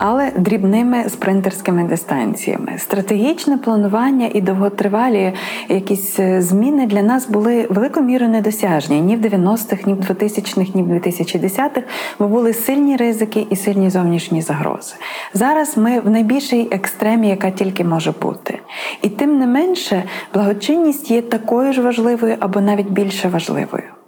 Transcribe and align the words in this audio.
але 0.00 0.30
дрібними 0.36 1.08
спринтерськими 1.08 1.84
дистанціями. 1.84 2.72
Стратегічне 2.78 3.58
планування 3.58 4.30
і 4.34 4.40
довготривалі 4.40 5.32
якісь 5.68 6.20
е, 6.20 6.42
зміни 6.42 6.86
для 6.86 7.02
нас 7.02 7.28
були 7.28 7.66
великою 7.70 8.06
мірою 8.06 8.30
недосяжні 8.30 9.00
ні 9.00 9.16
в 9.16 9.20
90-х, 9.20 9.86
ні 9.86 9.94
в 9.94 10.00
2000-х, 10.00 10.74
ні 10.74 10.82
в 10.82 10.86
2010-х, 10.86 11.82
бо 12.18 12.28
були 12.28 12.52
сильні 12.52 12.96
ризики 12.96 13.46
і 13.50 13.56
сильні 13.56 13.90
зовнішні 13.90 14.42
загрози. 14.42 14.94
Зараз 15.34 15.76
ми 15.76 16.00
в 16.00 16.10
найбільшій 16.10 16.68
екстремі, 16.70 17.28
яка 17.28 17.50
тільки 17.50 17.84
може 17.84 18.12
бути. 18.22 18.58
І 19.02 19.08
тим 19.08 19.38
не 19.38 19.46
менше, 19.46 20.02
благочинність 20.34 21.10
є 21.10 21.22
такою 21.22 21.72
ж 21.72 21.82
важливою 21.82 22.36
або 22.40 22.60
навіть 22.60 22.90
більше 22.90 23.28
важливою. 23.28 23.99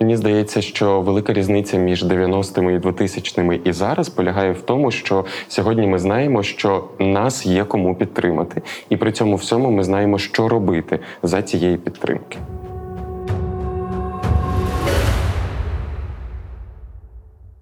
Мені 0.00 0.16
здається, 0.16 0.62
що 0.62 1.00
велика 1.00 1.32
різниця 1.32 1.76
між 1.76 2.04
90-ми 2.04 2.74
і 2.74 2.78
2000-ми 2.78 3.60
і 3.64 3.72
зараз 3.72 4.08
полягає 4.08 4.52
в 4.52 4.62
тому, 4.62 4.90
що 4.90 5.24
сьогодні 5.48 5.86
ми 5.86 5.98
знаємо, 5.98 6.42
що 6.42 6.84
нас 6.98 7.46
є 7.46 7.64
кому 7.64 7.94
підтримати, 7.94 8.62
і 8.88 8.96
при 8.96 9.12
цьому 9.12 9.36
всьому 9.36 9.70
ми 9.70 9.84
знаємо, 9.84 10.18
що 10.18 10.48
робити 10.48 10.98
за 11.22 11.42
цієї 11.42 11.76
підтримки. 11.76 12.38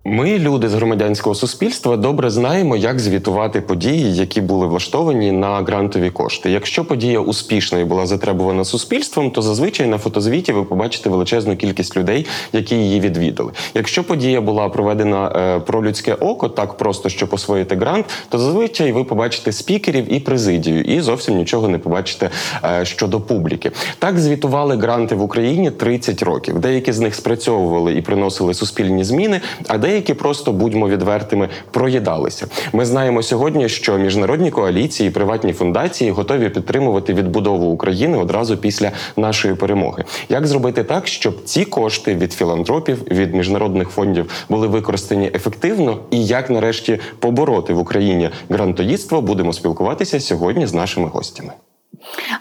Ми, 0.05 0.39
люди 0.39 0.69
з 0.69 0.75
громадянського 0.75 1.35
суспільства, 1.35 1.97
добре 1.97 2.31
знаємо, 2.31 2.77
як 2.77 3.01
звітувати 3.01 3.61
події, 3.61 4.17
які 4.17 4.41
були 4.41 4.67
влаштовані 4.67 5.33
на 5.33 5.63
грантові 5.63 6.11
кошти. 6.11 6.51
Якщо 6.51 6.85
подія 6.85 7.21
успішна 7.21 7.79
і 7.79 7.85
була 7.85 8.07
затребувана 8.07 8.65
суспільством, 8.65 9.31
то 9.31 9.43
зазвичай 9.43 9.87
на 9.87 9.99
фотозвіті 9.99 10.53
ви 10.53 10.65
побачите 10.65 11.11
величезну 11.11 11.57
кількість 11.57 11.97
людей, 11.97 12.27
які 12.53 12.75
її 12.75 13.01
відвідали. 13.01 13.53
Якщо 13.75 14.05
подія 14.05 14.41
була 14.41 14.69
проведена 14.69 15.33
е, 15.37 15.61
про 15.61 15.85
людське 15.85 16.15
око, 16.15 16.49
так 16.49 16.75
просто 16.75 17.09
щоб 17.09 17.35
освоїти 17.35 17.77
грант, 17.77 18.07
то 18.29 18.39
зазвичай 18.39 18.93
ви 18.93 19.05
побачите 19.05 19.53
спікерів 19.53 20.13
і 20.13 20.21
президію, 20.21 20.81
і 20.81 21.01
зовсім 21.01 21.37
нічого 21.37 21.69
не 21.69 21.79
побачите 21.79 22.31
е, 22.65 22.85
щодо 22.85 23.21
публіки. 23.21 23.71
Так 23.99 24.19
звітували 24.19 24.77
гранти 24.77 25.15
в 25.15 25.23
Україні 25.23 25.71
30 25.71 26.23
років. 26.23 26.59
Деякі 26.59 26.93
з 26.93 27.01
них 27.01 27.15
спрацьовували 27.15 27.95
і 27.95 28.03
приносили 28.03 28.55
суспільні 28.55 29.05
зміни, 29.05 29.41
а 29.69 29.79
деякі 29.79 29.90
деякі 29.91 30.15
просто 30.15 30.53
будьмо 30.53 30.89
відвертими 30.89 31.49
проїдалися. 31.71 32.47
Ми 32.73 32.85
знаємо 32.85 33.23
сьогодні, 33.23 33.69
що 33.69 33.99
міжнародні 33.99 34.51
коаліції, 34.51 35.09
і 35.09 35.13
приватні 35.13 35.53
фундації 35.53 36.11
готові 36.11 36.49
підтримувати 36.49 37.15
відбудову 37.15 37.67
України 37.71 38.19
одразу 38.19 38.57
після 38.57 38.91
нашої 39.17 39.55
перемоги. 39.55 40.05
Як 40.29 40.47
зробити 40.47 40.85
так, 40.85 41.07
щоб 41.07 41.45
ці 41.45 41.65
кошти 41.65 42.15
від 42.15 42.33
філантропів, 42.33 43.03
від 43.11 43.35
міжнародних 43.35 43.89
фондів 43.89 44.31
були 44.49 44.67
використані 44.67 45.31
ефективно, 45.35 45.99
і 46.11 46.27
як 46.27 46.51
нарешті 46.51 47.01
побороти 47.19 47.73
в 47.73 47.79
Україні 47.79 48.31
грантоїдство, 48.49 49.23
будемо 49.23 49.53
спілкуватися 49.53 50.21
сьогодні 50.21 50.67
з 50.67 50.75
нашими 50.75 51.09
гостями. 51.09 51.53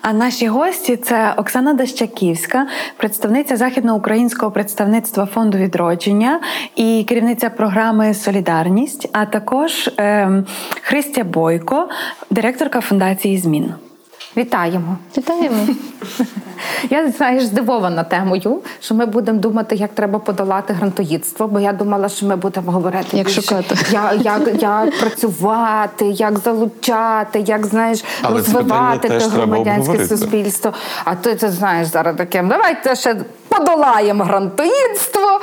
А 0.01 0.13
наші 0.13 0.47
гості 0.47 0.97
це 0.97 1.33
Оксана 1.37 1.73
Дащаківська, 1.73 2.67
представниця 2.97 3.57
західноукраїнського 3.57 4.51
представництва 4.51 5.25
фонду 5.25 5.57
відродження 5.57 6.39
і 6.75 7.05
керівниця 7.07 7.49
програми 7.49 8.13
Солідарність, 8.13 9.09
а 9.11 9.25
також 9.25 9.87
е, 9.87 10.43
Христя 10.81 11.23
Бойко, 11.23 11.89
директорка 12.29 12.81
фундації 12.81 13.37
Змін. 13.37 13.73
Вітаємо! 14.37 14.97
Вітаємо! 15.17 15.67
Я 16.89 17.11
знаєш, 17.11 17.43
здивована 17.43 18.03
темою, 18.03 18.59
що 18.81 18.95
ми 18.95 19.05
будемо 19.05 19.39
думати, 19.39 19.75
як 19.75 19.93
треба 19.93 20.19
подолати 20.19 20.73
грантоїдство, 20.73 21.47
бо 21.47 21.59
я 21.59 21.73
думала, 21.73 22.09
що 22.09 22.25
ми 22.25 22.35
будемо 22.35 22.71
говорити 22.71 23.17
як 23.17 23.25
більше, 23.25 23.41
шукати, 23.41 23.75
як, 23.91 24.25
як, 24.25 24.61
як 24.61 24.99
працювати, 24.99 26.05
як 26.05 26.39
залучати, 26.39 27.39
як 27.39 27.65
знаєш, 27.65 28.03
Але 28.21 28.37
розвивати 28.37 29.07
те 29.07 29.17
громадянське 29.19 30.07
суспільство. 30.07 30.73
А 31.05 31.15
ти 31.15 31.35
це 31.35 31.51
знаєш 31.51 31.87
зараз 31.87 32.15
таке. 32.15 32.43
Давайте 32.43 32.95
ще 32.95 33.15
подолаємо 33.47 34.23
грантоїдство. 34.23 35.39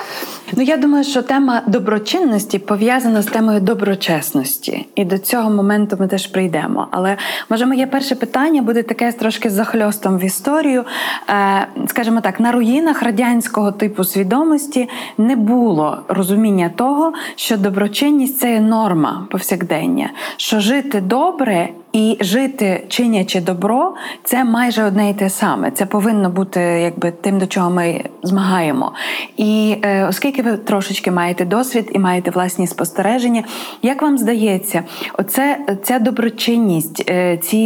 Ну 0.53 0.63
я 0.63 0.77
думаю, 0.77 1.05
що 1.05 1.23
тема 1.23 1.63
доброчинності 1.67 2.59
пов'язана 2.59 3.23
з 3.23 3.27
темою 3.27 3.61
доброчесності, 3.61 4.87
і 4.95 5.05
до 5.05 5.19
цього 5.19 5.51
моменту 5.51 5.97
ми 6.01 6.09
теж 6.09 6.27
прийдемо. 6.27 6.89
Але 6.91 7.17
може, 7.51 7.67
моє 7.67 7.87
перше 7.87 8.15
питання 8.15 8.63
буде 8.63 8.83
таке 8.83 9.13
трошки 9.13 9.51
захльостом 9.51 10.19
в 10.19 10.25
історію. 10.25 10.85
Е, 11.29 11.67
скажімо 11.87 12.21
так, 12.21 12.41
на 12.41 12.53
руїнах 12.53 13.03
радянського 13.03 13.73
типу 13.73 14.05
свідомості 14.05 14.89
не 15.19 15.37
було 15.37 15.99
розуміння 16.09 16.71
того, 16.77 17.13
що 17.37 17.57
доброчинність 17.57 18.39
це 18.39 18.53
є 18.53 18.61
норма 18.61 19.27
повсякдення, 19.31 20.11
що 20.37 20.61
жити 20.61 21.01
добре. 21.01 21.69
І 21.97 22.17
жити, 22.21 22.85
чинячи 22.89 23.41
добро, 23.41 23.95
це 24.25 24.45
майже 24.45 24.85
одне 24.85 25.11
і 25.11 25.15
те 25.15 25.31
саме. 25.31 25.71
Це 25.71 25.87
повинно 25.87 26.31
бути 26.31 26.61
якби 26.61 27.11
тим, 27.11 27.39
до 27.39 27.47
чого 27.47 27.71
ми 27.71 28.05
змагаємо. 28.23 28.93
І 29.37 29.77
е, 29.83 30.07
оскільки 30.09 30.43
ви 30.43 30.57
трошечки 30.57 31.11
маєте 31.11 31.45
досвід 31.45 31.91
і 31.93 31.99
маєте 31.99 32.31
власні 32.31 32.67
спостереження, 32.67 33.45
як 33.83 34.03
вам 34.03 34.19
здається, 34.19 34.83
оце 35.19 35.59
ця 35.83 35.99
доброчинність, 35.99 37.11
е, 37.11 37.39
ці 37.43 37.59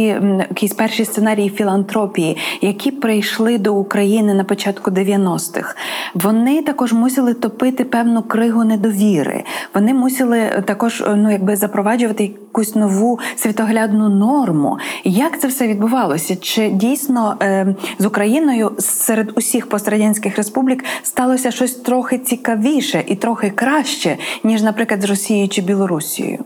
якісь 0.49 0.73
перші 0.73 1.05
сценарії 1.05 1.49
філантропії, 1.49 2.37
які 2.61 2.91
прийшли 2.91 3.57
до 3.57 3.75
України 3.75 4.33
на 4.33 4.43
початку 4.43 4.91
90-х, 4.91 5.75
вони 6.13 6.61
також 6.61 6.93
мусили 6.93 7.33
топити 7.33 7.83
певну 7.83 8.23
кригу 8.23 8.63
недовіри. 8.63 9.43
Вони 9.73 9.93
мусили 9.93 10.63
також 10.65 11.03
ну 11.15 11.31
якби 11.31 11.55
запроваджувати 11.55 12.23
якусь 12.23 12.75
нову 12.75 13.19
світоглядну 13.35 14.09
норму. 14.21 14.77
Як 15.03 15.39
це 15.41 15.47
все 15.47 15.67
відбувалося? 15.67 16.35
Чи 16.35 16.69
дійсно 16.69 17.35
е, 17.41 17.75
з 17.99 18.05
Україною 18.05 18.71
серед 18.79 19.31
усіх 19.35 19.69
пострадянських 19.69 20.37
республік 20.37 20.83
сталося 21.03 21.51
щось 21.51 21.75
трохи 21.75 22.17
цікавіше 22.17 23.03
і 23.07 23.15
трохи 23.15 23.49
краще, 23.49 24.17
ніж, 24.43 24.61
наприклад, 24.61 25.01
з 25.01 25.05
Росією 25.05 25.47
чи 25.49 25.61
Білорусією? 25.61 26.45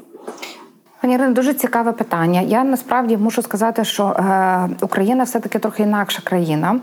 Пані 1.05 1.15
Ірино, 1.15 1.33
дуже 1.33 1.53
цікаве 1.53 1.91
питання. 1.91 2.41
Я 2.41 2.63
насправді 2.63 3.17
мушу 3.17 3.41
сказати, 3.41 3.85
що 3.85 4.05
е, 4.05 4.69
Україна 4.81 5.23
все-таки 5.23 5.59
трохи 5.59 5.83
інакша 5.83 6.21
країна 6.23 6.75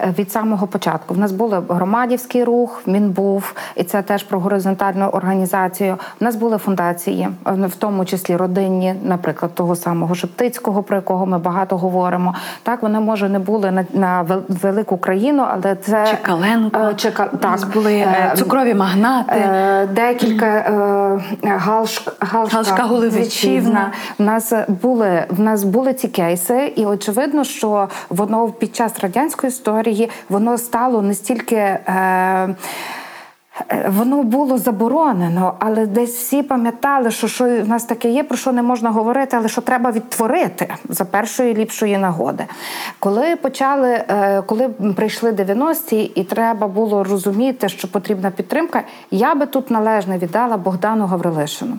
е, 0.00 0.14
від 0.18 0.32
самого 0.32 0.66
початку. 0.66 1.14
В 1.14 1.18
нас 1.18 1.32
був 1.32 1.54
громадівський 1.68 2.44
рух, 2.44 2.82
він 2.86 3.10
був, 3.10 3.54
і 3.76 3.84
це 3.84 4.02
теж 4.02 4.22
про 4.22 4.40
горизонтальну 4.40 5.06
організацію. 5.06 5.96
У 6.20 6.24
нас 6.24 6.36
були 6.36 6.58
фундації, 6.58 7.28
е, 7.46 7.52
в 7.66 7.74
тому 7.74 8.04
числі 8.04 8.36
родинні, 8.36 8.94
наприклад, 9.04 9.54
того 9.54 9.76
самого 9.76 10.14
Шептицького, 10.14 10.82
про 10.82 10.96
якого 10.96 11.26
ми 11.26 11.38
багато 11.38 11.76
говоримо. 11.76 12.34
Так 12.62 12.82
вони 12.82 13.00
може 13.00 13.28
не 13.28 13.38
були 13.38 13.70
на 13.70 13.84
на 13.92 14.26
велику 14.48 14.96
країну, 14.96 15.46
але 15.52 15.76
це 15.76 16.06
Чекаленко, 16.10 16.80
е, 16.80 16.94
Чека, 16.94 17.26
так 17.40 17.68
були 17.74 17.94
е, 17.94 18.32
цукрові 18.36 18.74
магнати, 18.74 19.32
е, 19.32 19.86
декілька 19.86 20.46
е, 20.46 21.48
галш, 21.48 22.08
галшка, 22.20 22.56
галшка 22.56 22.82
Голевичів. 22.82 23.69
Україна. 23.70 23.92
В 24.18 24.22
нас 24.22 24.52
були 24.68 25.24
в 25.28 25.40
нас 25.40 25.64
були 25.64 25.94
ці 25.94 26.08
кейси, 26.08 26.72
і 26.76 26.86
очевидно, 26.86 27.44
що 27.44 27.88
воно 28.08 28.48
під 28.48 28.76
час 28.76 29.00
радянської 29.00 29.48
історії 29.48 30.10
воно 30.28 30.58
стало 30.58 31.02
настільки. 31.02 31.56
Е, 31.56 32.54
воно 33.88 34.22
було 34.22 34.58
заборонено, 34.58 35.54
але 35.58 35.86
десь 35.86 36.16
всі 36.16 36.42
пам'ятали, 36.42 37.10
що 37.10 37.28
що 37.28 37.44
в 37.44 37.68
нас 37.68 37.84
таке 37.84 38.10
є, 38.10 38.24
про 38.24 38.36
що 38.36 38.52
не 38.52 38.62
можна 38.62 38.90
говорити, 38.90 39.36
але 39.36 39.48
що 39.48 39.60
треба 39.60 39.90
відтворити 39.90 40.74
за 40.88 41.04
першої 41.04 41.54
ліпшої 41.54 41.98
нагоди. 41.98 42.44
Коли 42.98 43.36
почали, 43.36 44.04
е, 44.08 44.42
коли 44.46 44.68
прийшли 44.68 45.32
90-ті, 45.32 46.02
і 46.02 46.24
треба 46.24 46.66
було 46.66 47.04
розуміти, 47.04 47.68
що 47.68 47.88
потрібна 47.88 48.30
підтримка, 48.30 48.82
я 49.10 49.34
би 49.34 49.46
тут 49.46 49.70
належне 49.70 50.18
віддала 50.18 50.56
Богдану 50.56 51.06
Гаврилишину, 51.06 51.76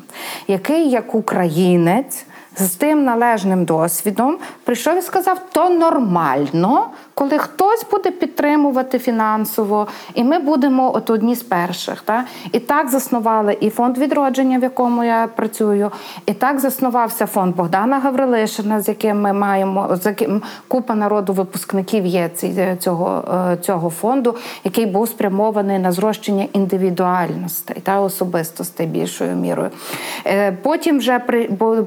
який 0.47 0.89
як 0.89 1.15
українець 1.15 2.25
з 2.57 2.69
тим 2.69 3.03
належним 3.03 3.65
досвідом 3.65 4.37
прийшов 4.63 4.97
і 4.97 5.01
сказав: 5.01 5.41
то 5.51 5.69
нормально, 5.69 6.87
коли 7.21 7.37
хтось 7.37 7.85
буде 7.91 8.11
підтримувати 8.11 8.99
фінансово, 8.99 9.87
і 10.13 10.23
ми 10.23 10.39
будемо 10.39 10.95
от 10.95 11.09
одні 11.09 11.35
з 11.35 11.43
перших. 11.43 12.01
Та? 12.01 12.23
І 12.51 12.59
так 12.59 12.89
заснували 12.89 13.57
і 13.59 13.69
фонд 13.69 13.97
відродження, 13.97 14.59
в 14.59 14.63
якому 14.63 15.03
я 15.03 15.29
працюю, 15.35 15.91
і 16.25 16.33
так 16.33 16.59
заснувався 16.59 17.25
фонд 17.25 17.55
Богдана 17.55 17.99
Гаврилишина, 17.99 18.81
з 18.81 18.87
яким 18.87 19.21
ми 19.21 19.33
маємо 19.33 19.97
з 20.01 20.05
яким 20.05 20.41
купа 20.67 20.95
народу 20.95 21.33
випускників 21.33 22.05
є 22.05 22.29
цього 22.79 23.23
е, 23.51 23.57
цього 23.57 23.89
фонду, 23.89 24.35
який 24.63 24.85
був 24.85 25.07
спрямований 25.07 25.79
на 25.79 25.91
зрощення 25.91 26.45
індивідуальностей 26.53 27.77
та 27.83 27.99
особистостей 27.99 28.87
більшою 28.87 29.35
мірою. 29.35 29.69
Е, 30.25 30.51
потім 30.51 30.97
вже 30.97 31.19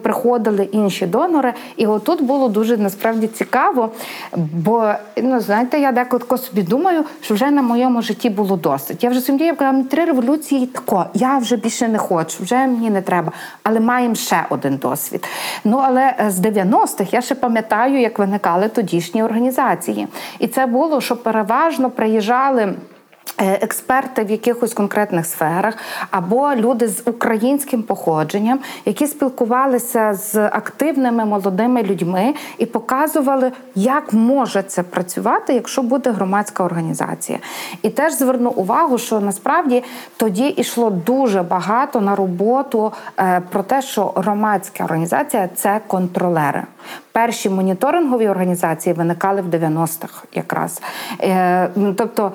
приходили 0.03 0.65
інші 0.65 1.07
донори, 1.07 1.53
і 1.77 1.87
отут 1.87 2.23
було 2.23 2.49
дуже 2.49 2.77
насправді 2.77 3.27
цікаво, 3.27 3.91
бо 4.37 4.95
ну 5.29 5.41
знаєте, 5.41 5.81
я 5.81 5.93
деколи 5.93 6.39
собі 6.39 6.63
думаю, 6.63 7.05
що 7.21 7.35
вже 7.35 7.51
на 7.51 7.63
моєму 7.63 8.03
житті 8.03 8.31
було 8.31 8.57
досить. 8.57 9.05
Я 9.05 9.11
вже 9.11 9.21
сумнію, 9.21 9.47
я 9.47 9.55
казала, 9.55 9.85
три 9.85 10.05
революції 10.05 10.67
тако, 10.67 11.07
я 11.15 11.39
вже 11.39 11.57
більше 11.57 11.89
не 11.89 11.99
хочу, 11.99 12.43
вже 12.43 12.57
мені 12.57 12.91
не 12.91 13.03
треба. 13.03 13.33
Але 13.63 13.81
маємо 13.81 14.15
ще 14.15 14.47
один 14.51 14.77
досвід. 14.77 15.25
Ну 15.65 15.81
але 15.85 16.15
е, 16.21 16.31
з 16.31 16.41
90-х 16.41 17.13
я 17.13 17.21
ще 17.21 17.35
пам'ятаю, 17.35 18.01
як 18.01 18.19
виникали 18.19 18.69
тодішні 18.69 19.23
організації, 19.23 20.09
і 20.39 20.49
це 20.49 20.67
було, 20.67 21.01
що 21.01 21.17
переважно 21.17 21.91
приїжджали. 21.91 22.75
Е, 23.41 23.59
експерти 23.63 24.25
в 24.25 24.31
якихось 24.31 24.75
конкретних 24.75 25.27
сферах 25.27 25.75
або 26.11 26.55
люди 26.55 26.89
з 26.89 27.03
українським 27.05 27.83
походженням, 27.83 28.59
які 28.85 29.07
спілкувалися 29.07 30.15
з 30.15 30.37
активними 30.37 31.25
молодими 31.25 31.83
людьми 31.83 32.35
і 32.59 32.67
показували, 32.67 33.53
як 33.75 34.13
може 34.13 34.63
це 34.63 34.83
працювати, 34.83 35.55
якщо 35.55 35.83
буде 35.83 36.11
громадська 36.11 36.65
організація. 36.65 37.39
І 37.83 37.91
теж 37.91 38.13
зверну 38.13 38.51
увагу, 38.51 38.99
що 38.99 39.21
насправді 39.21 39.85
тоді 40.17 40.49
йшло 40.49 40.91
дуже 40.91 41.43
багато 41.43 42.01
на 42.01 42.17
роботу 42.17 42.93
е, 43.19 43.43
про 43.51 43.63
те, 43.63 43.83
що 43.83 44.13
громадська 44.15 44.85
організація 44.85 45.49
це 45.55 45.81
контролери. 45.87 46.63
Перші 47.13 47.51
моніторингові 47.51 48.29
організації 48.29 48.93
виникали 48.93 49.43
в 49.43 49.49
90-х 49.49 50.23
якраз. 50.33 50.83
Е, 51.21 51.71
тобто 51.97 52.33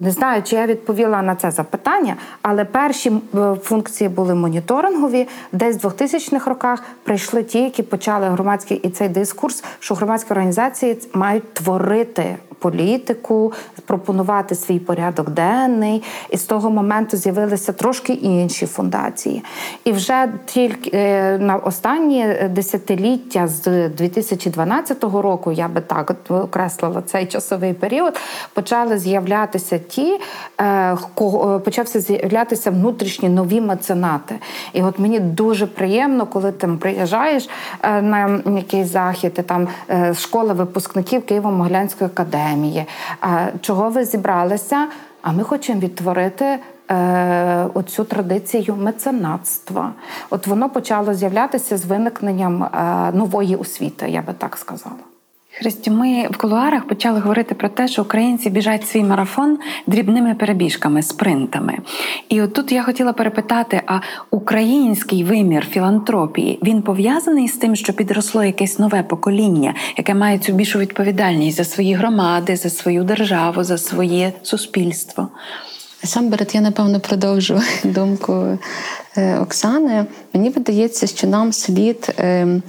не 0.00 0.10
знаю, 0.10 0.42
чи 0.42 0.56
я 0.56 0.66
відповіла 0.66 1.22
на 1.22 1.36
це 1.36 1.50
запитання, 1.50 2.16
але 2.42 2.64
перші 2.64 3.10
е, 3.10 3.54
функції 3.62 4.08
були 4.08 4.34
моніторингові. 4.34 5.28
Десь 5.52 5.84
в 5.84 5.86
2000-х 5.86 6.50
роках 6.50 6.82
прийшли 7.02 7.42
ті, 7.42 7.62
які 7.62 7.82
почали 7.82 8.28
громадський 8.28 8.76
і 8.76 8.90
цей 8.90 9.08
дискурс, 9.08 9.64
що 9.78 9.94
громадські 9.94 10.30
організації 10.30 10.98
мають 11.12 11.54
творити 11.54 12.36
політику, 12.58 13.52
пропонувати 13.86 14.54
свій 14.54 14.78
порядок 14.78 15.30
денний. 15.30 16.02
І 16.30 16.36
з 16.36 16.44
того 16.44 16.70
моменту 16.70 17.16
з'явилися 17.16 17.72
трошки 17.72 18.12
інші 18.12 18.66
фундації. 18.66 19.42
І 19.84 19.92
вже 19.92 20.28
тільки 20.46 20.90
е, 20.94 21.38
на 21.38 21.56
останні 21.56 22.26
десятиліття 22.50 23.48
з 23.48 23.88
2012 23.88 25.04
року, 25.04 25.52
я 25.52 25.68
би 25.68 25.80
так 25.80 26.12
окреслила 26.28 27.02
цей 27.02 27.26
часовий 27.26 27.74
період, 27.74 28.18
почали 28.54 28.98
з'являтися 28.98 29.78
ті, 29.88 30.20
е, 30.60 30.96
кого 31.14 31.60
почався 31.60 32.00
з'являтися 32.00 32.70
внутрішні 32.70 33.28
нові 33.28 33.60
меценати. 33.60 34.38
І 34.72 34.82
от 34.82 34.98
мені 34.98 35.20
дуже 35.20 35.66
приємно, 35.66 36.26
коли 36.26 36.52
ти 36.52 36.66
приїжджаєш 36.66 37.48
е, 37.82 38.02
на 38.02 38.40
якийсь 38.56 38.88
захід, 38.88 39.32
і 39.38 39.42
там 39.42 39.68
школа 40.14 40.52
випускників 40.52 41.22
Києво-Могилянської 41.22 42.04
академії. 42.04 42.84
Чого 43.60 43.90
ви 43.90 44.04
зібралися? 44.04 44.86
А 45.22 45.32
ми 45.32 45.42
хочемо 45.42 45.80
відтворити. 45.80 46.58
Е, 46.90 47.66
оцю 47.74 48.04
традицію 48.04 48.76
меценатства, 48.76 49.92
от 50.30 50.46
воно 50.46 50.70
почало 50.70 51.14
з'являтися 51.14 51.76
з 51.76 51.84
виникненням 51.84 52.64
е, 52.64 52.68
нової 53.12 53.56
освіти, 53.56 54.08
я 54.10 54.22
би 54.22 54.32
так 54.32 54.56
сказала. 54.56 55.15
Христі, 55.58 55.90
ми 55.90 56.28
в 56.30 56.36
кулуарах 56.36 56.86
почали 56.86 57.20
говорити 57.20 57.54
про 57.54 57.68
те, 57.68 57.88
що 57.88 58.02
українці 58.02 58.50
біжать 58.50 58.88
свій 58.88 59.04
марафон 59.04 59.58
дрібними 59.86 60.34
перебіжками, 60.34 61.02
спринтами. 61.02 61.78
І 62.28 62.42
от 62.42 62.52
тут 62.54 62.72
я 62.72 62.82
хотіла 62.82 63.12
перепитати: 63.12 63.82
а 63.86 64.00
український 64.30 65.24
вимір 65.24 65.66
філантропії 65.66 66.58
він 66.62 66.82
пов'язаний 66.82 67.48
з 67.48 67.56
тим, 67.56 67.76
що 67.76 67.92
підросло 67.92 68.44
якесь 68.44 68.78
нове 68.78 69.02
покоління, 69.02 69.74
яке 69.96 70.14
має 70.14 70.38
цю 70.38 70.52
більшу 70.52 70.78
відповідальність 70.78 71.56
за 71.56 71.64
свої 71.64 71.94
громади, 71.94 72.56
за 72.56 72.70
свою 72.70 73.04
державу, 73.04 73.64
за 73.64 73.78
своє 73.78 74.32
суспільство? 74.42 75.28
Насамперед, 76.02 76.50
я 76.54 76.60
напевно 76.60 77.00
продовжу 77.00 77.60
думку 77.84 78.58
Оксани. 79.42 80.06
Мені 80.34 80.50
видається, 80.50 81.06
що 81.06 81.26
нам 81.26 81.52
слід 81.52 82.14
ем, 82.18 82.62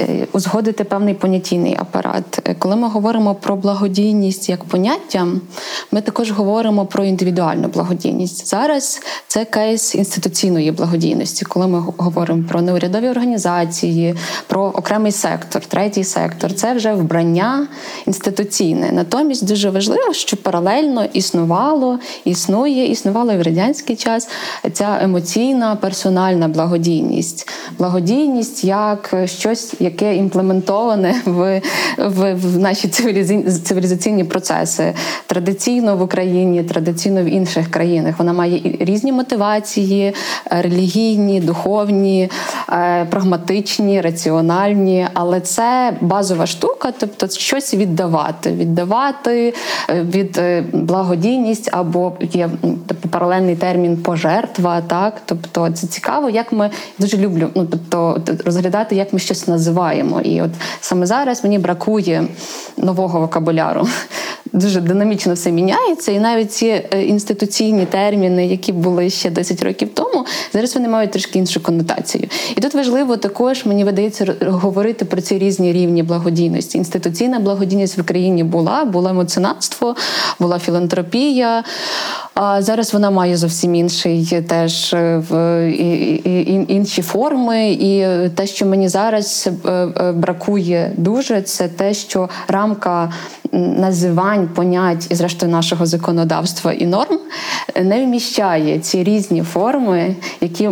Е, 0.00 0.26
узгодити 0.32 0.84
певний 0.84 1.14
понятійний 1.14 1.76
апарат. 1.78 2.40
Е, 2.44 2.54
коли 2.58 2.76
ми 2.76 2.88
говоримо 2.88 3.34
про 3.34 3.56
благодійність 3.56 4.48
як 4.48 4.64
поняття, 4.64 5.26
ми 5.90 6.00
також 6.00 6.30
говоримо 6.30 6.86
про 6.86 7.04
індивідуальну 7.04 7.68
благодійність. 7.68 8.46
Зараз 8.46 9.02
це 9.26 9.44
кейс 9.44 9.94
інституційної 9.94 10.72
благодійності, 10.72 11.44
коли 11.44 11.66
ми 11.66 11.80
говоримо 11.96 12.44
про 12.48 12.62
неурядові 12.62 13.08
організації, 13.08 14.14
про 14.46 14.62
окремий 14.62 15.12
сектор, 15.12 15.64
третій 15.64 16.04
сектор, 16.04 16.54
це 16.54 16.74
вже 16.74 16.92
вбрання 16.92 17.66
інституційне. 18.06 18.92
Натомість 18.92 19.46
дуже 19.46 19.70
важливо, 19.70 20.12
що 20.12 20.36
паралельно 20.36 21.04
існувало, 21.04 21.98
існує, 22.24 22.90
існувало 22.90 23.32
і 23.32 23.38
в 23.38 23.42
радянський 23.42 23.96
час 23.96 24.28
ця 24.72 24.98
емоційна 25.02 25.76
персональна 25.82 26.48
благодійність, 26.48 27.48
благодійність 27.78 28.64
як 28.64 29.14
щось 29.26 29.74
яке 29.80 30.16
імплементоване 30.16 31.14
в 31.24 31.60
в, 31.98 32.34
в 32.34 32.58
наші 32.58 32.88
цивілізаційні 32.88 34.24
процеси. 34.24 34.94
Традиційно 35.26 35.96
в 35.96 36.02
Україні, 36.02 36.62
традиційно 36.62 37.22
в 37.22 37.26
інших 37.26 37.70
країнах. 37.70 38.18
Вона 38.18 38.32
має 38.32 38.60
різні 38.80 39.12
мотивації, 39.12 40.14
е, 40.52 40.62
релігійні, 40.62 41.40
духовні, 41.40 42.30
е, 42.68 43.04
прагматичні, 43.04 44.00
раціональні, 44.00 45.06
але 45.14 45.40
це 45.40 45.92
базова 46.00 46.46
штука, 46.46 46.92
тобто 46.98 47.28
щось 47.28 47.74
віддавати, 47.74 48.52
віддавати 48.52 49.54
е, 49.90 50.02
від 50.02 50.40
благодійність 50.72 51.68
або 51.72 52.12
є 52.32 52.50
тобто, 52.86 53.08
паралельний 53.08 53.56
термін 53.56 53.96
пожертва. 53.96 54.80
Так, 54.80 55.22
тобто 55.24 55.71
це 55.72 55.86
цікаво, 55.86 56.30
як 56.30 56.52
ми 56.52 56.70
дуже 56.98 57.16
люблю. 57.16 57.50
Ну 57.54 57.66
тобто 57.66 58.20
розглядати, 58.44 58.96
як 58.96 59.12
ми 59.12 59.18
щось 59.18 59.48
називаємо. 59.48 60.20
І 60.20 60.42
от 60.42 60.50
саме 60.80 61.06
зараз 61.06 61.44
мені 61.44 61.58
бракує 61.58 62.24
нового 62.76 63.20
вокабуляру. 63.20 63.88
Дуже 64.52 64.80
динамічно 64.80 65.34
все 65.34 65.52
міняється, 65.52 66.12
і 66.12 66.18
навіть 66.18 66.52
ці 66.52 66.66
е, 66.66 67.02
інституційні 67.02 67.86
терміни, 67.86 68.46
які 68.46 68.72
були 68.72 69.10
ще 69.10 69.30
10 69.30 69.62
років 69.62 69.88
тому, 69.94 70.26
зараз 70.52 70.74
вони 70.74 70.88
мають 70.88 71.10
трішки 71.10 71.38
іншу 71.38 71.62
конотацію. 71.62 72.28
І 72.56 72.60
тут 72.60 72.74
важливо 72.74 73.16
також 73.16 73.66
мені 73.66 73.84
видається 73.84 74.34
говорити 74.40 75.04
про 75.04 75.20
ці 75.20 75.38
різні 75.38 75.72
рівні 75.72 76.02
благодійності. 76.02 76.78
Інституційна 76.78 77.38
благодійність 77.38 77.98
в 77.98 78.00
Україні 78.00 78.44
була, 78.44 78.84
було 78.84 79.14
меценатство, 79.14 79.96
була 80.40 80.58
філантропія. 80.58 81.64
А 82.34 82.62
зараз 82.62 82.92
вона 82.92 83.10
має 83.10 83.36
зовсім 83.36 83.74
інший 83.74 84.42
теж 84.48 84.94
е, 84.94 85.22
в 85.28 85.68
інші 86.68 87.02
форми. 87.02 87.70
І 87.70 88.06
те, 88.34 88.46
що 88.46 88.66
мені 88.66 88.88
зараз 88.88 89.48
е, 89.66 89.86
бракує 90.12 90.92
дуже, 90.96 91.42
це 91.42 91.68
те, 91.68 91.94
що 91.94 92.28
рамка 92.48 93.12
називань, 94.42 94.54
понять 94.54 95.06
і 95.10 95.14
зрештою 95.14 95.52
нашого 95.52 95.86
законодавства 95.86 96.72
і 96.72 96.86
норм 96.86 97.18
не 97.82 98.04
вміщає 98.04 98.78
ці 98.78 99.04
різні 99.04 99.42
форми, 99.42 100.16
які 100.40 100.70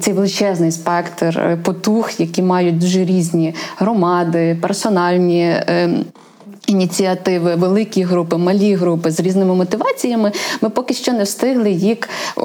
цей 0.00 0.14
величезний 0.14 0.72
спектр 0.72 1.58
потуг, 1.64 1.76
потух, 1.76 2.20
які 2.20 2.42
мають 2.42 2.78
дуже 2.78 3.04
різні 3.04 3.54
громади, 3.78 4.56
персональні. 4.60 5.54
Ініціативи, 6.66 7.54
великі 7.54 8.02
групи, 8.02 8.36
малі 8.36 8.74
групи 8.74 9.10
з 9.10 9.20
різними 9.20 9.54
мотиваціями, 9.54 10.32
ми 10.60 10.70
поки 10.70 10.94
що 10.94 11.12
не 11.12 11.22
встигли 11.22 11.70
їх 11.70 11.98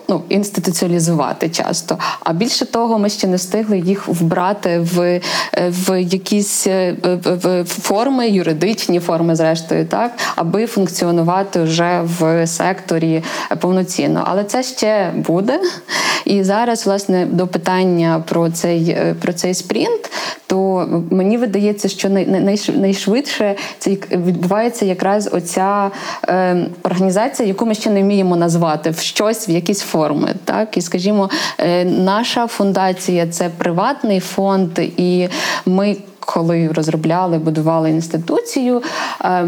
ну, 0.10 0.22
інституціалізувати 0.30 1.50
часто. 1.50 1.98
А 2.20 2.34
більше 2.34 2.66
того, 2.66 3.00
ми 3.00 3.10
ще 3.10 3.28
не 3.28 3.36
встигли 3.36 3.80
їх 3.80 4.08
вбрати 4.08 4.80
в 4.80 5.22
в 5.58 6.02
якісь 6.02 6.68
е, 6.68 6.96
в 7.26 7.64
форми, 7.64 8.30
юридичні 8.30 9.00
форми, 9.00 9.36
зрештою, 9.36 9.86
так, 9.86 10.12
аби 10.36 10.66
функціонувати 10.66 11.62
вже 11.62 12.02
в 12.20 12.48
секторі 12.48 13.24
повноцінно. 13.60 14.24
Але 14.28 14.44
це 14.44 14.64
ще 14.64 15.12
буде. 15.16 15.60
І 16.26 16.44
зараз, 16.44 16.86
власне, 16.86 17.26
до 17.26 17.48
питання 17.48 18.24
про 18.28 18.50
цей 18.50 18.90
е, 18.90 19.16
про 19.22 19.34
цей 19.34 19.54
спринт, 19.54 20.12
то 20.48 20.88
мені 21.12 21.38
видається, 21.38 21.90
що 21.90 22.10
найшвидше 22.76 23.56
це 23.80 23.98
відбувається 24.12 24.86
якраз 24.86 25.30
оця 25.32 25.92
е, 26.28 26.66
організація, 26.84 27.48
яку 27.48 27.66
ми 27.66 27.74
ще 27.74 27.90
не 27.90 28.02
вміємо 28.02 28.36
назвати 28.36 28.90
в 28.90 29.00
щось 29.00 29.50
в 29.50 29.52
якісь 29.52 29.82
форми. 29.82 30.34
Так 30.46 30.78
і 30.78 30.82
скажімо, 30.82 31.30
е, 31.58 31.86
наша 31.86 32.48
фундація 32.48 33.28
це 33.28 33.50
приватний 33.58 34.20
фонд, 34.20 34.80
і 34.80 35.28
ми, 35.66 35.96
коли 36.20 36.68
розробляли, 36.68 37.38
будували 37.38 37.90
інституцію. 37.90 38.82
Е, 39.26 39.48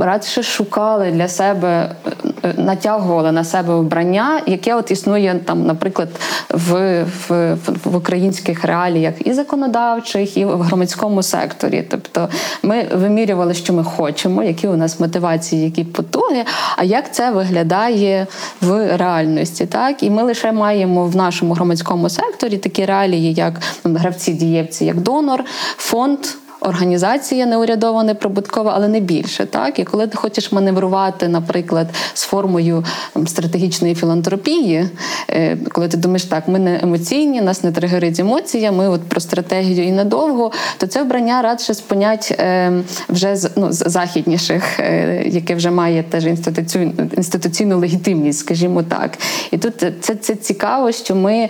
радше 0.00 0.42
шукали 0.42 1.10
для 1.10 1.28
себе, 1.28 1.96
е, 2.44 2.54
натягували 2.56 3.32
на 3.32 3.44
себе 3.44 3.74
вбрання, 3.74 4.40
яке 4.46 4.74
от 4.74 4.90
існує 4.90 5.40
там, 5.44 5.66
наприклад, 5.66 6.08
в 6.50 7.04
в, 7.28 7.54
в 7.84 7.96
українських 7.96 8.64
реаліях 8.64 9.14
і 9.24 9.32
законодавчих, 9.32 10.36
і 10.36 10.44
в 10.44 10.62
громадському 10.62 11.22
секторі. 11.22 11.84
Тобто 11.90 12.28
ми 12.62 12.86
вимірювали, 12.94 13.54
що 13.54 13.72
ми 13.72 13.84
хочемо, 13.84 14.42
які 14.42 14.68
у 14.68 14.76
нас 14.76 15.00
мотивації, 15.00 15.64
які 15.64 15.84
потуги, 15.84 16.44
а 16.76 16.84
як 16.84 17.14
це 17.14 17.30
виглядає 17.30 18.26
в 18.60 18.96
реальності. 18.96 19.66
Так? 19.66 20.02
І 20.02 20.10
ми 20.10 20.22
лише 20.22 20.52
маємо 20.52 21.04
в 21.04 21.16
нашому 21.16 21.54
громадському 21.54 22.08
секторі 22.10 22.58
такі 22.58 22.84
реалії, 22.84 23.34
як 23.34 23.60
гравці-дієвці, 23.84 24.84
як 24.84 25.00
донор, 25.00 25.44
фонд 25.76 26.18
організація 26.64 27.46
неурядова, 27.46 28.02
неприбуткова, 28.02 28.72
але 28.74 28.88
не 28.88 29.00
більше. 29.00 29.46
Так 29.46 29.78
і 29.78 29.84
коли 29.84 30.06
ти 30.06 30.16
хочеш 30.16 30.52
маневрувати, 30.52 31.28
наприклад, 31.28 31.86
з 32.14 32.22
формою 32.22 32.84
стратегічної 33.26 33.94
філантропії, 33.94 34.88
е, 35.30 35.56
коли 35.72 35.88
ти 35.88 35.96
думаєш, 35.96 36.24
так, 36.24 36.48
ми 36.48 36.58
не 36.58 36.80
емоційні, 36.82 37.40
нас 37.40 37.64
не 37.64 37.72
тригерить 37.72 38.20
емоція, 38.20 38.72
ми 38.72 38.88
от 38.88 39.02
про 39.02 39.20
стратегію 39.20 39.84
і 39.84 39.92
недовго, 39.92 40.52
то 40.78 40.86
це 40.86 41.02
вбрання 41.02 41.42
радше 41.42 41.74
з 41.74 41.80
понять 41.80 42.36
е, 42.38 42.72
вже 43.08 43.36
ну, 43.56 43.72
з 43.72 43.84
західніших, 43.86 44.80
е, 44.80 45.22
яке 45.26 45.54
вже 45.54 45.70
має 45.70 46.02
теж 46.02 46.26
інституційну 46.26 46.92
інституційну 47.16 47.78
легітимність, 47.78 48.38
скажімо 48.38 48.82
так. 48.82 49.18
І 49.50 49.58
тут 49.58 49.84
це, 50.00 50.14
це 50.14 50.34
цікаво, 50.34 50.92
що 50.92 51.14
ми 51.14 51.48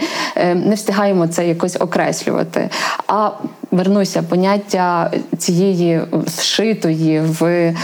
не 0.55 0.75
встигаємо 0.75 1.27
це 1.27 1.49
якось 1.49 1.77
окреслювати. 1.81 2.71
А 3.07 3.31
вернуся, 3.75 4.23
поняття 4.23 5.11
цієї 5.39 6.01
вшитої 6.27 7.17
е, 7.17 7.23
в 7.23 7.75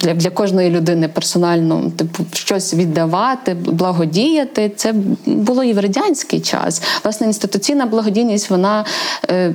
для, 0.00 0.14
для 0.14 0.30
кожної 0.30 0.70
людини 0.70 1.08
персонально, 1.08 1.90
типу, 1.96 2.24
щось 2.32 2.74
віддавати, 2.74 3.54
благодіяти. 3.54 4.72
Це 4.76 4.92
було 5.26 5.64
і 5.64 5.72
в 5.72 5.78
радянський 5.78 6.40
час. 6.40 6.82
Власне, 7.04 7.26
інституційна 7.26 7.86
благодійність, 7.86 8.50
вона 8.50 8.84
е, 9.30 9.52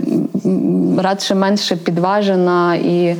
радше 0.97 1.35
менше 1.35 1.75
підважена 1.75 2.75
і 2.75 3.15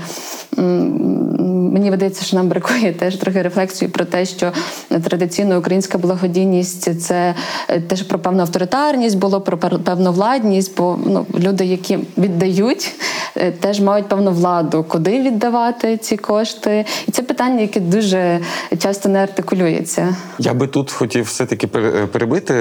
мені 1.72 1.90
видається, 1.90 2.26
що 2.26 2.38
нам 2.38 2.48
бракує 2.48 2.94
теж 2.94 3.16
трохи 3.16 3.42
рефлексії 3.42 3.92
про 3.92 4.06
те, 4.06 4.26
що 4.26 4.52
традиційно 5.04 5.60
українська 5.60 5.98
благодійність 5.98 7.02
це 7.02 7.36
е, 7.68 7.82
теж 7.82 8.02
про 8.02 8.20
певну 8.20 8.42
авторитарність, 8.42 9.18
було 9.18 9.42
про 9.42 9.58
певну 9.58 10.12
владність, 10.12 10.78
бо 10.78 11.00
ну, 11.06 11.26
люди, 11.40 11.66
які 11.66 12.00
віддають, 12.18 12.96
е, 13.36 13.52
теж 13.52 13.82
мають 13.82 14.08
певну 14.08 14.32
владу, 14.32 14.86
куди 14.88 15.22
віддавати 15.22 15.98
ці 15.98 16.18
кошти. 16.18 16.86
І 17.08 17.12
це 17.12 17.24
питання, 17.24 17.62
яке 17.62 17.80
дуже 17.80 18.40
часто 18.80 19.10
не 19.10 19.20
артикулюється. 19.20 20.16
Я 20.40 20.54
би 20.54 20.68
тут 20.68 20.92
хотів 20.92 21.26
все-таки 21.26 21.70
е, 21.76 22.08
перебити. 22.08 22.54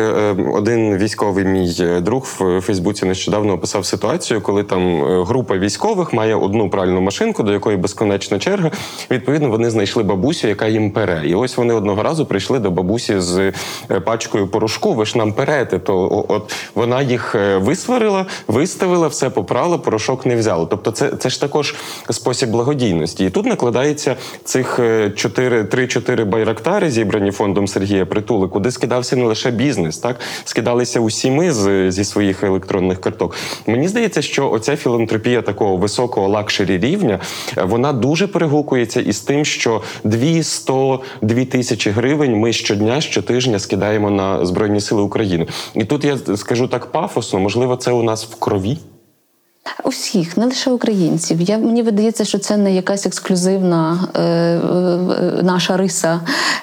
Один 0.54 0.96
військовий 0.96 1.44
мій 1.44 2.00
друг 2.00 2.28
в 2.38 2.60
Фейсбуці 2.60 3.06
нещодавно 3.06 3.52
описав 3.52 3.86
ситуацію, 3.86 4.40
коли 4.40 4.62
там 4.62 5.02
група 5.24 5.58
військових 5.58 6.12
має 6.12 6.34
одну 6.34 6.70
пральну 6.70 7.00
машинку, 7.00 7.42
до 7.42 7.52
якої 7.52 7.76
безконечна 7.90 8.38
черга. 8.38 8.70
Відповідно, 9.10 9.50
вони 9.50 9.70
знайшли 9.70 10.02
бабусю, 10.02 10.48
яка 10.48 10.66
їм 10.66 10.90
пере. 10.90 11.22
І 11.26 11.34
ось 11.34 11.56
вони 11.56 11.74
одного 11.74 12.02
разу 12.02 12.26
прийшли 12.26 12.58
до 12.58 12.70
бабусі 12.70 13.20
з 13.20 13.52
е, 13.90 14.00
пачкою 14.00 14.46
порошку. 14.48 14.94
Ви 14.94 15.06
ж 15.06 15.18
нам 15.18 15.32
перете. 15.32 15.78
То 15.78 16.24
от 16.28 16.54
вона 16.74 17.02
їх 17.02 17.34
е, 17.34 17.56
висварила, 17.56 18.26
виставила, 18.48 19.08
все 19.08 19.30
попрала, 19.30 19.78
порошок 19.78 20.26
не 20.26 20.36
взяла. 20.36 20.66
Тобто, 20.70 20.90
це 20.90 21.10
це 21.10 21.30
ж 21.30 21.40
також 21.40 21.74
спосіб 22.10 22.50
благодійності. 22.50 23.24
І 23.24 23.30
тут 23.30 23.46
накладається 23.46 24.16
цих 24.44 24.78
3-4 24.78 26.20
е, 26.20 26.24
байрактари, 26.24 26.90
зібрані 26.90 27.30
фондом 27.30 27.68
Сергія 27.68 28.06
Притули, 28.06 28.48
куди 28.48 28.70
скидався 28.70 29.16
не 29.16 29.24
лише 29.24 29.50
бізнес, 29.50 29.98
так 29.98 30.16
скидалися 30.44 31.00
усі 31.00 31.30
ми 31.30 31.52
з, 31.52 31.90
зі 31.90 32.04
своїх 32.04 32.44
електронних 32.44 33.00
карток. 33.00 33.36
Мені 33.66 33.88
здається, 33.88 34.22
що 34.22 34.50
оця 34.50 34.76
філантропія 34.76 35.42
такого 35.42 35.76
високого 35.76 36.28
luxury 36.28 36.78
рівня 36.78 37.18
вона 37.56 37.79
дуже 37.92 38.26
перегукується 38.26 39.00
із 39.00 39.20
тим, 39.20 39.44
що 39.44 39.82
200-2 40.04 41.46
тисячі 41.46 41.90
гривень 41.90 42.36
ми 42.36 42.52
щодня, 42.52 43.00
щотижня 43.00 43.58
скидаємо 43.58 44.10
на 44.10 44.46
Збройні 44.46 44.80
Сили 44.80 45.02
України. 45.02 45.46
І 45.74 45.84
тут 45.84 46.04
я 46.04 46.18
скажу 46.36 46.68
так 46.68 46.86
пафосно, 46.86 47.38
можливо, 47.40 47.76
це 47.76 47.92
у 47.92 48.02
нас 48.02 48.24
в 48.24 48.34
крові. 48.34 48.78
Усіх, 49.84 50.36
не 50.36 50.46
лише 50.46 50.70
українців. 50.70 51.40
Я 51.40 51.58
Мені 51.58 51.82
видається, 51.82 52.24
що 52.24 52.38
це 52.38 52.56
не 52.56 52.74
якась 52.74 53.06
ексклюзивна 53.06 54.08
е, 54.14 54.20
е, 54.20 55.42
наша 55.42 55.76
риса. 55.76 56.20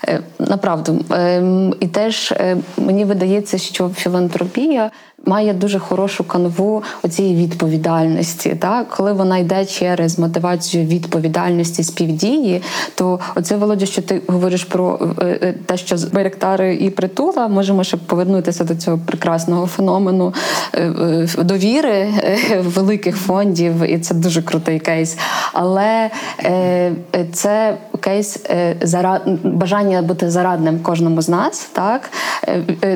Е, 0.07 0.21
направду. 0.39 1.05
Е, 1.11 1.43
і 1.79 1.87
теж 1.87 2.31
е, 2.31 2.57
мені 2.77 3.05
видається, 3.05 3.57
що 3.57 3.89
філантропія 3.89 4.91
має 5.25 5.53
дуже 5.53 5.79
хорошу 5.79 6.23
канву 6.23 6.83
оцієї 7.03 7.45
відповідальності. 7.45 8.55
Так? 8.59 8.89
Коли 8.89 9.13
вона 9.13 9.37
йде 9.37 9.65
через 9.65 10.19
мотивацію 10.19 10.85
відповідальності 10.85 11.83
співдії, 11.83 12.61
то 12.95 13.19
оце 13.35 13.55
Володя, 13.55 13.85
що 13.85 14.01
ти 14.01 14.21
говориш 14.27 14.63
про 14.63 14.99
е, 15.19 15.25
е, 15.25 15.53
те, 15.65 15.77
що 15.77 15.97
з 15.97 16.03
Байректари 16.03 16.75
і 16.75 16.89
притула, 16.89 17.47
можемо 17.47 17.83
ще 17.83 17.97
повернутися 17.97 18.63
до 18.63 18.75
цього 18.75 18.99
прекрасного 19.05 19.67
феномену 19.67 20.33
е, 20.75 21.27
довіри 21.37 22.07
великих 22.59 23.17
фондів, 23.17 23.81
і 23.81 23.99
це 23.99 24.15
дуже 24.15 24.41
крутий 24.41 24.79
кейс. 24.79 25.17
Але 25.53 26.09
це 27.33 27.77
кейс 27.99 28.39
бажання 29.43 30.01
бути 30.01 30.31
зарадним 30.31 30.79
кожному 30.79 31.21
з 31.21 31.29
нас, 31.29 31.69
так 31.73 32.09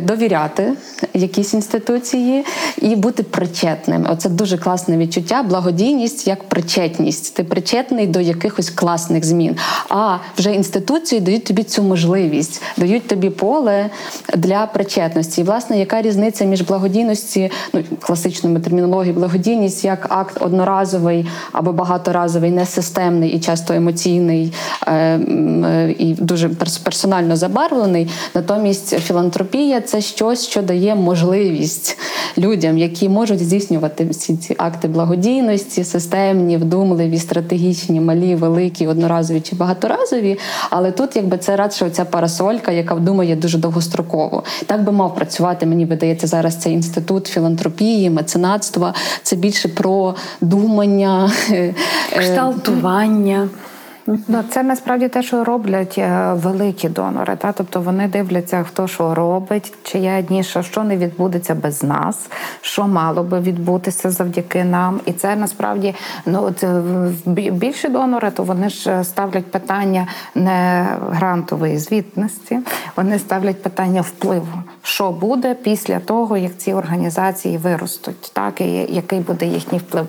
довіряти 0.01 0.73
якісь 1.13 1.53
інституції 1.53 2.10
емоції 2.13 2.45
і 2.81 2.95
бути 2.95 3.23
причетним. 3.23 4.07
Оце 4.09 4.29
дуже 4.29 4.57
класне 4.57 4.97
відчуття, 4.97 5.43
благодійність 5.43 6.27
як 6.27 6.43
причетність. 6.43 7.35
Ти 7.35 7.43
причетний 7.43 8.07
до 8.07 8.19
якихось 8.19 8.69
класних 8.69 9.25
змін. 9.25 9.57
А 9.89 10.17
вже 10.37 10.53
інституції 10.53 11.21
дають 11.21 11.43
тобі 11.43 11.63
цю 11.63 11.83
можливість, 11.83 12.61
дають 12.77 13.07
тобі 13.07 13.29
поле 13.29 13.89
для 14.35 14.65
причетності. 14.65 15.41
І, 15.41 15.43
власне, 15.43 15.79
яка 15.79 16.01
різниця 16.01 16.45
між 16.45 16.61
благодійності, 16.61 17.51
ну 17.73 17.83
класичною 17.99 18.59
термінологією, 18.59 19.19
благодійність 19.19 19.85
як 19.85 20.07
акт 20.09 20.37
одноразовий 20.41 21.27
або 21.51 21.73
багаторазовий, 21.73 22.51
несистемний 22.51 23.29
і 23.29 23.39
часто 23.39 23.73
емоційний 23.73 24.53
е, 24.87 25.95
і 25.99 26.13
дуже 26.13 26.49
персонально 26.83 27.35
забарвлений. 27.35 28.09
Натомість 28.35 28.99
філантропія 28.99 29.81
це 29.81 30.01
щось, 30.01 30.47
що 30.47 30.61
дає 30.61 30.95
можливість 30.95 31.97
людям, 32.37 32.77
які 32.77 33.09
можуть 33.09 33.39
здійснювати 33.39 34.07
всі 34.09 34.37
ці 34.37 34.55
акти 34.57 34.87
благодійності, 34.87 35.83
системні, 35.83 36.57
вдумливі, 36.57 37.19
стратегічні, 37.19 38.01
малі, 38.01 38.35
великі, 38.35 38.87
одноразові 38.87 39.41
чи 39.41 39.55
багаторазові. 39.55 40.39
Але 40.69 40.91
тут, 40.91 41.15
якби 41.15 41.37
це 41.37 41.55
радше 41.55 41.85
оця 41.85 42.05
парасолька, 42.05 42.71
яка 42.71 42.95
вдумає 42.95 43.35
дуже 43.35 43.57
довгостроково. 43.57 44.43
Так 44.65 44.83
би 44.83 44.91
мав 44.91 45.15
працювати, 45.15 45.65
мені 45.65 45.85
видається, 45.85 46.27
зараз 46.27 46.55
цей 46.55 46.73
інститут 46.73 47.27
філантропії, 47.27 48.09
меценатства. 48.09 48.93
Це 49.23 49.35
більше 49.35 49.67
про 49.67 50.15
думання, 50.41 51.31
кшталтування. 52.19 53.49
Ну, 54.27 54.43
це 54.49 54.63
насправді 54.63 55.07
те, 55.07 55.23
що 55.23 55.43
роблять 55.43 55.95
е, 55.97 56.33
великі 56.33 56.89
донори. 56.89 57.35
Та? 57.35 57.51
Тобто 57.51 57.81
вони 57.81 58.07
дивляться, 58.07 58.63
хто 58.63 58.87
що 58.87 59.15
робить, 59.15 59.73
чия 59.83 60.23
ніша, 60.29 60.63
що 60.63 60.83
не 60.83 60.97
відбудеться 60.97 61.55
без 61.55 61.83
нас, 61.83 62.29
що 62.61 62.87
мало 62.87 63.23
би 63.23 63.39
відбутися 63.39 64.11
завдяки 64.11 64.63
нам. 64.63 64.99
І 65.05 65.13
це 65.13 65.35
насправді 65.35 65.95
ну 66.25 66.43
от 66.43 66.63
е, 66.63 66.81
більші 67.51 67.89
донори, 67.89 68.31
то 68.31 68.43
вони 68.43 68.69
ж 68.69 69.03
ставлять 69.03 69.51
питання 69.51 70.07
не 70.35 70.87
грантової 71.11 71.77
звітності, 71.77 72.59
вони 72.95 73.19
ставлять 73.19 73.63
питання 73.63 74.01
впливу, 74.01 74.63
що 74.83 75.11
буде 75.11 75.55
після 75.55 75.99
того, 75.99 76.37
як 76.37 76.57
ці 76.57 76.73
організації 76.73 77.57
виростуть, 77.57 78.31
так 78.33 78.61
і 78.61 78.71
який 78.89 79.19
буде 79.19 79.45
їхній 79.45 79.77
вплив. 79.77 80.07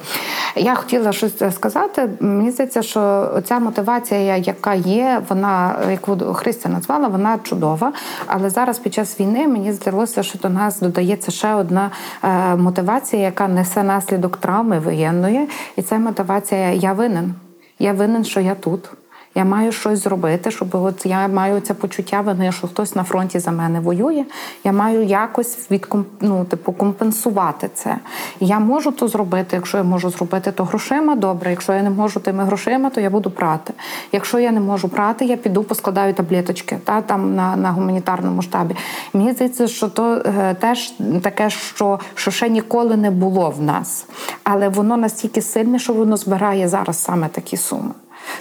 Я 0.56 0.74
хотіла 0.74 1.12
щось 1.12 1.54
сказати. 1.54 2.08
Мені 2.20 2.50
здається, 2.50 2.82
що 2.82 3.30
ця 3.44 3.58
мотивація, 3.58 3.91
яка 4.36 4.74
є, 4.74 5.22
вона 5.28 5.76
яку 5.90 6.16
Христя 6.34 6.68
назвала, 6.68 7.08
вона 7.08 7.38
чудова. 7.42 7.92
Але 8.26 8.50
зараз 8.50 8.78
під 8.78 8.94
час 8.94 9.20
війни 9.20 9.48
мені 9.48 9.72
здалося, 9.72 10.22
що 10.22 10.38
до 10.38 10.48
нас 10.48 10.80
додається 10.80 11.30
ще 11.30 11.54
одна 11.54 11.90
е, 12.24 12.56
мотивація, 12.56 13.22
яка 13.22 13.48
несе 13.48 13.82
наслідок 13.82 14.36
травми 14.36 14.78
воєнної, 14.78 15.48
і 15.76 15.82
це 15.82 15.98
мотивація 15.98 16.70
Я 16.70 16.92
винен. 16.92 17.34
Я 17.78 17.92
винен, 17.92 18.24
що 18.24 18.40
я 18.40 18.54
тут. 18.54 18.90
Я 19.34 19.44
маю 19.44 19.72
щось 19.72 20.02
зробити, 20.02 20.50
щоб 20.50 20.74
от 20.74 21.06
я 21.06 21.28
маю 21.28 21.60
це 21.60 21.74
почуття 21.74 22.20
вини, 22.20 22.52
що 22.52 22.66
хтось 22.66 22.94
на 22.94 23.04
фронті 23.04 23.38
за 23.38 23.50
мене 23.50 23.80
воює. 23.80 24.24
Я 24.64 24.72
маю 24.72 25.02
якось 25.02 25.70
відком... 25.70 26.04
ну, 26.20 26.44
типу, 26.44 26.72
компенсувати 26.72 27.70
це. 27.74 27.96
І 28.40 28.46
я 28.46 28.58
можу 28.58 28.92
то 28.92 29.08
зробити. 29.08 29.56
Якщо 29.56 29.78
я 29.78 29.84
можу 29.84 30.10
зробити, 30.10 30.52
то 30.52 30.64
грошима 30.64 31.14
добре. 31.14 31.50
Якщо 31.50 31.72
я 31.72 31.82
не 31.82 31.90
можу 31.90 32.20
тими 32.20 32.44
грошима, 32.44 32.90
то 32.90 33.00
я 33.00 33.10
буду 33.10 33.30
прати. 33.30 33.72
Якщо 34.12 34.38
я 34.38 34.52
не 34.52 34.60
можу 34.60 34.88
прати, 34.88 35.24
я 35.24 35.36
піду 35.36 35.64
поскладаю 35.64 36.14
таблеточки 36.14 36.78
та 36.84 37.02
там 37.02 37.34
на 37.34 37.56
на 37.56 37.70
гуманітарному 37.70 38.42
штабі. 38.42 38.76
Мені 39.12 39.32
здається, 39.32 39.68
що 39.68 39.88
то 39.88 40.14
е, 40.14 40.54
теж 40.54 40.92
таке, 41.22 41.50
що, 41.50 42.00
що 42.14 42.30
ще 42.30 42.48
ніколи 42.48 42.96
не 42.96 43.10
було 43.10 43.50
в 43.50 43.62
нас, 43.62 44.06
але 44.44 44.68
воно 44.68 44.96
настільки 44.96 45.42
сильне, 45.42 45.78
що 45.78 45.92
воно 45.92 46.16
збирає 46.16 46.68
зараз 46.68 47.02
саме 47.02 47.28
такі 47.28 47.56
суми. 47.56 47.90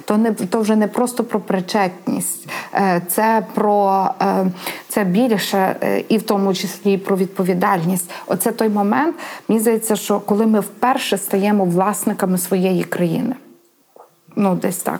То 0.06 0.18
не 0.18 0.32
то 0.32 0.62
вже 0.62 0.76
не 0.76 0.88
просто 0.88 1.24
про 1.24 1.40
причетність, 1.40 2.48
е, 2.74 3.02
це 3.08 3.46
про 3.54 4.08
е, 4.22 4.46
це 4.90 5.04
більше, 5.04 5.76
е, 5.84 6.04
і 6.10 6.18
в 6.18 6.22
тому 6.22 6.54
числі 6.54 6.98
про 6.98 7.18
відповідальність. 7.18 8.10
Оце 8.28 8.52
той 8.52 8.70
момент. 8.70 9.16
Мені 9.48 9.62
здається, 9.62 9.96
що 9.96 10.20
коли 10.20 10.46
ми 10.46 10.60
вперше 10.60 11.18
стаємо 11.18 11.66
власниками 11.66 12.38
своєї 12.38 12.84
країни. 12.84 13.36
Ну, 14.36 14.56
десь 14.56 14.78
так. 14.78 15.00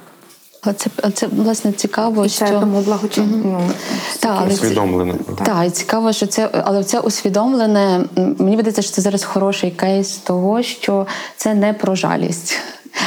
Це 0.76 1.12
це 1.14 1.28
власне 1.28 1.72
цікаво, 1.72 2.26
і 2.26 2.30
це 2.30 2.48
що 2.48 2.60
тому 2.60 2.82
благочин... 2.82 3.24
mm-hmm. 3.24 3.42
ну, 3.44 3.72
так, 4.20 4.48
усвідомлене. 4.48 5.14
Так, 5.44 5.68
і 5.68 5.70
цікаво, 5.70 6.14
що 6.14 6.28
це, 6.28 6.50
але 6.66 6.84
це 6.84 7.00
усвідомлене. 7.00 8.00
Мені 8.16 8.56
видається, 8.56 8.82
що 8.82 8.92
це 8.92 9.02
зараз 9.02 9.24
хороший 9.24 9.72
кейс 9.72 10.18
того, 10.18 10.62
що 10.62 11.08
це 11.38 11.54
не 11.54 11.74
про 11.74 11.96
жалість. 11.96 12.60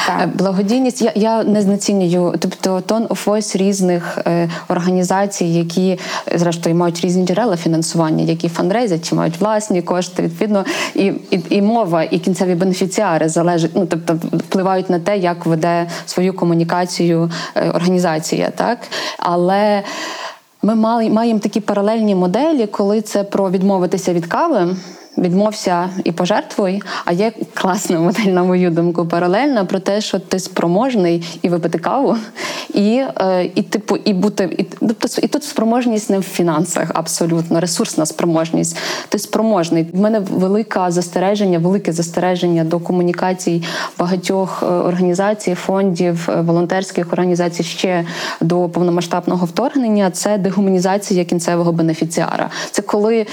Так. 0.07 0.21
Е, 0.23 0.27
благодійність 0.27 1.03
я 1.03 1.13
я 1.15 1.45
не 1.45 1.63
знецінюю, 1.63 2.35
тобто 2.39 2.81
тон 2.81 3.07
voice 3.07 3.57
різних 3.57 4.19
е, 4.27 4.51
організацій, 4.69 5.45
які 5.45 5.99
зрештою 6.35 6.77
мають 6.77 7.01
різні 7.01 7.27
джерела 7.27 7.57
фінансування, 7.57 8.25
які 8.25 8.49
фандрейзять 8.49 9.09
чи 9.09 9.15
мають 9.15 9.41
власні 9.41 9.83
кошти. 9.83 10.23
Відповідно, 10.23 10.65
і 10.95 11.05
і, 11.31 11.41
і 11.51 11.63
мова, 11.63 12.03
і 12.03 12.19
кінцеві 12.19 12.55
бенефіціари 12.55 13.29
залежать, 13.29 13.71
ну 13.75 13.87
тобто 13.87 14.15
впливають 14.33 14.91
на 14.91 14.99
те, 14.99 15.19
як 15.19 15.47
веде 15.47 15.87
свою 16.07 16.35
комунікацію 16.35 17.31
е, 17.55 17.71
організація, 17.71 18.51
так 18.51 18.79
але. 19.19 19.83
Ми 20.63 20.75
маємо 20.75 21.39
такі 21.39 21.61
паралельні 21.61 22.15
моделі, 22.15 22.67
коли 22.67 23.01
це 23.01 23.25
про 23.25 23.51
відмовитися 23.51 24.13
від 24.13 24.27
кави 24.27 24.77
відмовся 25.19 25.91
і 26.05 26.13
пожертвуй. 26.13 26.83
А 27.05 27.13
є 27.13 27.33
класна 27.55 28.01
модель, 28.01 28.31
на 28.31 28.45
мою 28.45 28.71
думку, 28.71 29.07
паралельна 29.07 29.65
про 29.65 29.79
те, 29.79 30.01
що 30.01 30.19
ти 30.19 30.39
спроможний 30.39 31.39
і 31.43 31.49
випити 31.49 31.79
каву, 31.79 32.17
і 32.75 33.03
е, 33.21 33.51
і 33.55 33.63
типу, 33.63 33.97
і 33.97 34.13
бути 34.13 34.55
і, 34.59 34.65
тобто, 34.81 35.09
і 35.23 35.27
тут 35.27 35.45
спроможність 35.45 36.11
не 36.11 36.19
в 36.19 36.23
фінансах, 36.23 36.91
абсолютно 36.95 37.61
ресурсна 37.61 38.07
спроможність. 38.07 38.79
Ти 39.09 39.19
спроможний. 39.19 39.87
В 39.93 40.01
мене 40.01 40.21
велике 40.21 40.81
застереження, 40.89 41.59
велике 41.59 41.93
застереження 41.93 42.65
до 42.65 42.79
комунікацій 42.79 43.63
багатьох 43.99 44.63
е, 44.63 44.67
організацій, 44.67 45.55
фондів, 45.55 46.29
е, 46.29 46.41
волонтерських 46.41 47.13
організацій 47.13 47.63
ще 47.63 48.05
до 48.41 48.69
повномасштабного 48.69 49.47
вторгнення. 49.47 50.11
Це 50.11 50.39
дегуманізація 50.39 51.25
кінцевого 51.25 51.73
бенефіціара. 51.73 52.51
Це 52.71 52.83
коли 52.83 53.27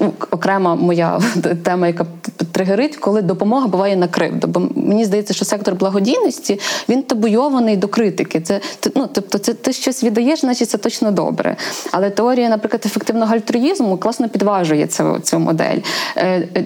ну, 0.00 0.12
окрема 0.30 0.74
моя 0.74 1.20
тема, 1.62 1.86
яка 1.86 2.06
тригерить, 2.52 2.96
коли 2.96 3.22
допомога 3.22 3.66
буває 3.66 3.96
на 3.96 4.08
кривду. 4.08 4.46
Бо 4.46 4.60
мені 4.74 5.04
здається, 5.04 5.34
що 5.34 5.44
сектор 5.44 5.74
благодійності 5.74 6.60
він 6.88 7.02
табуйований 7.02 7.76
до 7.76 7.88
критики. 7.88 8.40
Це 8.40 8.60
ну, 8.94 9.08
тобто, 9.12 9.38
це 9.38 9.54
ти 9.54 9.72
щось 9.72 10.04
віддаєш, 10.04 10.40
значить 10.40 10.70
це 10.70 10.78
точно 10.78 11.10
добре. 11.10 11.56
Але 11.92 12.10
теорія, 12.10 12.48
наприклад, 12.48 12.82
ефективного 12.86 13.34
альтруїзму 13.34 13.96
класно 13.96 14.28
підважує 14.28 14.86
цю, 14.86 15.18
цю 15.22 15.38
модель. 15.38 15.78
Е, 16.16 16.48
е, 16.56 16.62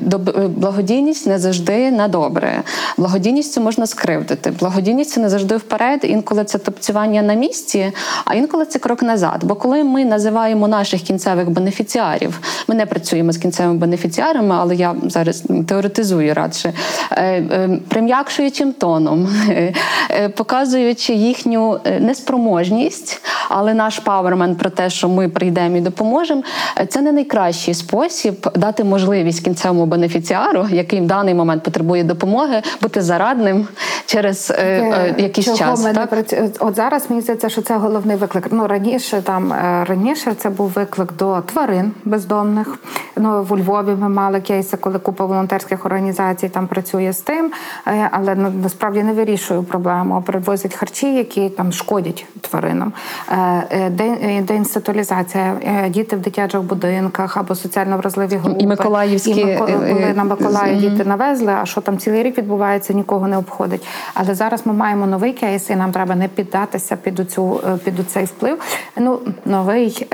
благодійність 0.48 1.26
не 1.26 1.38
завжди 1.38 1.90
на 1.90 2.08
добре. 2.08 2.62
Благодійністю 2.96 3.60
можна 3.60 3.86
скривдити. 3.86 4.52
Благодійність 4.60 5.16
не 5.16 5.28
завжди 5.28 5.56
вперед. 5.56 6.00
Інколи 6.02 6.44
це 6.44 6.58
топцювання 6.58 7.22
на 7.22 7.34
місці, 7.34 7.92
а 8.24 8.34
інколи 8.34 8.66
це 8.66 8.78
крок 8.78 9.02
назад. 9.02 9.44
Бо 9.44 9.54
коли 9.54 9.84
ми 9.84 10.04
називаємо 10.04 10.68
наших 10.68 11.02
кінцевих 11.02 11.50
бенефіціарів, 11.50 12.40
ми 12.68 12.74
не 12.74 12.86
працюємо 12.86 13.32
з 13.32 13.36
кінцевими 13.36 13.78
бенефіціарами, 13.78 14.51
але 14.60 14.74
я 14.74 14.94
зараз 15.02 15.44
теоретизую 15.68 16.34
радше, 16.34 16.72
е, 17.10 17.22
е, 17.22 17.78
прим'якшуючим 17.88 18.72
тоном, 18.72 19.28
е, 19.48 19.72
показуючи 20.28 21.12
їхню 21.12 21.80
неспроможність, 22.00 23.22
але 23.48 23.74
наш 23.74 23.98
павермен 23.98 24.56
про 24.56 24.70
те, 24.70 24.90
що 24.90 25.08
ми 25.08 25.28
прийдемо 25.28 25.76
і 25.76 25.80
допоможемо, 25.80 26.42
це 26.88 27.00
не 27.00 27.12
найкращий 27.12 27.74
спосіб 27.74 28.48
дати 28.54 28.84
можливість 28.84 29.44
кінцевому 29.44 29.86
бенефіціару, 29.86 30.66
який 30.70 31.00
в 31.00 31.06
даний 31.06 31.34
момент 31.34 31.62
потребує 31.62 32.04
допомоги, 32.04 32.62
бути 32.82 33.02
зарадним 33.02 33.68
через 34.06 34.52
якийсь 35.18 35.46
Чого 35.46 35.58
час. 35.58 35.84
Ми 35.84 35.92
так? 35.92 36.12
Не 36.12 36.48
От 36.58 36.76
зараз 36.76 37.06
мені 37.08 37.22
здається, 37.22 37.48
що 37.48 37.62
це 37.62 37.76
головний 37.76 38.16
виклик. 38.16 38.46
Ну 38.50 38.66
раніше 38.66 39.22
там 39.22 39.52
раніше 39.88 40.34
це 40.38 40.50
був 40.50 40.68
виклик 40.68 41.12
до 41.18 41.40
тварин 41.40 41.92
бездомних. 42.04 42.78
Ну 43.16 43.42
в 43.42 43.58
Львові 43.58 43.96
ми 43.98 44.08
мали 44.08 44.40
кейси, 44.42 44.76
коли 44.76 44.98
купа 44.98 45.24
волонтерських 45.24 45.86
організацій 45.86 46.48
там 46.48 46.66
працює 46.66 47.12
з 47.12 47.20
тим, 47.20 47.52
е, 47.86 48.08
але 48.12 48.34
насправді 48.34 49.02
не 49.02 49.12
вирішує 49.12 49.62
проблему. 49.62 50.22
Привозять 50.26 50.74
харчі, 50.74 51.14
які 51.14 51.48
там 51.48 51.72
шкодять 51.72 52.26
тваринам. 52.40 52.92
Е, 53.30 53.36
е, 53.70 54.42
деінституалізація, 54.42 55.56
діти 55.88 56.16
в 56.16 56.20
дитячих 56.20 56.62
будинках 56.62 57.36
або 57.36 57.54
соціально 57.54 57.96
вразливі 57.96 58.36
групи. 58.36 58.60
І 58.60 58.66
Миколаївські 58.66 59.30
І 59.30 59.56
коли 59.58 60.12
на 60.16 60.24
Миколаїв 60.24 60.80
діти 60.80 61.04
навезли, 61.04 61.52
а 61.62 61.66
що 61.66 61.80
там 61.80 61.98
цілий 61.98 62.22
рік 62.22 62.38
відбувається, 62.38 62.92
нікого 62.92 63.28
не 63.28 63.38
обходить. 63.38 63.86
Але 64.14 64.34
зараз 64.34 64.66
ми 64.66 64.72
маємо 64.72 65.06
новий 65.06 65.32
кейс, 65.32 65.70
і 65.70 65.76
нам 65.76 65.92
треба 65.92 66.14
не 66.14 66.28
піддатися 66.28 66.96
під 66.96 67.30
цю 67.30 67.60
під 67.84 68.10
цей 68.10 68.24
вплив. 68.24 68.58
Ну 68.96 69.20
новий 69.44 70.06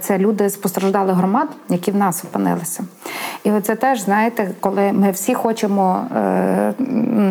це 0.00 0.18
люди 0.18 0.48
з 0.48 0.56
постраждалих 0.56 1.16
громад, 1.16 1.48
які 1.68 1.90
в 1.90 1.96
нас 1.96 2.24
опинилися. 2.24 2.84
І 3.44 3.50
оце 3.50 3.74
теж, 3.74 4.00
знаєте, 4.00 4.50
коли 4.60 4.92
ми 4.92 5.10
всі 5.10 5.34
хочемо 5.34 6.06
е, 6.16 6.74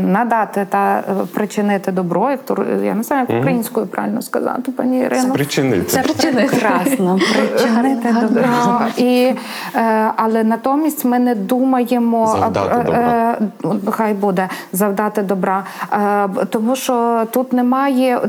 надати 0.06 0.68
та 0.70 1.04
причинити 1.34 1.92
добро, 1.92 2.32
як 2.32 2.46
то 2.46 2.66
я 2.84 2.94
не 2.94 3.04
знаю, 3.04 3.26
як 3.30 3.40
українською 3.40 3.86
правильно 3.86 4.22
сказати, 4.22 4.72
пані 4.72 5.00
Ірино. 5.00 5.22
Спричинити. 5.22 5.86
Це 5.86 6.02
прекрасно. 6.32 7.20
Причинити 7.34 8.16
добро. 8.22 8.80
І, 8.98 9.34
е, 9.76 10.12
Але 10.16 10.44
натомість 10.44 11.06
ми 11.06 11.20
не 11.20 11.36
думаємо, 11.36 12.28
завдати 12.28 12.84
добра. 12.84 13.38
Е, 13.64 13.92
хай 13.92 14.14
буде 14.14 14.50
завдати 14.72 15.22
добра. 15.22 15.64
Е, 15.94 16.28
тому 16.50 16.76
що 16.76 17.26
тут 17.32 17.54
немає 17.54 18.22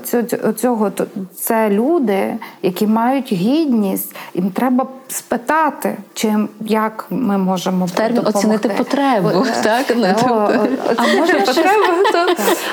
цього. 0.56 0.90
Це 1.34 1.70
люди, 1.70 2.34
які 2.62 2.86
мають 2.86 3.32
гідність, 3.32 4.16
їм 4.34 4.50
треба 4.50 4.86
спитати, 5.08 5.96
чим 6.14 6.48
як 6.60 7.06
ми 7.10 7.38
можемо 7.38 7.88
термін 7.94 8.22
оцінити 8.26 8.68
потребу. 8.68 9.28
О, 9.28 9.46
так? 9.62 9.86
Ну, 9.96 10.06
тобто, 10.20 10.68
а 10.96 11.16
може 11.16 11.44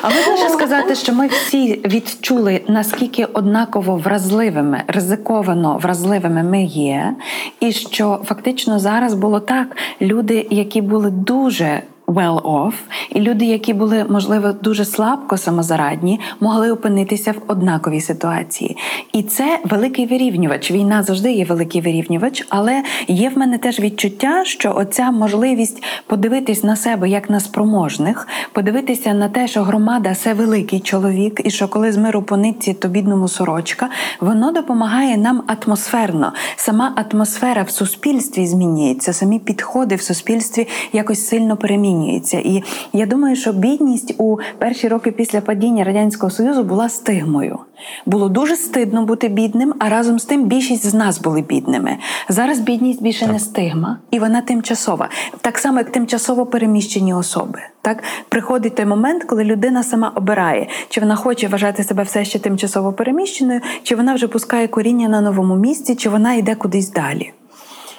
А 0.01 0.11
ще 0.37 0.49
сказати, 0.49 0.95
що 0.95 1.13
ми 1.13 1.27
всі 1.27 1.81
відчули, 1.85 2.61
наскільки 2.67 3.25
однаково 3.25 3.95
вразливими, 3.97 4.81
ризиковано 4.87 5.77
вразливими 5.77 6.43
ми 6.43 6.63
є, 6.63 7.15
і 7.59 7.71
що 7.71 8.19
фактично 8.25 8.79
зараз 8.79 9.13
було 9.13 9.39
так: 9.39 9.77
люди, 10.01 10.47
які 10.49 10.81
були 10.81 11.09
дуже 11.09 11.81
well 12.07 12.41
off, 12.41 12.73
і 13.09 13.19
люди, 13.19 13.45
які 13.45 13.73
були, 13.73 14.05
можливо, 14.09 14.51
дуже 14.51 14.85
слабко 14.85 15.37
самозарадні, 15.37 16.19
могли 16.39 16.71
опинитися 16.71 17.31
в 17.31 17.41
однаковій 17.47 18.01
ситуації. 18.01 18.77
І 19.13 19.23
це 19.23 19.59
великий 19.63 20.05
вирівнювач. 20.05 20.71
Війна 20.71 21.03
завжди 21.03 21.31
є 21.31 21.45
великий 21.45 21.81
вирівнювач, 21.81 22.45
але 22.49 22.83
є 23.07 23.29
в 23.29 23.37
мене 23.37 23.57
теж 23.57 23.79
відчуття, 23.79 24.45
що 24.45 24.73
оця 24.75 25.11
можливість 25.11 25.83
подивитись 26.07 26.63
на 26.63 26.75
себе 26.75 27.09
як 27.09 27.29
на 27.29 27.39
спроможних, 27.39 28.27
подивитися 28.51 29.13
на 29.13 29.29
те, 29.29 29.47
що 29.47 29.63
громада 29.63 30.15
це 30.15 30.33
великий 30.33 30.79
чоловік, 30.79 31.41
і 31.43 31.49
що 31.49 31.67
коли 31.67 31.91
з 31.91 31.97
миру 31.97 32.21
по 32.21 32.37
нитці, 32.37 32.73
то 32.73 32.87
бідному 32.87 33.27
сорочка, 33.27 33.89
воно 34.19 34.51
допомагає 34.51 35.17
нам 35.17 35.43
атмосферно. 35.47 36.33
Сама 36.55 37.05
атмосфера 37.11 37.63
в 37.63 37.69
суспільстві 37.69 38.47
змінюється, 38.47 39.13
самі 39.13 39.39
підходи 39.39 39.95
в 39.95 40.01
суспільстві 40.01 40.67
якось 40.93 41.27
сильно 41.27 41.57
перемінюються. 41.57 41.92
І 42.37 42.63
я 42.93 43.05
думаю, 43.05 43.35
що 43.35 43.53
бідність 43.53 44.15
у 44.17 44.37
перші 44.57 44.87
роки 44.87 45.11
після 45.11 45.41
падіння 45.41 45.83
радянського 45.83 46.29
союзу 46.29 46.63
була 46.63 46.89
стигмою. 46.89 47.59
Було 48.05 48.29
дуже 48.29 48.55
стидно 48.55 49.05
бути 49.05 49.27
бідним, 49.27 49.73
а 49.79 49.89
разом 49.89 50.19
з 50.19 50.25
тим 50.25 50.45
більшість 50.45 50.85
з 50.85 50.93
нас 50.93 51.21
були 51.21 51.41
бідними. 51.41 51.97
Зараз 52.29 52.59
бідність 52.59 53.03
більше 53.03 53.27
не 53.27 53.39
стигма, 53.39 53.97
і 54.11 54.19
вона 54.19 54.41
тимчасова, 54.41 55.09
так 55.41 55.57
само 55.57 55.77
як 55.77 55.89
тимчасово 55.89 56.45
переміщені 56.45 57.13
особи. 57.13 57.59
Так 57.81 58.03
приходить 58.29 58.75
той 58.75 58.85
момент, 58.85 59.23
коли 59.23 59.43
людина 59.43 59.83
сама 59.83 60.11
обирає, 60.15 60.67
чи 60.89 61.01
вона 61.01 61.15
хоче 61.15 61.47
вважати 61.47 61.83
себе 61.83 62.03
все 62.03 62.25
ще 62.25 62.39
тимчасово 62.39 62.93
переміщеною, 62.93 63.61
чи 63.83 63.95
вона 63.95 64.13
вже 64.13 64.27
пускає 64.27 64.67
коріння 64.67 65.09
на 65.09 65.21
новому 65.21 65.55
місці, 65.55 65.95
чи 65.95 66.09
вона 66.09 66.33
йде 66.33 66.55
кудись 66.55 66.91
далі. 66.91 67.33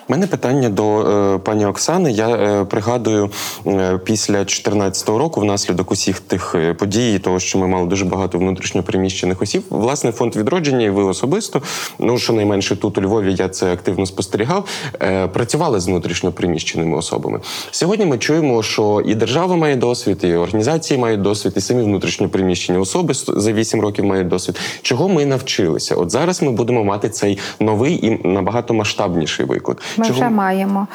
У 0.08 0.12
мене 0.12 0.26
питання 0.26 0.68
до 0.68 1.00
е, 1.00 1.38
пані 1.38 1.66
Оксани. 1.66 2.12
Я 2.12 2.28
е, 2.28 2.64
пригадую 2.64 3.30
е, 3.66 3.98
після 4.04 4.34
2014 4.34 5.08
року, 5.08 5.40
внаслідок 5.40 5.92
усіх 5.92 6.20
тих 6.20 6.54
е, 6.54 6.74
подій, 6.74 7.18
того, 7.18 7.40
що 7.40 7.58
ми 7.58 7.66
мали 7.66 7.86
дуже 7.86 8.04
багато 8.04 8.38
внутрішньопереміщених 8.38 9.42
осіб. 9.42 9.62
Власне, 9.70 10.12
фонд 10.12 10.36
відродження, 10.36 10.86
і 10.86 10.90
ви 10.90 11.02
особисто, 11.02 11.62
ну 11.98 12.18
щонайменше 12.18 12.76
тут 12.76 12.98
у 12.98 13.02
Львові, 13.02 13.34
я 13.38 13.48
це 13.48 13.72
активно 13.72 14.06
спостерігав. 14.06 14.68
Е, 15.02 15.28
працювали 15.28 15.80
з 15.80 15.86
внутрішньопереміщеними 15.86 16.96
особами. 16.96 17.40
Сьогодні 17.70 18.06
ми 18.06 18.18
чуємо, 18.18 18.62
що 18.62 19.02
і 19.06 19.14
держава 19.14 19.56
має 19.56 19.76
досвід, 19.76 20.18
і 20.22 20.34
організації 20.34 21.00
мають 21.00 21.22
досвід, 21.22 21.52
і 21.56 21.60
самі 21.60 21.82
внутрішньопереміщені 21.82 22.78
особи 22.78 23.14
за 23.14 23.52
8 23.52 23.80
років 23.80 24.04
мають 24.04 24.28
досвід. 24.28 24.60
Чого 24.82 25.08
ми 25.08 25.26
навчилися? 25.26 25.94
От 25.94 26.10
зараз 26.10 26.42
ми 26.42 26.52
будемо 26.52 26.84
мати 26.84 27.08
цей 27.08 27.38
новий 27.60 28.06
і 28.06 28.28
набагато 28.28 28.74
масштабніший 28.74 29.46
виклик. 29.46 29.82
Ми 29.98 30.04
Чого 30.04 30.20
вже 30.20 30.28
маємо. 30.28 30.86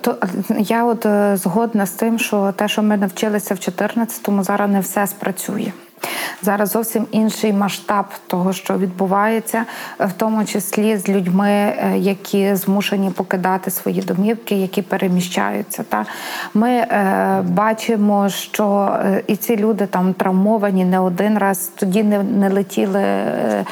То, 0.00 0.16
я 0.58 0.84
от 0.84 1.06
е, 1.06 1.36
згодна 1.36 1.86
з 1.86 1.90
тим, 1.90 2.18
що 2.18 2.52
те, 2.56 2.68
що 2.68 2.82
ми 2.82 2.96
навчилися 2.96 3.54
в 3.54 3.58
14-му, 3.58 4.44
зараз 4.44 4.70
не 4.70 4.80
все 4.80 5.06
спрацює. 5.06 5.72
Зараз 6.42 6.70
зовсім 6.70 7.06
інший 7.10 7.52
масштаб 7.52 8.04
того, 8.26 8.52
що 8.52 8.78
відбувається, 8.78 9.64
в 10.00 10.12
тому 10.12 10.44
числі 10.44 10.96
з 10.96 11.08
людьми, 11.08 11.48
е, 11.48 11.94
які 11.98 12.54
змушені 12.54 13.10
покидати 13.10 13.70
свої 13.70 14.00
домівки, 14.00 14.54
які 14.54 14.82
переміщаються. 14.82 15.84
Та 15.88 16.06
ми 16.54 16.70
е, 16.70 17.42
бачимо, 17.48 18.28
що 18.28 18.96
е, 19.04 19.22
і 19.26 19.36
ці 19.36 19.56
люди 19.56 19.86
там 19.86 20.14
травмовані 20.14 20.84
не 20.84 20.98
один 20.98 21.38
раз, 21.38 21.70
тоді 21.74 22.02
не, 22.02 22.22
не 22.22 22.48
летіли. 22.48 23.02
Е, 23.02 23.64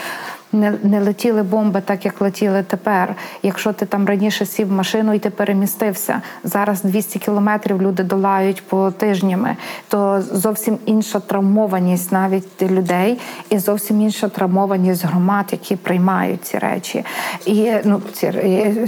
не, 0.53 0.73
не 0.83 1.01
летіли 1.01 1.43
бомби 1.43 1.81
так, 1.81 2.05
як 2.05 2.21
летіли 2.21 2.62
тепер. 2.62 3.15
Якщо 3.43 3.73
ти 3.73 3.87
там 3.87 4.07
раніше 4.07 4.47
сів 4.47 4.69
в 4.69 4.73
машину 4.73 5.15
і 5.15 5.19
ти 5.19 5.31
перемістився, 5.31 6.23
зараз 6.45 6.83
200 6.83 7.19
кілометрів 7.19 7.83
люди 7.83 8.03
долають 8.03 8.62
по 8.62 8.91
тижнями, 8.91 9.57
то 9.88 10.23
зовсім 10.33 10.79
інша 10.87 11.21
травмованість 11.21 12.12
навіть 12.12 12.62
людей, 12.62 13.21
і 13.51 13.59
зовсім 13.59 14.01
інша 14.01 14.29
травмованість 14.29 15.05
громад, 15.05 15.47
які 15.53 15.77
приймають 15.77 16.45
ці 16.45 16.59
речі, 16.59 17.05
і 17.47 17.73
ну 17.85 18.03
ці, 18.12 18.33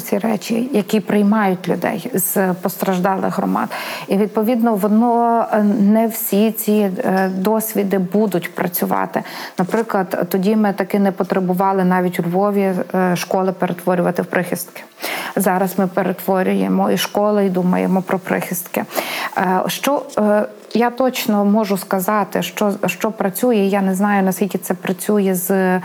ці 0.05 0.19
речі, 0.19 0.71
які 0.73 1.01
приймають 1.01 1.69
людей 1.69 2.11
з 2.15 2.55
постраждалих 2.55 3.39
громад. 3.39 3.69
І 4.09 4.17
відповідно 4.17 4.75
воно 4.75 5.47
е, 5.53 5.63
не 5.81 6.07
всі 6.07 6.53
ці 6.53 6.73
е, 6.73 7.31
досвіди 7.37 7.99
будуть 7.99 8.55
працювати. 8.55 9.23
Наприклад, 9.59 10.27
тоді 10.31 10.57
ми 10.57 10.73
таки 10.73 10.99
не 10.99 11.13
потребували 11.13 11.54
навіть 11.85 12.21
у 12.21 12.23
Львові 12.23 12.73
е, 12.95 13.17
школи 13.17 13.53
перетворювати 13.53 14.23
в 14.23 14.27
прихистки. 14.27 14.83
Зараз 15.37 15.79
ми 15.79 15.87
перетворюємо 15.87 16.91
і 16.91 16.99
школи, 16.99 17.47
і 17.47 17.51
думаємо 17.51 18.03
про 18.03 18.19
прихистки. 18.19 18.85
Е, 19.39 19.63
Що 19.67 20.03
е, 20.19 20.47
я 20.75 20.91
точно 20.91 21.45
можу 21.45 21.77
сказати, 21.77 22.43
що, 22.43 22.73
що 22.87 23.11
працює, 23.11 23.57
я 23.57 23.83
не 23.83 23.95
знаю 23.95 24.23
наскільки 24.23 24.59
це 24.59 24.75
працює 24.75 25.35
з. 25.35 25.81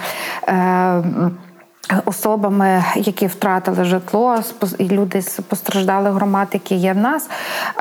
Особами, 2.06 2.84
які 2.95 3.28
втратили 3.28 3.84
житло, 3.84 4.36
люди 4.80 5.21
з 5.21 5.39
постраждалих 5.39 6.13
громад, 6.13 6.47
які 6.54 6.75
є 6.75 6.93
в 6.93 6.97
нас, 6.97 7.30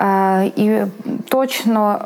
Е, 0.01 0.45
і 0.57 0.83
точно 1.29 2.01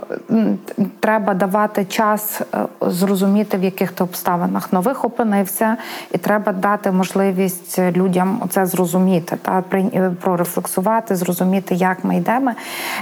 треба 1.00 1.34
давати 1.34 1.84
час 1.84 2.40
е, 2.40 2.58
зрозуміти, 2.80 3.56
в 3.56 3.64
яких 3.64 3.92
ти 3.92 4.04
обставинах 4.04 4.72
нових 4.72 5.04
опинився, 5.04 5.76
і 6.12 6.18
треба 6.18 6.52
дати 6.52 6.90
можливість 6.90 7.78
людям 7.78 8.42
це 8.50 8.66
зрозуміти 8.66 9.36
та 9.42 9.64
е, 9.72 10.10
прорефлексувати, 10.20 11.16
зрозуміти, 11.16 11.74
як 11.74 12.04
ми 12.04 12.16
йдемо. 12.16 12.52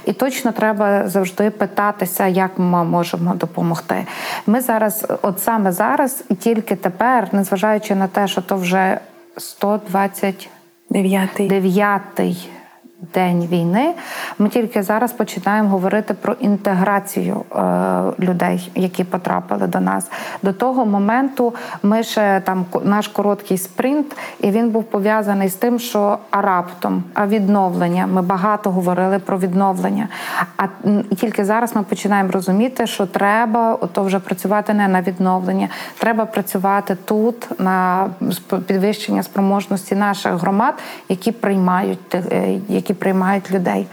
І 0.05 0.13
точно 0.13 0.53
треба 0.53 1.09
завжди 1.09 1.51
питатися, 1.51 2.27
як 2.27 2.51
ми 2.57 2.85
можемо 2.85 3.35
допомогти. 3.35 4.07
Ми 4.47 4.61
зараз, 4.61 5.07
от 5.23 5.41
саме 5.41 5.73
зараз, 5.73 6.25
і 6.29 6.35
тільки 6.35 6.77
тепер, 6.77 7.29
незважаючи 7.33 7.95
на 7.95 8.07
те, 8.07 8.29
що 8.29 8.43
то 8.43 8.57
вже 8.57 8.90
120 9.37 10.49
Дев'ятий. 11.49 12.51
День 13.15 13.47
війни. 13.47 13.95
Ми 14.39 14.49
тільки 14.49 14.83
зараз 14.83 15.13
починаємо 15.13 15.69
говорити 15.69 16.15
про 16.15 16.33
інтеграцію 16.33 17.43
е, 17.53 17.61
людей, 18.19 18.71
які 18.75 19.05
потрапили 19.05 19.67
до 19.67 19.81
нас. 19.81 20.11
До 20.43 20.53
того 20.53 20.87
моменту 20.87 21.55
ми 21.83 22.03
ще 22.03 22.43
там 22.45 22.65
наш 22.85 23.09
короткий 23.09 23.59
спринт, 23.59 24.17
і 24.41 24.51
він 24.51 24.71
був 24.71 24.85
пов'язаний 24.85 25.49
з 25.49 25.55
тим, 25.55 25.79
що 25.79 26.19
а 26.31 26.41
раптом, 26.41 27.05
а 27.15 27.27
відновлення. 27.27 28.07
Ми 28.07 28.23
багато 28.23 28.71
говорили 28.71 29.19
про 29.19 29.39
відновлення. 29.39 30.09
А 30.57 30.65
і 31.11 31.15
тільки 31.15 31.45
зараз 31.45 31.77
ми 31.77 31.83
починаємо 31.83 32.31
розуміти, 32.31 32.87
що 32.87 33.07
треба 33.07 33.75
ото 33.75 34.03
вже 34.03 34.19
працювати 34.19 34.75
не 34.75 34.89
на 34.89 35.03
відновлення, 35.03 35.69
треба 35.99 36.27
працювати 36.27 36.97
тут 37.05 37.61
на 37.61 38.09
підвищення 38.67 39.23
спроможності 39.23 39.95
наших 39.95 40.33
громад, 40.33 40.75
які 41.09 41.33
приймають 41.33 42.15
е, 42.15 42.61
які 42.91 43.01
приймають 43.01 43.51
людей. 43.51 43.87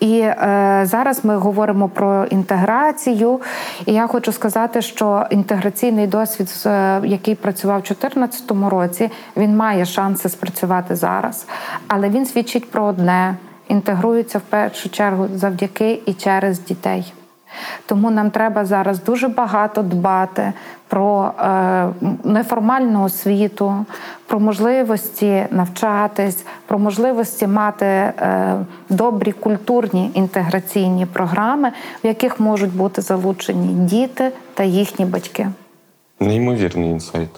І 0.00 0.20
е, 0.20 0.80
зараз 0.84 1.24
ми 1.24 1.36
говоримо 1.36 1.88
про 1.88 2.24
інтеграцію. 2.24 3.40
І 3.86 3.92
я 3.92 4.06
хочу 4.06 4.32
сказати, 4.32 4.82
що 4.82 5.26
інтеграційний 5.30 6.06
досвід, 6.06 6.48
е, 6.66 7.00
який 7.04 7.34
працював 7.34 7.78
у 7.78 7.82
2014 7.82 8.70
році, 8.70 9.10
він 9.36 9.56
має 9.56 9.84
шанси 9.84 10.28
спрацювати 10.28 10.96
зараз, 10.96 11.46
але 11.88 12.08
він 12.08 12.26
свідчить 12.26 12.70
про 12.70 12.84
одне: 12.84 13.36
інтегрується 13.68 14.38
в 14.38 14.42
першу 14.42 14.90
чергу 14.90 15.28
завдяки 15.34 16.00
і 16.06 16.12
через 16.12 16.64
дітей. 16.64 17.12
Тому 17.86 18.10
нам 18.10 18.30
треба 18.30 18.64
зараз 18.64 19.02
дуже 19.02 19.28
багато 19.28 19.82
дбати 19.82 20.52
про 20.88 21.30
е, 21.40 21.88
неформальну 22.24 23.04
освіту, 23.04 23.84
про 24.26 24.40
можливості 24.40 25.46
навчатись, 25.50 26.44
про 26.66 26.78
можливості 26.78 27.46
мати 27.46 27.86
е, 27.86 28.54
добрі 28.88 29.32
культурні 29.32 30.10
інтеграційні 30.14 31.06
програми, 31.06 31.72
в 32.04 32.06
яких 32.06 32.40
можуть 32.40 32.76
бути 32.76 33.02
залучені 33.02 33.74
діти 33.74 34.32
та 34.54 34.64
їхні 34.64 35.04
батьки. 35.04 35.48
Неймовірний 36.20 36.90
інсайт. 36.90 37.30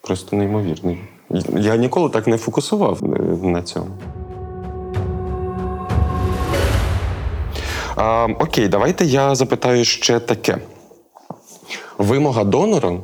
Просто 0.00 0.36
неймовірний. 0.36 0.98
Я 1.56 1.76
ніколи 1.76 2.10
так 2.10 2.26
не 2.26 2.38
фокусував 2.38 2.98
е, 3.02 3.06
на 3.46 3.62
цьому. 3.62 3.90
Окей, 7.98 8.68
давайте 8.68 9.04
я 9.04 9.34
запитаю 9.34 9.84
ще 9.84 10.20
таке. 10.20 10.58
Вимога 11.98 12.44
донора 12.44 13.00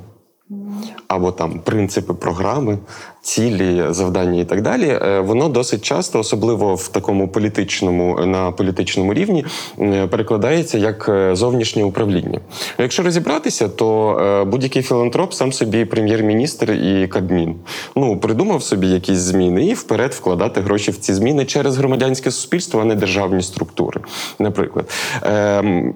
або 1.08 1.32
там 1.32 1.60
принципи 1.64 2.14
програми, 2.14 2.78
цілі, 3.22 3.84
завдання 3.90 4.40
і 4.40 4.44
так 4.44 4.62
далі, 4.62 4.88
е, 4.88 5.20
воно 5.20 5.48
досить 5.48 5.82
часто, 5.82 6.18
особливо 6.18 6.74
в 6.74 6.88
такому 6.88 7.28
політичному 7.28 8.26
на 8.26 8.52
політичному 8.52 9.14
рівні, 9.14 9.44
е, 9.80 10.06
перекладається 10.06 10.78
як 10.78 11.08
е, 11.08 11.36
зовнішнє 11.36 11.84
управління. 11.84 12.40
Якщо 12.78 13.02
розібратися, 13.02 13.68
то 13.68 14.46
будь-який 14.50 14.82
філантроп 14.82 15.32
сам 15.32 15.52
собі 15.52 15.84
прем'єр-міністр 15.84 16.70
і 16.72 17.06
Кабмін 17.06 17.54
ну 17.96 18.16
придумав 18.16 18.62
собі 18.62 18.88
якісь 18.88 19.18
зміни 19.18 19.66
і 19.66 19.74
вперед 19.74 20.12
вкладати 20.12 20.60
гроші 20.60 20.90
в 20.90 20.96
ці 20.96 21.14
зміни 21.14 21.44
через 21.44 21.76
громадянське 21.76 22.30
суспільство, 22.30 22.80
а 22.80 22.84
не 22.84 22.94
державні 22.94 23.42
структури. 23.42 24.00
Наприклад, 24.38 24.90
Ем, 25.22 25.94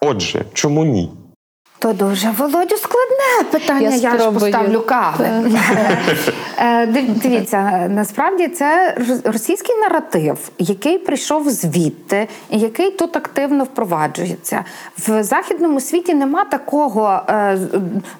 отже, 0.00 0.44
чому 0.52 0.84
ні? 0.84 1.10
То 1.84 1.92
дуже 1.92 2.30
Володю 2.38 2.76
складне 2.76 3.50
питання. 3.50 3.88
Я, 3.88 3.96
я 3.96 4.18
ж 4.18 4.30
поставлю 4.30 4.80
кави. 4.80 5.28
Е, 6.58 6.86
дивіться, 7.22 7.86
насправді 7.90 8.48
це 8.48 8.96
російський 9.24 9.76
наратив, 9.76 10.38
який 10.58 10.98
прийшов 10.98 11.50
звідти, 11.50 12.28
і 12.50 12.58
який 12.58 12.90
тут 12.90 13.16
активно 13.16 13.64
впроваджується. 13.64 14.64
В 14.98 15.22
західному 15.22 15.80
світі 15.80 16.14
нема 16.14 16.44
такого 16.44 17.20
е, 17.28 17.58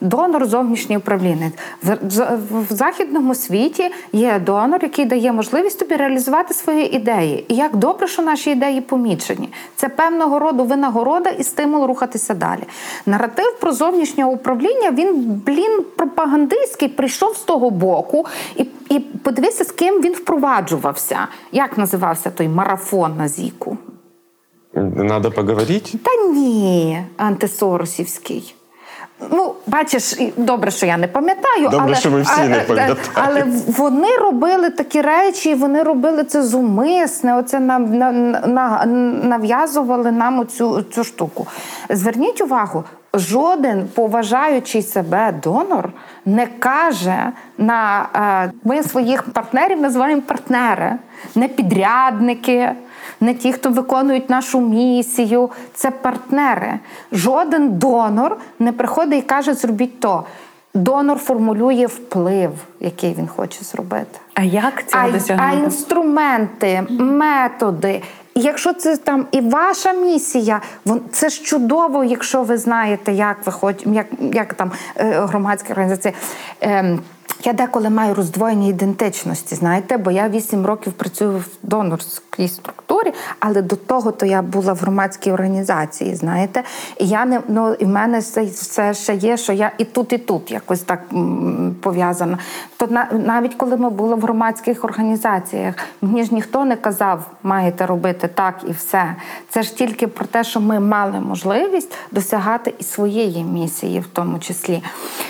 донор 0.00 0.46
зовнішній 0.46 0.96
управлінець. 0.96 1.53
В 1.83 2.66
західному 2.70 3.35
світі 3.35 3.90
є 4.12 4.38
донор, 4.46 4.83
який 4.83 5.05
дає 5.05 5.33
можливість 5.33 5.79
тобі 5.79 5.96
реалізувати 5.96 6.55
свої 6.55 6.96
ідеї. 6.96 7.44
І 7.48 7.55
як 7.55 7.77
добре, 7.77 8.09
що 8.09 8.22
наші 8.22 8.50
ідеї 8.50 8.81
помічені. 8.81 9.48
Це 9.77 9.88
певного 9.88 10.38
роду 10.38 10.64
винагорода 10.64 11.31
і 11.31 11.42
стимул 11.42 11.87
рухатися 11.87 12.35
далі. 12.35 12.62
Наратив 13.07 13.54
про 13.61 13.73
зовнішнє 13.73 14.25
управління 14.25 14.90
він, 14.90 15.43
блін, 15.47 15.85
пропагандистський 15.97 16.88
прийшов 16.88 17.37
з 17.37 17.40
того 17.40 17.71
боку, 17.71 18.27
і 18.57 18.67
і 18.90 19.01
подивися, 19.01 19.64
з 19.64 19.71
ким 19.73 20.01
він 20.01 20.12
впроваджувався. 20.12 21.19
Як 21.53 21.79
називався 21.79 22.31
той 22.31 22.49
марафон 22.49 23.17
на 23.17 23.29
Зіку? 23.29 23.79
Надо 24.97 25.31
поговорити? 25.31 25.99
Та 25.99 26.11
ні, 26.33 27.05
антисоросівський. 27.17 28.55
Ну, 29.31 29.55
бачиш, 29.67 30.14
добре, 30.37 30.71
що 30.71 30.87
я 30.87 30.97
не 30.97 31.09
пам'ятаю, 31.09 31.62
добре, 31.62 31.79
але 31.81 31.95
що 31.95 32.11
ми 32.11 32.23
всі 32.23 32.40
а, 32.40 32.47
не 32.47 32.61
пам'ятаємо. 32.61 33.01
Але 33.14 33.45
вони 33.67 34.17
робили 34.17 34.71
такі 34.71 35.01
речі, 35.01 35.51
і 35.51 35.55
вони 35.55 35.83
робили 35.83 36.25
це 36.25 36.43
зумисне. 36.43 37.37
Оце 37.37 37.61
нам 37.61 37.99
на, 37.99 38.12
на, 38.47 38.85
нав'язували 39.25 40.12
нам 40.12 40.38
оцю 40.38 40.83
цю 40.83 41.05
штуку. 41.05 41.47
Зверніть 41.90 42.40
увагу, 42.40 42.85
жоден 43.14 43.88
поважаючий 43.94 44.83
себе 44.83 45.35
донор 45.42 45.92
не 46.27 46.46
каже 46.46 47.33
на 47.59 48.09
е, 48.14 48.53
ми 48.64 48.83
своїх 48.83 49.22
партнерів 49.22 49.81
називаємо 49.81 50.22
партнери, 50.22 50.92
не 51.35 51.48
підрядники, 51.48 52.72
не 53.20 53.35
ті, 53.35 53.53
хто 53.53 53.70
виконують 53.70 54.31
нашу 54.31 54.61
місію. 54.61 55.50
Це 55.74 55.90
партнери. 55.90 56.79
Жоден 57.12 57.79
донор 57.79 58.37
не 58.59 58.72
приходить 58.72 59.24
і 59.24 59.27
каже, 59.27 59.55
зробіть 59.55 60.00
то. 60.00 60.24
Донор 60.74 61.18
формулює 61.18 61.87
вплив, 61.87 62.50
який 62.81 63.14
він 63.14 63.27
хоче 63.27 63.64
зробити. 63.64 64.18
А 64.35 64.42
як 64.42 64.87
це 64.87 65.12
досягнути? 65.12 65.50
А 65.50 65.64
інструменти, 65.64 66.83
методи. 66.90 68.03
Якщо 68.35 68.73
це 68.73 68.97
там 68.97 69.27
і 69.33 69.40
ваша 69.40 69.92
місія, 69.92 70.61
це 71.12 71.29
ж 71.29 71.42
чудово, 71.42 72.05
якщо 72.05 72.42
ви 72.42 72.57
знаєте, 72.57 73.12
як 73.12 73.37
ви 73.47 73.53
хоч, 73.53 73.77
як, 73.87 74.07
як 74.20 74.55
там 74.55 74.73
е, 74.97 75.20
громадські 75.20 75.73
організації. 75.73 76.14
Я 77.46 77.52
деколи 77.52 77.90
маю 77.90 78.14
роздвоєні 78.14 78.68
ідентичності, 78.68 79.54
знаєте, 79.54 79.96
бо 79.96 80.11
я 80.11 80.28
вісім 80.28 80.66
років 80.66 80.92
працюю 80.92 81.38
в 81.38 81.46
донорській 81.62 82.48
структурі, 82.48 83.12
але 83.40 83.62
до 83.62 83.76
того 83.76 84.12
то 84.12 84.26
я 84.26 84.42
була 84.42 84.72
в 84.72 84.76
громадській 84.76 85.33
організації, 85.33 86.14
знаєте, 86.14 86.62
і 87.00 87.07
я 87.07 87.24
не 87.24 87.40
ну 87.48 87.72
і 87.72 87.85
в 87.85 87.88
мене 87.88 88.18
все 88.18 88.94
ще 88.94 89.14
є, 89.14 89.37
що 89.37 89.52
я 89.52 89.72
і 89.78 89.85
тут, 89.85 90.12
і 90.12 90.18
тут 90.18 90.50
якось 90.50 90.80
так 90.80 91.00
пов'язана. 91.80 92.38
То 92.76 92.87
на, 92.87 93.09
навіть 93.12 93.54
коли 93.54 93.76
ми 93.76 93.90
були 93.90 94.14
в 94.14 94.20
громадських 94.20 94.85
організаціях, 94.85 95.74
мені 96.02 96.24
ж 96.24 96.35
ніхто 96.35 96.64
не 96.64 96.76
казав, 96.76 97.26
маєте 97.42 97.87
робити 97.87 98.28
так 98.28 98.54
і 98.68 98.72
все. 98.72 99.14
Це 99.48 99.62
ж 99.62 99.76
тільки 99.76 100.07
про 100.07 100.26
те, 100.26 100.44
що 100.44 100.61
ми 100.61 100.80
мали 100.80 101.20
можливість 101.20 101.94
досягати 102.11 102.74
і 102.78 102.85
своєї 102.85 103.44
місії, 103.44 104.00
в 104.00 104.07
тому 104.07 104.38
числі. 104.38 104.83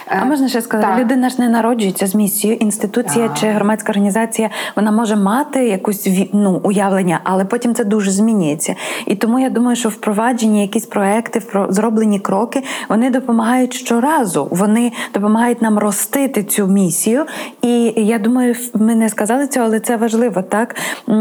А 0.08 0.24
можна 0.24 0.48
ще 0.48 0.62
сказати, 0.62 0.88
так. 0.88 1.00
людина 1.00 1.28
ж 1.28 1.40
не 1.40 1.48
народжується 1.48 2.03
з 2.06 2.14
місією, 2.14 2.58
інституція 2.58 3.28
чи 3.40 3.46
громадська 3.46 3.92
організація 3.92 4.50
вона 4.76 4.90
може 4.90 5.16
мати 5.16 5.68
якусь 5.68 6.08
ну, 6.32 6.60
уявлення, 6.64 7.20
але 7.24 7.44
потім 7.44 7.74
це 7.74 7.84
дуже 7.84 8.10
змінюється. 8.10 8.74
І 9.06 9.14
тому 9.16 9.38
я 9.38 9.50
думаю, 9.50 9.76
що 9.76 9.88
впроваджені 9.88 10.62
якісь 10.62 10.86
проекти, 10.86 11.42
зроблені 11.68 12.20
кроки, 12.20 12.62
вони 12.88 13.10
допомагають 13.10 13.74
щоразу. 13.74 14.48
Вони 14.50 14.92
допомагають 15.14 15.62
нам 15.62 15.78
ростити 15.78 16.44
цю 16.44 16.66
місію. 16.66 17.26
І 17.62 17.92
я 17.96 18.18
думаю, 18.18 18.54
ми 18.74 18.94
не 18.94 19.08
сказали 19.08 19.46
цього, 19.46 19.66
але 19.66 19.80
це 19.80 19.96
важливо 19.96 20.42
так. 20.42 20.76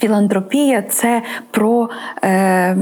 Філантропія 0.00 0.82
це 0.82 1.22
про 1.50 1.88
е, 2.24 2.76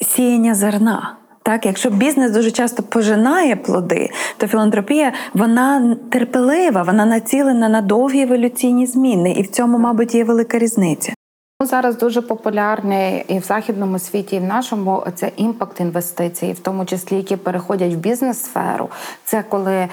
сіяння 0.00 0.54
зерна. 0.54 1.16
Так, 1.46 1.66
якщо 1.66 1.90
бізнес 1.90 2.32
дуже 2.32 2.50
часто 2.50 2.82
пожинає 2.82 3.56
плоди, 3.56 4.10
то 4.36 4.46
філантропія 4.46 5.12
вона 5.34 5.96
терпелива, 6.10 6.82
вона 6.82 7.06
націлена 7.06 7.68
на 7.68 7.80
довгі 7.80 8.22
еволюційні 8.22 8.86
зміни, 8.86 9.32
і 9.32 9.42
в 9.42 9.50
цьому, 9.50 9.78
мабуть, 9.78 10.14
є 10.14 10.24
велика 10.24 10.58
різниця. 10.58 11.12
Зараз 11.66 11.98
дуже 11.98 12.20
популярний 12.20 13.24
і 13.28 13.38
в 13.38 13.42
західному 13.42 13.98
світі, 13.98 14.36
і 14.36 14.38
в 14.38 14.44
нашому 14.44 15.02
це 15.14 15.30
impact 15.36 15.80
інвестиції, 15.80 16.52
в 16.52 16.58
тому 16.58 16.84
числі 16.84 17.16
які 17.16 17.36
переходять 17.36 17.94
в 17.94 17.96
бізнес-сферу. 17.96 18.88
Це 19.24 19.44
коли 19.48 19.74
е, 19.74 19.88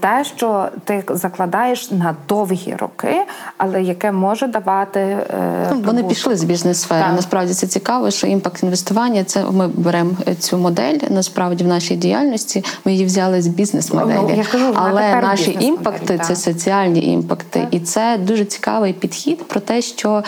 те, 0.00 0.24
що 0.24 0.68
ти 0.84 1.04
закладаєш 1.08 1.90
на 1.90 2.16
довгі 2.28 2.74
роки, 2.78 3.16
але 3.56 3.82
яке 3.82 4.12
може 4.12 4.46
давати 4.46 5.00
е, 5.00 5.70
ну, 5.72 5.80
вони 5.84 6.04
пішли 6.04 6.36
з 6.36 6.44
бізнес-сфери. 6.44 7.12
Насправді 7.16 7.54
це 7.54 7.66
цікаво, 7.66 8.10
що 8.10 8.26
impact 8.26 8.62
інвестування 8.62 9.24
це 9.24 9.44
ми 9.50 9.68
беремо 9.68 10.10
цю 10.38 10.58
модель. 10.58 10.98
Насправді 11.10 11.64
в 11.64 11.66
нашій 11.66 11.96
діяльності 11.96 12.64
ми 12.84 12.92
її 12.92 13.04
взяли 13.04 13.42
з 13.42 13.46
бізнес-моделі, 13.46 14.18
ну, 14.22 14.34
я 14.36 14.44
кажу, 14.44 14.72
але 14.74 15.20
наші 15.20 15.56
імпакти 15.60 16.20
це 16.26 16.36
соціальні 16.36 17.12
імпакти, 17.12 17.60
так. 17.60 17.74
і 17.74 17.80
це 17.80 18.18
дуже 18.18 18.44
цікавий 18.44 18.92
підхід 18.92 19.48
про 19.48 19.60
те, 19.60 19.82
що 19.82 20.22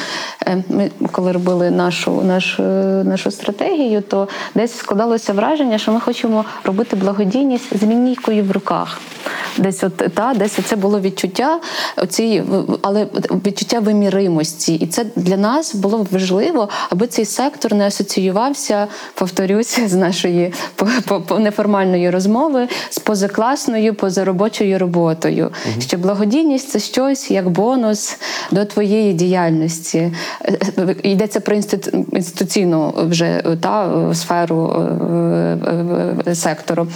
е, 0.46 0.87
ми 1.00 1.08
коли 1.12 1.32
робили 1.32 1.70
нашу 1.70 2.22
нашу, 2.22 2.62
нашу 3.04 3.30
стратегію, 3.30 4.02
то 4.02 4.28
десь 4.54 4.76
складалося 4.76 5.32
враження, 5.32 5.78
що 5.78 5.92
ми 5.92 6.00
хочемо 6.00 6.44
робити 6.64 6.96
благодійність 6.96 7.78
з 7.78 7.82
лінійкою 7.82 8.44
в 8.44 8.50
руках. 8.50 9.00
Десь 9.58 9.84
от 9.84 9.96
та 9.96 10.34
десь 10.36 10.52
це 10.52 10.76
було 10.76 11.00
відчуття, 11.00 11.60
оці, 11.96 12.42
але 12.82 13.06
відчуття 13.46 13.80
виміримості, 13.80 14.74
і 14.74 14.86
це 14.86 15.04
для 15.16 15.36
нас 15.36 15.74
було 15.74 16.06
важливо, 16.10 16.68
аби 16.90 17.06
цей 17.06 17.24
сектор 17.24 17.74
не 17.74 17.86
асоціювався, 17.86 18.86
повторюся, 19.14 19.88
з 19.88 19.94
нашої 19.94 20.52
неформальної 21.38 22.10
розмови 22.10 22.68
з 22.90 22.98
позакласною, 22.98 23.94
позаробочою 23.94 24.78
роботою. 24.78 25.44
Угу. 25.44 25.80
Що 25.80 25.96
благодійність 25.96 26.68
це 26.70 26.78
щось 26.78 27.30
як 27.30 27.48
бонус 27.48 28.18
до 28.50 28.64
твоєї 28.64 29.12
діяльності 29.12 30.12
йдеться 31.02 31.40
про 31.40 31.56
інституційну 32.12 32.94
вже 32.96 33.42
та 33.60 33.90
сферу 34.14 34.72
е, 34.72 35.58
е, 36.26 36.34
сектору. 36.34 36.86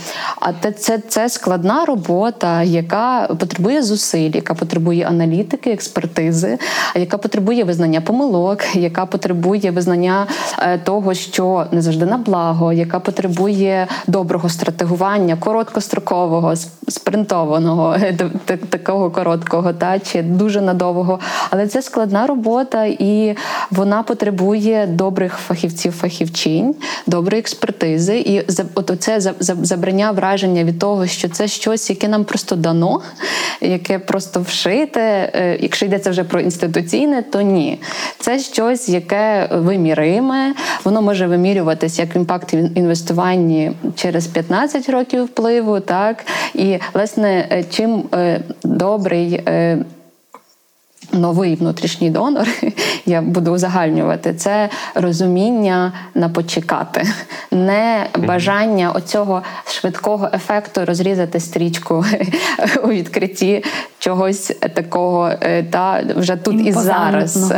А 0.40 0.70
це, 0.72 0.98
це 0.98 1.28
складна 1.28 1.85
робота, 1.85 2.62
яка 2.62 3.28
потребує 3.40 3.82
зусиль, 3.82 4.30
яка 4.35 4.54
потребує 4.54 5.04
аналітики, 5.04 5.70
експертизи, 5.70 6.58
яка 6.94 7.18
потребує 7.18 7.64
визнання 7.64 8.00
помилок, 8.00 8.76
яка 8.76 9.06
потребує 9.06 9.70
визнання 9.70 10.26
е, 10.58 10.78
того, 10.78 11.14
що 11.14 11.66
не 11.72 11.82
завжди 11.82 12.06
на 12.06 12.16
благо, 12.16 12.72
яка 12.72 13.00
потребує 13.00 13.87
доброго 14.06 14.48
стратегування, 14.48 15.37
короткострокового, 15.37 16.56
спринтованого, 16.88 17.96
такого 18.68 19.11
короткого, 19.11 19.72
та 19.72 19.98
чи 19.98 20.22
дуже 20.22 20.61
надовго. 20.61 21.18
Але 21.50 21.66
це 21.66 21.82
складна 21.82 22.26
робота 22.26 22.85
і 22.85 23.37
вона 23.70 24.03
потребує 24.03 24.87
добрих 24.87 25.37
фахівців, 25.37 25.92
фахівчинь, 25.92 26.75
доброї 27.07 27.40
експертизи, 27.40 28.18
і 28.18 28.42
от 28.75 28.92
це 28.98 29.20
забрання 29.40 30.11
враження 30.11 30.64
від 30.64 30.79
того, 30.79 31.07
що 31.07 31.29
це 31.29 31.48
щось, 31.48 31.90
яке 31.90 32.09
нам 32.09 32.25
просто 32.25 32.57
дано, 32.57 33.01
яке 33.61 33.98
просто 33.98 34.40
вшите. 34.40 35.31
Е, 35.35 35.59
якщо 35.61 35.87
йдеться 35.87 36.11
вже 36.11 36.25
про 36.25 36.40
інституційне, 36.40 37.22
то 37.22 37.40
ні. 37.40 37.81
Це 38.18 38.38
щось, 38.38 38.88
яке 38.88 39.48
виміриме, 39.53 40.55
воно 40.85 41.03
може 41.03 41.27
вимірюватися 41.27 42.03
як 42.03 42.16
імпакт 42.16 42.55
інвестуванні 42.75 43.72
через 43.96 44.27
15 44.27 44.88
років 44.88 45.25
впливу. 45.25 45.81
так, 45.81 46.25
І, 46.55 46.79
власне, 46.94 47.48
е, 47.53 47.64
чим 47.70 48.03
добрий 48.64 49.42
новий 51.12 51.55
внутрішній 51.55 52.11
донор, 52.11 52.49
я 53.07 53.23
буду 53.23 53.51
узагальнювати, 53.51 54.35
це 54.35 54.69
розуміння 54.95 55.93
на 56.15 56.29
почекати, 56.29 57.07
не 57.51 58.07
бажання 58.19 58.93
оцього 58.93 59.43
швидкого 59.67 60.29
ефекту 60.33 60.85
розрізати 60.85 61.41
стрічку 61.41 62.05
у 62.85 62.88
відкритті 62.88 63.65
чогось 64.03 64.53
такого, 64.75 65.31
е, 65.41 65.62
та 65.62 66.03
вже 66.17 66.37
тут 66.37 66.67
і 66.67 66.73
зараз. 66.73 67.53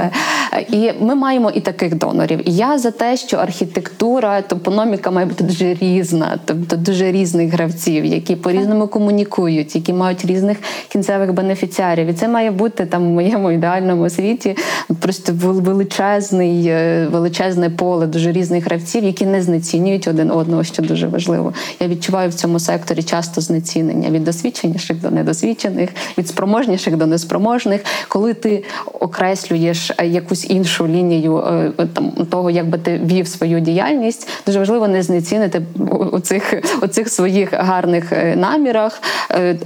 І 0.70 0.90
ми 1.00 1.14
маємо 1.14 1.50
і 1.50 1.60
таких 1.60 1.94
донорів. 1.94 2.48
І 2.48 2.56
я 2.56 2.78
за 2.78 2.90
те, 2.90 3.16
що 3.16 3.36
архітектура, 3.36 4.42
топономіка 4.42 5.10
має 5.10 5.26
бути 5.26 5.44
дуже 5.44 5.74
різна, 5.74 6.38
тобто 6.44 6.76
дуже 6.76 7.12
різних 7.12 7.52
гравців, 7.52 8.04
які 8.04 8.36
по 8.36 8.52
різному 8.52 8.86
комунікують, 8.86 9.74
які 9.74 9.92
мають 9.92 10.24
різних 10.24 10.58
кінцевих 10.88 11.32
бенефіціарів. 11.32 12.06
І 12.06 12.12
це 12.12 12.28
має 12.28 12.50
бути 12.50 12.86
там 12.86 13.02
в 13.02 13.10
моєму 13.10 13.50
ідеальному 13.50 14.10
світі 14.10 14.56
просто 15.00 15.32
величезний, 15.36 16.66
е, 16.66 17.08
величезне 17.12 17.70
поле 17.70 18.06
дуже 18.06 18.32
різних 18.32 18.64
гравців, 18.64 19.04
які 19.04 19.26
не 19.26 19.42
знецінюють 19.42 20.08
один 20.08 20.30
одного, 20.30 20.64
що 20.64 20.82
дуже 20.82 21.06
важливо. 21.06 21.52
Я 21.80 21.88
відчуваю 21.88 22.30
в 22.30 22.34
цьому 22.34 22.60
секторі 22.60 23.02
часто 23.02 23.40
знецінення 23.40 24.10
від 24.10 24.24
досвідченіших 24.24 25.00
до 25.00 25.10
недосвідчених, 25.10 25.90
від 26.18 26.33
спроможніших 26.34 26.96
до 26.96 27.06
неспроможних, 27.06 27.80
коли 28.08 28.34
ти 28.34 28.64
окреслюєш 29.00 29.90
е, 29.90 30.06
якусь 30.06 30.50
іншу 30.50 30.88
лінію 30.88 31.38
е, 31.38 31.86
там 31.94 32.10
того, 32.30 32.50
як 32.50 32.68
би 32.68 32.78
ти 32.78 33.00
вів 33.04 33.28
свою 33.28 33.60
діяльність, 33.60 34.28
дуже 34.46 34.58
важливо 34.58 34.88
не 34.88 35.02
знецінити 35.02 35.62
у 36.12 36.20
цих, 36.20 36.54
у 36.82 36.86
цих 36.86 37.08
своїх 37.08 37.52
гарних 37.52 38.12
е, 38.12 38.36
намірах 38.36 39.02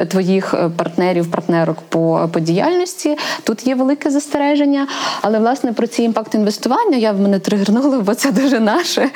твоїх 0.08 0.54
партнерів, 0.76 1.30
партнерок 1.30 1.76
по, 1.88 2.28
по 2.32 2.40
діяльності. 2.40 3.16
Тут 3.42 3.66
є 3.66 3.74
велике 3.74 4.10
застереження, 4.10 4.86
але 5.22 5.38
власне 5.38 5.72
про 5.72 5.86
ці 5.86 6.02
імпакт 6.02 6.34
інвестування 6.34 6.96
я 6.96 7.12
в 7.12 7.20
мене 7.20 7.38
тригернула, 7.38 8.00
бо 8.00 8.14
це 8.14 8.32
дуже 8.32 8.60
наше. 8.60 9.10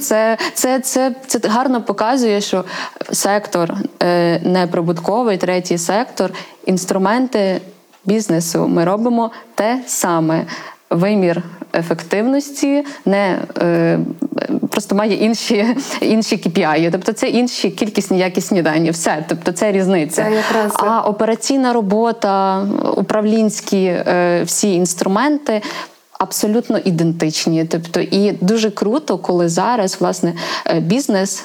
Це, 0.00 0.38
це, 0.54 0.80
це, 0.80 1.14
це 1.26 1.40
гарно 1.48 1.82
показує, 1.82 2.40
що 2.40 2.64
сектор 3.12 3.74
неприбутковий, 4.42 5.38
третій 5.38 5.78
сектор 5.78 6.30
інструменти 6.66 7.60
бізнесу. 8.04 8.68
Ми 8.68 8.84
робимо 8.84 9.30
те 9.54 9.80
саме. 9.86 10.46
Вимір 10.90 11.42
ефективності 11.74 12.84
не 13.04 13.38
е, 13.58 13.98
просто 14.70 14.94
має 14.94 15.14
інші 15.14 15.76
інші 16.00 16.36
KPI. 16.36 16.90
Тобто 16.92 17.12
це 17.12 17.28
інші 17.28 17.70
кількісні 17.70 18.18
якісні 18.18 18.62
дані. 18.62 18.90
Все, 18.90 19.24
тобто 19.28 19.52
це 19.52 19.72
різниця. 19.72 20.24
Це 20.24 20.32
якраз... 20.32 20.72
А 20.76 21.00
операційна 21.00 21.72
робота, 21.72 22.62
управлінські 22.96 23.84
е, 23.84 24.42
всі 24.44 24.74
інструменти. 24.74 25.62
Абсолютно 26.18 26.78
ідентичні, 26.78 27.64
тобто 27.64 28.00
і 28.00 28.32
дуже 28.32 28.70
круто, 28.70 29.18
коли 29.18 29.48
зараз 29.48 29.96
власне 30.00 30.32
е, 30.66 30.80
бізнес 30.80 31.44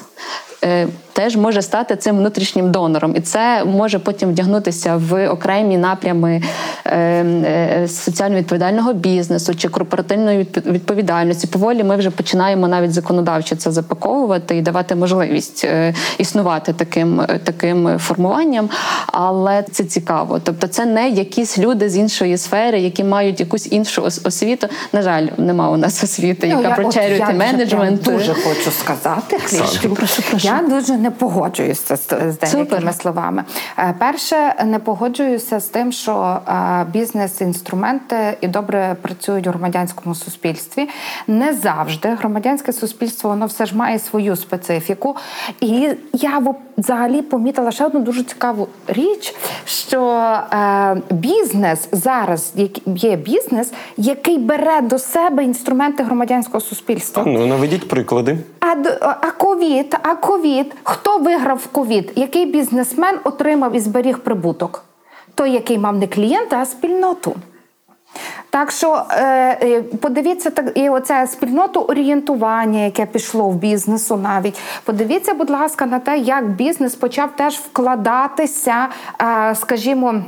теж 1.19 1.35
може 1.35 1.61
стати 1.61 1.95
цим 1.95 2.17
внутрішнім 2.17 2.71
донором, 2.71 3.13
і 3.15 3.21
це 3.21 3.65
може 3.65 3.99
потім 3.99 4.29
вдягнутися 4.29 4.95
в 4.95 5.27
окремі 5.27 5.77
напрями 5.77 6.41
е, 6.85 6.97
е, 6.97 7.87
соціально 7.87 8.35
відповідального 8.35 8.93
бізнесу 8.93 9.55
чи 9.55 9.67
корпоративної 9.67 10.47
відповідальності. 10.65 11.47
Поволі 11.47 11.83
ми 11.83 11.95
вже 11.95 12.09
починаємо 12.09 12.67
навіть 12.67 12.93
законодавчо 12.93 13.55
це 13.55 13.71
запаковувати 13.71 14.57
і 14.57 14.61
давати 14.61 14.95
можливість 14.95 15.63
е, 15.63 15.93
існувати 16.17 16.73
таким 16.73 17.21
таким 17.43 17.99
формуванням. 17.99 18.69
Але 19.07 19.63
це 19.71 19.83
цікаво. 19.83 20.39
Тобто, 20.43 20.67
це 20.67 20.85
не 20.85 21.09
якісь 21.09 21.57
люди 21.57 21.89
з 21.89 21.97
іншої 21.97 22.37
сфери, 22.37 22.79
які 22.79 23.03
мають 23.03 23.39
якусь 23.39 23.71
іншу 23.71 24.03
освіту. 24.03 24.67
На 24.93 25.01
жаль, 25.01 25.27
нема 25.37 25.69
у 25.69 25.77
нас 25.77 26.03
освіти, 26.03 26.47
ну, 26.47 26.61
яка 26.61 26.75
про 26.75 26.85
charity 26.85 27.35
менеджмент. 27.35 28.01
Дуже 28.03 28.33
хочу 28.33 28.71
сказати. 28.71 29.39
Прошу, 29.57 29.95
прошу. 29.95 30.48
Я 30.49 30.67
дуже 30.69 30.97
не 30.97 31.11
погоджуюся 31.11 31.95
з, 31.97 32.07
з 32.07 32.37
деякими 32.37 32.93
словами. 32.93 33.43
Е, 33.77 33.95
перше, 33.99 34.53
не 34.65 34.79
погоджуюся 34.79 35.59
з 35.59 35.65
тим, 35.65 35.91
що 35.91 36.39
е, 36.47 36.85
бізнес-інструменти 36.91 38.37
і 38.41 38.47
добре 38.47 38.95
працюють 39.01 39.47
у 39.47 39.49
громадянському 39.49 40.15
суспільстві. 40.15 40.89
Не 41.27 41.53
завжди 41.53 42.09
громадянське 42.09 42.73
суспільство 42.73 43.29
воно 43.29 43.45
все 43.45 43.65
ж 43.65 43.77
має 43.77 43.99
свою 43.99 44.35
специфіку. 44.35 45.15
І 45.61 45.89
я 46.13 46.41
взагалі 46.77 47.21
помітила 47.21 47.71
ще 47.71 47.85
одну 47.85 47.99
дуже 47.99 48.23
цікаву 48.23 48.67
річ, 48.87 49.35
що 49.65 50.01
е, 50.53 50.97
бізнес 51.09 51.89
зараз 51.91 52.53
є 52.85 53.15
бізнес, 53.15 53.71
який 53.97 54.37
бере 54.37 54.81
до 54.81 54.99
себе 54.99 55.43
інструменти 55.43 56.03
громадянського 56.03 56.61
суспільства. 56.61 57.23
Ну 57.27 57.45
наведіть 57.45 57.87
приклади. 57.87 58.37
А 59.21 59.31
ковід, 59.31 59.97
а 60.03 60.15
ковід. 60.15 60.75
Хто 60.83 61.17
виграв 61.17 61.67
ковід? 61.67 62.11
Який 62.15 62.45
бізнесмен 62.45 63.15
отримав 63.23 63.75
і 63.75 63.79
зберіг 63.79 64.19
прибуток? 64.19 64.83
Той, 65.35 65.51
який 65.51 65.79
мав 65.79 65.97
не 65.97 66.07
клієнта, 66.07 66.57
а 66.57 66.65
спільноту. 66.65 67.35
Так 68.49 68.71
що 68.71 69.03
е, 69.11 69.23
е, 69.63 69.81
подивіться 69.81 70.49
так, 70.49 70.71
і 70.75 70.89
оце 70.89 71.27
спільноту 71.27 71.81
орієнтування, 71.81 72.79
яке 72.79 73.05
пішло 73.05 73.49
в 73.49 73.55
бізнесу, 73.55 74.17
навіть 74.17 74.59
подивіться, 74.83 75.33
будь 75.33 75.49
ласка, 75.49 75.85
на 75.85 75.99
те, 75.99 76.17
як 76.17 76.49
бізнес 76.49 76.95
почав 76.95 77.29
теж 77.35 77.55
вкладатися, 77.55 78.87
е, 79.21 79.55
скажімо. 79.55 80.23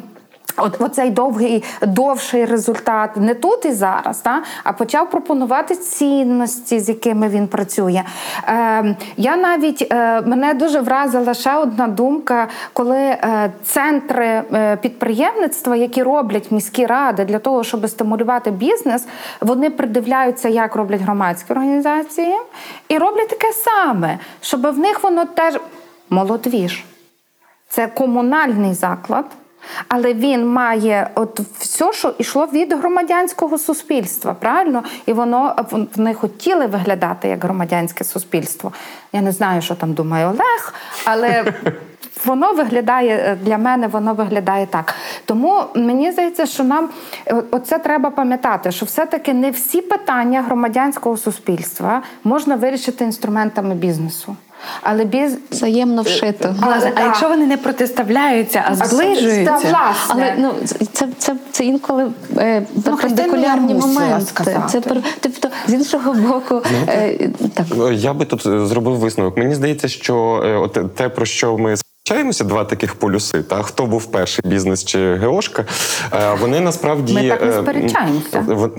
От 0.58 0.82
оцей 0.82 1.10
довгий 1.10 1.64
довший 1.82 2.46
результат 2.46 3.18
не 3.18 3.34
тут 3.34 3.66
і 3.66 3.72
зараз, 3.72 4.18
та, 4.22 4.44
а 4.64 4.74
почав 4.74 5.10
пропонувати 5.10 5.76
цінності, 5.76 6.80
з 6.80 6.90
якими 6.90 7.30
він 7.30 7.48
працює. 7.48 8.04
Е, 8.48 8.96
Я 9.18 9.36
навіть 9.36 9.88
е, 9.92 10.22
мене 10.22 10.54
дуже 10.54 10.80
вразила 10.80 11.34
ще 11.34 11.56
одна 11.56 11.88
думка, 11.88 12.48
коли 12.74 12.98
е, 12.98 13.52
центри 13.64 14.26
е, 14.26 14.78
підприємництва, 14.82 15.76
які 15.76 16.04
роблять 16.04 16.52
міські 16.52 16.86
ради 16.86 17.26
для 17.26 17.40
того, 17.40 17.64
щоб 17.64 17.90
стимулювати 17.90 18.52
бізнес, 18.52 19.08
вони 19.42 19.70
придивляються, 19.70 20.50
як 20.50 20.76
роблять 20.76 21.02
громадські 21.02 21.54
організації, 21.54 22.36
і 22.88 22.98
роблять 22.98 23.30
таке 23.30 23.54
саме, 23.54 24.20
щоб 24.42 24.62
в 24.62 24.78
них 24.78 25.04
воно 25.04 25.26
теж 25.26 25.60
молодвіж. 26.10 26.84
Це 27.70 27.88
комунальний 27.88 28.74
заклад. 28.74 29.26
Але 29.88 30.14
він 30.14 30.48
має 30.48 31.10
от 31.16 31.40
все, 31.40 31.94
що 31.94 32.14
йшло 32.18 32.46
від 32.46 32.74
громадянського 32.74 33.58
суспільства, 33.58 34.34
правильно? 34.34 34.84
І 35.06 35.14
воно 35.14 35.56
вони 35.96 36.14
хотіли 36.14 36.66
виглядати 36.66 37.28
як 37.28 37.44
громадянське 37.44 38.04
суспільство. 38.04 38.72
Я 39.14 39.22
не 39.22 39.32
знаю, 39.32 39.62
що 39.62 39.76
там 39.76 39.94
думає 39.94 40.26
Олег, 40.26 40.74
але 41.06 41.54
воно 42.26 42.54
виглядає 42.54 43.38
для 43.42 43.58
мене, 43.58 43.88
воно 43.88 44.14
виглядає 44.14 44.66
так. 44.66 44.96
Тому 45.26 45.64
мені 45.76 46.12
здається, 46.12 46.46
що 46.46 46.64
нам 46.64 46.90
оце 47.52 47.80
треба 47.80 48.10
пам'ятати, 48.10 48.72
що 48.72 48.86
все-таки 48.86 49.34
не 49.34 49.52
всі 49.52 49.82
питання 49.82 50.42
громадянського 50.42 51.18
суспільства 51.18 52.02
можна 52.24 52.56
вирішити 52.56 53.04
інструментами 53.04 53.76
бізнесу. 53.76 54.36
Але 54.82 55.06
біз 55.06 55.38
взаємно 55.52 56.02
вшито. 56.02 56.56
Але, 56.62 56.76
але 56.76 56.92
а 56.96 57.02
якщо 57.02 57.30
вони 57.30 57.46
не 57.46 57.58
протиставляються, 57.58 58.64
а 58.68 58.76
зближуються, 58.76 59.46
Та, 59.46 59.58
власне. 59.58 59.76
але 60.10 60.36
ну 60.38 60.54
це 60.94 61.08
це, 61.18 61.36
це 61.52 61.66
інколи 61.66 62.12
е, 62.38 62.66
ну, 62.76 62.82
перпендикулярні 62.82 63.74
моменти. 63.74 64.44
Це 64.70 64.82
тобто 65.20 65.50
з 65.68 65.74
іншого 65.74 66.14
боку, 66.14 66.62
е, 66.88 67.30
так 67.54 67.66
я 67.92 68.14
би 68.14 68.26
тут 68.26 68.42
зробив 68.42 68.96
висновок. 68.96 69.38
Мені 69.38 69.56
здається, 69.56 69.88
що 69.88 70.44
е, 70.46 70.56
от 70.56 70.96
те 70.96 71.10
про 71.10 71.26
що 71.26 71.58
ми 71.58 71.76
Чаємося 72.04 72.44
два 72.44 72.64
таких 72.64 72.96
полюси. 72.96 73.44
Та 73.44 73.64
хто 73.64 73.86
був 73.86 74.06
перший 74.06 74.46
бізнес 74.48 74.86
чи 74.86 75.16
Геошка? 75.16 75.66
Е, 76.14 76.38
вони 76.40 76.60
насправді 76.60 77.14
Ми 77.14 77.30
так 77.30 77.42
не 77.42 77.48
е, 77.48 77.62
сперечаємося. 77.62 78.70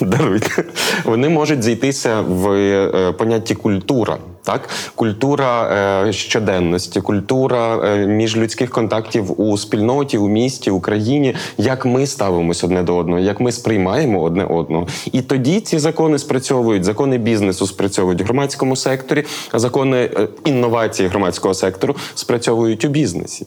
Даруйте. 0.00 0.64
Вони 1.04 1.28
можуть 1.28 1.62
зійтися 1.62 2.20
в 2.20 2.52
е, 2.52 3.12
понятті 3.12 3.54
культура. 3.54 4.18
Так, 4.44 4.68
культура 4.94 5.70
е, 6.06 6.12
щоденності, 6.12 7.00
культура 7.00 7.76
е, 7.76 8.06
міжлюдських 8.06 8.70
контактів 8.70 9.40
у 9.40 9.58
спільноті, 9.58 10.18
у 10.18 10.28
місті, 10.28 10.70
Україні, 10.70 11.34
як 11.58 11.84
ми 11.86 12.06
ставимося 12.06 12.66
одне 12.66 12.82
до 12.82 12.96
одного, 12.96 13.20
як 13.20 13.40
ми 13.40 13.52
сприймаємо 13.52 14.22
одне 14.22 14.44
одного. 14.44 14.86
І 15.12 15.22
тоді 15.22 15.60
ці 15.60 15.78
закони 15.78 16.18
спрацьовують. 16.18 16.84
Закони 16.84 17.18
бізнесу 17.18 17.66
спрацьовують 17.66 18.20
в 18.22 18.24
громадському 18.24 18.76
секторі, 18.76 19.24
а 19.52 19.58
закони 19.58 19.96
е, 19.96 20.28
інновації 20.44 21.08
громадського 21.08 21.54
сектору 21.54 21.96
спрацьовують 22.14 22.84
у 22.84 22.88
бізнесі. 22.88 23.46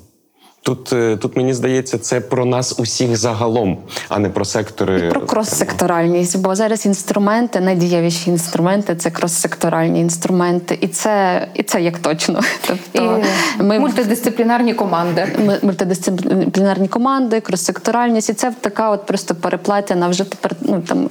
Тут 0.64 0.94
е, 0.94 1.18
тут 1.18 1.38
мені 1.38 1.54
здається, 1.54 1.98
це 1.98 2.22
про 2.22 2.46
нас 2.46 2.80
усіх 2.80 3.18
загалом, 3.18 3.78
а 4.10 4.20
не 4.20 4.30
про 4.30 4.46
сектори 4.46 5.08
І 5.08 5.10
про 5.10 5.22
крос-секторальність, 5.22 6.38
бо 6.38 6.56
зараз 6.56 6.86
інструменти, 6.86 7.60
найдієвіші 7.60 8.30
інструменти 8.30 8.96
це 8.96 9.10
крос-секторальні 9.10 10.00
інструменти, 10.00 10.78
і 10.82 10.88
це 10.88 11.48
і 11.54 11.64
це 11.64 11.82
як 11.82 12.00
точно. 12.00 12.42
Тобто 12.68 13.22
і 13.60 13.64
ми 13.64 13.80
мультидисциплінарні 13.80 14.74
команди. 14.74 15.28
Мультидисциплінарні 15.62 16.88
команди, 16.88 17.40
крос-секторальність, 17.40 18.32
і 18.32 18.34
це 18.34 18.54
така 18.62 18.90
от 18.90 19.06
просто 19.06 19.36
переплетена 19.36 20.08
вже 20.08 20.24
тепер. 20.24 20.56
Ну 20.62 20.82
там 20.82 21.10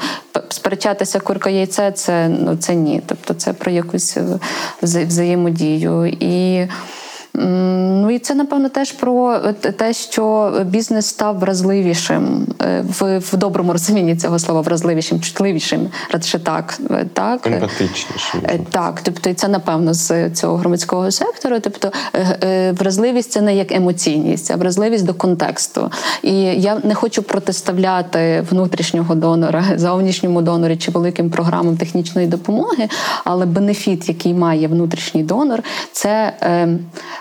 сперечатися 0.49 1.21
курка 1.21 1.51
яйце, 1.51 1.93
це 1.93 2.29
ну 2.29 2.57
це 2.57 2.75
ні. 2.75 3.03
Тобто 3.07 3.35
це 3.35 3.53
про 3.53 3.71
якусь 3.71 4.19
взаємодію 4.83 6.07
і. 6.07 6.67
Ну 7.35 8.10
і 8.10 8.18
це 8.18 8.35
напевно 8.35 8.68
теж 8.68 8.92
про 8.92 9.38
те, 9.78 9.92
що 9.92 10.52
бізнес 10.66 11.06
став 11.06 11.38
вразливішим 11.38 12.46
е, 12.62 12.85
в 12.98 13.18
в 13.18 13.37
доброму 13.37 13.72
розумінні 13.72 14.16
цього 14.16 14.38
слова 14.38 14.60
вразливішим, 14.60 15.20
чутливішим, 15.20 15.88
радше 16.12 16.38
так. 16.38 16.78
Е, 16.90 17.06
так 17.12 17.46
Емпатичнішим. 17.46 18.40
Е, 18.44 18.58
так, 18.70 19.00
тобто, 19.02 19.31
і 19.31 19.35
це 19.35 19.48
напевно 19.48 19.94
з 19.94 20.31
цього 20.31 20.56
громадського 20.56 21.10
сектору. 21.10 21.56
Тобто 21.60 21.92
вразливість 22.72 23.33
це 23.33 23.40
не 23.40 23.56
як 23.56 23.72
емоційність, 23.72 24.50
а 24.50 24.56
вразливість 24.56 25.04
до 25.04 25.14
контексту. 25.14 25.90
І 26.22 26.33
я 26.42 26.81
не 26.85 26.94
хочу 26.94 27.22
протиставляти 27.22 28.44
внутрішнього 28.50 29.14
донора, 29.14 29.64
зовнішньому 29.76 30.42
донорі 30.42 30.76
чи 30.76 30.90
великим 30.90 31.31
програмам 31.31 31.76
технічної 31.76 32.26
допомоги, 32.26 32.88
але 33.24 33.46
бенефіт, 33.46 34.08
який 34.08 34.35
має 34.35 34.68
внутрішній 34.68 35.22
донор, 35.22 35.62
це 35.92 36.33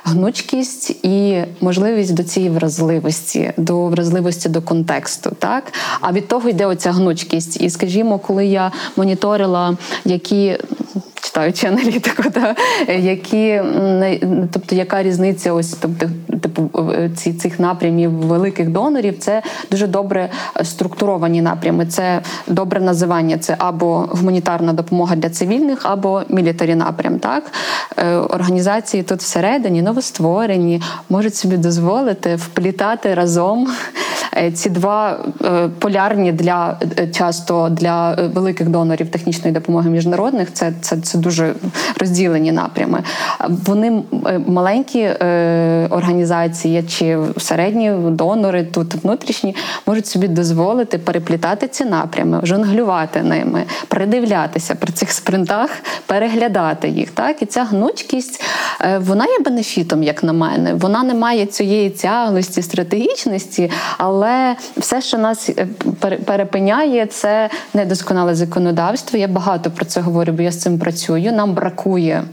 гнучкість 0.04 0.90
і 1.06 1.44
можливість 1.62 2.14
до 2.14 2.24
цієї 2.24 2.52
вразливості, 2.52 3.54
до 3.58 3.86
вразливості 3.86 4.50
до 4.50 4.62
контексту. 4.62 5.32
Так 5.40 5.74
а 6.02 6.12
від 6.12 6.28
того 6.28 6.50
йде 6.50 6.66
оця 6.66 6.92
гнучкість. 6.92 7.62
І 7.62 7.70
скажімо, 7.70 8.20
коли 8.20 8.46
я 8.46 8.72
моніторила, 8.96 9.78
які 10.06 10.58
читаючи 11.22 11.68
аналітику, 11.68 12.24
да, 12.34 12.56
які 12.94 13.62
тобто 14.52 14.76
яка 14.76 15.04
різниця, 15.04 15.54
ось 15.54 15.74
тобто, 15.82 16.10
типу 16.42 16.84
ці 17.16 17.34
цих 17.34 17.60
напрямів 17.60 18.12
великих 18.12 18.70
донорів, 18.70 19.18
це 19.20 19.42
дуже 19.72 19.88
добре 19.88 20.30
структуровані 20.64 21.42
напрями. 21.42 21.86
Це 21.86 22.22
добре 22.48 22.80
називання. 22.80 23.38
Це 23.38 23.56
або 23.58 24.06
гуманітарна 24.10 24.74
допомога 24.74 25.16
для 25.16 25.30
цивільних, 25.30 25.86
або 25.86 26.22
мілітарі 26.30 26.76
напрям. 26.76 27.20
Так 27.20 27.44
е, 27.98 28.16
організації 28.16 29.04
тут 29.04 29.20
всередині 29.20 29.82
новостворені, 29.90 30.82
можуть 31.10 31.36
собі 31.36 31.58
дозволити 31.58 32.36
вплітати 32.36 33.14
разом 33.14 33.68
Е, 34.38 34.52
ці 34.52 34.70
два 34.70 35.18
е, 35.44 35.70
полярні 35.80 36.32
для 36.32 36.78
е, 37.00 37.08
часто 37.08 37.70
для 37.70 38.14
великих 38.14 38.70
донорів 38.70 39.10
технічної 39.10 39.54
допомоги 39.54 39.90
міжнародних. 39.90 40.54
Це 40.54 40.74
це, 40.82 40.98
це 40.98 41.18
дуже 41.18 41.54
розділені 41.98 42.52
напрями. 42.52 43.04
Вони 43.50 44.04
маленькі 44.48 45.08
організації 45.90 46.84
чи 46.84 47.18
середні 47.38 47.92
донори, 47.92 48.64
тут 48.64 48.96
внутрішні, 49.04 49.56
можуть 49.86 50.08
собі 50.08 50.28
дозволити 50.28 50.98
переплітати 50.98 51.68
ці 51.68 51.86
напрями, 51.86 52.40
жонглювати 52.44 53.24
ними, 53.24 53.64
придивлятися 53.88 54.76
при 54.76 54.94
цих 54.94 55.12
спринтах, 55.12 55.70
переглядати 56.06 56.90
їх. 56.90 57.12
Так 57.12 57.42
і 57.42 57.46
ця 57.46 57.64
гнучкість 57.64 58.44
вона 59.00 59.26
є 59.26 59.40
бенефітом, 59.80 60.04
як 60.04 60.24
на 60.24 60.34
мене. 60.34 60.74
Вона 60.74 61.04
не 61.04 61.14
має 61.14 61.46
цієї 61.46 61.90
тяглості, 61.90 62.62
стратегічності, 62.62 63.72
але 63.98 64.56
все, 64.78 65.02
що 65.02 65.18
нас 65.18 65.50
е, 65.50 65.68
перепиняє, 66.26 67.06
це 67.06 67.50
недосконале 67.74 68.36
законодавство. 68.36 69.20
Я 69.20 69.28
багато 69.28 69.72
про 69.72 69.86
це 69.86 70.02
говорю, 70.02 70.34
бо 70.34 70.44
я 70.44 70.52
з 70.52 70.62
цим 70.62 70.80
працюю. 70.80 71.32
Нам 71.32 71.54
бракує 71.54 72.24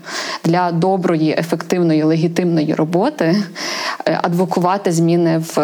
для 0.45 0.73
доброї, 0.73 1.37
ефективної, 1.39 2.03
легітимної 2.03 2.75
роботи 2.75 3.37
е, 4.07 4.21
адвокувати 4.23 4.93
зміни 4.93 5.39
в, 5.39 5.57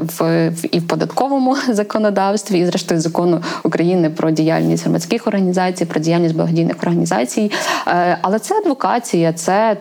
в, 0.00 0.48
в 0.48 0.64
і 0.72 0.78
в 0.78 0.86
податковому 0.86 1.56
законодавстві, 1.68 2.58
і 2.58 2.66
зрештою 2.66 3.00
закону 3.00 3.40
України 3.62 4.10
про 4.10 4.30
діяльність 4.30 4.84
громадських 4.84 5.26
організацій, 5.26 5.84
про 5.84 6.00
діяльність 6.00 6.34
благодійних 6.34 6.76
організацій. 6.82 7.50
Е, 7.88 8.18
але 8.22 8.38
це 8.38 8.54
адвокація, 8.58 9.32
це 9.32 9.76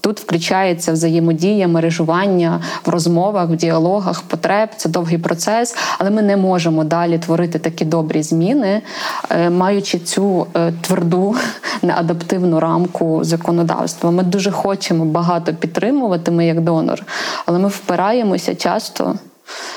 тут 0.00 0.20
включається 0.20 0.95
взаємодія, 0.96 1.68
мережування 1.68 2.60
в 2.84 2.88
розмовах, 2.88 3.50
в 3.50 3.56
діалогах, 3.56 4.22
потреб. 4.22 4.68
Це 4.76 4.88
довгий 4.88 5.18
процес 5.18 5.76
але 5.98 6.10
ми 6.10 6.22
не 6.22 6.36
можемо 6.36 6.84
далі 6.84 7.18
творити 7.18 7.58
такі 7.58 7.84
добрі 7.84 8.22
зміни, 8.22 8.82
е, 9.30 9.50
маючи 9.50 9.98
цю 9.98 10.46
е, 10.56 10.72
тверду 10.80 11.36
неадаптивну 11.82 12.60
рамку 12.60 13.24
законодавства. 13.24 14.10
Ми 14.10 14.22
дуже 14.22 14.50
хочемо 14.50 15.04
багато 15.04 15.54
підтримувати 15.54 16.30
ми 16.30 16.46
як 16.46 16.60
донор, 16.60 17.02
але 17.46 17.58
ми 17.58 17.68
впираємося 17.68 18.54
часто 18.54 19.14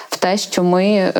в 0.10 0.18
те, 0.18 0.38
що 0.38 0.64
ми. 0.64 1.14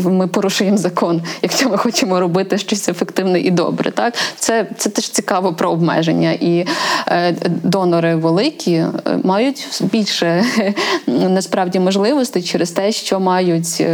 Е, 0.00 0.08
ми 0.08 0.26
порушуємо 0.26 0.76
закон, 0.76 1.22
якщо 1.42 1.68
ми 1.68 1.76
хочемо 1.76 2.20
робити 2.20 2.58
щось 2.58 2.88
ефективне 2.88 3.40
і 3.40 3.50
добре. 3.50 3.90
Так 3.90 4.14
це 4.36 4.66
це 4.76 4.90
теж 4.90 5.08
цікаво 5.08 5.52
про 5.52 5.70
обмеження. 5.70 6.32
І 6.32 6.66
е, 7.08 7.34
донори 7.62 8.16
великі 8.16 8.72
е, 8.72 8.92
мають 9.24 9.82
більше 9.92 10.44
насправді 11.06 11.80
можливостей 11.80 12.42
через 12.42 12.70
те, 12.70 12.92
що 12.92 13.20
мають 13.20 13.76
е, 13.80 13.84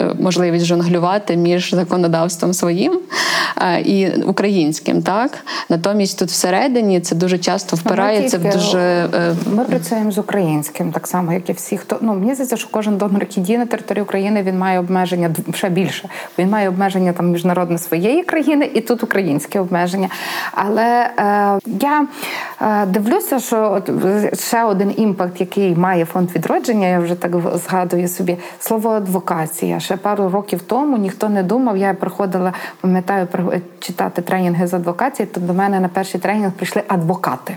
е, 0.00 0.14
можливість 0.20 0.64
жонглювати 0.64 1.36
між 1.36 1.74
законодавством 1.74 2.54
своїм 2.54 3.00
е, 3.56 3.80
і 3.80 4.10
українським. 4.10 5.02
Так 5.02 5.38
натомість 5.68 6.18
тут 6.18 6.28
всередині 6.28 7.00
це 7.00 7.14
дуже 7.14 7.38
часто 7.38 7.76
впирається 7.76 8.38
в 8.38 8.52
дуже 8.52 8.78
е, 9.14 9.34
ми 9.46 9.64
працюємо 9.64 10.12
з 10.12 10.18
українським, 10.18 10.92
так 10.92 11.06
само 11.06 11.32
як 11.32 11.50
і 11.50 11.52
всі, 11.52 11.76
хто 11.76 11.98
ну 12.00 12.14
мені 12.14 12.34
здається, 12.34 12.56
що 12.56 12.68
кожен 12.70 12.96
донор, 12.96 13.20
який 13.20 13.42
діє 13.42 13.58
на 13.58 13.66
території 13.66 14.02
України, 14.02 14.42
він 14.42 14.58
має 14.58 14.78
обмеження 14.78 15.19
обмеження 15.26 15.56
ще 15.56 15.68
більше. 15.68 16.08
Він 16.38 16.50
має 16.50 16.68
обмеження 16.68 17.12
там 17.12 17.30
міжнародне 17.30 17.78
своєї 17.78 18.22
країни 18.22 18.70
і 18.74 18.80
тут 18.80 19.02
українське 19.02 19.60
обмеження. 19.60 20.08
Але 20.52 21.10
е, 21.18 21.58
я 21.66 22.06
е, 22.62 22.86
дивлюся, 22.86 23.38
що 23.38 23.72
от 23.72 23.90
ще 24.40 24.64
один 24.64 24.94
імпакт, 24.96 25.40
який 25.40 25.74
має 25.74 26.04
фонд 26.04 26.30
відродження, 26.34 26.86
я 26.86 27.00
вже 27.00 27.14
так 27.14 27.32
згадую 27.54 28.08
собі 28.08 28.36
слово 28.58 28.90
адвокація. 28.90 29.80
Ще 29.80 29.96
пару 29.96 30.28
років 30.28 30.62
тому 30.62 30.98
ніхто 30.98 31.28
не 31.28 31.42
думав. 31.42 31.76
Я 31.76 31.94
приходила, 31.94 32.52
пам'ятаю, 32.80 33.28
читати 33.78 34.22
тренінги 34.22 34.66
з 34.66 34.74
адвокації. 34.74 35.26
То 35.26 35.40
до 35.40 35.54
мене 35.54 35.80
на 35.80 35.88
перший 35.88 36.20
тренінг 36.20 36.52
прийшли 36.52 36.82
адвокати. 36.88 37.56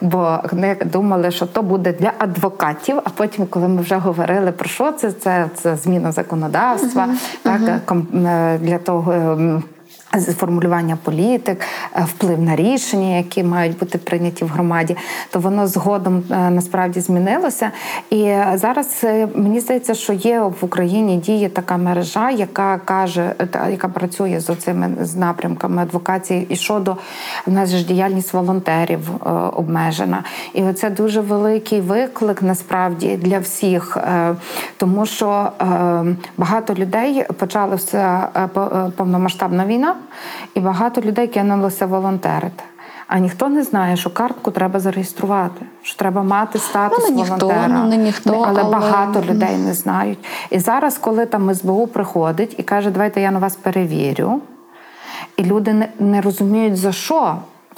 Бо 0.00 0.38
ми 0.52 0.76
думали, 0.84 1.30
що 1.30 1.46
то 1.46 1.62
буде 1.62 1.92
для 1.92 2.12
адвокатів. 2.18 2.96
А 3.04 3.10
потім, 3.10 3.46
коли 3.46 3.68
ми 3.68 3.82
вже 3.82 3.96
говорили 3.96 4.52
про 4.52 4.68
що 4.68 4.92
це, 4.92 5.12
це, 5.12 5.50
це 5.54 5.76
зміна 5.76 6.12
законодавства, 6.12 7.06
uh-huh. 7.06 7.42
так 7.42 7.60
uh-huh. 7.88 8.58
для 8.58 8.78
того. 8.78 9.62
Формулювання 10.20 10.98
політик, 11.02 11.60
е, 11.96 12.04
вплив 12.04 12.42
на 12.42 12.56
рішення, 12.56 13.16
які 13.16 13.44
мають 13.44 13.78
бути 13.78 13.98
прийняті 13.98 14.44
в 14.44 14.48
громаді, 14.48 14.96
то 15.30 15.40
воно 15.40 15.66
згодом 15.66 16.22
е, 16.30 16.50
насправді 16.50 17.00
змінилося. 17.00 17.70
І 18.10 18.36
зараз 18.54 19.00
е, 19.04 19.28
мені 19.34 19.60
здається, 19.60 19.94
що 19.94 20.12
є 20.12 20.40
в 20.40 20.56
Україні 20.60 21.16
діє 21.16 21.48
така 21.48 21.76
мережа, 21.76 22.30
яка 22.30 22.78
каже, 22.78 23.34
яка 23.70 23.88
працює 23.88 24.40
з 24.40 24.56
цими 24.56 24.90
з 25.00 25.16
напрямками 25.16 25.82
адвокації. 25.82 26.46
І 26.48 26.56
щодо 26.56 26.96
в 27.46 27.52
нас 27.52 27.70
ж 27.70 27.86
діяльність 27.86 28.32
волонтерів 28.32 29.00
обмежена. 29.56 30.24
І 30.54 30.72
це 30.72 30.90
дуже 30.90 31.20
великий 31.20 31.80
виклик 31.80 32.42
насправді 32.42 33.16
для 33.16 33.38
всіх, 33.38 33.98
тому 34.76 35.06
що 35.06 35.50
багато 36.36 36.74
людей 36.74 37.24
почалася 37.38 38.28
повномасштабна 38.96 39.66
війна 39.66 39.94
і 40.54 40.60
багато 40.60 41.00
людей 41.00 41.26
кинулося 41.28 41.86
волонтерити. 41.86 42.64
А 43.06 43.18
ніхто 43.18 43.48
не 43.48 43.62
знає, 43.62 43.96
що 43.96 44.10
картку 44.10 44.50
треба 44.50 44.80
зареєструвати, 44.80 45.66
що 45.82 45.98
треба 45.98 46.22
мати 46.22 46.58
статус 46.58 47.04
ну, 47.10 47.16
не 47.16 47.22
волонтера. 47.22 47.66
Ніхто, 47.66 47.74
ну, 47.74 47.88
не 47.88 47.96
ніхто, 47.96 48.32
але, 48.32 48.60
але 48.60 48.70
багато 48.70 49.22
людей 49.22 49.56
не 49.56 49.74
знають. 49.74 50.18
І 50.50 50.58
зараз, 50.58 50.98
коли 50.98 51.26
там 51.26 51.54
СБУ 51.54 51.86
приходить 51.86 52.54
і 52.58 52.62
каже, 52.62 52.90
давайте 52.90 53.20
я 53.20 53.30
на 53.30 53.38
вас 53.38 53.56
перевірю, 53.56 54.40
і 55.36 55.44
люди 55.44 55.72
не, 55.72 55.88
не 55.98 56.20
розуміють 56.20 56.76
за 56.76 56.92
що. 56.92 57.36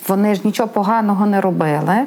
Вони 0.09 0.35
ж 0.35 0.41
нічого 0.45 0.68
поганого 0.68 1.27
не 1.27 1.41
робили, 1.41 2.07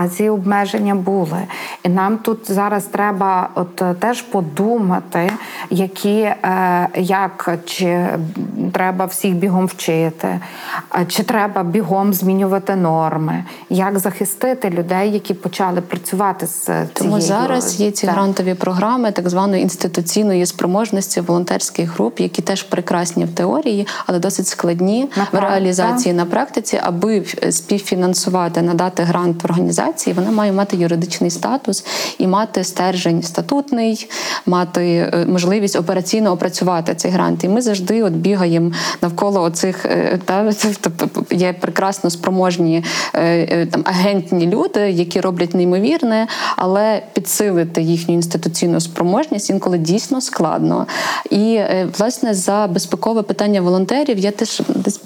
а 0.00 0.08
ці 0.08 0.28
обмеження 0.28 0.94
були. 0.94 1.38
І 1.82 1.88
нам 1.88 2.18
тут 2.18 2.52
зараз 2.52 2.84
треба 2.84 3.48
от 3.54 3.82
е, 3.82 3.94
теж 3.94 4.22
подумати, 4.22 5.30
які 5.70 6.18
е, 6.20 6.88
як 6.96 7.58
чи 7.64 8.06
треба 8.72 9.04
всіх 9.04 9.34
бігом 9.34 9.66
вчити, 9.66 10.40
чи 11.08 11.22
треба 11.22 11.62
бігом 11.62 12.14
змінювати 12.14 12.76
норми, 12.76 13.44
як 13.70 13.98
захистити 13.98 14.70
людей, 14.70 15.12
які 15.12 15.34
почали 15.34 15.80
працювати 15.80 16.46
з 16.46 16.64
цією... 16.64 16.88
Тому 16.92 17.20
зараз 17.20 17.80
є 17.80 17.90
ці 17.90 18.06
так. 18.06 18.14
грантові 18.14 18.54
програми 18.54 19.12
так 19.12 19.28
званої 19.28 19.62
інституційної 19.62 20.46
спроможності 20.46 21.20
волонтерських 21.20 21.94
груп, 21.94 22.20
які 22.20 22.42
теж 22.42 22.62
прекрасні 22.62 23.24
в 23.24 23.34
теорії, 23.34 23.86
але 24.06 24.18
досить 24.18 24.46
складні 24.46 25.08
на 25.16 25.26
в 25.32 25.42
реалізації 25.42 26.14
так. 26.14 26.24
на 26.24 26.30
практиці, 26.30 26.80
аби 26.82 27.24
співфінансувати, 27.50 28.62
надати 28.62 29.02
грант 29.02 29.44
організації, 29.44 29.87
вона 30.14 30.30
має 30.30 30.52
мати 30.52 30.76
юридичний 30.76 31.30
статус 31.30 31.84
і 32.18 32.26
мати 32.26 32.64
стержень 32.64 33.22
статутний, 33.22 34.10
мати 34.46 35.10
е, 35.14 35.26
можливість 35.26 35.76
операційно 35.76 36.32
опрацювати 36.32 36.94
цей 36.94 37.10
грант. 37.10 37.44
І 37.44 37.48
ми 37.48 37.62
завжди 37.62 38.02
от 38.02 38.12
бігаємо 38.12 38.72
навколо 39.02 39.42
оцих 39.42 39.86
е, 39.86 40.20
та 40.24 40.52
є 41.30 41.52
прекрасно 41.52 42.10
спроможні 42.10 42.84
е, 43.14 43.66
там 43.66 43.82
агентні 43.84 44.46
люди, 44.46 44.80
які 44.80 45.20
роблять 45.20 45.54
неймовірне, 45.54 46.26
але 46.56 47.02
підсилити 47.12 47.82
їхню 47.82 48.14
інституційну 48.14 48.80
спроможність 48.80 49.50
інколи 49.50 49.78
дійсно 49.78 50.20
складно. 50.20 50.86
І 51.30 51.60
власне 51.98 52.34
за 52.34 52.66
безпекове 52.66 53.22
питання 53.22 53.60
волонтерів 53.60 54.18
я 54.18 54.30
теж 54.30 54.62
десь 54.68 55.00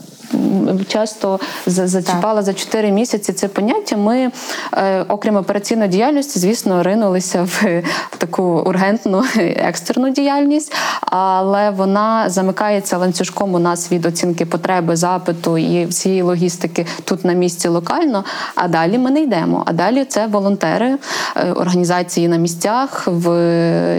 часто 0.88 1.40
зачіпала 1.66 2.42
за 2.42 2.54
4 2.54 2.92
місяці 2.92 3.32
це 3.32 3.48
поняття. 3.48 3.96
Ми, 3.96 4.30
е, 4.74 5.04
окрім 5.08 5.36
операційної 5.36 5.88
діяльності, 5.88 6.38
звісно, 6.38 6.82
ринулися 6.82 7.42
в 7.42 7.82
таку 8.18 8.42
ургентну 8.42 9.24
екстерну 9.56 10.10
діяльність, 10.10 10.72
але 11.00 11.70
вона 11.70 12.30
замикається 12.30 12.98
ланцюжком 12.98 13.54
у 13.54 13.58
нас 13.58 13.92
від 13.92 14.06
оцінки 14.06 14.46
потреби, 14.46 14.96
запиту 14.96 15.58
і 15.58 15.86
всієї 15.86 16.22
логістики 16.22 16.86
тут 17.04 17.24
на 17.24 17.32
місці 17.32 17.68
локально. 17.68 18.24
А 18.54 18.68
далі 18.68 18.98
ми 18.98 19.10
не 19.10 19.22
йдемо. 19.22 19.62
А 19.66 19.72
далі 19.72 20.04
це 20.04 20.26
волонтери, 20.26 20.96
е, 21.36 21.52
організації 21.52 22.28
на 22.28 22.36
місцях 22.36 23.04
в 23.06 23.28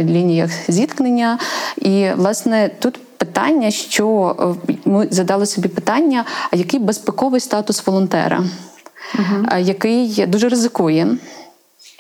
лініях 0.03 0.51
зіткнення. 0.67 1.37
І 1.77 2.07
власне 2.15 2.69
тут 2.79 2.99
питання, 3.25 3.71
що 3.71 4.35
е, 4.69 4.73
ми 4.85 5.07
задали 5.11 5.45
собі 5.45 5.67
питання: 5.67 6.25
а 6.51 6.55
який 6.55 6.79
безпековий 6.79 7.39
статус 7.39 7.87
волонтера, 7.87 8.43
угу. 9.19 9.59
який 9.59 10.25
дуже 10.25 10.49
ризикує. 10.49 11.17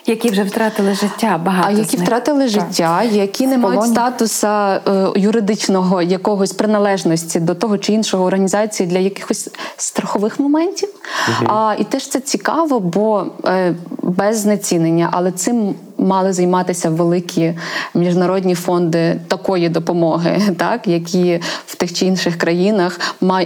Які 0.05 0.29
вже 0.29 0.43
втратили 0.43 0.93
життя, 0.93 1.41
багато 1.45 1.67
а 1.67 1.71
які 1.71 1.97
втратили 1.97 2.47
життя, 2.47 3.03
які 3.03 3.47
не 3.47 3.57
мають 3.57 3.83
статуса 3.83 4.75
е, 4.75 5.07
юридичного 5.15 6.01
якогось 6.01 6.51
приналежності 6.51 7.39
до 7.39 7.55
того 7.55 7.77
чи 7.77 7.93
іншого 7.93 8.25
організації 8.25 8.89
для 8.89 8.99
якихось 8.99 9.49
страхових 9.77 10.39
моментів. 10.39 10.89
Угу. 11.29 11.51
А 11.53 11.75
і 11.79 11.83
теж 11.83 12.07
це 12.07 12.19
цікаво, 12.19 12.79
бо 12.79 13.25
е, 13.45 13.75
без 14.01 14.39
знецінення, 14.39 15.09
але 15.11 15.31
цим 15.31 15.75
мали 16.03 16.33
займатися 16.33 16.89
великі 16.89 17.53
міжнародні 17.93 18.55
фонди 18.55 19.19
такої 19.27 19.69
допомоги, 19.69 20.41
так 20.57 20.87
які 20.87 21.39
в 21.65 21.75
тих 21.75 21.93
чи 21.93 22.05
інших 22.05 22.37
країнах 22.37 22.99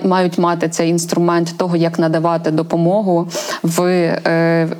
мають 0.03 0.37
мати 0.37 0.69
цей 0.69 0.89
інструмент 0.89 1.57
того, 1.57 1.75
як 1.75 1.99
надавати 1.99 2.51
допомогу 2.51 3.27
в 3.63 3.81
е, 3.81 4.21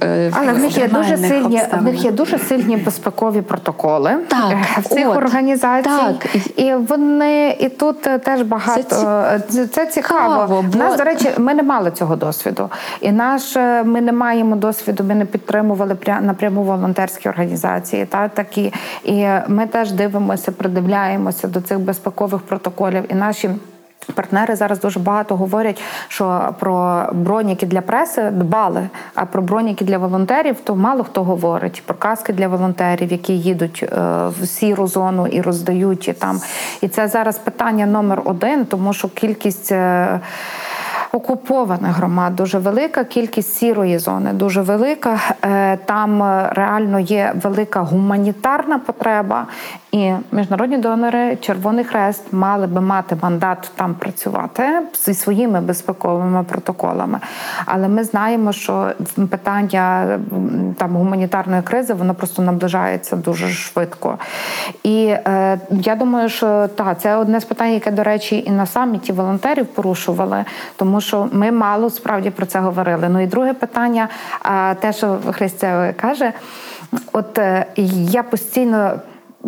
е, 0.03 0.32
але 0.34 0.53
в 0.53 0.57
них 0.57 0.78
є 0.78 0.88
дуже 0.88 1.17
сильні 1.17 1.61
в 1.80 1.84
них 1.84 2.03
є 2.03 2.11
дуже 2.11 2.39
сильні 2.39 2.78
безпекові 2.78 3.41
протоколи 3.41 4.11
так, 4.28 4.55
в 4.84 4.89
цих 4.89 5.09
от, 5.09 5.17
організацій, 5.17 5.89
так. 5.89 6.36
і 6.55 6.73
вони 6.73 7.57
і 7.59 7.69
тут 7.69 8.01
теж 8.01 8.41
багато 8.41 8.84
це, 9.49 9.67
це 9.67 9.86
цікаво. 9.86 10.63
Бо... 10.71 10.78
Нас, 10.78 10.97
до 10.97 11.03
речі, 11.03 11.30
ми 11.38 11.53
не 11.53 11.63
мали 11.63 11.91
цього 11.91 12.15
досвіду, 12.15 12.69
і 13.01 13.11
наш 13.11 13.55
ми 13.86 14.01
не 14.01 14.11
маємо 14.11 14.55
досвіду. 14.55 15.03
Ми 15.03 15.15
не 15.15 15.25
підтримували 15.25 15.97
напряму 16.21 16.63
волонтерські 16.63 17.30
організації 17.30 17.66
організації, 17.68 18.05
та 18.05 18.28
такі, 18.28 18.74
і 19.03 19.28
ми 19.47 19.68
теж 19.68 19.91
дивимося, 19.91 20.51
придивляємося 20.51 21.47
до 21.47 21.61
цих 21.61 21.80
безпекових 21.80 22.41
протоколів 22.41 23.03
і 23.11 23.15
наші. 23.15 23.49
Партнери 24.13 24.55
зараз 24.55 24.80
дуже 24.80 24.99
багато 24.99 25.36
говорять, 25.36 25.82
що 26.07 26.55
про 26.59 27.05
броніки 27.13 27.65
для 27.65 27.82
преси 27.82 28.30
дбали, 28.32 28.89
а 29.15 29.26
про 29.26 29.41
броніки 29.41 29.86
для 29.86 29.97
волонтерів 29.97 30.55
то 30.63 30.76
мало 30.76 31.03
хто 31.03 31.24
говорить. 31.24 31.84
Про 31.86 31.95
каски 31.95 32.34
для 32.34 32.47
волонтерів, 32.47 33.11
які 33.11 33.34
їдуть 33.34 33.84
е, 33.84 33.88
в 34.28 34.47
сіру 34.47 34.88
зону 34.88 35.28
і 35.28 35.41
роздають 35.41 36.07
і 36.07 36.13
там. 36.13 36.41
І 36.82 36.88
це 36.88 37.07
зараз 37.07 37.38
питання 37.38 37.86
номер 37.86 38.22
один, 38.26 38.65
тому 38.65 38.93
що 38.93 39.09
кількість. 39.09 39.74
Окупованих 41.12 41.95
громад 41.95 42.36
дуже 42.36 42.60
велика, 42.60 43.03
кількість 43.03 43.53
сірої 43.53 43.97
зони 43.97 44.34
дуже 44.34 44.62
велика. 44.62 45.20
Е, 45.45 45.78
там 45.86 46.24
е, 46.24 46.49
реально 46.51 46.99
є 46.99 47.34
велика 47.43 47.82
гуманітарна 47.82 48.80
потреба, 48.80 49.45
і 49.91 50.12
міжнародні 50.32 50.78
донори, 50.78 51.36
Червоний 51.36 51.86
Хрест 51.86 52.24
мали 52.34 52.68
би 52.68 52.82
мати 52.82 53.18
мандат 53.22 53.72
там 53.76 53.93
працювати 53.93 54.64
зі 55.05 55.14
своїми 55.14 55.62
безпековими 55.62 56.43
протоколами. 56.43 57.20
Але 57.66 57.88
ми 57.88 58.03
знаємо, 58.03 58.51
що 58.51 58.91
питання 59.30 60.20
там 60.78 60.95
гуманітарної 60.95 61.62
кризи 61.62 61.93
воно 61.93 62.14
просто 62.14 62.41
наближається 62.41 63.16
дуже 63.16 63.49
швидко. 63.49 64.18
І 64.84 65.05
е, 65.05 65.60
я 65.70 65.95
думаю, 65.95 66.30
що 66.30 66.68
так, 66.68 67.01
це 67.01 67.16
одне 67.16 67.39
з 67.39 67.45
питань, 67.45 67.74
яке, 67.74 67.91
до 67.91 68.03
речі, 68.03 68.43
і 68.47 68.51
на 68.51 68.66
саміті 68.66 69.12
волонтерів 69.12 69.66
порушували, 69.66 70.45
тому 70.76 70.96
що 71.01 71.29
ми 71.31 71.51
мало 71.51 71.89
справді 71.89 72.29
про 72.29 72.45
це 72.45 72.59
говорили. 72.59 73.09
Ну 73.09 73.19
і 73.19 73.27
друге 73.27 73.53
питання, 73.53 74.09
те, 74.79 74.93
що 74.93 75.19
Христя 75.31 75.93
каже, 75.97 76.33
от 77.13 77.37
е, 77.37 77.65
я 78.11 78.23
постійно 78.23 78.99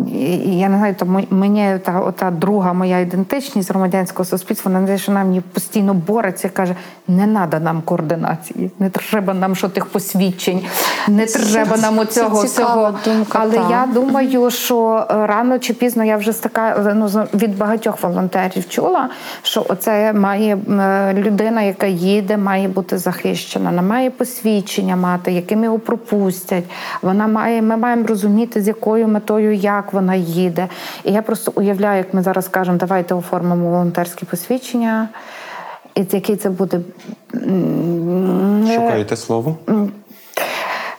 я 0.06 0.68
не 0.68 0.76
знаю, 0.76 0.94
то 0.98 1.24
мені 1.30 1.78
та 1.84 2.00
ота 2.00 2.30
друга 2.30 2.72
моя 2.72 2.98
ідентичність 2.98 3.70
громадянського 3.70 4.24
суспільства, 4.24 4.72
вона 4.72 4.98
що 4.98 5.12
вона 5.12 5.24
мені 5.24 5.40
постійно 5.40 5.94
бореться, 5.94 6.48
каже: 6.48 6.76
не 7.08 7.26
треба 7.26 7.60
нам 7.60 7.82
координації, 7.82 8.70
не 8.78 8.90
треба 8.90 9.34
нам 9.34 9.56
що 9.56 9.68
тих 9.68 9.86
посвідчень, 9.86 10.62
не 11.08 11.26
треба 11.26 11.76
нам 11.76 11.98
оцього 11.98 12.42
всього. 12.42 12.94
Думка, 13.04 13.38
Але 13.42 13.54
та. 13.54 13.70
я 13.70 13.88
думаю, 13.94 14.50
що 14.50 15.06
е, 15.10 15.26
рано 15.26 15.58
чи 15.58 15.74
пізно 15.74 16.04
я 16.04 16.16
вже 16.16 16.42
така 16.42 16.94
ну, 16.96 17.06
від 17.34 17.58
багатьох 17.58 18.02
волонтерів 18.02 18.68
чула, 18.68 19.08
що 19.42 19.66
оце 19.68 20.12
має 20.12 20.56
е, 20.56 21.14
людина, 21.14 21.62
яка 21.62 21.86
їде, 21.86 22.36
має 22.36 22.68
бути 22.68 22.98
захищена, 22.98 23.70
вона 23.70 23.82
має 23.82 24.10
посвідчення 24.10 24.96
мати, 24.96 25.32
яким 25.32 25.64
його 25.64 25.78
пропустять. 25.78 26.64
Вона 27.02 27.26
має, 27.26 27.62
ми 27.62 27.76
маємо 27.76 28.06
розуміти, 28.06 28.62
з 28.62 28.68
якою 28.68 29.08
метою 29.08 29.54
як 29.80 29.92
вона 29.92 30.14
їде. 30.14 30.68
І 31.04 31.12
я 31.12 31.22
просто 31.22 31.52
уявляю, 31.54 31.98
як 31.98 32.14
ми 32.14 32.22
зараз 32.22 32.48
кажемо, 32.48 32.78
давайте 32.78 33.14
оформимо 33.14 33.70
волонтерські 33.70 34.24
посвідчення. 34.24 35.08
І 35.94 36.06
який 36.10 36.36
це 36.36 36.50
буде. 36.50 36.80
Шукаєте 38.74 39.16
слово? 39.16 39.56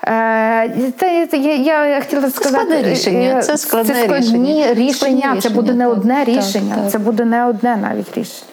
Е, 0.07 0.91
це, 0.99 1.27
я, 1.37 1.85
я 1.85 2.01
хотіла 2.01 2.29
сказати 2.29 2.65
складне 2.65 2.91
рішення. 2.91 3.37
Е, 3.37 3.41
це 3.41 3.57
складне 3.57 3.93
це 3.93 4.03
складні 4.03 4.73
рішення. 4.73 5.37
Це 5.41 5.49
буде 5.49 5.73
не 5.73 5.87
одне 5.87 6.23
рішення. 6.23 6.75
Так, 6.75 6.83
так. 6.83 6.91
Це 6.91 6.97
буде 6.99 7.25
не 7.25 7.45
одне 7.45 7.77
навіть 7.77 8.17
рішення. 8.17 8.50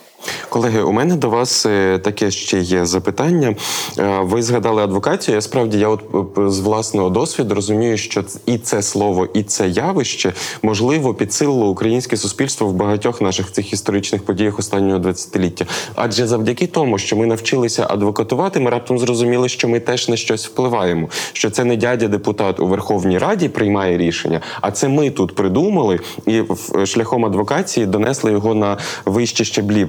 Колеги, 0.48 0.82
у 0.82 0.92
мене 0.92 1.16
до 1.16 1.30
вас 1.30 1.66
е, 1.66 1.98
таке 1.98 2.30
ще 2.30 2.58
є 2.58 2.84
запитання. 2.86 3.54
Е, 3.98 4.18
ви 4.22 4.42
згадали 4.42 4.82
адвокацію. 4.82 5.34
Я 5.34 5.40
справді 5.40 5.78
я 5.78 5.88
от 5.88 6.00
е, 6.38 6.50
з 6.50 6.60
власного 6.60 7.10
досвіду 7.10 7.54
розумію, 7.54 7.96
що 7.96 8.24
і 8.46 8.58
це 8.58 8.82
слово, 8.82 9.28
і 9.34 9.42
це 9.42 9.68
явище 9.68 10.32
можливо 10.62 11.14
підсилило 11.14 11.68
українське 11.68 12.16
суспільство 12.16 12.66
в 12.66 12.72
багатьох 12.72 13.20
наших 13.20 13.52
цих 13.52 13.72
історичних 13.72 14.24
подіях 14.24 14.58
останнього 14.58 14.98
десятиліття. 14.98 15.66
Адже 15.94 16.26
завдяки 16.26 16.66
тому, 16.66 16.98
що 16.98 17.16
ми 17.16 17.26
навчилися 17.26 17.86
адвокатувати, 17.90 18.60
ми 18.60 18.70
раптом 18.70 18.98
зрозуміли, 18.98 19.48
що 19.48 19.68
ми 19.68 19.80
теж 19.80 20.08
на 20.08 20.16
щось 20.16 20.46
впливаємо. 20.46 21.08
Що 21.32 21.50
це 21.50 21.64
не 21.64 21.76
дядя 21.76 22.08
депутат 22.08 22.60
у 22.60 22.66
Верховній 22.66 23.18
Раді 23.18 23.48
приймає 23.48 23.98
рішення, 23.98 24.40
а 24.60 24.70
це 24.70 24.88
ми 24.88 25.10
тут 25.10 25.34
придумали 25.34 26.00
і 26.26 26.42
шляхом 26.86 27.24
адвокації 27.24 27.86
донесли 27.86 28.32
його 28.32 28.54
на 28.54 28.76
вище 29.04 29.44
щеблі. 29.44 29.86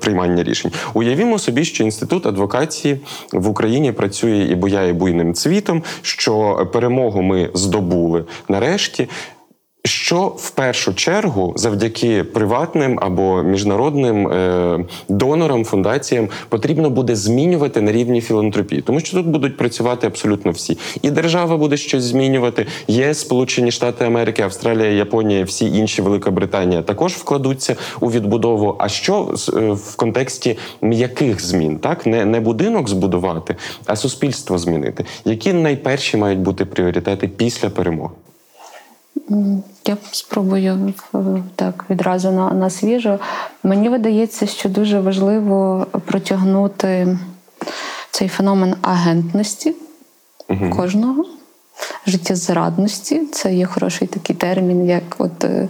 Приймання 0.00 0.42
рішень. 0.42 0.72
Уявімо 0.94 1.38
собі, 1.38 1.64
що 1.64 1.84
інститут 1.84 2.26
адвокації 2.26 3.00
в 3.32 3.48
Україні 3.48 3.92
працює 3.92 4.46
і 4.50 4.54
буяє 4.54 4.92
буйним 4.92 5.34
цвітом, 5.34 5.82
що 6.02 6.66
перемогу 6.72 7.22
ми 7.22 7.50
здобули 7.54 8.24
нарешті. 8.48 9.08
Що 9.86 10.26
в 10.26 10.50
першу 10.50 10.94
чергу 10.94 11.52
завдяки 11.56 12.24
приватним 12.24 12.98
або 13.02 13.42
міжнародним 13.42 14.28
е, 14.28 14.84
донорам, 15.08 15.64
фундаціям 15.64 16.28
потрібно 16.48 16.90
буде 16.90 17.16
змінювати 17.16 17.80
на 17.80 17.92
рівні 17.92 18.20
філантропії, 18.20 18.82
тому 18.82 19.00
що 19.00 19.16
тут 19.16 19.26
будуть 19.26 19.56
працювати 19.56 20.06
абсолютно 20.06 20.50
всі, 20.50 20.78
і 21.02 21.10
держава 21.10 21.56
буде 21.56 21.76
щось 21.76 22.04
змінювати. 22.04 22.66
Є 22.88 23.14
Сполучені 23.14 23.70
Штати 23.70 24.04
Америки, 24.04 24.42
Австралія, 24.42 24.90
Японія, 24.90 25.44
всі 25.44 25.66
інші 25.66 26.02
Велика 26.02 26.30
Британія 26.30 26.82
також 26.82 27.12
вкладуться 27.12 27.76
у 28.00 28.10
відбудову. 28.10 28.76
А 28.78 28.88
що 28.88 29.34
е, 29.54 29.60
в 29.72 29.96
контексті 29.96 30.58
м'яких 30.82 31.44
змін, 31.44 31.78
так 31.78 32.06
не, 32.06 32.24
не 32.24 32.40
будинок 32.40 32.88
збудувати, 32.88 33.56
а 33.86 33.96
суспільство 33.96 34.58
змінити. 34.58 35.04
Які 35.24 35.52
найперші 35.52 36.16
мають 36.16 36.40
бути 36.40 36.64
пріоритети 36.64 37.28
після 37.28 37.70
перемоги? 37.70 38.14
Я 39.84 39.96
спробую 40.10 40.94
так 41.56 41.84
відразу 41.90 42.30
на, 42.30 42.50
на 42.50 42.70
свіжо. 42.70 43.18
Мені 43.62 43.88
видається, 43.88 44.46
що 44.46 44.68
дуже 44.68 45.00
важливо 45.00 45.86
протягнути 46.04 47.18
цей 48.10 48.28
феномен 48.28 48.74
агентності 48.82 49.74
угу. 50.48 50.70
кожного 50.76 51.24
життєзрадності. 52.06 53.20
Це 53.32 53.54
є 53.54 53.66
хороший 53.66 54.08
такий 54.08 54.36
термін, 54.36 54.86
як 54.86 55.02
от, 55.18 55.44
е, 55.44 55.68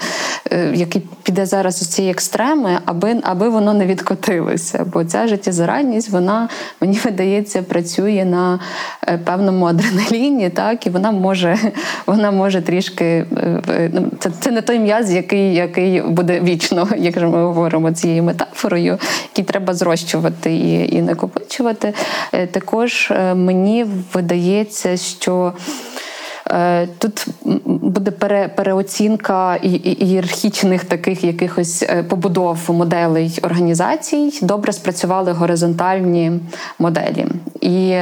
е, 0.51 0.73
який 0.75 1.03
піде 1.23 1.47
зараз 1.47 1.83
у 1.83 1.85
ці 1.85 2.03
екстреми, 2.03 2.79
аби 2.85 3.17
аби 3.23 3.49
воно 3.49 3.75
не 3.75 3.87
відкотилося. 3.87 4.87
Бо 4.93 5.05
ця 5.05 5.27
життєзарадність, 5.27 6.11
вона 6.11 6.49
мені 6.81 7.01
видається, 7.05 7.63
працює 7.63 8.25
на 8.25 8.61
е, 9.09 9.19
певному 9.19 9.67
адреналіні, 9.67 10.51
так 10.51 10.87
і 10.87 10.91
вона 10.91 11.13
може 11.13 11.59
вона 12.07 12.31
може 12.31 12.63
трішки. 12.63 13.27
Ну, 13.93 14.11
це 14.19 14.31
це 14.41 14.51
не 14.51 14.63
той 14.63 14.79
м'яз, 14.79 15.13
який 15.13 15.55
який 15.55 16.03
буде 16.03 16.41
вічно, 16.41 16.89
якщо 16.97 17.31
ми 17.31 17.45
говоримо 17.45 17.93
цією 17.93 18.23
метафорою, 18.23 18.99
який 19.33 19.45
треба 19.45 19.75
зрощувати 19.75 20.55
і, 20.55 20.97
і 20.97 21.03
накопичувати. 21.03 21.95
Також 22.53 23.13
мені 23.35 23.87
видається, 24.13 24.97
що. 24.97 25.53
Е, 26.51 26.87
тут 26.87 27.27
буде 27.65 28.11
пере, 28.11 28.49
переоцінка 28.49 29.57
ієрархічних 29.57 30.85
таких 30.85 31.25
якихось 31.25 31.83
е, 31.83 32.03
побудов 32.03 32.59
моделей 32.69 33.39
організацій. 33.43 34.39
Добре 34.43 34.73
спрацювали 34.73 35.33
горизонтальні 35.33 36.33
моделі. 36.79 37.27
І 37.61 37.97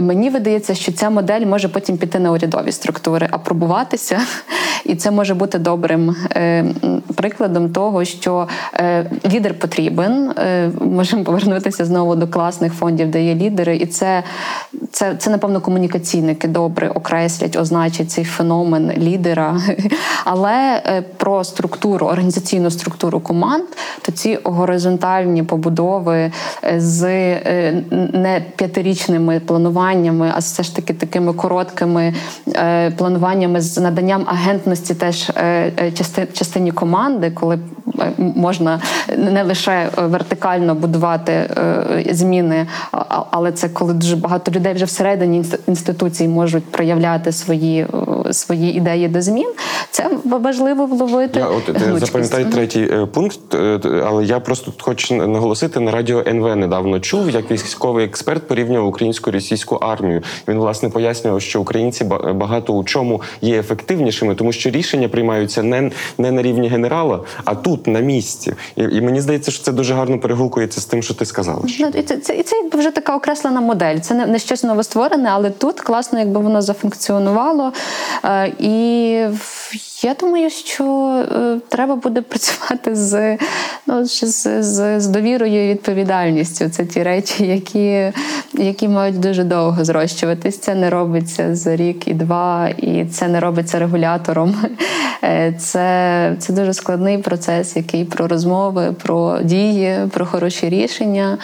мені 0.00 0.30
видається, 0.30 0.74
що 0.74 0.92
ця 0.92 1.10
модель 1.10 1.46
може 1.46 1.68
потім 1.68 1.98
піти 1.98 2.18
на 2.18 2.32
урядові 2.32 2.72
структури, 2.72 3.28
апробуватися. 3.30 4.20
І 4.90 4.94
це 4.94 5.10
може 5.10 5.34
бути 5.34 5.58
добрим 5.58 6.16
е, 6.36 6.64
прикладом 7.14 7.70
того, 7.70 8.04
що 8.04 8.48
лідер 9.32 9.58
потрібен. 9.58 10.32
Можемо 10.80 11.24
повернутися 11.24 11.84
знову 11.84 12.16
до 12.16 12.28
класних 12.28 12.72
фондів, 12.72 13.10
де 13.10 13.24
є 13.24 13.34
лідери, 13.34 13.76
і 13.76 13.86
це, 13.86 14.22
це, 14.92 15.14
це 15.18 15.30
напевно, 15.30 15.60
комунікаційники 15.60 16.48
добре 16.48 16.88
окреслять 16.88 17.56
означить 17.56 18.10
цей 18.10 18.24
феномен 18.24 18.92
лідера. 18.98 19.60
Але 20.24 20.82
е, 20.86 21.02
про 21.16 21.44
структуру, 21.44 22.06
організаційну 22.06 22.70
структуру 22.70 23.20
команд, 23.20 23.64
то 24.02 24.12
ці 24.12 24.38
горизонтальні 24.44 25.42
побудови 25.42 26.32
е, 26.64 26.80
з 26.80 27.04
е, 27.04 27.82
не 28.12 28.42
п'ятирічними 28.56 29.40
плануваннями, 29.40 30.32
а 30.34 30.38
все 30.38 30.62
ж 30.62 30.76
таки 30.76 30.94
такими 30.94 31.32
короткими 31.32 32.14
плануваннями 32.96 33.60
з 33.60 33.78
наданням 33.78 34.24
агентності 34.26 34.79
теж 34.80 35.30
частині 36.32 36.72
команди, 36.72 37.30
коли 37.30 37.58
можна 38.18 38.80
не 39.18 39.42
лише 39.42 39.88
вертикально 39.96 40.74
будувати 40.74 41.50
зміни, 42.10 42.66
але 43.30 43.52
це 43.52 43.68
коли 43.68 43.94
дуже 43.94 44.16
багато 44.16 44.52
людей 44.52 44.74
вже 44.74 44.84
всередині 44.84 45.44
інституції 45.66 46.28
можуть 46.28 46.64
проявляти 46.64 47.32
свої 47.32 47.86
свої 48.32 48.70
е, 48.70 48.76
ідеї 48.76 49.08
до 49.08 49.22
змін. 49.22 49.52
Це 49.90 50.10
важливо 50.24 50.86
вловити. 50.86 51.38
Я 51.38 51.48
от 51.48 51.68
е, 51.68 51.98
запам'ятай 51.98 52.44
третій 52.44 52.82
е, 52.82 53.06
пункт, 53.06 53.54
але 54.06 54.24
я 54.24 54.40
просто 54.40 54.72
хочу 54.80 55.14
наголосити 55.14 55.80
на 55.80 55.90
радіо 55.90 56.24
НВ 56.26 56.56
недавно 56.56 57.00
чув, 57.00 57.30
як 57.30 57.50
військовий 57.50 58.04
експерт 58.04 58.48
порівнював 58.48 58.88
українську 58.88 59.30
російську 59.30 59.74
армію. 59.76 60.22
Він 60.48 60.58
власне 60.58 60.88
пояснював, 60.88 61.42
що 61.42 61.60
українці 61.60 62.04
багато 62.34 62.72
у 62.72 62.84
чому 62.84 63.22
є 63.40 63.58
ефективнішими, 63.58 64.34
тому 64.34 64.52
що 64.52 64.70
рішення 64.70 65.08
приймаються 65.08 65.62
не 65.62 65.90
не 66.18 66.30
на 66.30 66.42
рівні 66.42 66.68
генерала, 66.68 67.20
а 67.44 67.54
тут 67.54 67.86
на 67.86 68.00
місці. 68.00 68.54
І, 68.76 68.82
і 68.82 69.00
мені 69.00 69.20
здається, 69.20 69.50
що 69.50 69.64
це 69.64 69.72
дуже 69.72 69.94
гарно 69.94 70.18
перегукується 70.18 70.80
з 70.80 70.84
тим, 70.84 71.02
що 71.02 71.14
ти 71.14 71.24
сказала. 71.24 71.62
Ну, 71.80 71.88
і 71.94 72.02
це, 72.02 72.16
це, 72.16 72.36
і 72.36 72.42
це 72.42 72.56
якби 72.56 72.78
вже 72.78 72.90
така 72.90 73.16
окреслена 73.16 73.60
модель. 73.60 73.98
Це 73.98 74.14
не, 74.14 74.26
не 74.26 74.38
щось 74.38 74.64
новостворене, 74.64 75.28
але 75.32 75.50
тут 75.50 75.80
класно, 75.80 76.18
якби 76.18 76.40
воно 76.40 76.62
зафункціонувало. 76.62 77.66
Е, 77.66 77.72
і 78.58 79.26
я 80.02 80.14
думаю, 80.14 80.50
що 80.50 80.84
е, 81.32 81.58
треба 81.68 81.96
буде 81.96 82.22
працювати 82.22 82.94
з 82.94 83.38
ну, 83.86 84.04
з, 84.04 84.24
з, 84.62 85.00
з 85.00 85.06
довірою 85.06 85.64
і 85.64 85.72
відповідальністю. 85.72 86.68
Це 86.68 86.84
ті 86.84 87.02
речі, 87.02 87.46
які 87.46 88.12
які 88.54 88.88
мають 88.88 89.20
дуже 89.20 89.44
довго 89.44 89.84
зрощуватись. 89.84 90.58
Це 90.58 90.74
не 90.74 90.90
робиться 90.90 91.54
за 91.54 91.76
рік 91.76 92.08
і 92.08 92.14
два, 92.14 92.68
і 92.68 93.04
це 93.04 93.28
не 93.28 93.40
робиться 93.40 93.78
регулятором. 93.78 94.54
Е, 95.24 95.54
це, 95.58 96.36
Це 96.38 96.52
дуже 96.52 96.74
складний 96.74 97.18
процес, 97.18 97.76
який 97.76 98.04
про 98.04 98.28
розмови, 98.28 98.94
про 99.02 99.38
дії, 99.42 99.96
про 100.10 100.26
хороші 100.26 100.68
рішення. 100.68 101.38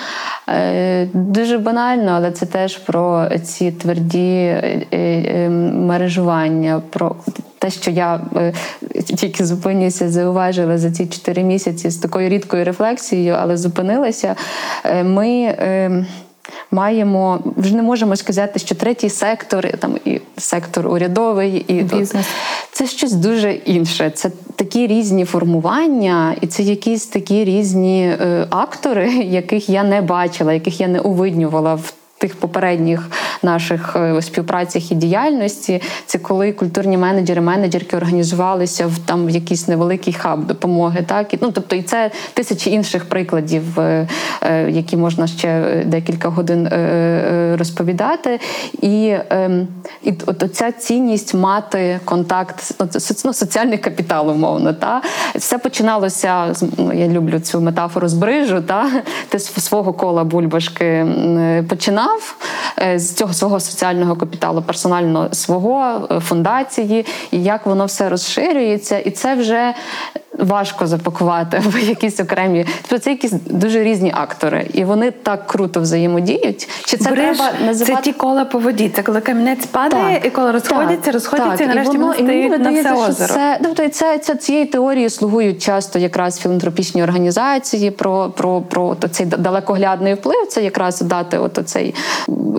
Дуже 1.12 1.58
банально, 1.58 2.10
але 2.10 2.30
це 2.30 2.46
теж 2.46 2.76
про 2.76 3.28
ці 3.44 3.72
тверді 3.72 4.56
мережування. 5.72 6.82
про 6.90 7.16
те, 7.66 7.70
що 7.70 7.90
я 7.90 8.20
е, 8.36 8.52
тільки 9.02 9.44
зупинюся, 9.44 10.10
зауважила 10.10 10.78
за 10.78 10.90
ці 10.90 11.06
чотири 11.06 11.42
місяці 11.42 11.90
з 11.90 11.96
такою 11.96 12.28
рідкою 12.28 12.64
рефлексією, 12.64 13.36
але 13.38 13.56
зупинилася. 13.56 14.36
Е, 14.84 15.04
ми 15.04 15.28
е, 15.28 16.06
маємо 16.70 17.40
вже 17.56 17.76
не 17.76 17.82
можемо 17.82 18.16
сказати, 18.16 18.58
що 18.58 18.74
третій 18.74 19.10
сектор, 19.10 19.78
там 19.78 19.96
і 20.04 20.20
сектор 20.36 20.88
урядовий, 20.88 21.64
і 21.68 21.82
бізнес 21.82 22.26
це 22.72 22.86
щось 22.86 23.12
дуже 23.12 23.52
інше. 23.52 24.10
Це 24.14 24.30
такі 24.56 24.86
різні 24.86 25.24
формування, 25.24 26.36
і 26.40 26.46
це 26.46 26.62
якісь 26.62 27.06
такі 27.06 27.44
різні 27.44 28.12
актори, 28.50 29.12
яких 29.24 29.68
я 29.68 29.82
не 29.82 30.02
бачила, 30.02 30.52
яких 30.52 30.80
я 30.80 30.88
не 30.88 31.00
увиднювала 31.00 31.74
в 31.74 31.92
тих 32.18 32.36
попередніх 32.36 33.10
наших 33.42 33.96
е, 33.96 34.22
співпрацях 34.22 34.92
і 34.92 34.94
діяльності, 34.94 35.82
це 36.06 36.18
коли 36.18 36.52
культурні 36.52 36.98
менеджери, 36.98 37.40
менеджерки 37.40 37.96
організувалися 37.96 38.86
в 38.86 38.98
там 38.98 39.26
в 39.26 39.30
якийсь 39.30 39.68
невеликий 39.68 40.12
хаб 40.12 40.46
допомоги. 40.46 41.04
Так 41.06 41.34
і 41.34 41.38
ну 41.40 41.50
тобто, 41.52 41.76
і 41.76 41.82
це 41.82 42.10
тисячі 42.34 42.70
інших 42.70 43.04
прикладів, 43.04 43.80
е, 43.80 44.08
е, 44.42 44.70
які 44.70 44.96
можна 44.96 45.26
ще 45.26 45.82
декілька 45.86 46.28
годин 46.28 46.68
розповідати. 47.58 48.40
І 48.82 49.14
ем, 49.30 49.68
і 50.02 50.14
от 50.26 50.44
ця 50.52 50.72
цінність 50.72 51.34
мати 51.34 52.00
контакт, 52.04 52.74
ну, 52.80 52.88
ну, 53.24 53.32
соціальний 53.32 53.78
капітал, 53.78 54.30
умовно. 54.30 54.72
Та 54.72 55.02
все 55.34 55.58
починалося 55.58 56.54
ну, 56.78 56.92
я 56.92 57.08
люблю 57.08 57.40
цю 57.40 57.60
метафору 57.60 58.08
з 58.08 58.14
брижу. 58.14 58.60
Та 58.60 58.90
ти 59.28 59.38
з 59.38 59.64
свого 59.64 59.92
кола 59.92 60.24
бульбашки 60.24 61.06
починав 61.68 62.05
з 62.96 63.12
цього 63.12 63.32
свого 63.32 63.60
соціального 63.60 64.16
капіталу, 64.16 64.62
персонально 64.62 65.28
свого 65.34 66.08
е, 66.10 66.20
фундації, 66.20 67.06
і 67.30 67.42
як 67.42 67.66
воно 67.66 67.86
все 67.86 68.08
розширюється, 68.08 68.98
і 68.98 69.10
це 69.10 69.34
вже 69.34 69.74
важко 70.38 70.86
запакувати 70.86 71.62
в 71.66 71.88
якісь 71.88 72.20
окремі. 72.20 72.66
Тобто 72.88 73.04
це 73.04 73.10
якісь 73.10 73.32
дуже 73.32 73.82
різні 73.82 74.12
актори, 74.16 74.66
і 74.72 74.84
вони 74.84 75.10
так 75.10 75.46
круто 75.46 75.80
взаємодіють. 75.80 76.68
Чи 76.84 76.96
це 76.96 77.10
Бриж, 77.10 77.36
треба 77.36 77.52
називати... 77.66 77.96
Це 77.96 78.02
ті 78.02 78.12
кола 78.12 78.44
по 78.44 78.58
воді? 78.58 78.88
Це 78.88 79.02
коли 79.02 79.20
камінець 79.20 79.66
падає, 79.66 80.14
так, 80.14 80.26
і 80.26 80.30
коли 80.30 80.52
розходяться, 80.52 80.96
так, 81.04 81.14
розходяться, 81.14 81.56
так, 81.56 81.66
і 81.66 81.68
нарешті 81.68 81.94
і 81.94 81.98
воно, 81.98 82.14
вони 82.18 82.24
стають 82.24 82.60
на 82.60 82.70
все 82.70 82.92
озеро. 82.92 83.34
Це 83.34 83.58
тобто 83.62 83.88
це, 83.88 84.18
це 84.18 84.34
цієї 84.34 84.66
теорії 84.66 85.10
слугують 85.10 85.62
часто 85.62 85.98
якраз 85.98 86.38
філантропічні 86.40 87.02
організації 87.02 87.90
про 87.90 88.30
про, 88.36 88.60
про 88.60 88.96
цей 89.10 89.26
далекоглядний 89.26 90.14
вплив. 90.14 90.46
Це 90.48 90.64
якраз 90.64 91.00
дати 91.00 91.38
от 91.38 91.58
оцей 91.58 91.94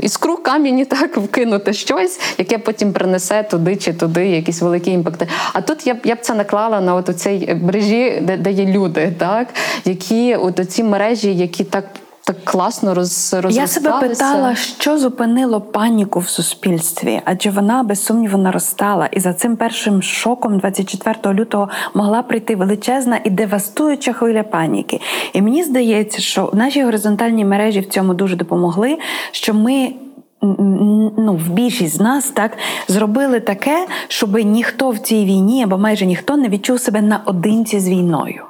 іскру 0.01 0.37
камені, 0.37 0.85
так 0.97 1.17
вкинути 1.17 1.73
щось, 1.73 2.19
яке 2.37 2.57
потім 2.57 2.93
принесе 2.93 3.43
туди 3.43 3.75
чи 3.75 3.93
туди 3.93 4.27
якісь 4.27 4.61
великі 4.61 4.91
імпакти. 4.91 5.27
А 5.53 5.61
тут 5.61 5.87
я 5.87 5.93
б 5.93 5.97
я 6.03 6.15
б 6.15 6.19
це 6.21 6.33
наклала 6.33 6.81
на 6.81 6.95
от 6.95 7.19
цей 7.19 7.55
мережі, 7.55 8.19
де 8.21 8.37
де 8.37 8.51
є 8.51 8.65
люди, 8.65 9.13
так 9.17 9.47
які 9.85 10.35
от 10.35 10.71
ці 10.71 10.83
мережі, 10.83 11.35
які 11.35 11.63
так 11.63 11.85
так 12.27 12.45
класно 12.45 12.93
роз. 12.93 13.35
Я 13.49 13.67
себе 13.67 13.91
питала, 13.99 14.55
що 14.55 14.97
зупинило 14.97 15.61
паніку 15.61 16.19
в 16.19 16.29
суспільстві, 16.29 17.21
адже 17.25 17.49
вона 17.49 17.83
без 17.83 18.05
сумніву 18.05 18.37
наростала, 18.37 19.05
і 19.05 19.19
за 19.19 19.33
цим 19.33 19.55
першим 19.55 20.01
шоком, 20.01 20.59
24 20.59 21.35
лютого, 21.35 21.69
могла 21.93 22.21
прийти 22.21 22.55
величезна 22.55 23.19
і 23.23 23.29
девастуюча 23.29 24.13
хвиля 24.13 24.43
паніки. 24.43 25.01
І 25.33 25.41
мені 25.41 25.63
здається, 25.63 26.21
що 26.21 26.51
наші 26.53 26.83
горизонтальні 26.83 27.45
мережі 27.45 27.79
в 27.79 27.89
цьому 27.89 28.13
дуже 28.13 28.35
допомогли, 28.35 28.97
що 29.31 29.53
ми. 29.53 29.93
Ну, 30.41 31.39
в 31.45 31.49
більшість 31.49 31.97
з 31.97 32.01
нас 32.01 32.29
так 32.29 32.57
зробили 32.87 33.39
таке, 33.39 33.87
щоб 34.07 34.35
ніхто 34.35 34.89
в 34.89 34.97
цій 34.97 35.25
війні 35.25 35.63
або 35.63 35.77
майже 35.77 36.05
ніхто 36.05 36.37
не 36.37 36.49
відчув 36.49 36.79
себе 36.79 37.01
наодинці 37.01 37.79
з 37.79 37.89
війною. 37.89 38.46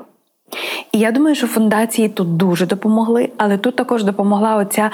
І 0.91 0.99
я 0.99 1.11
думаю, 1.11 1.35
що 1.35 1.47
фундації 1.47 2.09
тут 2.09 2.37
дуже 2.37 2.65
допомогли, 2.65 3.29
але 3.37 3.57
тут 3.57 3.75
також 3.75 4.03
допомогла 4.03 4.55
оця 4.55 4.91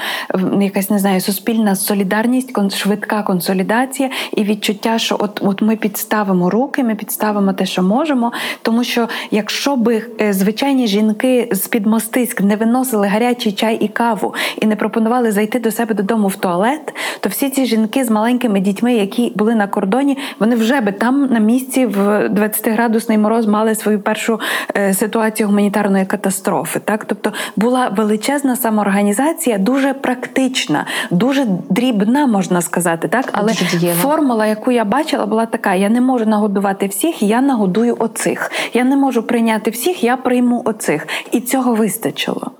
якась 0.61 0.89
не 0.89 0.99
знаю 0.99 1.21
суспільна 1.21 1.75
солідарність, 1.75 2.75
швидка 2.75 3.23
консолідація 3.23 4.09
і 4.33 4.43
відчуття, 4.43 4.97
що 4.97 5.15
от 5.19 5.41
от 5.43 5.61
ми 5.61 5.75
підставимо 5.75 6.49
руки, 6.49 6.83
ми 6.83 6.95
підставимо 6.95 7.53
те, 7.53 7.65
що 7.65 7.83
можемо. 7.83 8.31
Тому 8.61 8.83
що 8.83 9.07
якщо 9.31 9.75
би 9.75 10.03
е, 10.21 10.33
звичайні 10.33 10.87
жінки 10.87 11.49
з 11.51 11.67
під 11.67 11.85
мостиськ 11.85 12.41
не 12.41 12.55
виносили 12.55 13.07
гарячий 13.07 13.51
чай 13.51 13.77
і 13.81 13.87
каву 13.87 14.33
і 14.61 14.65
не 14.65 14.75
пропонували 14.75 15.31
зайти 15.31 15.59
до 15.59 15.71
себе 15.71 15.93
додому 15.95 16.27
в 16.27 16.35
туалет, 16.35 16.93
то 17.19 17.29
всі 17.29 17.49
ці 17.49 17.65
жінки 17.65 18.03
з 18.03 18.09
маленькими 18.09 18.59
дітьми, 18.59 18.93
які 18.93 19.31
були 19.35 19.55
на 19.55 19.67
кордоні, 19.67 20.17
вони 20.39 20.55
вже 20.55 20.81
би 20.81 20.91
там 20.91 21.25
на 21.25 21.39
місці 21.39 21.85
в 21.85 21.97
20-градусний 22.27 23.17
мороз 23.17 23.45
мали 23.45 23.75
свою 23.75 23.99
першу 24.01 24.39
е, 24.77 24.93
ситуацію 24.93 25.49
гуманітарної 25.53 26.05
катастрофи. 26.05 26.79
Так, 26.79 27.05
тобто 27.05 27.33
була 27.55 27.87
величезна 27.87 28.55
самоорганізація, 28.55 29.57
дуже 29.57 29.93
практична, 29.93 30.85
дуже 31.11 31.45
дрібна, 31.69 32.27
можна 32.27 32.61
сказати, 32.61 33.07
так, 33.07 33.29
але 33.31 33.53
формула, 34.01 34.45
яку 34.45 34.71
я 34.71 34.85
бачила, 34.85 35.25
була 35.25 35.45
така: 35.45 35.75
я 35.75 35.89
не 35.89 36.01
можу 36.01 36.25
нагодувати 36.25 36.87
всіх, 36.87 37.23
я 37.23 37.41
нагодую 37.41 37.95
оцих. 37.99 38.51
Я 38.73 38.83
не 38.83 38.95
можу 38.95 39.23
прийняти 39.23 39.71
всіх, 39.71 40.03
я 40.03 40.17
прийму 40.17 40.61
оцих. 40.65 41.07
І 41.31 41.39
цього 41.39 41.75
вистачило. 41.75 42.51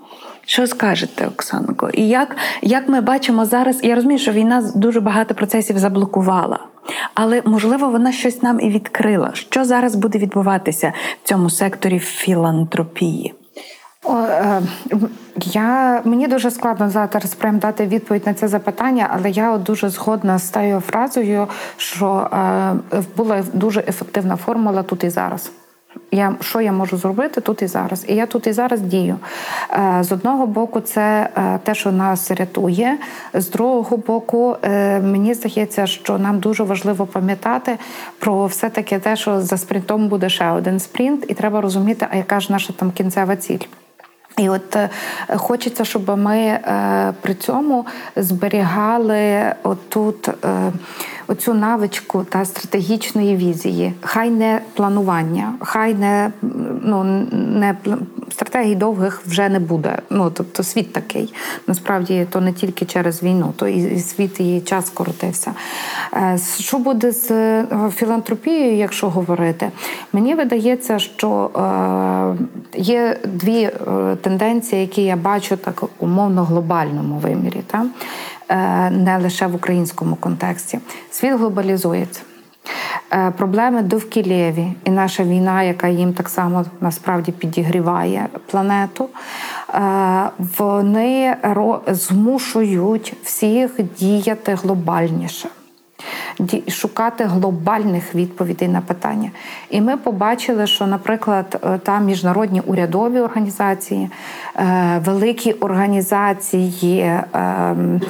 Що 0.46 0.66
скажете, 0.66 1.26
Оксанко? 1.26 1.90
І 1.92 2.08
як 2.08 2.36
як 2.62 2.88
ми 2.88 3.00
бачимо 3.00 3.44
зараз, 3.44 3.80
я 3.82 3.94
розумію, 3.94 4.18
що 4.18 4.32
війна 4.32 4.70
дуже 4.74 5.00
багато 5.00 5.34
процесів 5.34 5.78
заблокувала, 5.78 6.58
але 7.14 7.42
можливо 7.44 7.88
вона 7.88 8.12
щось 8.12 8.42
нам 8.42 8.60
і 8.60 8.70
відкрила. 8.70 9.30
Що 9.34 9.64
зараз 9.64 9.94
буде 9.94 10.18
відбуватися 10.18 10.92
в 11.24 11.28
цьому 11.28 11.50
секторі 11.50 11.98
філантропії? 11.98 13.34
О, 14.04 14.18
е, 14.18 14.62
я 15.36 16.02
Мені 16.04 16.28
дуже 16.28 16.50
складно 16.50 16.90
зараз 16.90 17.34
прям 17.34 17.58
дати 17.58 17.86
відповідь 17.86 18.26
на 18.26 18.34
це 18.34 18.48
запитання, 18.48 19.08
але 19.10 19.30
я 19.30 19.52
от 19.52 19.62
дуже 19.62 19.88
згодна 19.88 20.38
з 20.38 20.50
тією 20.50 20.80
фразою, 20.80 21.48
що 21.76 22.30
е, 22.92 23.02
була 23.16 23.42
дуже 23.52 23.80
ефективна 23.80 24.36
формула 24.36 24.82
тут 24.82 25.04
і 25.04 25.10
зараз. 25.10 25.50
Я 26.10 26.36
що 26.40 26.60
я 26.60 26.72
можу 26.72 26.96
зробити 26.96 27.40
тут 27.40 27.62
і 27.62 27.66
зараз? 27.66 28.04
І 28.08 28.14
я 28.14 28.26
тут 28.26 28.46
і 28.46 28.52
зараз 28.52 28.80
дію. 28.80 29.16
Е, 29.70 29.98
з 30.00 30.12
одного 30.12 30.46
боку, 30.46 30.80
це 30.80 31.28
е, 31.36 31.58
те, 31.64 31.74
що 31.74 31.92
нас 31.92 32.30
рятує. 32.30 32.98
З 33.34 33.50
другого 33.50 33.96
боку, 33.96 34.56
е, 34.62 35.00
мені 35.00 35.34
здається, 35.34 35.86
що 35.86 36.18
нам 36.18 36.38
дуже 36.38 36.62
важливо 36.62 37.06
пам'ятати 37.06 37.78
про 38.18 38.46
все 38.46 38.70
таки 38.70 38.98
те, 38.98 39.16
що 39.16 39.40
за 39.40 39.56
спринтом 39.56 40.08
буде 40.08 40.28
ще 40.28 40.50
один 40.50 40.80
спринт, 40.80 41.24
і 41.28 41.34
треба 41.34 41.60
розуміти, 41.60 42.06
а 42.10 42.16
яка 42.16 42.40
ж 42.40 42.52
наша 42.52 42.72
там 42.72 42.90
кінцева 42.90 43.36
ціль. 43.36 43.58
І 44.38 44.48
от 44.48 44.76
хочеться, 45.36 45.84
щоб 45.84 46.18
ми 46.18 46.58
при 47.20 47.34
цьому 47.34 47.86
зберігали 48.16 49.54
отут 49.62 50.30
оцю 51.26 51.54
навичку 51.54 52.24
та 52.28 52.44
стратегічної 52.44 53.36
візії. 53.36 53.92
Хай 54.00 54.30
не 54.30 54.60
планування, 54.74 55.54
хай 55.60 55.94
не 55.94 56.32
ну 56.82 57.04
не 57.32 57.76
стратегій 58.30 58.74
довгих 58.74 59.22
вже 59.26 59.48
не 59.48 59.58
буде. 59.58 59.98
Ну 60.10 60.30
тобто 60.30 60.62
світ 60.62 60.92
такий. 60.92 61.34
Насправді 61.66 62.26
то 62.30 62.40
не 62.40 62.52
тільки 62.52 62.84
через 62.84 63.22
війну, 63.22 63.52
то 63.56 63.68
і 63.68 63.98
світ 63.98 64.40
і 64.40 64.60
час 64.60 64.86
скоротився. 64.86 65.52
Е, 66.14 66.38
що 66.58 66.78
буде 66.78 67.12
з 67.12 67.30
е, 67.30 67.66
філантропією, 67.94 68.76
якщо 68.76 69.10
говорити? 69.10 69.70
Мені 70.12 70.34
видається, 70.34 70.98
що 70.98 71.50
е, 71.56 72.80
є 72.80 73.18
дві 73.24 73.70
тенденції, 74.20 74.80
які 74.80 75.02
я 75.02 75.16
бачу 75.16 75.56
так 75.56 75.84
умовно 75.98 76.44
глобальному 76.44 77.18
вимірі. 77.18 77.60
Та? 77.66 77.86
Е, 78.48 78.90
не 78.90 79.18
лише 79.18 79.46
в 79.46 79.54
українському 79.54 80.16
контексті. 80.16 80.78
Світ 81.10 81.32
глобалізується. 81.32 82.20
Е, 83.12 83.30
проблеми 83.30 83.82
довкілєві 83.82 84.72
і 84.84 84.90
наша 84.90 85.24
війна, 85.24 85.62
яка 85.62 85.88
їм 85.88 86.12
так 86.12 86.28
само 86.28 86.64
насправді 86.80 87.32
підігріває 87.32 88.28
планету, 88.50 89.08
е, 89.74 89.80
вони 90.58 91.36
змушують 91.86 93.16
всіх 93.22 93.70
діяти 93.98 94.54
глобальніше. 94.54 95.48
Шукати 96.68 97.24
глобальних 97.24 98.14
відповідей 98.14 98.68
на 98.68 98.80
питання. 98.80 99.30
І 99.70 99.80
ми 99.80 99.96
побачили, 99.96 100.66
що, 100.66 100.86
наприклад, 100.86 101.80
там 101.82 102.04
міжнародні 102.04 102.60
урядові 102.60 103.20
організації, 103.20 104.10
великі 105.04 105.52
організації 105.52 107.12
ем, 107.32 108.00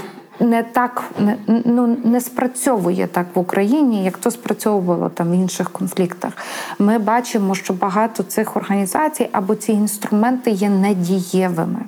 не 0.41 0.63
так 0.63 1.05
не, 1.19 1.37
ну, 1.65 1.97
не 2.05 2.21
спрацьовує 2.21 3.07
так 3.07 3.27
в 3.35 3.39
Україні, 3.39 4.05
як 4.05 4.19
то 4.19 4.31
спрацьовувало 4.31 5.09
там 5.09 5.31
в 5.31 5.35
інших 5.35 5.71
конфліктах. 5.71 6.33
Ми 6.79 6.99
бачимо, 6.99 7.55
що 7.55 7.75
багато 7.75 8.23
цих 8.23 8.57
організацій 8.57 9.29
або 9.33 9.55
ці 9.55 9.73
інструменти 9.73 10.51
є 10.51 10.69
недієвими. 10.69 11.81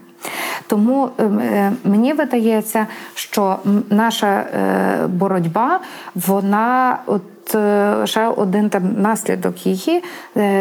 Тому 0.67 1.09
ем, 1.19 1.39
е, 1.39 1.73
мені 1.85 2.13
видається, 2.13 2.87
що 3.15 3.57
наша 3.91 4.27
е, 4.27 5.07
боротьба, 5.07 5.81
вона 6.15 6.99
от. 7.07 7.23
Е, 7.55 7.97
ще 8.05 8.27
один 8.27 8.71
там 8.71 9.03
наслідок 9.03 9.67
її 9.67 10.03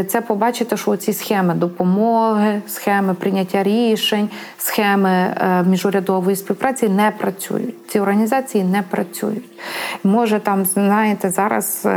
це 0.08 0.22
побачити, 0.28 0.78
що 0.78 0.98
ці 0.98 1.14
схеми 1.14 1.54
допомоги, 1.54 2.62
схеми 2.68 3.14
прийняття 3.14 3.64
рішень, 3.64 4.30
схеми 4.58 5.36
міжурядової 5.68 6.36
співпраці 6.36 6.90
не 6.90 7.12
працюють. 7.12 7.90
Ці 7.90 8.00
організації 8.00 8.64
не 8.64 8.82
працюють. 8.82 9.46
Може, 10.04 10.40
там 10.40 10.66
знаєте, 10.66 11.30
зараз 11.30 11.88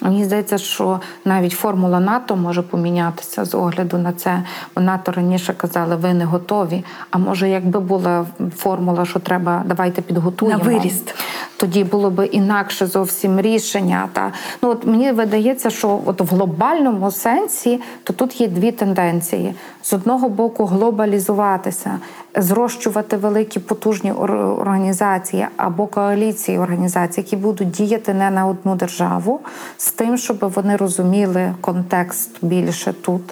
Мені 0.00 0.24
здається, 0.24 0.58
що 0.58 1.00
навіть 1.24 1.52
формула 1.52 2.00
НАТО 2.00 2.36
може 2.36 2.62
помінятися 2.62 3.44
з 3.44 3.54
огляду 3.54 3.98
на 3.98 4.12
це. 4.12 4.42
Бо 4.76 4.82
НАТО 4.82 5.12
раніше 5.12 5.54
казали, 5.54 5.96
ви 5.96 6.14
не 6.14 6.24
готові. 6.24 6.84
А 7.10 7.18
може, 7.18 7.48
якби 7.48 7.80
була 7.80 8.26
формула, 8.56 9.04
що 9.04 9.18
треба, 9.18 9.62
давайте 9.66 10.02
підготуємо. 10.02 10.64
На 10.64 10.70
виріст. 10.70 11.14
Тоді 11.56 11.84
було 11.84 12.10
б 12.10 12.26
інакше 12.26 12.86
зовсім 12.86 13.40
рішення. 13.40 14.08
Та 14.12 14.32
ну 14.62 14.70
от 14.70 14.86
мені 14.86 15.12
видається, 15.12 15.70
що 15.70 16.00
от 16.06 16.20
в 16.20 16.34
глобальному 16.34 17.10
сенсі 17.10 17.80
то 18.04 18.12
тут 18.12 18.40
є 18.40 18.48
дві 18.48 18.72
тенденції: 18.72 19.54
з 19.82 19.92
одного 19.92 20.28
боку, 20.28 20.64
глобалізуватися, 20.64 21.98
зрощувати 22.36 23.16
великі 23.16 23.60
потужні 23.60 24.12
організації 24.12 25.46
або 25.56 25.86
коаліції 25.86 26.58
організацій, 26.58 27.20
які 27.20 27.36
будуть 27.36 27.70
діяти 27.70 28.14
не 28.14 28.30
на 28.30 28.46
одну 28.46 28.74
державу, 28.74 29.40
з 29.76 29.92
тим, 29.92 30.16
щоб 30.16 30.52
вони 30.54 30.76
розуміли 30.76 31.54
контекст 31.60 32.30
більше 32.42 32.92
тут. 32.92 33.22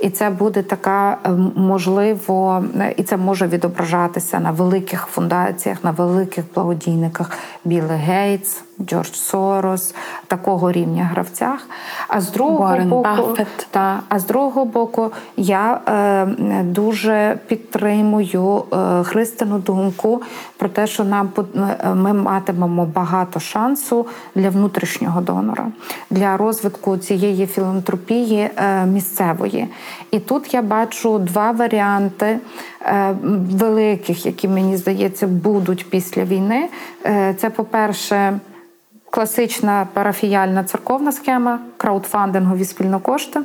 І 0.00 0.10
це 0.10 0.30
буде 0.30 0.62
така 0.62 1.18
ем, 1.24 1.52
можливо, 1.56 2.64
і 2.96 3.02
це 3.02 3.16
може 3.16 3.46
відображатися 3.46 4.40
на 4.40 4.50
великих 4.50 5.06
фундаціях, 5.06 5.84
на 5.84 5.90
великих 5.90 6.44
благодійниках 6.54 7.30
Білли 7.64 7.94
Гейтс. 7.94 8.62
Джордж 8.80 9.12
Сорос, 9.12 9.94
такого 10.26 10.72
рівня 10.72 11.04
гравцях. 11.04 11.68
А 12.08 12.20
з 12.20 12.30
другого 12.30 12.74
Warren 12.74 12.88
боку, 12.88 13.36
та, 13.70 14.00
а 14.08 14.18
з 14.18 14.26
другого 14.26 14.64
боку, 14.64 15.10
я 15.36 15.80
е, 15.88 16.62
дуже 16.62 17.38
підтримую 17.46 18.64
е, 18.72 19.02
Христину 19.02 19.58
думку 19.58 20.22
про 20.56 20.68
те, 20.68 20.86
що 20.86 21.04
нам 21.04 21.30
е, 21.54 21.94
ми 21.94 22.12
матимемо 22.12 22.86
багато 22.86 23.40
шансу 23.40 24.06
для 24.34 24.50
внутрішнього 24.50 25.20
донора, 25.20 25.66
для 26.10 26.36
розвитку 26.36 26.96
цієї 26.96 27.46
філантропії 27.46 28.50
е, 28.56 28.86
місцевої. 28.86 29.68
І 30.10 30.18
тут 30.18 30.54
я 30.54 30.62
бачу 30.62 31.18
два 31.18 31.50
варіанти 31.50 32.38
е, 32.80 33.16
великих, 33.50 34.26
які 34.26 34.48
мені 34.48 34.76
здається 34.76 35.26
будуть 35.26 35.90
після 35.90 36.24
війни. 36.24 36.68
Е, 37.06 37.34
це, 37.38 37.50
по-перше, 37.50 38.40
Класична 39.14 39.86
парафіяльна 39.92 40.64
церковна 40.64 41.12
схема, 41.12 41.58
краудфандингові 41.76 42.64
спільнокошти, 42.64 43.40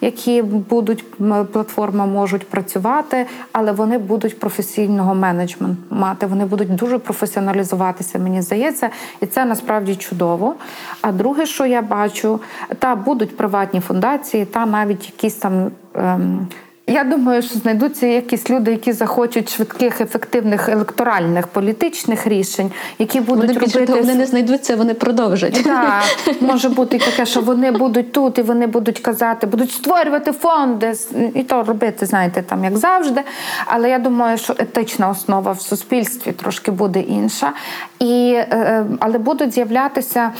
які 0.00 0.42
будуть 0.42 1.04
платформа 1.52 2.06
можуть 2.06 2.48
працювати, 2.48 3.26
але 3.52 3.72
вони 3.72 3.98
будуть 3.98 4.40
професійного 4.40 5.14
менеджменту 5.14 5.76
мати. 5.90 6.26
Вони 6.26 6.44
будуть 6.44 6.74
дуже 6.74 6.98
професіоналізуватися, 6.98 8.18
мені 8.18 8.42
здається, 8.42 8.90
і 9.20 9.26
це 9.26 9.44
насправді 9.44 9.96
чудово. 9.96 10.54
А 11.00 11.12
друге, 11.12 11.46
що 11.46 11.66
я 11.66 11.82
бачу, 11.82 12.40
та 12.78 12.94
будуть 12.94 13.36
приватні 13.36 13.80
фундації, 13.80 14.44
та 14.44 14.66
навіть 14.66 15.06
якісь 15.06 15.34
там. 15.34 15.70
Ем, 15.94 16.48
я 16.86 17.04
думаю, 17.04 17.42
що 17.42 17.58
знайдуться 17.58 18.06
якісь 18.06 18.50
люди, 18.50 18.70
які 18.70 18.92
захочуть 18.92 19.54
швидких, 19.54 20.00
ефективних 20.00 20.68
електоральних 20.68 21.46
політичних 21.46 22.26
рішень, 22.26 22.72
які 22.98 23.20
будуть 23.20 23.48
вони 23.48 23.60
робити 23.60 23.94
вони 23.94 24.14
не 24.14 24.26
знайдуться, 24.26 24.76
вони 24.76 24.94
продовжать. 24.94 25.64
Так, 25.64 26.04
може 26.40 26.68
бути 26.68 26.98
таке, 26.98 27.26
що 27.26 27.40
вони 27.40 27.70
будуть 27.70 28.12
тут 28.12 28.38
і 28.38 28.42
вони 28.42 28.66
будуть 28.66 28.98
казати, 28.98 29.46
будуть 29.46 29.72
створювати 29.72 30.32
фонди 30.32 30.92
і 31.34 31.42
то 31.42 31.62
робити, 31.62 32.06
знаєте, 32.06 32.42
там 32.42 32.64
як 32.64 32.76
завжди. 32.76 33.20
Але 33.66 33.90
я 33.90 33.98
думаю, 33.98 34.38
що 34.38 34.54
етична 34.58 35.08
основа 35.08 35.52
в 35.52 35.60
суспільстві 35.60 36.32
трошки 36.32 36.70
буде 36.70 37.00
інша. 37.00 37.52
І, 37.98 38.34
е, 38.36 38.86
Але 39.00 39.18
будуть 39.18 39.54
з'являтися 39.54 40.32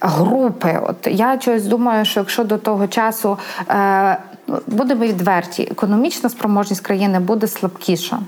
групи. 0.00 0.80
От 0.82 0.96
я 1.06 1.36
чогось 1.36 1.64
думаю, 1.64 2.04
що 2.04 2.20
якщо 2.20 2.44
до 2.44 2.58
того 2.58 2.86
часу. 2.86 3.38
Будемо 4.66 5.04
відверті, 5.04 5.68
економічна 5.70 6.28
спроможність 6.28 6.82
країни 6.82 7.20
буде 7.20 7.46
слабкіша. 7.46 8.18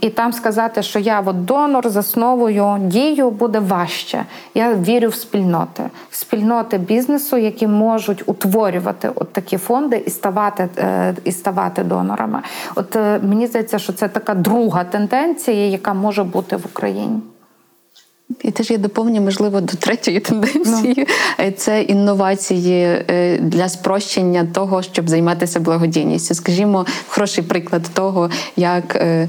І 0.00 0.10
там 0.10 0.32
сказати, 0.32 0.82
що 0.82 0.98
я 0.98 1.20
от 1.26 1.44
донор 1.44 1.88
з 1.88 1.96
основою 1.96 2.76
дію 2.80 3.30
буде 3.30 3.58
важче. 3.58 4.24
Я 4.54 4.74
вірю 4.74 5.08
в 5.08 5.14
спільноти, 5.14 5.82
в 6.10 6.16
спільноти 6.16 6.78
бізнесу, 6.78 7.36
які 7.36 7.66
можуть 7.66 8.22
утворювати 8.26 9.10
от 9.14 9.32
такі 9.32 9.56
фонди 9.56 10.02
і 10.06 10.10
ставати 10.10 10.68
е, 10.78 11.14
і 11.24 11.32
ставати 11.32 11.84
донорами. 11.84 12.42
От 12.74 12.96
е, 12.96 13.20
мені 13.22 13.46
здається, 13.46 13.78
що 13.78 13.92
це 13.92 14.08
така 14.08 14.34
друга 14.34 14.84
тенденція, 14.84 15.66
яка 15.66 15.94
може 15.94 16.24
бути 16.24 16.56
в 16.56 16.66
Україні. 16.72 17.20
І 18.42 18.50
теж 18.50 18.70
я 18.70 18.78
доповню, 18.78 19.20
можливо, 19.20 19.60
до 19.60 19.72
третьої 19.72 20.20
тенденції 20.20 20.94
no. 20.94 21.06
Ну. 21.38 21.52
це 21.56 21.82
інновації 21.82 22.84
е, 22.84 23.38
для 23.42 23.68
спрощення 23.68 24.46
того, 24.52 24.82
щоб 24.82 25.08
займатися 25.08 25.60
благодійністю. 25.60 26.34
Скажімо, 26.34 26.86
хороший 27.08 27.44
приклад 27.44 27.82
того, 27.94 28.30
як 28.56 28.96
е, 28.96 29.28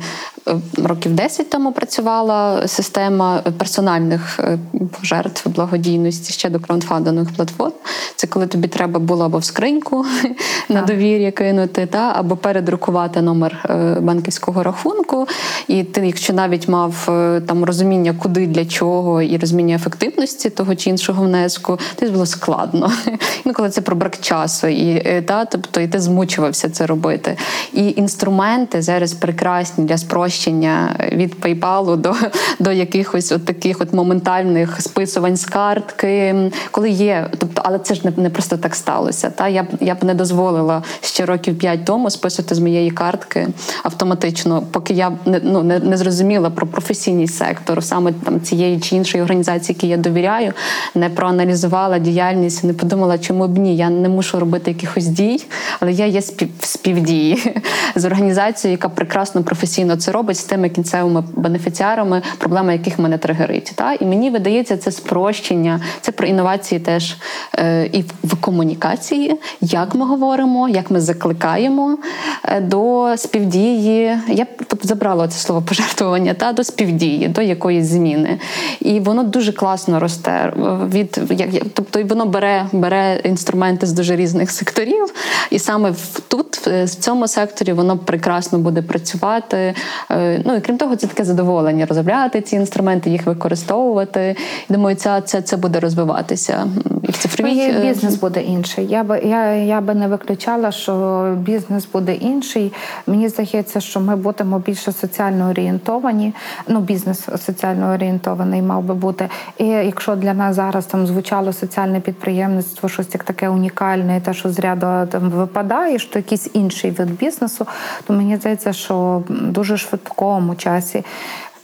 років 0.84 1.14
10 1.14 1.50
тому 1.50 1.72
працювала 1.72 2.68
система 2.68 3.44
персональних 3.58 4.40
е, 4.40 4.60
жертв 5.04 5.50
благодійності 5.50 6.34
ще 6.34 6.50
до 6.50 6.60
краундфандингових 6.60 7.36
платформ. 7.36 7.74
Це 8.16 8.28
коли 8.28 8.48
тобі 8.48 8.68
треба 8.68 9.00
було 9.00 9.26
або 9.26 9.38
в 9.38 9.46
скриньку 9.46 10.06
на 10.70 10.82
довір'я 10.82 11.32
кинути, 11.32 11.86
та 11.86 12.14
або 12.16 12.36
передрукувати 12.36 13.22
номер 13.22 13.70
банківського 14.02 14.64
рахунку. 14.64 15.28
І 15.68 15.84
ти, 15.84 16.08
якщо 16.08 16.34
навіть 16.34 16.68
мав 16.68 17.04
там 17.48 17.64
розуміння, 17.64 18.16
куди 18.20 18.48
для 18.48 18.66
чого, 18.66 18.93
і 19.22 19.38
розуміння 19.38 19.76
ефективності 19.76 20.50
того 20.50 20.76
чи 20.76 20.90
іншого 20.90 21.24
внеску, 21.24 21.80
це 22.00 22.10
було 22.10 22.26
складно. 22.26 22.92
Ну, 23.46 23.54
коли 23.54 23.70
це 23.70 23.82
про 23.82 23.96
брак 23.96 24.18
часу, 24.22 24.68
і 24.68 25.22
та, 25.22 25.46
тобто 25.46 25.82
і 25.82 25.88
ти 25.88 26.00
змучувався 26.00 26.70
це 26.70 26.86
робити. 26.86 27.38
І 27.74 27.94
інструменти 27.98 28.82
зараз 28.82 29.14
прекрасні 29.14 29.86
для 29.86 29.98
спрощення 29.98 30.96
від 31.12 31.36
PayPal 31.36 31.98
до 31.98 32.16
до 32.60 32.72
якихось 32.72 33.32
от 33.32 33.46
таких 33.46 33.82
от 33.82 33.94
моментальних 33.94 34.82
списувань 34.82 35.36
з 35.36 35.46
картки, 35.46 36.36
коли 36.72 36.90
є, 36.90 37.30
тобто, 37.38 37.62
але 37.66 37.80
це 37.80 37.96
ж 37.96 38.02
не, 38.04 38.24
не 38.24 38.30
просто 38.30 38.58
так 38.58 38.76
сталося. 38.76 39.30
Та 39.30 39.48
я 39.48 39.64
б 39.64 39.68
я 39.80 39.96
б 39.96 40.04
не 40.04 40.14
дозволила 40.14 40.84
ще 41.02 41.26
років 41.26 41.58
п'ять 41.58 41.86
тому 41.86 42.10
списувати 42.10 42.56
з 42.56 42.60
моєї 42.60 42.92
картки 42.92 43.48
автоматично, 43.84 44.64
поки 44.72 44.94
я 44.94 45.12
не 45.26 45.42
ну 45.44 45.64
не, 45.64 45.80
не 45.80 45.98
зрозуміла 45.98 46.50
про 46.50 46.68
професійний 46.68 47.28
сектор, 47.28 47.84
саме 47.84 48.12
там 48.12 48.42
цієї 48.42 48.80
чи 48.84 48.96
іншої 48.96 49.24
організації, 49.24 49.76
які 49.76 49.88
я 49.88 49.98
довіряю, 49.98 50.54
не 50.96 51.10
проаналізувала 51.10 52.00
діяльність, 52.00 52.64
не 52.64 52.74
подумала, 52.74 53.18
чому 53.18 53.48
б 53.48 53.58
ні. 53.58 53.78
Я 53.78 53.90
не 53.90 54.10
мушу 54.10 54.40
робити 54.40 54.72
якихось 54.72 55.08
дій, 55.08 55.46
але 55.80 55.92
я 55.92 56.06
є 56.06 56.22
спів, 56.22 56.50
співдії 56.60 57.62
з 57.96 58.06
організацією, 58.06 58.78
яка 58.78 58.90
прекрасно 58.90 59.44
професійно 59.44 59.96
це 59.96 60.12
робить 60.12 60.38
з 60.38 60.44
тими 60.44 60.70
кінцевими 60.70 61.24
бенефіціарами, 61.36 62.22
проблема 62.38 62.74
яких 62.74 63.00
мене 63.00 63.18
тригерить. 63.18 63.72
Та? 63.76 63.94
І 63.94 64.06
мені 64.06 64.30
видається 64.30 64.78
це 64.78 64.92
спрощення, 64.92 65.82
це 66.02 66.12
про 66.12 66.28
інновації 66.28 66.80
теж 66.80 67.16
е, 67.60 67.90
і 67.94 68.04
в 68.24 68.36
комунікації, 68.36 69.40
як 69.62 69.96
ми 69.96 70.06
говоримо, 70.06 70.70
як 70.70 70.92
ми 70.92 71.02
закликаємо 71.02 71.98
е, 72.44 72.62
до 72.62 73.14
співдії. 73.18 74.18
Я 74.28 74.46
тобто 74.68 74.88
забрала 74.88 75.28
це 75.28 75.40
слово 75.40 75.62
пожертвування 75.62 76.34
та 76.34 76.54
до 76.54 76.64
співдії, 76.64 77.28
до 77.28 77.42
якоїсь 77.42 77.86
зміни. 77.86 78.40
І 78.80 79.00
воно 79.00 79.24
дуже 79.24 79.52
класно 79.52 80.00
росте. 80.00 80.54
Від 80.94 81.22
як 81.30 81.50
тобто 81.74 82.04
воно 82.04 82.26
бере 82.26 82.66
бере 82.72 83.22
інструменти 83.24 83.86
з 83.86 83.94
дуже 83.94 84.16
різних 84.16 84.52
секторів, 84.52 85.14
і 85.50 85.60
саме 85.60 85.94
тут, 86.28 86.58
в 86.68 86.88
цьому 86.88 87.28
секторі, 87.28 87.74
воно 87.74 87.98
прекрасно 87.98 88.60
буде 88.60 88.82
працювати. 88.82 89.74
Е, 90.12 90.42
ну 90.46 90.56
і 90.56 90.62
крім 90.62 90.78
того, 90.78 90.96
це 90.96 91.08
таке 91.08 91.24
задоволення 91.24 91.86
розробляти 91.86 92.42
ці 92.42 92.56
інструменти, 92.56 93.10
їх 93.10 93.26
використовувати. 93.26 94.36
Думаю, 94.70 94.96
це 94.96 95.22
це, 95.22 95.42
це 95.42 95.58
буде 95.58 95.80
розвиватися. 95.80 96.68
І 97.04 97.12
в 97.12 97.18
цифровій 97.18 97.60
е, 97.60 97.80
бізнес 97.82 98.16
буде 98.16 98.42
інший. 98.42 98.88
Я 98.88 99.04
би 99.04 99.20
я, 99.20 99.54
я 99.54 99.82
би 99.82 99.94
не 99.94 100.08
виключала, 100.08 100.72
що 100.72 101.24
бізнес 101.40 101.88
буде 101.94 102.14
інший. 102.14 102.74
Мені 103.08 103.30
здається, 103.30 103.80
що 103.80 104.00
ми 104.00 104.16
будемо 104.16 104.60
більше 104.60 104.92
соціально 104.92 105.50
орієнтовані. 105.50 106.34
Ну, 106.68 106.80
бізнес 106.80 107.28
соціально 107.46 107.94
орієнтований 107.94 108.53
мав 108.62 108.84
би 108.84 108.94
бути. 108.94 109.30
І 109.58 109.66
якщо 109.66 110.16
для 110.16 110.34
нас 110.34 110.56
зараз 110.56 110.86
там 110.86 111.08
звучало 111.08 111.54
соціальне 111.54 112.00
підприємництво, 112.00 112.90
щось 112.90 113.14
як 113.14 113.24
таке 113.24 113.50
унікальне, 113.50 114.22
те, 114.22 114.34
що 114.34 114.50
з 114.50 114.60
ряду 114.60 115.12
там 115.12 115.30
випадає, 115.30 116.00
що 116.00 116.20
якийсь 116.20 116.50
інший 116.54 116.92
вид 116.92 117.18
бізнесу, 117.18 117.66
то 118.08 118.14
мені 118.14 118.38
здається, 118.38 118.74
що 118.74 119.24
дуже 119.30 119.78
швидкому 119.78 120.56
часі 120.56 121.04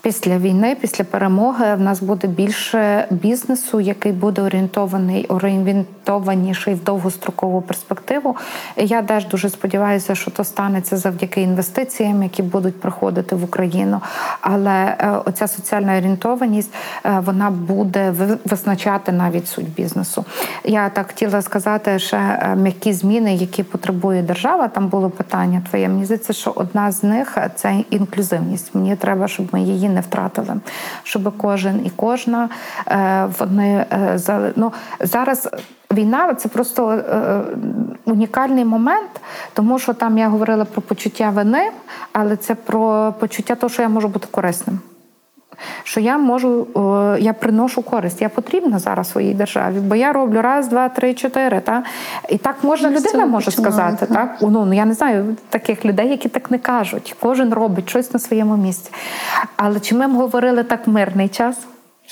Після 0.02 0.38
війни, 0.38 0.76
після 0.80 1.04
перемоги, 1.04 1.74
в 1.74 1.80
нас 1.80 2.02
буде 2.02 2.26
більше 2.28 3.06
бізнесу, 3.10 3.80
який 3.80 4.12
буде 4.12 4.42
орієнтований, 4.42 5.26
орієнтованіший 5.26 6.74
в 6.74 6.84
довгострокову 6.84 7.62
перспективу. 7.62 8.36
Я 8.76 9.02
теж 9.02 9.26
дуже 9.26 9.48
сподіваюся, 9.50 10.14
що 10.14 10.30
то 10.30 10.44
станеться 10.44 10.96
завдяки 10.96 11.42
інвестиціям, 11.42 12.22
які 12.22 12.42
будуть 12.42 12.80
приходити 12.80 13.36
в 13.36 13.44
Україну. 13.44 14.00
Але 14.40 14.96
е, 14.98 15.10
оця 15.24 15.48
соціальна 15.48 15.98
орієнтованість 15.98 16.74
е, 17.04 17.22
вона 17.24 17.50
буде 17.50 18.14
визначати 18.44 19.12
навіть 19.12 19.48
суть 19.48 19.68
бізнесу. 19.68 20.24
Я 20.64 20.88
так 20.88 21.06
хотіла 21.06 21.42
сказати, 21.42 21.98
ще 21.98 22.16
е, 22.16 22.56
м'які 22.56 22.92
зміни, 22.92 23.34
які 23.34 23.62
потребує 23.62 24.22
держава. 24.22 24.68
Там 24.68 24.88
було 24.88 25.10
питання 25.10 25.62
твоє. 25.70 25.88
Мені 25.88 26.04
здається, 26.04 26.32
що 26.32 26.52
одна 26.54 26.92
з 26.92 27.02
них 27.02 27.38
це 27.54 27.84
інклюзивність. 27.90 28.74
Мені 28.74 28.96
треба, 28.96 29.28
щоб 29.28 29.48
ми 29.52 29.62
її 29.62 29.89
не 29.90 30.00
втратили, 30.00 30.54
щоб 31.02 31.36
кожен 31.38 31.86
і 31.86 31.90
кожна 31.96 32.48
е, 32.88 33.28
вони 33.38 33.86
е, 33.92 34.52
ну, 34.56 34.72
зараз. 35.00 35.48
Війна 35.92 36.34
це 36.34 36.48
просто 36.48 36.90
е, 36.90 37.40
унікальний 38.04 38.64
момент, 38.64 39.10
тому 39.52 39.78
що 39.78 39.94
там 39.94 40.18
я 40.18 40.28
говорила 40.28 40.64
про 40.64 40.82
почуття 40.82 41.30
вини, 41.30 41.70
але 42.12 42.36
це 42.36 42.54
про 42.54 43.14
почуття 43.20 43.54
того, 43.54 43.70
що 43.70 43.82
я 43.82 43.88
можу 43.88 44.08
бути 44.08 44.28
корисним 44.30 44.80
що 45.82 46.00
я 46.00 46.18
можу, 46.18 46.66
я 47.20 47.32
приношу 47.32 47.82
користь. 47.82 48.20
Я 48.22 48.28
потрібна 48.28 48.78
зараз 48.78 49.10
своїй 49.10 49.34
державі, 49.34 49.80
бо 49.80 49.94
я 49.94 50.12
роблю 50.12 50.42
раз, 50.42 50.68
два, 50.68 50.88
три, 50.88 51.14
чотири. 51.14 51.60
Та? 51.60 51.82
І 52.28 52.38
так 52.38 52.56
можна 52.62 52.90
людина 52.90 53.26
може 53.26 53.50
сказати. 53.50 54.06
Так? 54.06 54.36
Ну, 54.40 54.50
ну 54.50 54.72
я 54.72 54.84
не 54.84 54.94
знаю 54.94 55.36
таких 55.48 55.84
людей, 55.84 56.08
які 56.08 56.28
так 56.28 56.50
не 56.50 56.58
кажуть. 56.58 57.16
Кожен 57.20 57.54
робить 57.54 57.88
щось 57.88 58.12
на 58.12 58.20
своєму 58.20 58.56
місці. 58.56 58.90
Але 59.56 59.80
чи 59.80 59.94
ми 59.94 60.06
говорили 60.06 60.62
так 60.62 60.86
мирний 60.86 61.28
час? 61.28 61.56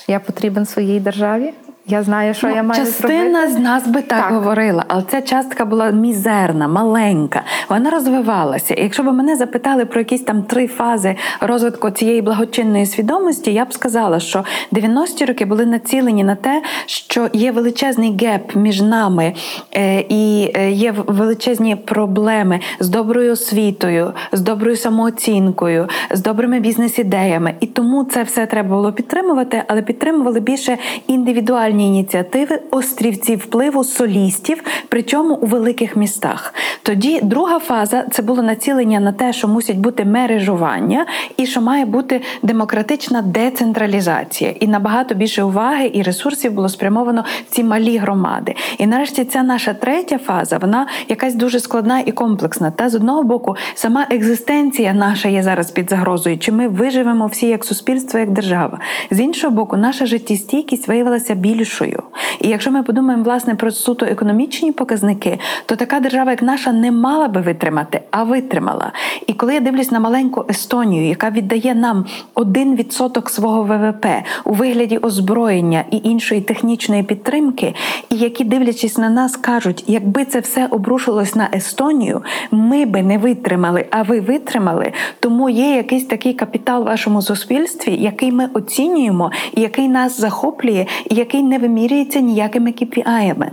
Я 0.08 0.20
потрібен 0.20 0.66
своїй 0.66 1.00
державі. 1.00 1.54
Я 1.90 2.02
знаю, 2.02 2.34
що 2.34 2.48
ну, 2.48 2.54
я 2.54 2.62
маю 2.62 2.84
частина 2.84 3.40
зробити. 3.40 3.52
з 3.52 3.58
нас 3.58 3.86
би 3.86 4.02
так, 4.02 4.22
так 4.22 4.32
говорила, 4.32 4.84
але 4.88 5.02
ця 5.10 5.20
частка 5.20 5.64
була 5.64 5.90
мізерна, 5.90 6.68
маленька. 6.68 7.42
Вона 7.68 7.90
розвивалася. 7.90 8.74
І 8.74 8.82
якщо 8.82 9.02
б 9.02 9.06
мене 9.06 9.36
запитали 9.36 9.84
про 9.84 10.00
якісь 10.00 10.22
там 10.22 10.42
три 10.42 10.66
фази 10.66 11.16
розвитку 11.40 11.90
цієї 11.90 12.22
благочинної 12.22 12.86
свідомості, 12.86 13.52
я 13.52 13.64
б 13.64 13.72
сказала, 13.72 14.20
що 14.20 14.44
90-ті 14.72 15.24
роки 15.24 15.44
були 15.44 15.66
націлені 15.66 16.24
на 16.24 16.34
те, 16.34 16.62
що 16.86 17.28
є 17.32 17.52
величезний 17.52 18.16
геп 18.20 18.56
між 18.56 18.80
нами 18.80 19.32
е, 19.72 20.04
і 20.08 20.52
е, 20.54 20.70
є 20.70 20.94
величезні 21.06 21.76
проблеми 21.76 22.60
з 22.80 22.88
доброю 22.88 23.32
освітою, 23.32 24.12
з 24.32 24.40
доброю 24.40 24.76
самооцінкою, 24.76 25.88
з 26.10 26.20
добрими 26.22 26.60
бізнес-ідеями. 26.60 27.54
І 27.60 27.66
тому 27.66 28.04
це 28.04 28.22
все 28.22 28.46
треба 28.46 28.68
було 28.68 28.92
підтримувати, 28.92 29.62
але 29.68 29.82
підтримували 29.82 30.40
більше 30.40 30.78
індивідуальні 31.06 31.77
локальні 31.78 31.86
ініціативи, 31.86 32.60
острівці 32.70 33.36
впливу 33.36 33.84
солістів, 33.84 34.62
причому 34.88 35.34
у 35.34 35.46
великих 35.46 35.96
містах. 35.96 36.54
Тоді 36.82 37.20
друга 37.22 37.58
фаза 37.58 38.04
це 38.10 38.22
було 38.22 38.42
націлення 38.42 39.00
на 39.00 39.12
те, 39.12 39.32
що 39.32 39.48
мусять 39.48 39.76
бути 39.76 40.04
мережування, 40.04 41.06
і 41.36 41.46
що 41.46 41.60
має 41.60 41.84
бути 41.84 42.20
демократична 42.42 43.22
децентралізація. 43.22 44.50
І 44.60 44.66
набагато 44.66 45.14
більше 45.14 45.42
уваги 45.42 45.90
і 45.94 46.02
ресурсів 46.02 46.52
було 46.52 46.68
спрямовано 46.68 47.24
в 47.50 47.54
ці 47.54 47.64
малі 47.64 47.98
громади. 47.98 48.54
І 48.78 48.86
нарешті 48.86 49.24
ця 49.24 49.42
наша 49.42 49.74
третя 49.74 50.18
фаза, 50.18 50.58
вона 50.58 50.86
якась 51.08 51.34
дуже 51.34 51.60
складна 51.60 52.00
і 52.00 52.12
комплексна. 52.12 52.70
Та 52.70 52.88
з 52.88 52.94
одного 52.94 53.22
боку, 53.22 53.56
сама 53.74 54.06
екзистенція 54.10 54.92
наша 54.92 55.28
є 55.28 55.42
зараз 55.42 55.70
під 55.70 55.90
загрозою, 55.90 56.38
чи 56.38 56.52
ми 56.52 56.68
виживемо 56.68 57.26
всі 57.26 57.46
як 57.46 57.64
суспільство, 57.64 58.20
як 58.20 58.30
держава. 58.30 58.78
З 59.10 59.20
іншого 59.20 59.54
боку, 59.54 59.76
наша 59.76 60.06
життєстійкість 60.06 60.88
виявилася 60.88 61.34
більшою. 61.68 62.02
І 62.40 62.48
якщо 62.48 62.70
ми 62.70 62.82
подумаємо 62.82 63.24
власне 63.24 63.54
про 63.54 63.70
суто 63.70 64.06
економічні 64.06 64.72
показники, 64.72 65.38
то 65.66 65.76
така 65.76 66.00
держава, 66.00 66.30
як 66.30 66.42
наша, 66.42 66.72
не 66.72 66.92
мала 66.92 67.28
би 67.28 67.40
витримати, 67.40 68.00
а 68.10 68.22
витримала. 68.22 68.92
І 69.26 69.32
коли 69.32 69.54
я 69.54 69.60
дивлюсь 69.60 69.90
на 69.90 70.00
маленьку 70.00 70.44
Естонію, 70.50 71.08
яка 71.08 71.30
віддає 71.30 71.74
нам 71.74 72.04
1% 72.34 73.28
свого 73.28 73.62
ВВП 73.62 74.06
у 74.44 74.52
вигляді 74.52 74.98
озброєння 74.98 75.84
і 75.90 76.00
іншої 76.04 76.40
технічної 76.40 77.02
підтримки, 77.02 77.74
і 78.10 78.16
які, 78.16 78.44
дивлячись 78.44 78.98
на 78.98 79.10
нас, 79.10 79.36
кажуть, 79.36 79.84
якби 79.86 80.24
це 80.24 80.40
все 80.40 80.66
обрушилось 80.66 81.34
на 81.34 81.48
Естонію, 81.54 82.22
ми 82.50 82.86
би 82.86 83.02
не 83.02 83.18
витримали, 83.18 83.86
а 83.90 84.02
ви 84.02 84.20
витримали. 84.20 84.92
Тому 85.20 85.50
є 85.50 85.76
якийсь 85.76 86.06
такий 86.06 86.34
капітал 86.34 86.82
в 86.82 86.86
вашому 86.86 87.22
суспільстві, 87.22 87.96
який 88.00 88.32
ми 88.32 88.48
оцінюємо, 88.54 89.30
і 89.56 89.60
який 89.60 89.88
нас 89.88 90.20
захоплює, 90.20 90.86
і 91.10 91.14
який 91.14 91.42
не 91.42 91.57
вимірюється 91.58 92.20
ніякими 92.20 92.70
KPI-ами. 92.70 93.50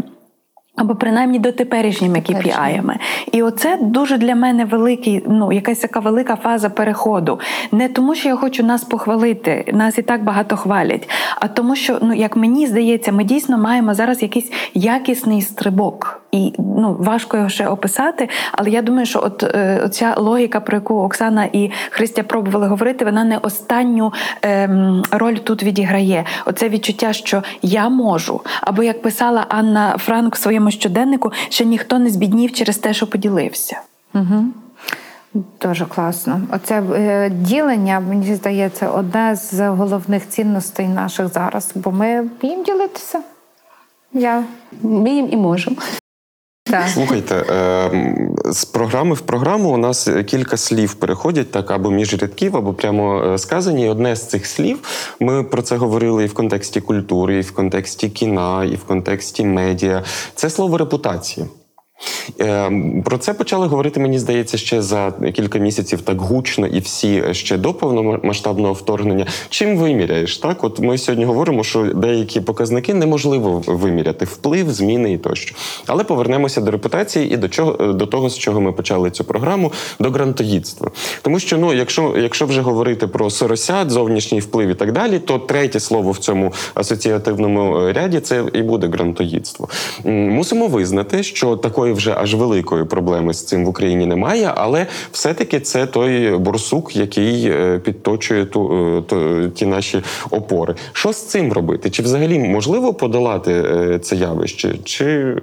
Або 0.75 0.95
принаймні 0.95 1.39
до 1.39 1.51
теперішніми 1.51 2.17
KPI-ами. 2.17 2.95
І 3.31 3.43
оце 3.43 3.77
дуже 3.81 4.17
для 4.17 4.35
мене 4.35 4.65
великий, 4.65 5.23
ну 5.27 5.51
якась 5.51 5.79
така 5.79 5.99
велика 5.99 6.35
фаза 6.35 6.69
переходу. 6.69 7.39
Не 7.71 7.89
тому, 7.89 8.15
що 8.15 8.29
я 8.29 8.35
хочу 8.35 8.63
нас 8.63 8.83
похвалити, 8.83 9.71
нас 9.73 9.97
і 9.97 10.01
так 10.01 10.23
багато 10.23 10.57
хвалять, 10.57 11.09
а 11.35 11.47
тому, 11.47 11.75
що 11.75 11.97
ну 12.01 12.13
як 12.13 12.35
мені 12.35 12.67
здається, 12.67 13.11
ми 13.11 13.23
дійсно 13.23 13.57
маємо 13.57 13.93
зараз 13.93 14.21
якийсь 14.21 14.51
якісний 14.73 15.41
стрибок. 15.41 16.21
І 16.35 16.53
ну 16.59 16.95
важко 16.99 17.37
його 17.37 17.49
ще 17.49 17.67
описати, 17.67 18.29
але 18.51 18.69
я 18.69 18.81
думаю, 18.81 19.05
що 19.05 19.19
от 19.23 19.43
е, 19.43 19.81
оця 19.85 20.15
логіка, 20.17 20.59
про 20.59 20.77
яку 20.77 20.95
Оксана 20.95 21.45
і 21.53 21.71
Христя 21.89 22.23
пробували 22.23 22.67
говорити, 22.67 23.05
вона 23.05 23.23
не 23.23 23.37
останню 23.37 24.13
е, 24.45 24.69
роль 25.11 25.35
тут 25.35 25.63
відіграє. 25.63 26.25
Оце 26.45 26.69
відчуття, 26.69 27.13
що 27.13 27.43
я 27.61 27.89
можу. 27.89 28.41
Або 28.61 28.83
як 28.83 29.01
писала 29.01 29.45
Анна 29.49 29.95
Франк 29.97 30.35
в 30.35 30.39
своєму 30.39 30.64
щоденнику, 30.71 31.31
що 31.49 31.63
ніхто 31.63 31.99
не 31.99 32.09
збіднів 32.09 32.53
через 32.53 32.77
те, 32.77 32.93
що 32.93 33.07
поділився. 33.07 33.81
Угу. 34.13 34.45
Дуже 35.61 35.85
класно. 35.85 36.41
Оце 36.51 36.81
е, 36.81 37.29
ділення, 37.29 37.99
мені 37.99 38.35
здається, 38.35 38.89
одне 38.89 39.35
з 39.35 39.69
головних 39.69 40.29
цінностей 40.29 40.87
наших 40.87 41.27
зараз, 41.27 41.71
бо 41.75 41.91
ми 41.91 42.21
вміємо 42.21 42.63
ділитися. 42.63 43.21
Я. 44.13 44.43
Вміємо 44.81 45.27
і 45.27 45.37
можемо. 45.37 45.77
Так. 46.71 46.89
Слухайте, 46.89 47.35
е, 47.35 47.91
з 48.45 48.65
програми 48.65 49.15
в 49.15 49.21
програму 49.21 49.69
у 49.69 49.77
нас 49.77 50.09
кілька 50.25 50.57
слів 50.57 50.93
переходять 50.93 51.51
так 51.51 51.71
або 51.71 51.91
між 51.91 52.21
рядків, 52.21 52.57
або 52.57 52.73
прямо 52.73 53.23
е, 53.23 53.37
сказані. 53.37 53.85
І 53.85 53.89
одне 53.89 54.15
з 54.15 54.27
цих 54.29 54.45
слів 54.45 54.79
ми 55.19 55.43
про 55.43 55.61
це 55.61 55.77
говорили 55.77 56.23
і 56.23 56.27
в 56.27 56.33
контексті 56.33 56.81
культури, 56.81 57.37
і 57.37 57.41
в 57.41 57.51
контексті 57.51 58.09
кіна, 58.09 58.65
і 58.65 58.75
в 58.75 58.83
контексті 58.83 59.45
медіа. 59.45 60.03
Це 60.35 60.49
слово 60.49 60.77
репутація. 60.77 61.47
Ем, 62.39 63.03
про 63.03 63.17
це 63.17 63.33
почали 63.33 63.67
говорити, 63.67 63.99
мені 63.99 64.19
здається, 64.19 64.57
ще 64.57 64.81
за 64.81 65.13
кілька 65.33 65.59
місяців 65.59 66.01
так 66.01 66.21
гучно 66.21 66.67
і 66.67 66.79
всі 66.79 67.23
ще 67.31 67.57
до 67.57 67.73
повномасштабного 67.73 68.73
вторгнення. 68.73 69.25
Чим 69.49 69.77
виміряєш? 69.77 70.37
Так, 70.37 70.63
от 70.63 70.79
ми 70.79 70.97
сьогодні 70.97 71.25
говоримо, 71.25 71.63
що 71.63 71.83
деякі 71.83 72.41
показники 72.41 72.93
неможливо 72.93 73.63
виміряти 73.67 74.25
вплив, 74.25 74.71
зміни 74.71 75.13
і 75.13 75.17
тощо. 75.17 75.55
Але 75.87 76.03
повернемося 76.03 76.61
до 76.61 76.71
репутації 76.71 77.33
і 77.33 77.37
до 77.37 77.49
чого 77.49 77.93
до 77.93 78.05
того, 78.05 78.29
з 78.29 78.37
чого 78.37 78.61
ми 78.61 78.71
почали 78.71 79.11
цю 79.11 79.23
програму, 79.23 79.71
до 79.99 80.11
грантоїдства. 80.11 80.91
Тому 81.21 81.39
що 81.39 81.57
ну, 81.57 81.73
якщо 81.73 82.13
якщо 82.17 82.45
вже 82.45 82.61
говорити 82.61 83.07
про 83.07 83.29
соросят, 83.29 83.89
зовнішній 83.89 84.39
вплив 84.39 84.69
і 84.69 84.73
так 84.73 84.91
далі, 84.91 85.19
то 85.19 85.39
третє 85.39 85.79
слово 85.79 86.11
в 86.11 86.17
цьому 86.17 86.53
асоціативному 86.73 87.91
ряді 87.93 88.19
це 88.19 88.43
і 88.53 88.61
буде 88.61 88.87
грантоїдство. 88.87 89.69
Мусимо 90.05 90.67
визнати, 90.67 91.23
що 91.23 91.55
такої 91.55 91.84
вже 91.93 92.15
аж 92.17 92.35
великої 92.35 92.85
проблеми 92.85 93.33
з 93.33 93.45
цим 93.45 93.65
в 93.65 93.69
Україні 93.69 94.05
немає, 94.05 94.51
але 94.55 94.87
все-таки 95.11 95.59
це 95.59 95.85
той 95.85 96.37
борсук, 96.37 96.95
який 96.95 97.49
е, 97.49 97.79
підточує 97.79 98.45
ту, 98.45 98.87
е, 98.97 99.01
ту, 99.01 99.49
ті 99.49 99.65
наші 99.65 100.03
опори. 100.29 100.75
Що 100.93 101.13
з 101.13 101.27
цим 101.27 101.53
робити? 101.53 101.89
Чи 101.89 102.03
взагалі 102.03 102.39
можливо 102.39 102.93
подолати 102.93 103.51
е, 103.53 103.99
це 103.99 104.15
явище, 104.15 104.75
чи, 104.83 105.35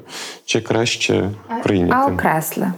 чи 0.45 0.61
краще 0.61 1.31
прийняти? 1.63 1.95
А 1.97 2.07
окресли. 2.07 2.73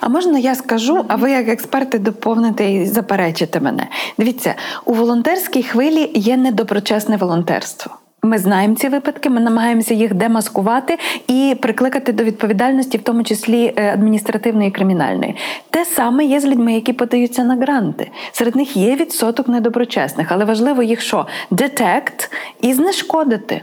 А 0.00 0.08
можна 0.08 0.38
я 0.38 0.54
скажу, 0.54 1.04
а 1.08 1.16
ви 1.16 1.30
як 1.30 1.48
експерти 1.48 1.98
доповните 1.98 2.72
і 2.72 2.86
заперечите 2.86 3.60
мене? 3.60 3.88
Дивіться, 4.18 4.54
у 4.84 4.94
волонтерській 4.94 5.62
хвилі 5.62 6.10
є 6.14 6.36
недоброчесне 6.36 7.16
волонтерство. 7.16 7.96
Ми 8.22 8.38
знаємо 8.38 8.74
ці 8.74 8.88
випадки, 8.88 9.30
ми 9.30 9.40
намагаємося 9.40 9.94
їх 9.94 10.14
демаскувати 10.14 10.98
і 11.26 11.56
прикликати 11.62 12.12
до 12.12 12.24
відповідальності, 12.24 12.98
в 12.98 13.02
тому 13.02 13.22
числі 13.24 13.74
е, 13.76 13.92
адміністративної 13.92 14.68
і 14.68 14.72
кримінальної. 14.72 15.36
Те 15.70 15.84
саме 15.84 16.24
є 16.24 16.40
з 16.40 16.44
людьми, 16.46 16.74
які 16.74 16.92
подаються 16.92 17.44
на 17.44 17.56
гранти. 17.56 18.10
Серед 18.32 18.56
них 18.56 18.76
є 18.76 18.96
відсоток 18.96 19.48
недоброчесних, 19.48 20.26
але 20.30 20.44
важливо 20.44 20.82
їх 20.82 21.00
що? 21.00 21.26
Детект 21.50 22.30
і 22.60 22.74
знешкодити. 22.74 23.62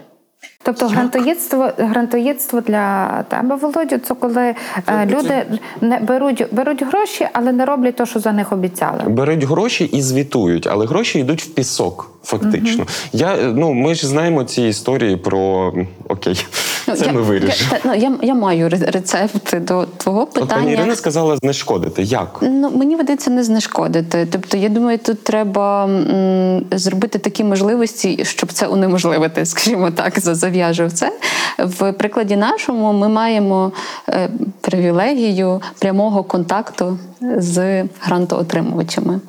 Тобто 0.64 0.88
грантоїдство 0.88 1.70
грантоїдство 1.78 2.62
для 2.62 3.10
тебе, 3.24 3.56
Володю, 3.56 3.98
це 3.98 4.14
коли 4.14 4.56
це, 4.86 5.06
люди 5.06 5.28
це... 5.28 5.46
не 5.82 6.00
беруть 6.00 6.46
беруть 6.52 6.84
гроші, 6.84 7.28
але 7.34 7.52
не 7.52 7.66
роблять 7.66 7.96
те, 7.96 8.06
що 8.06 8.20
за 8.20 8.32
них 8.32 8.52
обіцяли. 8.52 9.04
Беруть 9.08 9.44
гроші 9.44 9.86
і 9.86 10.02
звітують, 10.02 10.68
але 10.68 10.86
гроші 10.86 11.20
йдуть 11.20 11.42
в 11.42 11.48
пісок. 11.48 12.17
Фактично, 12.28 12.84
угу. 12.84 12.92
я 13.14 13.38
ну 13.56 13.74
ми 13.74 13.96
ж 13.96 14.08
знаємо 14.08 14.44
ці 14.44 14.62
історії 14.62 15.18
про 15.18 15.74
окей, 16.10 16.46
ну, 16.88 16.96
це 16.96 17.06
я, 17.06 17.12
ми 17.12 17.22
вирішимо. 17.22 17.72
Я, 17.74 17.80
ну, 17.86 17.96
я 17.96 18.12
я 18.22 18.36
маю 18.36 18.70
рецепт 18.70 19.60
до 19.60 19.86
твого 19.98 20.26
питання. 20.26 20.46
От 20.54 20.60
пані 20.60 20.74
Ірина 20.74 20.96
сказала 20.96 21.38
знешкодити. 21.38 22.04
Як? 22.04 22.40
Ну 22.42 22.72
мені 22.72 22.96
видається 22.96 23.32
не 23.32 23.44
знешкодити. 23.44 24.28
Тобто, 24.32 24.58
я 24.58 24.70
думаю, 24.70 24.98
тут 24.98 25.24
треба 25.24 25.86
м, 25.86 26.66
зробити 26.72 27.20
такі 27.20 27.44
можливості, 27.44 28.26
щоб 28.26 28.52
це 28.52 28.68
унеможливити, 28.68 29.46
скажімо 29.46 29.92
так, 29.92 30.20
зав'яжу 30.20 30.90
це. 30.90 31.12
В 31.60 31.92
прикладі 31.92 32.36
нашому 32.36 32.94
ми 32.94 33.10
маємо 33.10 33.72
е, 34.10 34.30
привілегію 34.62 35.62
прямого 35.80 36.24
контакту 36.24 36.98
з 37.22 37.84
грантоотримувачами. 38.02 39.20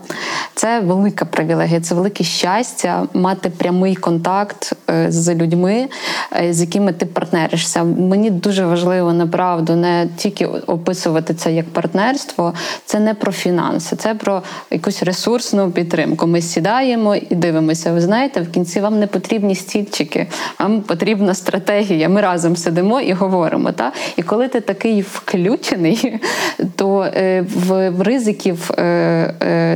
Це 0.54 0.80
велика 0.80 1.24
привілегія, 1.24 1.80
це 1.80 1.94
велике 1.94 2.24
щастя 2.24 2.87
мати 3.14 3.50
прямий 3.50 3.96
контакт 3.96 4.72
е, 4.90 5.06
з 5.08 5.34
людьми, 5.34 5.88
е, 6.40 6.52
з 6.52 6.60
якими 6.60 6.92
ти 6.92 7.06
партнеришся. 7.06 7.84
Мені 7.84 8.30
дуже 8.30 8.66
важливо 8.66 9.12
направду 9.12 9.76
не 9.76 10.08
тільки 10.16 10.46
описувати 10.46 11.34
це 11.34 11.52
як 11.52 11.68
партнерство, 11.68 12.54
це 12.84 13.00
не 13.00 13.14
про 13.14 13.32
фінанси, 13.32 13.96
це 13.96 14.14
про 14.14 14.42
якусь 14.70 15.02
ресурсну 15.02 15.70
підтримку. 15.70 16.26
Ми 16.26 16.42
сідаємо 16.42 17.16
і 17.16 17.34
дивимося. 17.34 17.92
Ви 17.92 18.00
знаєте, 18.00 18.40
в 18.40 18.50
кінці 18.50 18.80
вам 18.80 18.98
не 18.98 19.06
потрібні 19.06 19.54
стільчики, 19.54 20.26
вам 20.60 20.80
потрібна 20.80 21.34
стратегія. 21.34 22.08
Ми 22.08 22.20
разом 22.20 22.56
сидимо 22.56 23.00
і 23.00 23.12
говоримо. 23.12 23.72
Та? 23.72 23.92
І 24.16 24.22
коли 24.22 24.48
ти 24.48 24.60
такий 24.60 25.00
включений, 25.00 26.20
то 26.76 27.02
е, 27.02 27.44
в 27.66 28.02
ризиків 28.02 28.70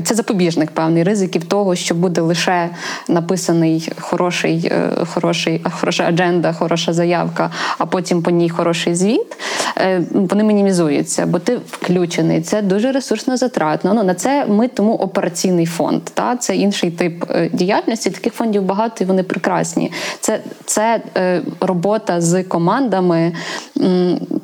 це 0.03 0.15
запобіжник 0.15 0.71
певний 0.71 1.03
ризиків 1.03 1.45
того, 1.45 1.75
що 1.75 1.95
буде 1.95 2.21
лише 2.21 2.71
написаний 3.09 3.93
хороший, 4.01 4.69
е, 4.73 5.05
хороший, 5.15 5.65
хороша 5.81 6.05
адженда, 6.09 6.53
хороша 6.53 6.93
заявка, 6.93 7.51
а 7.79 7.87
потім 7.87 8.23
по 8.23 8.31
ній 8.31 8.51
хороший 8.51 8.95
звіт. 8.95 9.37
Е, 9.79 10.03
вони 10.11 10.45
мінімізуються, 10.45 11.27
бо 11.27 11.39
ти 11.39 11.59
включений. 11.71 12.41
Це 12.41 12.63
дуже 12.63 12.93
ресурсно 12.93 13.37
затратно. 13.37 13.95
Ну 13.95 14.03
на 14.03 14.15
це 14.15 14.47
ми 14.47 14.69
тому 14.69 14.95
операційний 14.95 15.67
фонд. 15.67 16.03
Та 16.05 16.37
це 16.37 16.57
інший 16.57 16.91
тип 16.91 17.25
е, 17.31 17.51
діяльності. 17.53 18.11
Таких 18.11 18.33
фондів 18.33 18.63
багато 18.63 19.05
і 19.05 19.07
вони 19.07 19.23
прекрасні. 19.23 19.93
Це 20.21 20.41
це 20.65 21.01
робота 21.61 22.21
з 22.21 22.43
командами 22.43 23.33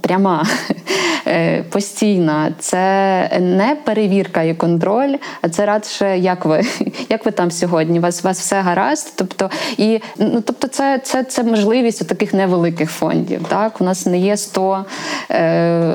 пряма. 0.00 0.46
постійна. 1.70 2.52
Це 2.58 2.78
не 3.40 3.76
перевірка 3.84 4.42
і 4.42 4.54
контроль, 4.54 5.14
а 5.42 5.48
це 5.48 5.66
радше 5.66 6.18
як 6.18 6.44
ви 6.44 6.62
як 7.08 7.24
ви 7.24 7.30
там 7.30 7.50
сьогодні? 7.50 8.00
Вас 8.00 8.24
вас 8.24 8.38
все 8.48 8.60
гаразд? 8.60 9.12
Тобто, 9.16 9.50
і 9.76 10.00
ну 10.18 10.40
тобто, 10.40 10.68
це 10.68 11.00
це, 11.02 11.24
це 11.24 11.42
можливість 11.42 12.02
у 12.02 12.04
таких 12.04 12.34
невеликих 12.34 12.90
фондів. 12.90 13.40
Так, 13.48 13.80
у 13.80 13.84
нас 13.84 14.06
не 14.06 14.18
є 14.18 14.36
100, 14.36 14.84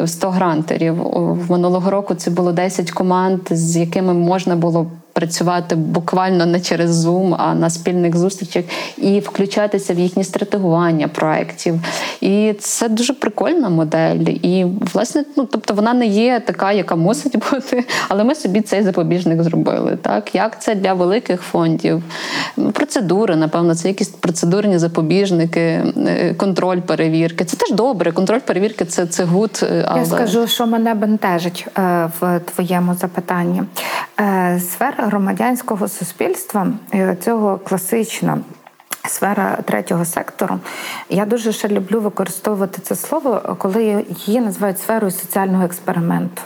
100 0.05 0.27
е, 0.27 0.31
грантерів. 0.31 0.95
В 1.13 1.51
минулого 1.51 1.91
року 1.91 2.15
це 2.15 2.31
було 2.31 2.51
10 2.51 2.91
команд, 2.91 3.41
з 3.49 3.77
якими 3.77 4.13
можна 4.13 4.55
було 4.55 4.91
працювати 5.13 5.75
буквально 5.75 6.45
не 6.45 6.59
через 6.59 7.05
Zoom, 7.05 7.35
а 7.39 7.53
на 7.55 7.69
спільних 7.69 8.15
зустрічах 8.17 8.63
і 8.97 9.19
включатися 9.19 9.93
в 9.93 9.99
їхні 9.99 10.23
стратегування 10.23 11.07
проєктів. 11.07 11.75
І 12.21 12.53
це 12.59 12.89
дуже 12.89 13.13
прикольна 13.13 13.69
модель. 13.69 14.25
І, 14.25 14.65
власне, 14.93 15.25
ну 15.37 15.47
тобто 15.51 15.73
вона 15.73 15.93
не 15.93 16.05
є 16.05 16.39
така, 16.45 16.71
яка 16.71 16.95
мусить 16.95 17.37
бути, 17.51 17.85
але 18.09 18.23
ми 18.23 18.35
собі 18.35 18.61
цей 18.61 18.83
запобіжник 18.83 19.43
зробили. 19.43 19.97
Так, 20.01 20.35
як 20.35 20.61
це 20.61 20.75
для 20.75 20.93
великих 20.93 21.41
фондів? 21.41 22.03
Процедури, 22.73 23.35
напевно, 23.35 23.75
це 23.75 23.87
якісь 23.87 24.09
процедурні 24.09 24.77
запобіжники, 24.77 25.61
е, 26.07 26.33
контроль 26.37 26.79
перевірки. 26.79 27.45
Це 27.45 27.57
теж 27.57 27.71
добре. 27.71 28.11
Контроль 28.11 28.39
перевірки 28.39 28.85
це 28.85 29.05
це 29.05 29.23
good. 29.23 29.59
Е, 29.63 29.85
але... 29.87 29.99
Я 29.99 30.05
скажу, 30.05 30.47
що 30.47 30.67
мене 30.67 30.93
бентежить 30.93 31.67
е, 31.77 32.09
в 32.19 32.39
твоєму 32.39 32.93
запитанні. 32.93 33.63
Сфера 34.59 35.02
громадянського 35.05 35.87
суспільства, 35.87 36.67
цього 37.19 37.57
класична 37.57 38.37
сфера 39.07 39.57
третього 39.65 40.05
сектору. 40.05 40.59
Я 41.09 41.25
дуже 41.25 41.51
ще 41.51 41.67
люблю 41.67 42.01
використовувати 42.01 42.81
це 42.81 42.95
слово, 42.95 43.55
коли 43.57 44.05
її 44.09 44.41
називають 44.41 44.79
сферою 44.79 45.11
соціального 45.11 45.63
експерименту. 45.63 46.41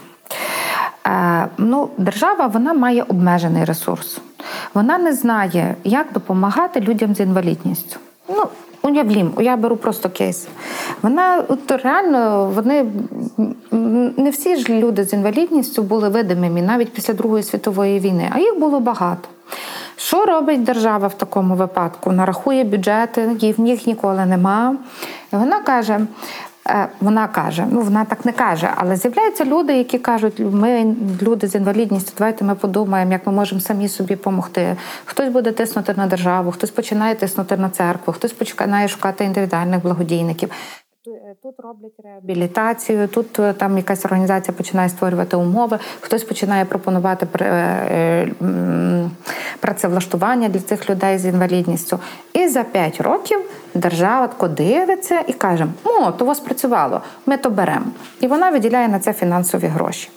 Е, 1.07 1.47
ну, 1.57 1.89
Держава 1.97 2.47
вона 2.47 2.73
має 2.73 3.03
обмежений 3.03 3.65
ресурс. 3.65 4.19
Вона 4.73 4.97
не 4.97 5.13
знає, 5.13 5.75
як 5.83 6.11
допомагати 6.13 6.79
людям 6.79 7.15
з 7.15 7.19
інвалідністю. 7.19 7.99
Ну, 8.29 8.47
Уявлім, 8.87 9.31
я 9.39 9.57
беру 9.57 9.77
просто 9.77 10.09
кейс. 10.09 10.47
Вона 11.01 11.43
от 11.47 11.71
реально 11.71 12.51
вони 12.55 12.85
не 14.17 14.29
всі 14.29 14.55
ж 14.55 14.73
люди 14.73 15.03
з 15.03 15.13
інвалідністю 15.13 15.83
були 15.83 16.09
видимими 16.09 16.61
навіть 16.61 16.93
після 16.93 17.13
Другої 17.13 17.43
світової 17.43 17.99
війни, 17.99 18.31
а 18.35 18.39
їх 18.39 18.59
було 18.59 18.79
багато. 18.79 19.29
Що 19.95 20.25
робить 20.25 20.63
держава 20.63 21.07
в 21.07 21.13
такому 21.13 21.55
випадку? 21.55 22.11
Нарахує 22.11 22.63
бюджети, 22.63 23.29
їх 23.39 23.87
ніколи 23.87 24.25
нема. 24.25 24.75
І 25.33 25.35
вона 25.35 25.59
каже: 25.59 25.99
вона 27.01 27.27
каже, 27.27 27.65
ну 27.71 27.81
вона 27.81 28.05
так 28.05 28.25
не 28.25 28.31
каже, 28.31 28.69
але 28.75 28.95
з'являються 28.95 29.45
люди, 29.45 29.77
які 29.77 29.99
кажуть, 29.99 30.39
ми 30.39 30.95
люди 31.21 31.47
з 31.47 31.55
інвалідністю, 31.55 32.13
давайте 32.17 32.45
ми 32.45 32.55
подумаємо, 32.55 33.11
як 33.11 33.27
ми 33.27 33.33
можемо 33.33 33.61
самі 33.61 33.89
собі 33.89 34.15
допомогти. 34.15 34.75
Хтось 35.05 35.29
буде 35.29 35.51
тиснути 35.51 35.93
на 35.97 36.07
державу, 36.07 36.51
хтось 36.51 36.71
починає 36.71 37.15
тиснути 37.15 37.57
на 37.57 37.69
церкву, 37.69 38.13
хтось 38.13 38.33
починає 38.33 38.87
шукати 38.87 39.23
індивідуальних 39.23 39.81
благодійників. 39.81 40.49
Е, 41.07 41.35
тут 41.43 41.55
роблять 41.59 41.93
реабілітацію, 42.03 43.07
тут 43.07 43.39
е, 43.39 43.53
там 43.53 43.77
якась 43.77 44.05
організація 44.05 44.57
починає 44.57 44.89
створювати 44.89 45.37
умови, 45.37 45.79
хтось 45.99 46.23
починає 46.23 46.65
пропонувати 46.65 47.27
е, 47.41 48.31
працевлаштування 49.59 50.49
для 50.49 50.59
цих 50.59 50.89
людей 50.89 51.17
з 51.17 51.25
інвалідністю. 51.25 51.99
І 52.33 52.47
за 52.47 52.63
5 52.63 53.01
років 53.01 53.39
держава 53.73 54.27
тако 54.27 54.47
дивиться 54.47 55.19
і 55.27 55.33
каже: 55.33 55.67
О, 55.83 56.11
то 56.11 56.25
вас 56.25 56.39
працювало, 56.39 57.01
ми 57.25 57.37
то 57.37 57.49
беремо. 57.49 57.85
І 58.19 58.27
вона 58.27 58.49
виділяє 58.49 58.87
на 58.87 58.99
це 58.99 59.13
фінансові 59.13 59.67
гроші. 59.67 60.09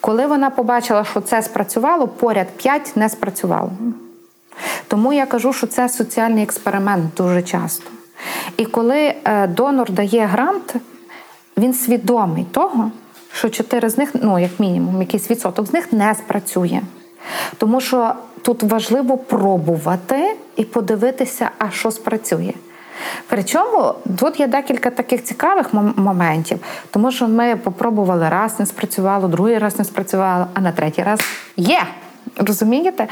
Коли 0.00 0.26
вона 0.26 0.50
побачила, 0.50 1.04
що 1.04 1.20
це 1.20 1.42
спрацювало, 1.42 2.08
поряд 2.08 2.48
5 2.48 2.92
не 2.96 3.08
спрацювало. 3.08 3.70
Тому 4.88 5.12
я 5.12 5.26
кажу, 5.26 5.52
що 5.52 5.66
це 5.66 5.88
соціальний 5.88 6.42
експеримент 6.44 7.04
дуже 7.16 7.42
часто. 7.42 7.90
І 8.56 8.66
коли 8.66 9.14
е, 9.24 9.46
донор 9.46 9.90
дає 9.90 10.26
грант, 10.26 10.74
він 11.56 11.74
свідомий 11.74 12.44
того, 12.44 12.90
що 13.32 13.48
чотири 13.48 13.90
з 13.90 13.98
них, 13.98 14.10
ну 14.14 14.38
як 14.38 14.60
мінімум, 14.60 15.00
якийсь 15.00 15.30
відсоток 15.30 15.66
з 15.66 15.72
них 15.72 15.92
не 15.92 16.14
спрацює. 16.14 16.80
Тому 17.58 17.80
що 17.80 18.12
тут 18.42 18.62
важливо 18.62 19.18
пробувати 19.18 20.36
і 20.56 20.64
подивитися, 20.64 21.50
а 21.58 21.70
що 21.70 21.90
спрацює. 21.90 22.52
Причому 23.28 23.94
тут 24.18 24.40
є 24.40 24.46
декілька 24.46 24.90
таких 24.90 25.24
цікавих 25.24 25.74
моментів, 25.96 26.58
тому 26.90 27.12
що 27.12 27.28
ми 27.28 27.56
попробували 27.56 28.28
раз, 28.28 28.60
не 28.60 28.66
спрацювало, 28.66 29.28
другий 29.28 29.58
раз 29.58 29.78
не 29.78 29.84
спрацювало, 29.84 30.46
а 30.54 30.60
на 30.60 30.72
третій 30.72 31.02
раз 31.02 31.20
є. 31.56 31.82
Розумієте? 32.36 33.06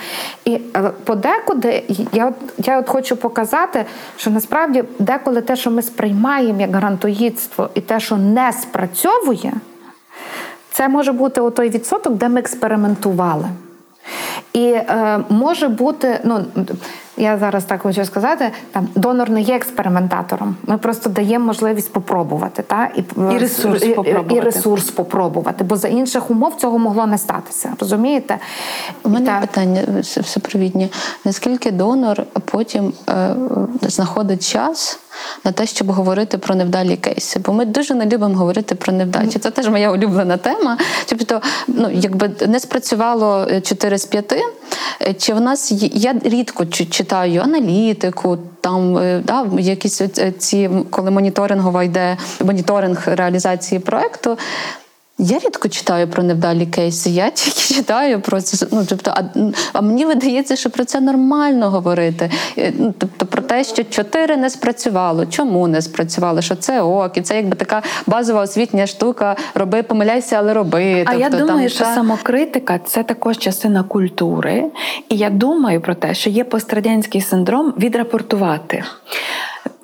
І 0.45 0.61
е, 0.77 0.91
подекуди 1.05 1.85
я 2.13 2.33
я 2.59 2.79
от 2.79 2.89
хочу 2.89 3.17
показати, 3.17 3.85
що 4.17 4.31
насправді 4.31 4.85
деколи 4.99 5.41
те, 5.41 5.57
що 5.57 5.71
ми 5.71 5.83
сприймаємо 5.83 6.61
як 6.61 6.75
грантоїдство, 6.75 7.71
і 7.75 7.81
те, 7.81 8.01
що 8.01 8.17
не 8.17 8.53
спрацьовує, 8.53 9.53
це 10.71 10.89
може 10.89 11.13
бути 11.13 11.51
той 11.51 11.71
відсоток, 11.71 12.15
де 12.15 12.29
ми 12.29 12.41
експериментували. 12.41 13.49
І 14.53 14.65
е, 14.65 15.21
може 15.29 15.69
бути, 15.69 16.21
ну 16.25 16.45
я 17.19 17.39
зараз 17.39 17.65
так 17.65 17.83
хочу 17.83 18.05
сказати, 18.05 18.51
там 18.73 18.89
донор 18.95 19.31
не 19.31 19.41
є 19.41 19.57
експериментатором. 19.57 20.57
Ми 20.67 20.79
просто 20.79 21.11
даємо 21.11 21.45
можливість 21.45 21.93
попробувати, 21.93 22.63
та 22.63 22.91
і, 22.97 23.05
і 23.35 23.39
ресурс 23.39 23.83
і, 23.83 23.89
попробувати. 23.89 24.35
і 24.35 24.41
ресурс 24.41 24.91
попробувати, 24.91 25.65
бо 25.65 25.77
за 25.77 25.89
інших 25.89 26.31
умов 26.31 26.55
цього 26.57 26.79
могло 26.79 27.07
не 27.07 27.19
статися. 27.19 27.73
Розумієте? 27.81 28.39
У 29.03 29.09
мене 29.09 29.27
та... 29.27 29.41
питання 29.41 29.83
всепровідні. 30.01 30.91
Наскільки 31.25 31.71
донор 31.71 32.23
потім 32.45 32.93
е, 33.09 33.35
знаходить 33.83 34.53
час? 34.53 34.99
На 35.45 35.53
те, 35.53 35.67
щоб 35.67 35.91
говорити 35.91 36.39
про 36.39 36.55
невдалі 36.55 36.97
кейси. 36.97 37.41
Бо 37.47 37.53
ми 37.53 37.65
дуже 37.65 37.95
не 37.95 38.07
любимо 38.07 38.35
говорити 38.35 38.75
про 38.75 38.93
невдачі. 38.93 39.39
Це 39.39 39.51
теж 39.51 39.69
моя 39.69 39.93
улюблена 39.93 40.37
тема. 40.37 40.79
Тобто, 41.07 41.41
ну 41.69 41.91
якби 41.91 42.31
не 42.47 42.61
спрацювало 42.61 43.47
4 43.61 43.99
з 43.99 44.05
5, 44.05 44.33
е, 45.03 45.15
чи 45.15 45.35
в 45.35 45.41
нас 45.41 45.73
є, 45.73 45.91
я 45.93 46.15
рідко 46.25 46.67
читаю 46.67 47.41
аналітику, 47.41 48.39
там 48.61 48.99
е, 48.99 49.23
да, 49.25 49.47
якісь 49.59 50.03
ці, 50.39 50.71
коли 50.91 51.11
моніторингова 51.11 51.85
йде 51.85 52.17
моніторинг 52.45 53.03
реалізації 53.07 53.81
проекту. 53.81 54.39
Я 55.21 55.39
рідко 55.39 55.69
читаю 55.69 56.09
про 56.09 56.23
невдалі 56.23 56.67
кейси. 56.67 57.11
Я 57.11 57.31
тільки 57.31 57.61
читаю 57.75 58.21
про 58.21 58.41
це. 58.41 58.67
Ну 58.73 58.87
тобто, 58.89 59.11
а, 59.11 59.23
а 59.73 59.81
мені 59.81 60.07
видається, 60.07 60.57
що 60.57 60.71
про 60.71 60.85
це 60.85 61.01
нормально 61.01 61.71
говорити. 61.71 62.31
Е, 62.59 62.73
ну, 62.79 62.95
тобто 62.99 63.27
про 63.27 63.43
те, 63.43 63.65
що 63.65 63.85
чотири 63.85 64.37
не 64.37 64.51
спрацювало, 64.51 65.27
чому 65.27 65.69
не 65.69 65.83
спрацювало, 65.83 66.43
що 66.43 66.57
це 66.57 66.83
ок, 66.83 67.17
і 67.17 67.23
це 67.23 67.37
якби 67.37 67.57
така 67.57 67.83
базова 68.07 68.43
освітня 68.43 68.87
штука. 68.87 69.37
Роби, 69.55 69.83
помиляйся, 69.83 70.37
але 70.37 70.55
роби. 70.55 71.05
А 71.07 71.11
тобто, 71.11 71.21
я 71.21 71.31
думаю, 71.31 71.61
там, 71.61 71.69
що 71.69 71.85
та... 71.85 71.95
самокритика 71.95 72.79
це 72.79 73.03
також 73.03 73.39
частина 73.39 73.83
культури, 73.83 74.65
і 75.09 75.17
я 75.17 75.31
думаю 75.31 75.81
про 75.81 75.95
те, 75.95 76.15
що 76.15 76.31
є 76.31 76.45
пострадянський 76.45 77.21
синдром 77.21 77.75
відрапортувати 77.79 78.85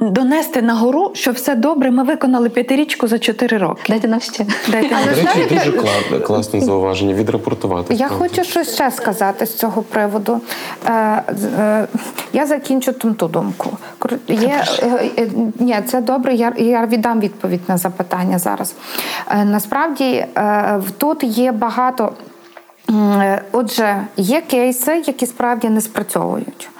донести 0.00 0.62
на 0.62 0.74
гору, 0.74 1.10
що 1.14 1.32
все 1.32 1.54
добре, 1.54 1.90
ми 1.90 2.02
виконали 2.02 2.48
п'ятирічку 2.48 3.08
за 3.08 3.18
чотири 3.18 3.58
роки. 3.58 3.82
Дайте 3.88 4.08
нам 4.08 4.20
ще. 4.20 4.46
Дайте 4.68 4.94
нам. 4.94 5.04
До 5.04 5.10
речі, 5.10 5.54
дуже 5.54 6.20
класне 6.20 6.60
зауваження 6.60 7.14
відрапортувати. 7.14 7.94
Я 7.94 8.08
хочу 8.08 8.44
щось 8.44 8.74
ще 8.74 8.90
сказати 8.90 9.46
з 9.46 9.54
цього 9.54 9.82
приводу. 9.82 10.40
Е, 10.86 10.92
е, 11.58 11.86
я 12.32 12.46
закінчу 12.46 12.92
ту 12.92 13.28
думку. 13.28 13.78
Є, 14.28 14.64
е, 14.82 15.30
Ні, 15.58 15.76
це 15.86 16.00
добре, 16.00 16.34
я 16.34 16.52
я 16.56 16.86
віддам 16.86 17.20
відповідь 17.20 17.60
на 17.68 17.76
запитання 17.76 18.38
зараз. 18.38 18.74
Насправді 19.44 20.26
тут 20.98 21.24
є 21.24 21.52
багато. 21.52 22.12
Отже, 23.52 24.06
є 24.16 24.40
кейси, 24.40 25.02
які 25.06 25.26
справді 25.26 25.68
не 25.68 25.80
спрацьовують. 25.80 26.70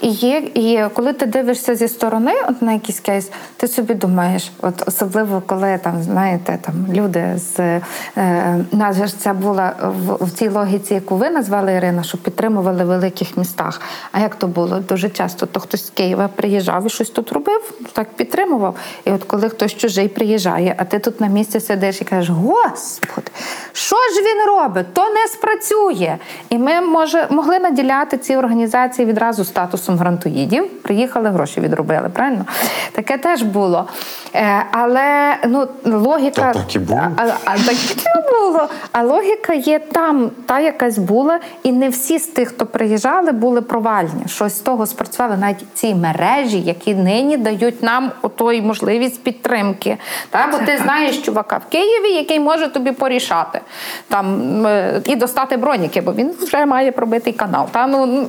І 0.00 0.08
є, 0.08 0.38
і 0.54 0.80
коли 0.94 1.12
ти 1.12 1.26
дивишся 1.26 1.74
зі 1.74 1.88
сторони, 1.88 2.32
от 2.48 2.62
на 2.62 2.72
якийсь 2.72 3.00
кейс, 3.00 3.30
ти 3.56 3.68
собі 3.68 3.94
думаєш, 3.94 4.50
от 4.62 4.82
особливо 4.86 5.42
коли 5.46 5.78
там 5.78 6.02
знаєте, 6.02 6.58
там 6.62 6.74
люди 6.92 7.34
з 7.36 7.60
е, 7.60 8.64
нас 8.72 8.96
ж 8.96 9.18
це 9.18 9.32
була 9.32 9.72
в, 9.82 10.24
в 10.24 10.30
цій 10.30 10.48
логіці, 10.48 10.94
яку 10.94 11.16
ви 11.16 11.30
назвали 11.30 11.72
Ірина, 11.72 12.02
що 12.02 12.18
підтримували 12.18 12.84
в 12.84 12.86
великих 12.86 13.36
містах. 13.36 13.80
А 14.12 14.20
як 14.20 14.34
то 14.34 14.46
було? 14.46 14.80
Дуже 14.88 15.08
часто 15.08 15.46
то 15.46 15.60
хтось 15.60 15.86
з 15.86 15.90
Києва 15.90 16.28
приїжджав 16.28 16.86
і 16.86 16.88
щось 16.88 17.10
тут 17.10 17.32
робив, 17.32 17.72
так 17.92 18.08
підтримував. 18.08 18.76
І 19.04 19.10
от 19.10 19.24
коли 19.24 19.48
хтось 19.48 19.76
чужий 19.76 20.08
приїжджає, 20.08 20.74
а 20.78 20.84
ти 20.84 20.98
тут 20.98 21.20
на 21.20 21.26
місці 21.26 21.60
сидиш 21.60 22.00
і 22.00 22.04
кажеш, 22.04 22.30
господи, 22.30 23.30
що 23.72 23.96
ж 23.96 24.20
він 24.20 24.46
робить? 24.46 24.94
То 24.94 25.00
не 25.02 25.28
спрацьовує 25.28 25.49
працює. 25.50 26.16
І 26.48 26.58
ми 26.58 26.80
може 26.80 27.26
могли 27.30 27.58
наділяти 27.58 28.18
ці 28.18 28.36
організації 28.36 29.06
відразу 29.06 29.44
статусом 29.44 29.98
грантоїдів. 29.98 30.68
Приїхали, 30.68 31.30
гроші 31.30 31.60
відробили. 31.60 32.08
Правильно? 32.08 32.44
Таке 32.92 33.18
теж 33.18 33.42
було. 33.42 33.88
Е, 34.34 34.64
але 34.70 35.36
ну, 35.46 35.68
логіка 35.84 36.42
Та 36.42 36.52
так 36.52 36.76
і 36.76 36.78
було. 36.78 37.00
А, 37.16 37.22
а 37.44 37.56
так 37.56 37.74
і 37.74 38.32
було. 38.32 38.68
А 38.92 39.02
логіка 39.02 39.52
є 39.52 39.78
там, 39.78 40.30
та 40.46 40.60
якась 40.60 40.98
була, 40.98 41.40
і 41.62 41.72
не 41.72 41.88
всі 41.88 42.18
з 42.18 42.26
тих, 42.26 42.48
хто 42.48 42.66
приїжджали, 42.66 43.32
були 43.32 43.62
провальні. 43.62 44.22
Щось 44.26 44.56
з 44.56 44.60
того 44.60 44.86
спрацювали 44.86 45.36
навіть 45.36 45.64
ці 45.74 45.94
мережі, 45.94 46.60
які 46.60 46.94
нині 46.94 47.36
дають 47.36 47.82
нам 47.82 48.12
отої 48.22 48.62
можливість 48.62 49.22
підтримки. 49.22 49.96
Та? 50.30 50.48
Бо 50.52 50.58
ти 50.58 50.78
знаєш 50.78 51.18
чувака 51.18 51.60
в 51.68 51.72
Києві, 51.72 52.12
який 52.12 52.40
може 52.40 52.68
тобі 52.68 52.92
порішати 52.92 53.60
там 54.08 54.66
е, 54.66 55.00
і 55.04 55.16
достати 55.40 55.56
броніки, 55.56 56.00
бо 56.00 56.12
він 56.12 56.30
вже 56.42 56.66
має 56.66 56.92
пробитий 56.92 57.32
канал. 57.32 57.66
Та? 57.72 57.86
Ну, 57.86 58.26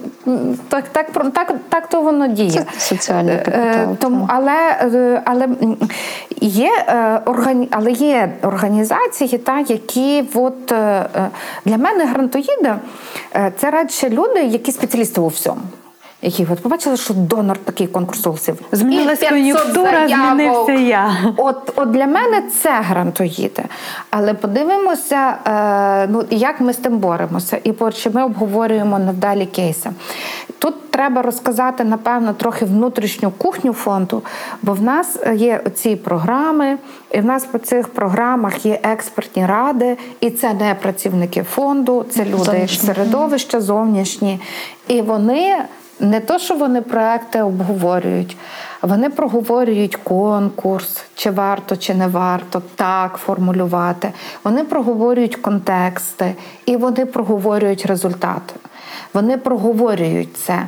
так, 0.70 0.84
так, 0.91 1.12
так, 1.34 1.53
так, 1.70 1.88
то 1.88 2.01
воно 2.01 2.28
діє. 2.28 2.49
Це 2.51 2.66
соціальний 2.80 3.36
Е, 3.36 3.38
капітал, 3.38 3.95
Тому, 3.99 4.28
але, 4.30 4.78
е, 4.82 5.22
але 5.26 5.47
є 6.41 6.72
е, 6.88 7.22
органі... 7.26 7.68
але 7.72 7.91
є 7.91 8.32
організації, 8.41 9.38
та, 9.38 9.59
які 9.59 10.24
от, 10.34 10.72
е, 10.72 10.76
е, 11.16 11.29
для 11.66 11.78
мене 11.78 12.05
грантоїди 12.05 12.75
е, 13.36 13.51
це 13.58 13.71
радше 13.71 14.09
люди, 14.09 14.43
які 14.43 14.71
спеціалісти 14.71 15.21
у 15.21 15.28
всьому. 15.28 15.62
Які 16.24 16.48
от 16.52 16.60
побачили, 16.60 16.98
що 16.98 17.14
донор 17.14 17.58
такий 17.58 17.88
конкурс 17.88 18.26
голосів. 18.26 18.56
500 18.56 19.30
кон'юнктура, 19.30 20.08
змінився 20.08 20.74
я. 20.74 21.16
От, 21.38 21.74
от 21.76 21.92
для 21.92 22.06
мене 22.08 22.43
це 22.62 22.70
грантоїди. 22.82 23.64
Але 24.10 24.34
подивимося, 24.34 25.36
е, 25.48 26.08
ну 26.12 26.24
як 26.30 26.62
ми 26.62 26.74
з 26.74 26.78
тим 26.78 26.98
боремося, 26.98 27.58
і 27.64 27.72
по- 27.72 27.92
чи 27.92 28.10
ми 28.10 28.24
обговорюємо 28.24 29.00
невдалі 29.00 29.46
кейси. 29.46 29.89
Тут 30.60 30.92
треба 30.92 31.22
розказати, 31.22 31.84
напевно, 31.84 32.34
трохи 32.34 32.66
внутрішню 32.66 33.32
кухню 33.32 33.74
фонду, 33.74 34.24
бо 34.62 34.74
в 34.74 34.82
нас 34.82 35.18
є 35.36 35.62
ці 35.76 35.96
програми, 35.96 36.78
і 37.12 37.20
в 37.22 37.26
нас 37.26 37.46
по 37.46 37.58
цих 37.58 37.88
програмах 37.88 38.66
є 38.66 38.80
експертні 38.84 39.46
ради, 39.46 39.98
і 40.20 40.30
це 40.30 40.54
не 40.54 40.76
працівники 40.82 41.43
фонду, 41.43 42.06
це 42.10 42.26
люди 42.26 42.43
середовища 42.86 43.62
зовнішні. 43.62 44.39
І 44.88 45.02
вони 45.02 45.56
не 46.02 46.20
то, 46.20 46.40
що 46.40 46.56
вони 46.56 46.82
проекти 46.82 47.42
обговорюють, 47.42 48.38
вони 48.82 49.10
проговорюють 49.10 49.96
конкурс, 49.96 51.04
чи 51.16 51.32
варто, 51.32 51.78
чи 51.78 51.96
не 51.96 52.08
варто 52.08 52.62
так 52.76 53.18
формулювати. 53.18 54.12
Вони 54.44 54.64
проговорюють 54.64 55.36
контексти 55.36 56.36
і 56.66 56.78
вони 56.78 57.06
проговорюють 57.06 57.86
результати. 57.86 58.54
Вони 59.14 59.38
проговорюють 59.38 60.38
це. 60.38 60.60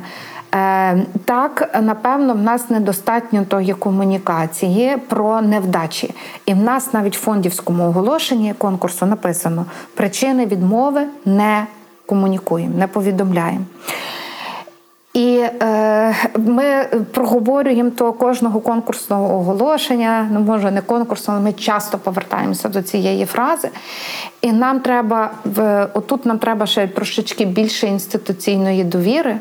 Е, 0.54 1.02
Так, 1.24 1.78
напевно, 1.82 2.34
в 2.34 2.42
нас 2.42 2.70
недостатньо 2.70 3.44
тої 3.44 3.72
комунікації 3.72 4.96
про 5.08 5.40
невдачі. 5.40 6.14
І 6.46 6.54
в 6.54 6.56
нас 6.56 6.92
навіть 6.92 7.16
в 7.16 7.20
фондівському 7.20 7.88
оголошенні 7.88 8.54
конкурсу 8.58 9.06
написано: 9.06 9.66
причини 9.94 10.46
відмови 10.46 11.06
не 11.24 11.66
комунікуємо, 12.06 12.78
не 12.78 12.86
повідомляємо. 12.86 13.64
І 15.14 15.36
е, 15.62 16.14
ми 16.36 16.86
проговорюємо 17.12 17.90
то 17.90 18.12
кожного 18.12 18.60
конкурсного 18.60 19.34
оголошення. 19.34 20.28
Ну, 20.32 20.40
може, 20.40 20.70
не 20.70 20.80
конкурсного, 20.80 21.40
ми 21.40 21.52
часто 21.52 21.98
повертаємося 21.98 22.68
до 22.68 22.82
цієї 22.82 23.24
фрази. 23.24 23.70
І 24.40 24.52
нам 24.52 24.80
треба 24.80 25.30
отут 25.94 26.26
нам 26.26 26.38
треба 26.38 26.66
ще 26.66 26.88
трошечки 26.88 27.44
більше 27.44 27.86
інституційної 27.86 28.84
довіри. 28.84 29.38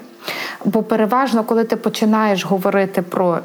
Бо 0.66 0.84
переважно, 0.84 1.44
коли 1.44 1.64
ти 1.64 1.76
починаєш 1.76 2.46
говорити 2.46 3.02
про 3.02 3.40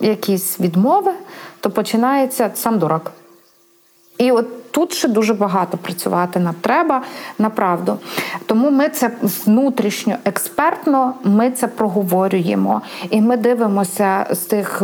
якісь 0.00 0.60
відмови, 0.60 1.12
то 1.60 1.70
починається 1.70 2.50
сам 2.54 2.78
дурак. 2.78 3.12
І 4.18 4.30
от 4.32 4.46
тут 4.74 4.92
ще 4.92 5.08
дуже 5.08 5.34
багато 5.34 5.76
працювати 5.76 6.40
нам 6.40 6.54
треба 6.60 7.02
направду. 7.38 7.98
Тому 8.46 8.70
ми 8.70 8.88
це 8.88 9.10
внутрішньо 9.46 10.16
експертно, 10.24 11.14
ми 11.24 11.50
це 11.50 11.66
проговорюємо, 11.66 12.82
і 13.10 13.20
ми 13.20 13.36
дивимося 13.36 14.26
з 14.30 14.38
тих. 14.38 14.82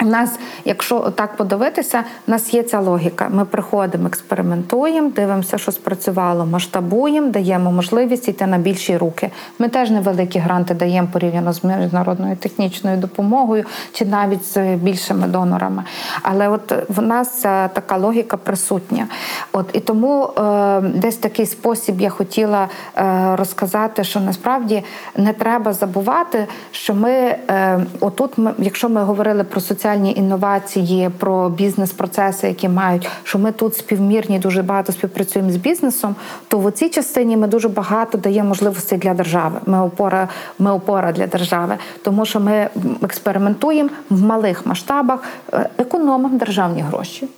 В 0.00 0.06
нас, 0.06 0.38
якщо 0.64 1.00
так 1.00 1.36
подивитися, 1.36 2.04
в 2.26 2.30
нас 2.30 2.54
є 2.54 2.62
ця 2.62 2.80
логіка. 2.80 3.28
Ми 3.30 3.44
приходимо, 3.44 4.06
експериментуємо, 4.06 5.10
дивимося, 5.10 5.58
що 5.58 5.72
спрацювало, 5.72 6.46
масштабуємо, 6.46 7.28
даємо 7.30 7.72
можливість 7.72 8.28
йти 8.28 8.46
на 8.46 8.58
більші 8.58 8.96
руки. 8.96 9.30
Ми 9.58 9.68
теж 9.68 9.90
невеликі 9.90 10.38
гранти 10.38 10.74
даємо 10.74 11.08
порівняно 11.12 11.52
з 11.52 11.64
міжнародною 11.64 12.36
технічною 12.36 12.96
допомогою 12.96 13.64
чи 13.92 14.04
навіть 14.04 14.44
з 14.44 14.74
більшими 14.74 15.26
донорами. 15.26 15.84
Але 16.22 16.48
от 16.48 16.72
в 16.88 17.02
нас 17.02 17.28
така 17.72 17.96
логіка 17.96 18.36
присутня. 18.36 19.06
От 19.52 19.66
і 19.72 19.80
тому 19.80 20.24
е, 20.24 20.80
десь 20.80 21.16
такий 21.16 21.46
спосіб 21.46 22.00
я 22.00 22.10
хотіла 22.10 22.68
е, 22.96 23.36
розказати, 23.36 24.04
що 24.04 24.20
насправді 24.20 24.84
не 25.16 25.32
треба 25.32 25.72
забувати, 25.72 26.46
що 26.72 26.94
ми 26.94 27.10
е, 27.10 27.80
отут, 28.00 28.38
ми, 28.38 28.52
якщо 28.58 28.88
ми 28.88 29.02
говорили 29.02 29.44
про 29.44 29.60
соціальні 29.86 30.14
інновації, 30.14 31.10
про 31.18 31.48
бізнес-процеси, 31.48 32.48
які 32.48 32.68
мають, 32.68 33.08
що 33.24 33.38
ми 33.38 33.52
тут 33.52 33.76
співмірні, 33.76 34.38
дуже 34.38 34.62
багато 34.62 34.92
співпрацюємо 34.92 35.50
з 35.50 35.56
бізнесом, 35.56 36.14
то 36.48 36.58
в 36.58 36.72
цій 36.72 36.88
частині 36.88 37.36
ми 37.36 37.46
дуже 37.46 37.68
багато 37.68 38.18
даємо 38.18 38.48
можливостей 38.48 38.98
для 38.98 39.14
держави. 39.14 39.60
Ми 39.66 39.80
опора, 39.82 40.28
ми 40.58 40.72
опора 40.72 41.12
для 41.12 41.26
держави, 41.26 41.76
тому 42.02 42.26
що 42.26 42.40
ми 42.40 42.68
експериментуємо 43.02 43.90
в 44.10 44.22
малих 44.22 44.66
масштабах, 44.66 45.22
е, 45.52 45.68
економимо 45.78 46.38
державні 46.38 46.80
гроші. 46.80 47.28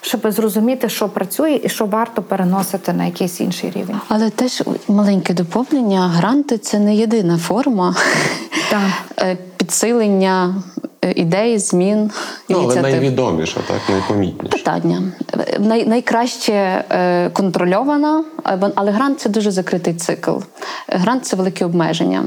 Щоб 0.00 0.30
зрозуміти, 0.30 0.88
що 0.88 1.08
працює 1.08 1.60
і 1.64 1.68
що 1.68 1.86
варто 1.86 2.22
переносити 2.22 2.92
на 2.92 3.04
якийсь 3.04 3.40
інший 3.40 3.70
рівень. 3.70 3.96
Але 4.08 4.30
теж 4.30 4.62
маленьке 4.88 5.34
доповнення. 5.34 6.08
Гранти 6.08 6.58
це 6.58 6.78
не 6.78 6.96
єдина 6.96 7.38
форма 7.38 7.94
Так. 8.70 8.80
е, 9.18 9.36
підсилення 9.56 10.54
ідей, 11.10 11.58
змін, 11.58 12.10
Ну, 12.48 12.60
але 12.62 12.82
найвідоміша, 12.82 13.60
так, 13.68 13.80
найпомітніша. 13.90 14.56
Питання 14.56 15.02
Най, 15.58 15.86
найкраще 15.86 16.52
е, 16.90 17.30
контрольована, 17.30 18.24
е, 18.46 18.58
але 18.74 18.90
грант 18.90 19.20
це 19.20 19.28
дуже 19.28 19.50
закритий 19.50 19.94
цикл. 19.94 20.32
Грант 20.88 21.26
це 21.26 21.36
великі 21.36 21.64
обмеження. 21.64 22.24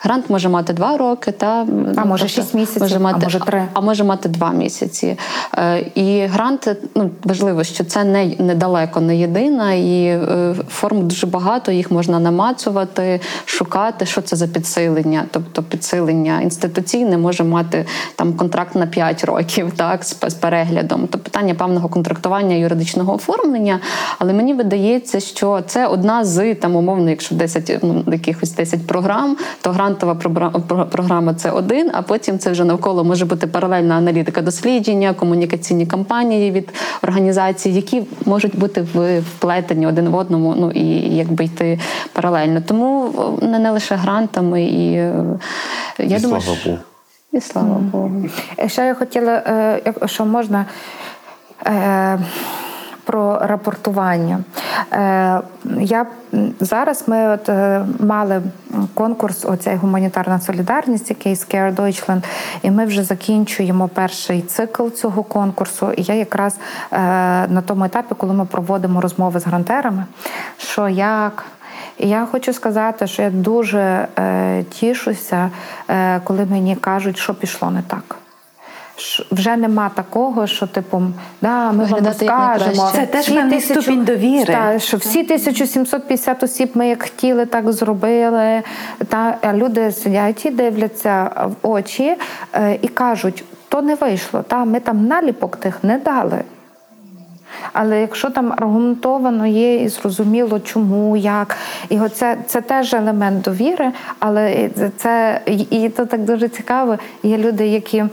Грант 0.00 0.30
може 0.30 0.48
мати 0.48 0.72
два 0.72 0.96
роки, 0.96 1.32
та 1.32 1.66
А 1.96 2.04
може, 2.04 2.24
тобто 2.24 2.42
шість 2.42 2.54
місяців, 2.54 2.82
може 2.82 2.96
а 2.96 3.18
може, 3.18 3.40
три. 3.40 3.62
а 3.72 3.80
може 3.80 4.04
мати 4.04 4.28
два 4.28 4.50
місяці. 4.50 5.18
Е, 5.54 5.80
І 5.94 6.26
грант 6.26 6.68
ну 6.94 7.10
важливо, 7.24 7.64
що 7.64 7.84
це 7.84 8.04
не 8.04 8.26
недалеко 8.38 9.00
не 9.00 9.16
єдина, 9.16 9.72
і 9.72 10.04
е, 10.04 10.54
форм 10.68 11.08
дуже 11.08 11.26
багато. 11.26 11.72
Їх 11.72 11.90
можна 11.90 12.20
намацувати, 12.20 13.20
шукати, 13.44 14.06
що 14.06 14.22
це 14.22 14.36
за 14.36 14.46
підсилення. 14.46 15.24
Тобто 15.30 15.62
підсилення 15.62 16.40
інституційне 16.40 17.18
може 17.18 17.44
мати 17.44 17.86
там 18.18 18.32
контракт 18.32 18.74
на 18.74 18.86
5 18.86 19.24
років, 19.24 19.72
так 19.76 20.04
з, 20.04 20.16
з 20.26 20.34
переглядом. 20.34 21.06
То 21.06 21.18
питання 21.18 21.54
певного 21.54 21.88
контрактування 21.88 22.56
юридичного 22.56 23.14
оформлення. 23.14 23.80
Але 24.18 24.32
мені 24.32 24.54
видається, 24.54 25.20
що 25.20 25.60
це 25.66 25.86
одна 25.86 26.24
з 26.24 26.54
там 26.54 26.76
умовно, 26.76 27.10
якщо 27.10 27.34
10, 27.34 27.78
ну, 27.82 28.04
якихось 28.06 28.52
10 28.52 28.86
програм, 28.86 29.36
то 29.62 29.70
грантова 29.70 30.14
програма 30.90 31.34
це 31.34 31.50
один, 31.50 31.90
а 31.94 32.02
потім 32.02 32.38
це 32.38 32.50
вже 32.50 32.64
навколо 32.64 33.04
може 33.04 33.24
бути 33.24 33.46
паралельна 33.46 33.94
аналітика 33.94 34.42
дослідження, 34.42 35.14
комунікаційні 35.14 35.86
кампанії 35.86 36.50
від 36.50 36.68
організацій, 37.02 37.70
які 37.70 38.02
можуть 38.24 38.58
бути 38.58 38.86
вплетені 39.20 39.86
один 39.86 40.08
в 40.08 40.14
одному, 40.14 40.54
ну 40.58 40.70
і 40.70 41.16
якби 41.16 41.44
йти 41.44 41.78
паралельно. 42.12 42.62
Тому 42.66 43.14
не, 43.42 43.58
не 43.58 43.70
лише 43.70 43.94
грантами, 43.94 44.64
і 44.64 44.92
е, 44.92 45.24
я 45.98 46.16
І 46.16 46.20
думаю, 46.20 46.42
слава 46.42 46.58
Богу. 46.64 46.78
І 47.32 47.40
слава 47.40 47.74
Богу. 47.74 48.24
Е, 48.58 48.68
Ще 48.68 48.86
я 48.86 48.94
хотіла, 48.94 49.32
е, 49.32 49.92
що 50.06 50.24
можна. 50.24 50.64
е, 51.66 52.18
Про 53.04 53.38
рапортування. 53.38 54.38
Е, 54.92 55.40
Я 55.80 56.06
зараз 56.60 57.04
ми 57.08 57.28
от 57.28 57.50
мали 58.00 58.42
конкурс, 58.94 59.44
оцей 59.44 59.76
гуманітарна 59.76 60.40
солідарність, 60.40 61.10
який 61.10 61.34
Scare 61.34 61.74
Deutschland, 61.74 62.24
і 62.62 62.70
ми 62.70 62.86
вже 62.86 63.04
закінчуємо 63.04 63.88
перший 63.88 64.42
цикл 64.42 64.88
цього 64.88 65.22
конкурсу. 65.22 65.92
І 65.92 66.02
я 66.02 66.14
якраз 66.14 66.58
на 67.50 67.62
тому 67.66 67.84
етапі, 67.84 68.14
коли 68.18 68.34
ми 68.34 68.44
проводимо 68.44 69.00
розмови 69.00 69.40
з 69.40 69.46
грантерами, 69.46 70.04
що 70.58 70.88
як. 70.88 71.44
І 71.98 72.08
я 72.08 72.26
хочу 72.26 72.52
сказати, 72.52 73.06
що 73.06 73.22
я 73.22 73.30
дуже 73.30 74.08
е, 74.18 74.64
тішуся, 74.70 75.50
е, 75.88 76.20
коли 76.24 76.44
мені 76.44 76.76
кажуть, 76.76 77.18
що 77.18 77.34
пішло 77.34 77.70
не 77.70 77.82
так. 77.82 78.16
вже 79.30 79.56
нема 79.56 79.88
такого, 79.88 80.46
що 80.46 80.66
типу, 80.66 81.02
да, 81.42 81.72
ми 81.72 81.84
вам 81.84 82.14
скажемо. 82.14 82.90
Це 82.94 83.06
теж 83.06 83.28
певний 83.28 83.60
ступінь 83.60 84.04
довіри. 84.04 84.54
Та, 84.54 84.78
що 84.78 84.96
всі 84.96 85.22
1750 85.22 86.42
осіб 86.42 86.70
ми 86.74 86.88
як 86.88 87.02
хотіли, 87.02 87.46
так 87.46 87.72
зробили. 87.72 88.62
Та 89.08 89.38
люди 89.54 89.92
сидять 89.92 90.46
і 90.46 90.50
дивляться 90.50 91.30
в 91.44 91.68
очі 91.68 92.16
е, 92.52 92.78
і 92.82 92.88
кажуть, 92.88 93.44
то 93.68 93.82
не 93.82 93.94
вийшло. 93.94 94.42
Та 94.48 94.64
ми 94.64 94.80
там 94.80 95.06
наліпок 95.06 95.56
тих 95.56 95.84
не 95.84 95.98
дали. 95.98 96.42
Але 97.72 98.00
якщо 98.00 98.30
там 98.30 98.52
аргументовано 98.52 99.46
є 99.46 99.82
і 99.82 99.88
зрозуміло, 99.88 100.60
чому, 100.60 101.16
як, 101.16 101.56
і 101.88 102.00
оце 102.00 102.36
це 102.46 102.60
теж 102.60 102.94
елемент 102.94 103.42
довіри, 103.42 103.92
але 104.18 104.70
це 104.96 105.40
і 105.70 105.88
це 105.88 106.06
так 106.06 106.24
дуже 106.24 106.48
цікаво. 106.48 106.98
Є 107.22 107.38
люди, 107.38 107.66
які 107.66 108.04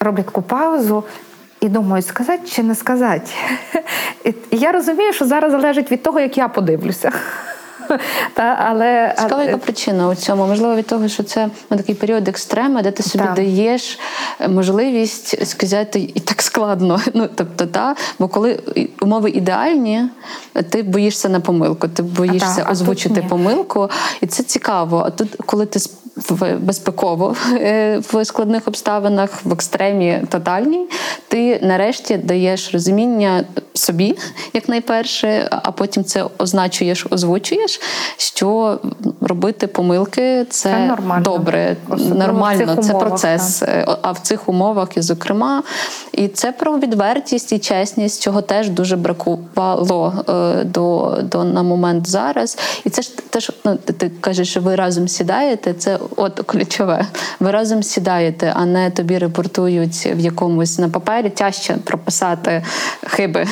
роблять 0.00 0.26
таку 0.26 0.42
паузу. 0.42 1.04
І 1.60 1.68
думаю, 1.68 2.02
сказати 2.02 2.42
чи 2.46 2.62
не 2.62 2.74
сказати. 2.74 3.30
І 4.24 4.56
я 4.56 4.72
розумію, 4.72 5.12
що 5.12 5.24
зараз 5.24 5.52
залежить 5.52 5.92
від 5.92 6.02
того, 6.02 6.20
як 6.20 6.38
я 6.38 6.48
подивлюся. 6.48 7.12
Та, 8.34 8.42
але, 8.68 9.14
Цікава 9.18 9.44
яка 9.44 9.56
причина 9.56 10.08
у 10.08 10.14
цьому? 10.14 10.46
Можливо, 10.46 10.76
від 10.76 10.86
того, 10.86 11.08
що 11.08 11.22
це 11.22 11.48
ну, 11.70 11.76
такий 11.76 11.94
період 11.94 12.28
екстрема, 12.28 12.82
де 12.82 12.90
ти 12.90 13.02
собі 13.02 13.24
та. 13.24 13.32
даєш 13.32 13.98
е, 14.40 14.48
можливість 14.48 15.46
сказати 15.46 16.10
і 16.14 16.20
так 16.20 16.42
складно. 16.42 17.00
Ну, 17.14 17.28
тобто, 17.34 17.66
та, 17.66 17.96
Бо 18.18 18.28
коли 18.28 18.60
умови 19.02 19.30
ідеальні, 19.30 20.02
ти 20.70 20.82
боїшся 20.82 21.28
на 21.28 21.40
помилку, 21.40 21.88
ти 21.88 22.02
боїшся 22.02 22.62
та, 22.64 22.70
озвучити 22.70 23.26
помилку, 23.28 23.90
і 24.20 24.26
це 24.26 24.42
цікаво. 24.42 25.02
А 25.06 25.10
тут, 25.10 25.36
коли 25.46 25.66
ти 25.66 25.80
в 26.16 26.56
безпеково 26.58 27.36
е, 27.52 27.98
в 27.98 28.24
складних 28.24 28.68
обставинах, 28.68 29.44
в 29.44 29.52
екстремі 29.52 30.22
тотальній, 30.28 30.86
ти 31.28 31.60
нарешті 31.62 32.16
даєш 32.16 32.72
розуміння 32.72 33.44
собі, 33.74 34.18
як 34.52 34.68
найперше, 34.68 35.48
а 35.50 35.72
потім 35.72 36.04
це 36.04 36.24
означуєш, 36.38 37.06
озвучуєш, 37.10 37.80
що 38.16 38.78
робити 39.20 39.66
помилки 39.66 40.44
це, 40.50 40.70
це 40.70 40.86
нормально. 40.86 41.24
добре, 41.24 41.76
Особливо 41.88 42.14
нормально, 42.14 42.76
це 42.82 42.90
умовах, 42.92 43.08
процес. 43.08 43.58
Так. 43.58 43.68
Е, 43.68 43.96
а 44.02 44.12
в 44.12 44.18
цих 44.18 44.48
умовах, 44.48 44.96
і 44.96 45.00
зокрема, 45.00 45.62
і 46.12 46.28
це 46.28 46.52
про 46.52 46.78
відвертість 46.78 47.52
і 47.52 47.58
чесність, 47.58 48.22
чого 48.22 48.42
теж 48.42 48.68
дуже 48.68 48.96
бракувало 48.96 50.24
е, 50.28 50.64
до 50.64 51.18
до 51.22 51.44
на 51.44 51.62
момент 51.62 52.08
зараз. 52.08 52.58
І 52.84 52.90
це 52.90 53.02
ж 53.02 53.16
теж 53.30 53.50
ну, 53.64 53.76
ти 53.76 54.10
кажеш, 54.20 54.50
що 54.50 54.60
ви 54.60 54.74
разом 54.74 55.08
сідаєте. 55.08 55.74
Це 55.74 55.98
от 56.16 56.40
ключове. 56.46 57.06
Ви 57.40 57.50
разом 57.50 57.82
сідаєте, 57.82 58.52
а 58.56 58.64
не 58.64 58.90
тобі 58.90 59.18
репортують 59.18 60.06
в 60.06 60.18
якомусь 60.18 60.78
на 60.78 60.88
папері. 60.88 61.30
Тяжче 61.30 61.76
прописати 61.84 62.64
хиби. 63.06 63.46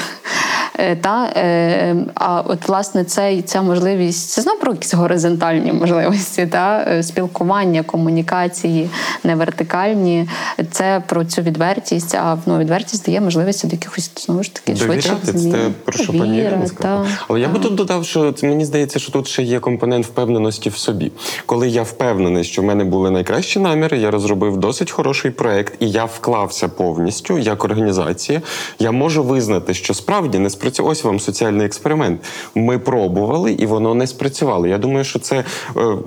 Е, 0.80 0.96
та, 0.96 1.32
е, 1.36 1.96
А 2.14 2.40
от 2.40 2.68
власне 2.68 3.04
цей, 3.04 3.42
ця 3.42 3.62
можливість 3.62 4.30
це 4.30 4.42
знову 4.42 4.58
про 4.58 4.72
якісь 4.72 4.94
горизонтальні 4.94 5.72
можливості, 5.72 6.46
та 6.46 6.84
е, 6.88 7.02
спілкування, 7.02 7.82
комунікації, 7.82 8.90
не 9.24 9.34
вертикальні. 9.34 10.28
Це 10.70 11.02
про 11.06 11.24
цю 11.24 11.42
відвертість. 11.42 12.14
А 12.14 12.38
ну, 12.46 12.58
відвертість 12.58 13.06
дає 13.06 13.20
можливість 13.20 13.68
до 13.68 13.72
якихось 13.72 14.10
знову 14.16 14.42
ж 14.42 14.54
таки 14.54 14.76
швидших 14.76 15.14
змін. 15.22 15.52
Це 15.52 15.58
про 15.84 16.04
що 16.04 16.12
пані 16.12 16.38
Ірина 16.38 16.66
сказала. 16.66 17.06
Але 17.28 17.40
я 17.40 17.48
би 17.48 17.58
тут 17.58 17.74
додав, 17.74 18.04
що 18.04 18.34
мені 18.42 18.64
здається, 18.64 18.98
що 18.98 19.12
тут 19.12 19.28
ще 19.28 19.42
є 19.42 19.60
компонент 19.60 20.06
впевненості 20.06 20.70
в 20.70 20.76
собі. 20.76 21.12
Коли 21.46 21.68
я 21.68 21.82
впевнений, 21.82 22.44
що 22.44 22.62
в 22.62 22.64
мене 22.64 22.84
були 22.84 23.10
найкращі 23.10 23.58
наміри, 23.58 23.98
я 23.98 24.10
розробив 24.10 24.56
досить 24.56 24.90
хороший 24.90 25.30
проект, 25.30 25.74
і 25.80 25.90
я 25.90 26.04
вклався 26.04 26.68
повністю 26.68 27.38
як 27.38 27.64
організація. 27.64 28.42
Я 28.78 28.92
можу 28.92 29.22
визнати, 29.22 29.74
що 29.74 29.94
справді 29.94 30.38
не 30.38 30.50
спрацював 30.50 30.69
спрацював. 30.70 30.92
Ось 30.92 31.04
вам 31.04 31.20
соціальний 31.20 31.66
експеримент. 31.66 32.20
Ми 32.54 32.78
пробували, 32.78 33.52
і 33.52 33.66
воно 33.66 33.94
не 33.94 34.06
спрацювало. 34.06 34.66
Я 34.66 34.78
думаю, 34.78 35.04
що 35.04 35.18
це 35.18 35.36
е, 35.36 35.44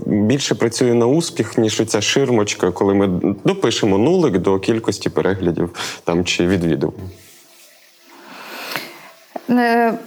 більше 0.06 0.56
працює 0.56 0.94
на 0.94 1.06
успіх, 1.06 1.58
ніж 1.58 1.82
ця 1.88 2.02
ширмочка, 2.02 2.72
коли 2.72 2.94
ми 2.94 3.08
допишемо 3.44 3.98
нулик 3.98 4.38
до 4.38 4.60
кількості 4.60 5.10
переглядів 5.10 5.70
там 6.04 6.26
чи 6.26 6.48
відвідувань. 6.48 7.10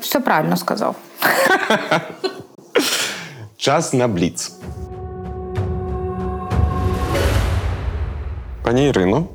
Все 0.00 0.20
правильно 0.20 0.56
сказав. 0.56 0.96
Час 3.56 3.92
на 3.92 4.08
бліц. 4.08 4.52
Пані 8.62 8.88
Ірино, 8.88 9.26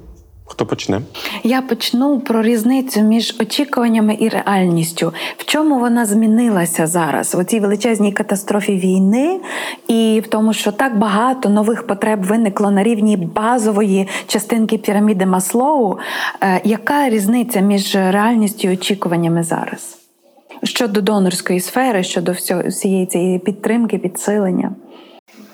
Хто 0.52 0.66
почне? 0.66 1.02
Я 1.44 1.62
почну 1.62 2.20
про 2.20 2.42
різницю 2.42 3.02
між 3.02 3.36
очікуваннями 3.40 4.18
і 4.20 4.30
реальністю. 4.30 5.14
В 5.38 5.46
чому 5.46 5.80
вона 5.80 6.06
змінилася 6.06 6.88
зараз? 6.88 7.36
У 7.36 7.44
цій 7.44 7.60
величезній 7.60 8.12
катастрофі 8.12 8.76
війни, 8.76 9.40
і 9.88 10.22
в 10.26 10.28
тому, 10.28 10.54
що 10.54 10.72
так 10.72 10.98
багато 10.98 11.50
нових 11.50 11.88
потреб 11.88 12.24
виникло 12.24 12.72
на 12.72 12.84
рівні 12.84 13.18
базової 13.18 14.08
частинки 14.28 14.78
піраміди 14.78 15.26
Маслоу. 15.26 15.98
Е, 16.42 16.62
яка 16.64 17.10
різниця 17.10 17.60
між 17.60 17.96
реальністю 17.96 18.68
і 18.68 18.74
очікуваннями 18.74 19.44
зараз? 19.44 19.98
Щодо 20.64 21.02
донорської 21.02 21.60
сфери, 21.60 22.04
щодо 22.04 22.36
всієї 22.68 23.06
цієї 23.06 23.40
підтримки, 23.40 23.98
підсилення? 23.98 24.72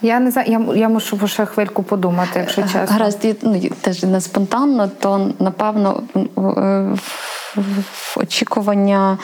Я 0.02 0.20
не 0.20 0.32
знаю, 0.32 0.52
я 0.52 0.76
я 0.76 0.90
мушу 0.90 1.28
ще 1.28 1.46
хвильку 1.46 1.84
подумати, 1.84 2.40
якщо 2.40 2.62
чесно. 2.62 2.86
Гаразд, 2.88 3.26
ну, 3.42 3.62
теж 3.82 4.04
не 4.04 4.22
спонтанно, 4.22 4.88
то 5.00 5.32
напевно 5.40 6.04
очікування. 8.16 9.18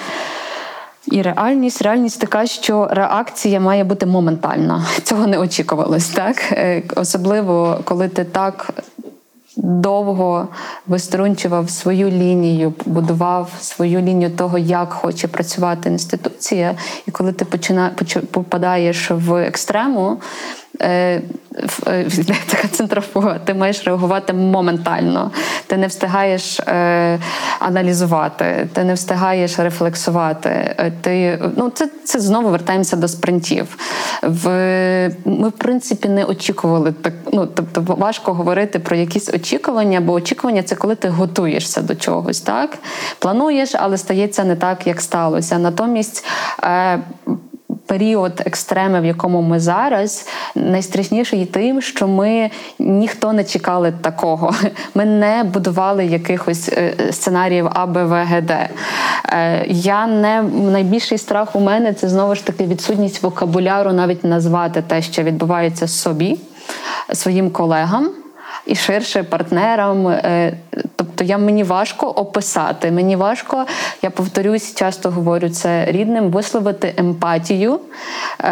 І 1.05 1.21
реальність, 1.21 1.81
реальність 1.81 2.19
така, 2.19 2.45
що 2.45 2.87
реакція 2.91 3.59
має 3.59 3.83
бути 3.83 4.05
моментальна. 4.05 4.85
Цього 5.03 5.27
не 5.27 5.37
очікувалось, 5.37 6.09
так 6.09 6.37
е, 6.51 6.83
особливо 6.95 7.79
коли 7.83 8.07
ти 8.07 8.23
так 8.23 8.69
довго 9.57 10.47
виструнчував 10.87 11.69
свою 11.69 12.09
лінію, 12.09 12.73
будував 12.85 13.51
свою 13.59 13.99
лінію 13.99 14.31
того, 14.31 14.57
як 14.57 14.93
хоче 14.93 15.27
працювати 15.27 15.89
інституція. 15.89 16.75
І 17.07 17.11
коли 17.11 17.33
ти 17.33 17.45
почина, 17.45 17.91
попадаєш 18.31 19.11
в 19.11 19.35
екстрему. 19.35 20.17
Е, 20.81 21.21
е, 21.87 22.05
така 22.49 22.67
центрофуга, 22.67 23.39
ти 23.39 23.53
маєш 23.53 23.83
реагувати 23.85 24.33
моментально. 24.33 25.31
Ти 25.67 25.77
не 25.77 25.87
встигаєш 25.87 26.59
е, 26.59 27.19
аналізувати, 27.59 28.67
ти 28.73 28.83
не 28.83 28.93
встигаєш 28.93 29.59
рефлексувати. 29.59 30.49
Е, 30.49 30.91
ти, 31.01 31.39
ну, 31.57 31.69
Це 31.69 31.89
це 32.03 32.19
знову 32.19 32.49
вертаємося 32.49 32.95
до 32.95 33.07
спринтів. 33.07 33.77
В, 34.23 34.49
Ми, 35.25 35.49
в 35.49 35.51
принципі, 35.51 36.09
не 36.09 36.25
очікували 36.25 36.91
так. 36.91 37.13
Ну, 37.33 37.45
Тобто, 37.45 37.81
важко 37.95 38.33
говорити 38.33 38.79
про 38.79 38.95
якісь 38.95 39.29
очікування, 39.33 40.01
бо 40.01 40.13
очікування 40.13 40.63
це 40.63 40.75
коли 40.75 40.95
ти 40.95 41.09
готуєшся 41.09 41.81
до 41.81 41.95
чогось. 41.95 42.41
так? 42.41 42.77
Плануєш, 43.19 43.75
але 43.75 43.97
стається 43.97 44.43
не 44.43 44.55
так, 44.55 44.87
як 44.87 45.01
сталося. 45.01 45.57
Натомість. 45.57 46.25
Е, 46.63 46.99
період 47.85 48.41
екстреми, 48.45 49.01
в 49.01 49.05
якому 49.05 49.41
ми 49.41 49.59
зараз, 49.59 50.27
найстрашніший 50.55 51.45
тим, 51.45 51.81
що 51.81 52.07
ми 52.07 52.49
ніхто 52.79 53.33
не 53.33 53.43
чекали 53.43 53.93
такого. 54.01 54.53
Ми 54.95 55.05
не 55.05 55.43
будували 55.43 56.05
якихось 56.05 56.69
е, 56.69 56.93
сценаріїв 57.11 57.69
А, 57.73 57.85
Б, 57.85 58.05
В, 58.05 58.25
Г, 58.25 58.41
Д. 58.41 58.69
Е, 59.29 59.65
я 59.67 60.07
не 60.07 60.41
найбільший 60.41 61.17
страх 61.17 61.55
у 61.55 61.59
мене 61.59 61.93
це 61.93 62.09
знову 62.09 62.35
ж 62.35 62.45
таки 62.45 62.65
відсутність 62.65 63.23
вокабуляру, 63.23 63.93
навіть 63.93 64.23
назвати 64.23 64.83
те, 64.87 65.01
що 65.01 65.23
відбувається 65.23 65.87
собі, 65.87 66.39
своїм 67.13 67.49
колегам 67.49 68.09
і 68.65 68.75
ширше 68.75 69.23
партнерам. 69.23 70.07
Е, 70.07 70.53
тобто 70.95 71.23
я 71.23 71.37
мені 71.37 71.63
важко 71.63 72.07
описати. 72.07 72.91
Мені 72.91 73.15
важко, 73.15 73.65
я 74.01 74.09
повторюсь, 74.09 74.75
часто 74.75 75.09
говорю 75.09 75.49
це 75.49 75.85
рідним, 75.85 76.29
висловити 76.29 76.93
емпатію, 76.97 77.79
е, 78.39 78.49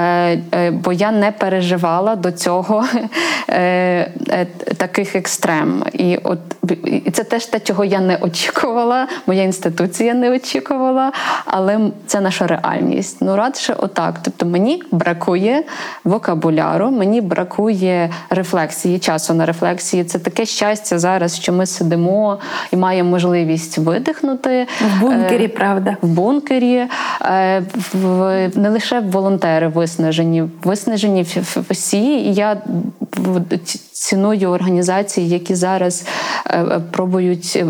е, 0.54 0.72
бо 0.72 0.94
я 0.94 1.12
не 1.12 1.32
переживала 1.32 2.16
до 2.16 2.32
цього 2.32 2.86
таких 4.78 5.16
екстрем. 5.16 5.84
І 5.94 6.18
от 6.24 6.40
і 6.86 7.12
це 7.12 7.24
теж 7.24 7.46
те, 7.46 7.60
чого 7.60 7.86
я 7.86 8.00
не 8.00 8.16
очікувала, 8.16 9.08
моя 9.28 9.44
інституція 9.44 10.14
не 10.14 10.32
очікувала, 10.32 11.12
але 11.46 11.80
це 12.08 12.22
наша 12.22 12.48
реальність. 12.48 13.18
Ну, 13.22 13.36
радше 13.36 13.76
отак. 13.78 14.16
Тобто 14.24 14.46
мені 14.46 14.84
бракує 14.92 15.64
вокабуляру, 16.04 16.92
мені 16.92 17.22
бракує 17.22 18.10
рефлексії, 18.30 19.00
часу 19.00 19.34
на 19.34 19.46
рефлексії. 19.46 20.01
Це 20.04 20.20
таке 20.20 20.46
щастя 20.46 21.00
зараз, 21.00 21.36
що 21.36 21.54
ми 21.54 21.66
сидимо 21.66 22.40
і 22.72 22.76
маємо 22.78 23.10
можливість 23.10 23.78
видихнути 23.78 24.68
в 24.82 25.02
бункері. 25.02 25.46
Е, 25.46 25.48
правда, 25.48 25.98
в 26.02 26.08
бункері 26.08 26.88
е, 27.22 27.64
не 28.56 28.70
лише 28.70 29.00
волонтери 29.00 29.68
виснажені, 29.68 30.44
виснажені 30.64 31.26
всі. 31.70 32.04
І 32.04 32.34
я 32.34 32.58
ціную 33.92 34.50
організації, 34.50 35.30
які 35.30 35.56
зараз 35.56 36.06
пробують. 36.92 37.64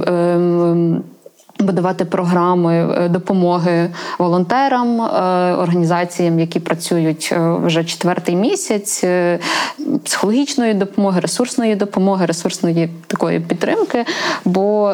Будувати 1.62 2.06
програми 2.06 2.96
е, 2.98 3.10
допомоги 3.10 3.90
волонтерам, 4.20 5.02
е, 5.02 5.06
організаціям, 5.54 6.40
які 6.40 6.60
працюють 6.60 7.30
е, 7.32 7.56
вже 7.64 7.84
четвертий 7.84 8.36
місяць, 8.36 9.06
психологічної 10.04 10.74
допомоги, 10.74 11.20
ресурсної 11.20 11.76
допомоги, 11.76 12.26
ресурсної 12.26 12.90
такої 13.08 13.40
підтримки. 13.40 14.06
Бо 14.46 14.94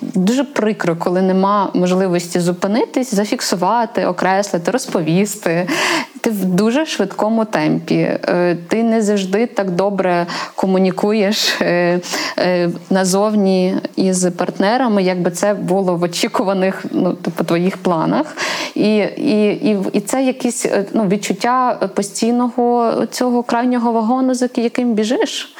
дуже 0.00 0.44
прикро, 0.44 0.96
коли 0.96 1.22
нема 1.22 1.70
можливості 1.74 2.40
зупинитись, 2.40 3.14
зафіксувати, 3.14 4.06
окреслити, 4.06 4.70
розповісти. 4.70 5.68
Ти 6.20 6.30
в 6.30 6.44
дуже 6.44 6.86
швидкому 6.86 7.44
темпі. 7.44 8.10
Ти 8.68 8.82
не 8.82 9.02
завжди 9.02 9.46
так 9.46 9.70
добре 9.70 10.26
комунікуєш 10.54 11.60
назовні 12.90 13.76
із 13.96 14.24
партнерами, 14.24 15.02
якби 15.02 15.30
це 15.30 15.54
було 15.54 15.93
в 15.96 16.02
очікуваних 16.02 16.84
ну, 16.90 17.12
типу, 17.12 17.44
твоїх 17.44 17.76
планах. 17.76 18.36
І 18.74 18.96
і, 18.96 19.46
і, 19.46 19.78
і 19.92 20.00
це 20.00 20.24
якесь 20.24 20.66
е, 20.66 20.84
ну, 20.92 21.08
відчуття 21.08 21.90
постійного 21.94 22.92
цього 23.10 23.42
крайнього 23.42 23.92
вагону, 23.92 24.34
за 24.34 24.48
яким 24.56 24.94
біжиш. 24.94 25.54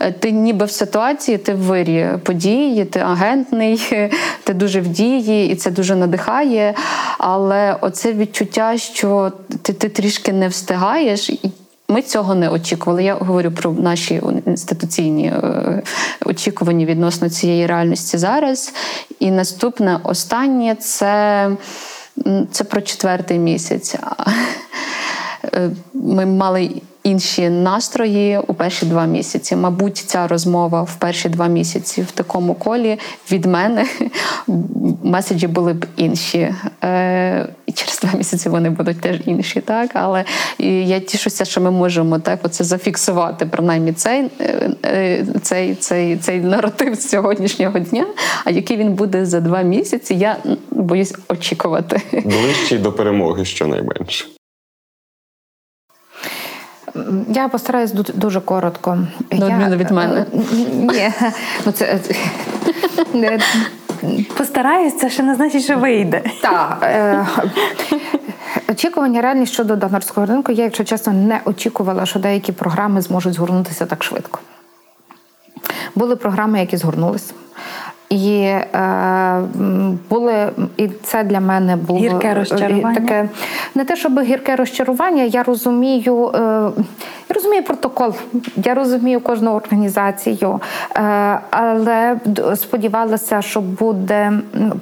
Е, 0.00 0.12
ти 0.12 0.30
ніби 0.30 0.66
в 0.66 0.70
ситуації, 0.70 1.38
ти 1.38 1.54
в 1.54 1.58
вирі 1.58 2.08
події, 2.22 2.84
ти 2.84 3.00
агентний, 3.00 4.10
ти 4.44 4.54
дуже 4.54 4.80
в 4.80 4.88
дії, 4.88 5.52
і 5.52 5.54
це 5.54 5.70
дуже 5.70 5.96
надихає. 5.96 6.74
Але 7.18 7.76
оце 7.80 8.12
відчуття, 8.12 8.78
що 8.78 9.32
ти, 9.62 9.72
ти 9.72 9.88
трішки 9.88 10.32
не 10.32 10.48
встигаєш. 10.48 11.30
Ми 11.90 12.02
цього 12.02 12.34
не 12.34 12.48
очікували. 12.48 13.04
Я 13.04 13.14
говорю 13.14 13.50
про 13.50 13.72
наші 13.72 14.22
інституційні 14.46 15.26
е, 15.26 15.82
очікування 16.26 16.86
відносно 16.86 17.28
цієї 17.28 17.66
реальності 17.66 18.18
зараз. 18.18 18.74
І 19.18 19.30
наступне 19.30 20.00
останнє 20.02 20.74
це, 20.74 21.50
це 22.50 22.64
про 22.64 22.80
четвертий 22.80 23.38
місяць. 23.38 23.96
Е, 25.44 25.70
ми 25.94 26.26
мали 26.26 26.70
інші 27.02 27.48
настрої 27.50 28.38
у 28.46 28.54
перші 28.54 28.86
два 28.86 29.06
місяці. 29.06 29.56
Мабуть, 29.56 29.96
ця 29.96 30.26
розмова 30.26 30.82
в 30.82 30.94
перші 30.94 31.28
два 31.28 31.46
місяці 31.46 32.02
в 32.02 32.10
такому 32.10 32.54
колі 32.54 32.98
від 33.32 33.44
мене 33.44 33.86
меседжі 35.02 35.46
були 35.46 35.72
б 35.72 35.86
інші. 35.96 36.54
Е, 36.84 37.48
і 37.66 37.72
через 37.72 38.00
два 38.00 38.18
місяці 38.18 38.48
вони 38.48 38.70
будуть 38.70 39.00
теж 39.00 39.20
інші. 39.26 39.60
Так, 39.60 39.90
але 39.94 40.24
я 40.84 41.00
тішуся, 41.00 41.44
що 41.44 41.60
ми 41.60 41.70
можемо 41.70 42.18
так 42.18 42.40
оце 42.42 42.64
зафіксувати 42.64 43.46
принаймні 43.46 43.92
цей 43.92 44.30
е, 44.40 44.70
е, 44.84 45.26
цей, 45.42 45.74
цей, 45.74 46.16
цей 46.16 46.40
наратив 46.40 47.00
сьогоднішнього 47.00 47.78
дня. 47.78 48.06
А 48.44 48.50
який 48.50 48.76
він 48.76 48.92
буде 48.92 49.26
за 49.26 49.40
два 49.40 49.62
місяці, 49.62 50.14
я 50.14 50.36
боюсь 50.70 51.14
очікувати. 51.28 52.00
Ближчий 52.24 52.78
до 52.78 52.92
перемоги, 52.92 53.44
щонайменше. 53.44 54.39
Я 57.28 57.48
постараюсь 57.48 57.92
дуже 57.92 58.40
коротко. 58.40 58.98
Ну, 59.30 59.48
я, 59.48 59.76
від 59.76 59.90
мене. 59.90 60.24
Ні, 60.72 61.12
ну 61.66 61.72
це 61.72 61.98
Постараюсь, 64.36 64.98
це 64.98 65.10
ще 65.10 65.22
не 65.22 65.34
значить, 65.34 65.64
що 65.64 65.78
вийде. 65.78 66.22
Так. 66.42 66.78
Е, 66.82 67.26
очікування 68.68 69.20
реальність 69.20 69.52
щодо 69.52 69.76
донорського 69.76 70.26
ринку. 70.26 70.52
Я, 70.52 70.64
якщо 70.64 70.84
чесно, 70.84 71.12
не 71.12 71.40
очікувала, 71.44 72.06
що 72.06 72.18
деякі 72.18 72.52
програми 72.52 73.00
зможуть 73.00 73.34
згорнутися 73.34 73.86
так 73.86 74.04
швидко. 74.04 74.38
Були 75.94 76.16
програми, 76.16 76.60
які 76.60 76.76
згорнулись. 76.76 77.32
І 78.10 78.40
е, 78.40 79.42
були, 80.10 80.48
і 80.76 80.88
це 80.88 81.24
для 81.24 81.40
мене 81.40 81.76
було 81.76 82.00
гірке 82.00 82.34
розчарування. 82.34 82.94
таке 82.94 83.28
не 83.74 83.84
те, 83.84 83.96
щоб 83.96 84.20
гірке 84.20 84.56
розчарування. 84.56 85.22
Я 85.22 85.42
розумію, 85.42 86.30
е, 86.34 86.38
я 87.28 87.34
розумію 87.34 87.62
протокол, 87.62 88.14
я 88.56 88.74
розумію 88.74 89.20
кожну 89.20 89.50
організацію, 89.50 90.60
е, 90.96 91.00
але 91.50 92.16
сподівалася, 92.56 93.42
що 93.42 93.60
буде 93.60 94.32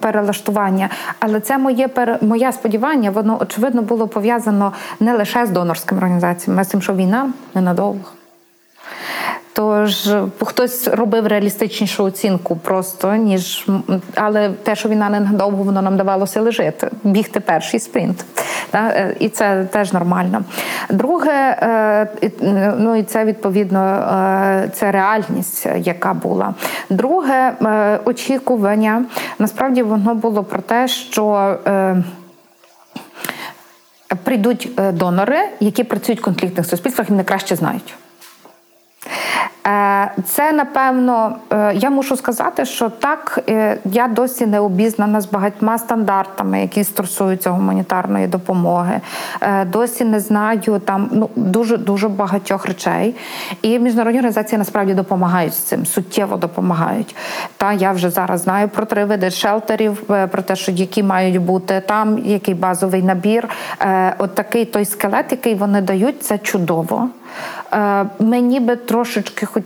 перелаштування. 0.00 0.88
Але 1.20 1.40
це 1.40 1.58
моє 1.58 1.88
моє 2.20 2.52
сподівання, 2.52 3.10
воно 3.10 3.38
очевидно 3.40 3.82
було 3.82 4.08
пов'язано 4.08 4.72
не 5.00 5.16
лише 5.16 5.46
з 5.46 5.50
донорськими 5.50 6.00
організаціями, 6.00 6.60
а 6.60 6.64
з 6.64 6.68
тим, 6.68 6.82
що 6.82 6.94
війна 6.94 7.30
ненадовго. 7.54 8.17
Тож 9.58 10.08
хтось 10.40 10.88
робив 10.88 11.26
реалістичнішу 11.26 12.04
оцінку 12.04 12.56
просто 12.56 13.14
ніж 13.14 13.66
але 14.14 14.50
те, 14.50 14.76
що 14.76 14.88
війна 14.88 15.08
не 15.08 15.20
надовго 15.20 15.62
воно 15.62 15.82
нам 15.82 15.96
давало 15.96 16.26
сили 16.26 16.52
жити, 16.52 16.88
бігти 17.04 17.40
перший 17.40 17.80
спринт. 17.80 18.24
Е, 18.74 19.16
і 19.20 19.28
це 19.28 19.64
теж 19.64 19.92
нормально. 19.92 20.44
Друге, 20.90 21.58
е, 21.62 22.08
ну 22.78 22.96
і 22.96 23.02
це 23.02 23.24
відповідно 23.24 23.80
е, 23.84 24.68
це 24.72 24.92
реальність, 24.92 25.66
яка 25.76 26.14
була. 26.14 26.54
Друге 26.90 27.52
очікування 28.04 29.04
насправді 29.38 29.82
воно 29.82 30.14
було 30.14 30.44
про 30.44 30.62
те, 30.62 30.88
що. 30.88 31.56
Прийдуть 34.24 34.70
донори, 34.92 35.38
які 35.60 35.84
працюють 35.84 36.20
в 36.20 36.24
конфліктних 36.24 36.66
суспільствах, 36.66 37.10
і 37.10 37.12
не 37.12 37.24
краще 37.24 37.56
знають. 37.56 37.94
Е, 39.68 40.10
це 40.24 40.52
напевно, 40.52 41.36
е, 41.52 41.72
я 41.74 41.90
мушу 41.90 42.16
сказати, 42.16 42.64
що 42.64 42.90
так 42.90 43.40
е, 43.48 43.78
я 43.84 44.08
досі 44.08 44.46
не 44.46 44.60
обізнана 44.60 45.20
з 45.20 45.26
багатьма 45.26 45.78
стандартами, 45.78 46.60
які 46.60 46.84
стосуються 46.84 47.50
гуманітарної 47.50 48.26
допомоги. 48.26 49.00
Досі 49.66 50.04
не 50.04 50.20
знаю 50.20 50.80
там 50.84 51.08
ну 51.12 51.30
дуже 51.36 51.76
дуже 51.76 52.08
багатьох 52.08 52.66
речей. 52.66 53.14
І 53.62 53.78
міжнародні 53.78 54.18
організації 54.18 54.58
насправді 54.58 54.94
допомагають 54.94 55.54
з 55.54 55.58
цим, 55.58 55.86
суттєво 55.86 56.36
допомагають. 56.36 57.16
Та 57.56 57.72
я 57.72 57.92
вже 57.92 58.10
зараз 58.10 58.40
знаю 58.40 58.68
про 58.68 58.86
три 58.86 59.04
види 59.04 59.30
шелтерів, 59.30 59.96
про 60.30 60.42
те, 60.42 60.56
що 60.56 60.72
які 60.72 61.02
мають 61.02 61.38
бути 61.38 61.82
там, 61.86 62.18
який 62.18 62.54
базовий 62.54 63.02
набір. 63.02 63.48
От 64.18 64.34
такий 64.34 64.64
той 64.64 64.84
скелет, 64.84 65.26
який 65.30 65.54
вони 65.54 65.80
дають, 65.80 66.22
це 66.22 66.38
чудово. 66.38 67.08
Мені 68.18 68.60
би 68.60 68.76
трошечки 68.76 69.46
хотілося 69.46 69.57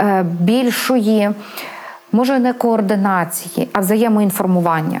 е, 0.00 0.22
більшої, 0.22 1.30
може, 2.12 2.38
не 2.38 2.52
координації, 2.52 3.68
а 3.72 3.80
взаємоінформування. 3.80 5.00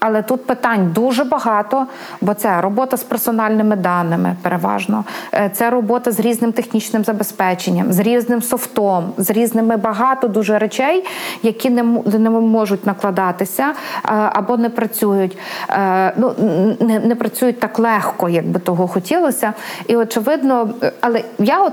Але 0.00 0.22
тут 0.22 0.46
питань 0.46 0.92
дуже 0.92 1.24
багато, 1.24 1.86
бо 2.20 2.34
це 2.34 2.60
робота 2.60 2.96
з 2.96 3.02
персональними 3.02 3.76
даними, 3.76 4.36
переважно, 4.42 5.04
е, 5.34 5.50
це 5.54 5.70
робота 5.70 6.12
з 6.12 6.20
різним 6.20 6.52
технічним 6.52 7.04
забезпеченням, 7.04 7.92
з 7.92 7.98
різним 7.98 8.42
софтом, 8.42 9.12
з 9.16 9.30
різними 9.30 9.76
багато 9.76 10.28
дуже 10.28 10.58
речей, 10.58 11.04
які 11.42 11.70
не 11.70 12.30
можуть 12.30 12.86
накладатися 12.86 13.64
е, 13.64 13.72
або 14.10 14.56
не 14.56 14.70
працюють. 14.70 15.38
Е, 15.70 16.12
ну 16.16 16.34
не, 16.80 16.98
не 16.98 17.14
працюють 17.14 17.60
так 17.60 17.78
легко, 17.78 18.28
як 18.28 18.46
би 18.46 18.60
того 18.60 18.88
хотілося. 18.88 19.52
І 19.86 19.96
очевидно, 19.96 20.70
але 21.00 21.22
я, 21.38 21.62
от 21.62 21.72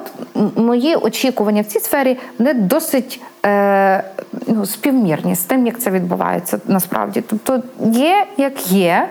мої 0.56 0.96
очікування 0.96 1.62
в 1.62 1.66
цій 1.66 1.80
сфері 1.80 2.18
не 2.40 2.54
досить 2.54 3.22
е, 3.46 4.04
ну, 4.48 4.66
співмірні 4.66 5.36
з 5.36 5.44
тим, 5.44 5.66
як 5.66 5.80
це 5.80 5.92
відбувається 5.92 6.60
насправді. 6.68 7.22
Тобто 7.22 7.64
є 7.80 8.26
як 8.38 8.72
є. 8.72 9.10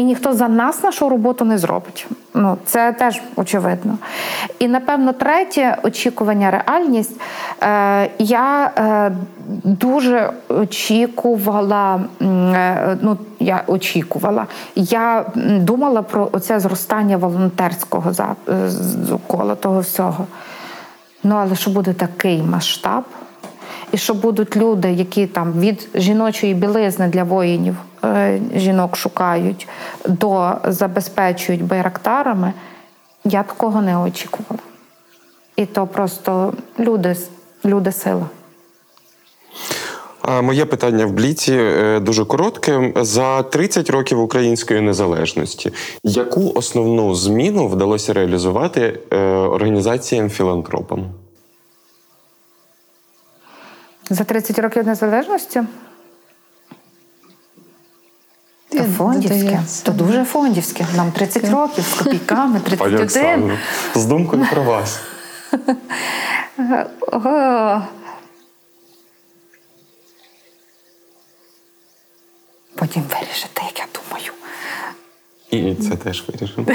І 0.00 0.04
ніхто 0.04 0.32
за 0.32 0.48
нас 0.48 0.82
нашу 0.82 1.08
роботу 1.08 1.44
не 1.44 1.58
зробить. 1.58 2.06
Ну 2.34 2.56
це 2.64 2.92
теж 2.92 3.22
очевидно. 3.36 3.98
І 4.58 4.68
напевно, 4.68 5.12
третє 5.12 5.76
очікування, 5.82 6.50
реальність. 6.50 7.20
Е, 7.62 8.10
Я 8.18 8.70
е, 8.78 9.12
дуже 9.64 10.30
очікувала. 10.48 12.00
Е, 12.22 12.96
ну 13.02 13.18
я 13.40 13.62
очікувала. 13.66 14.46
Я 14.74 15.24
думала 15.44 16.02
про 16.02 16.28
оце 16.32 16.60
зростання 16.60 17.16
волонтерського 17.16 18.12
кола 19.26 19.54
того 19.54 19.80
всього. 19.80 20.26
Ну 21.22 21.34
але 21.34 21.56
що 21.56 21.70
буде 21.70 21.92
такий 21.92 22.42
масштаб? 22.42 23.04
І 23.92 23.96
що 23.98 24.14
будуть 24.14 24.56
люди, 24.56 24.92
які 24.92 25.26
там 25.26 25.52
від 25.52 25.88
жіночої 25.94 26.54
білизни 26.54 27.08
для 27.08 27.24
воїнів 27.24 27.76
е, 28.04 28.40
жінок 28.56 28.96
шукають, 28.96 29.68
до 30.06 30.52
забезпечують 30.64 31.64
байрактарами, 31.64 32.52
я 33.24 33.42
такого 33.42 33.82
не 33.82 33.98
очікувала. 33.98 34.62
І 35.56 35.66
то 35.66 35.86
просто 35.86 36.52
люди, 36.78 37.16
люди 37.64 37.92
сила. 37.92 38.26
А 40.22 40.42
моє 40.42 40.64
питання 40.64 41.06
в 41.06 41.12
бліці 41.12 41.52
е, 41.52 42.00
дуже 42.00 42.24
коротке. 42.24 42.92
За 42.96 43.42
30 43.42 43.90
років 43.90 44.20
української 44.20 44.80
незалежності, 44.80 45.72
яку 46.04 46.52
основну 46.54 47.14
зміну 47.14 47.68
вдалося 47.68 48.12
реалізувати 48.12 48.98
е, 49.10 49.16
організаціям 49.30 50.30
філантропам? 50.30 51.06
За 54.10 54.24
30 54.24 54.58
років 54.58 54.86
незалежності? 54.86 55.62
То 58.68 58.84
фондівське. 58.84 59.60
То 59.82 59.92
дуже 59.92 60.24
фондівське. 60.24 60.86
Нам 60.96 61.12
30 61.12 61.50
років 61.50 61.84
з 61.84 61.94
копійками, 61.94 62.60
Пані 62.60 62.78
31. 62.78 63.04
Оксано, 63.04 63.58
з 63.94 64.06
думкою 64.06 64.46
про 64.50 64.62
вас. 64.62 65.00
Потім 72.74 73.02
вирішите, 73.02 73.62
як 73.66 73.78
я 73.78 73.86
думаю. 73.94 74.32
І 75.50 75.74
це 75.82 75.96
теж 75.96 76.24
вирішимо. 76.28 76.66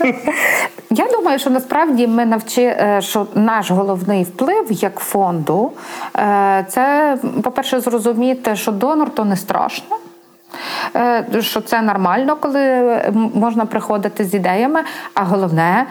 Думаю, 1.28 1.38
що 1.40 1.50
насправді 1.50 2.06
ми 2.06 2.26
навчи, 2.26 2.62
е, 2.62 3.00
що 3.02 3.26
наш 3.34 3.70
головний 3.70 4.24
вплив 4.24 4.72
як 4.72 4.98
фонду 4.98 5.72
е, 6.16 6.66
це, 6.68 7.18
по-перше, 7.42 7.80
зрозуміти, 7.80 8.56
що 8.56 8.72
донор 8.72 9.10
то 9.10 9.24
не 9.24 9.36
страшно. 9.36 9.96
е, 10.96 11.26
Що 11.40 11.60
це 11.60 11.82
нормально, 11.82 12.36
коли 12.40 13.00
можна 13.34 13.66
приходити 13.66 14.24
з 14.24 14.34
ідеями, 14.34 14.80
а 15.14 15.24
головне, 15.24 15.86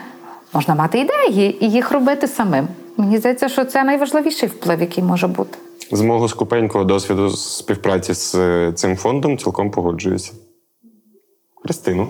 можна 0.53 0.75
мати 0.75 0.99
ідеї 0.99 1.65
і 1.65 1.71
їх 1.71 1.91
робити 1.91 2.27
самим. 2.27 2.67
Мені 2.97 3.17
здається, 3.17 3.49
що 3.49 3.65
це 3.65 3.83
найважливіший 3.83 4.49
вплив, 4.49 4.81
який 4.81 5.03
може 5.03 5.27
бути. 5.27 5.57
З 5.91 6.01
мого 6.01 6.27
скупенького 6.27 6.83
досвіду 6.83 7.29
співпраці 7.29 8.13
з 8.13 8.31
цим 8.71 8.97
фондом 8.97 9.37
цілком 9.37 9.71
погоджуюся. 9.71 10.31
Христину. 11.63 12.07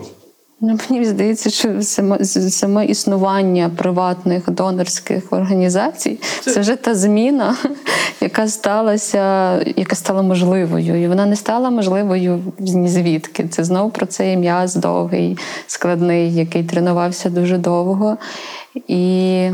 Ну, 0.60 0.78
мені 0.90 1.04
здається, 1.04 1.50
що 1.50 1.82
саме, 1.82 2.24
саме 2.24 2.86
існування 2.86 3.70
приватних 3.76 4.50
донорських 4.50 5.32
організацій 5.32 6.18
це 6.40 6.60
вже 6.60 6.76
та 6.76 6.94
зміна, 6.94 7.56
яка 8.20 8.48
сталася, 8.48 9.54
яка 9.76 9.96
стала 9.96 10.22
можливою. 10.22 11.02
І 11.02 11.08
вона 11.08 11.26
не 11.26 11.36
стала 11.36 11.70
можливою 11.70 12.42
ні 12.58 12.88
звідки. 12.88 13.48
Це 13.48 13.64
знову 13.64 13.90
про 13.90 14.06
цей 14.06 14.36
м'яз 14.36 14.74
довгий, 14.74 15.38
складний, 15.66 16.34
який 16.34 16.64
тренувався 16.64 17.30
дуже 17.30 17.58
довго. 17.58 18.16
І 18.88 19.50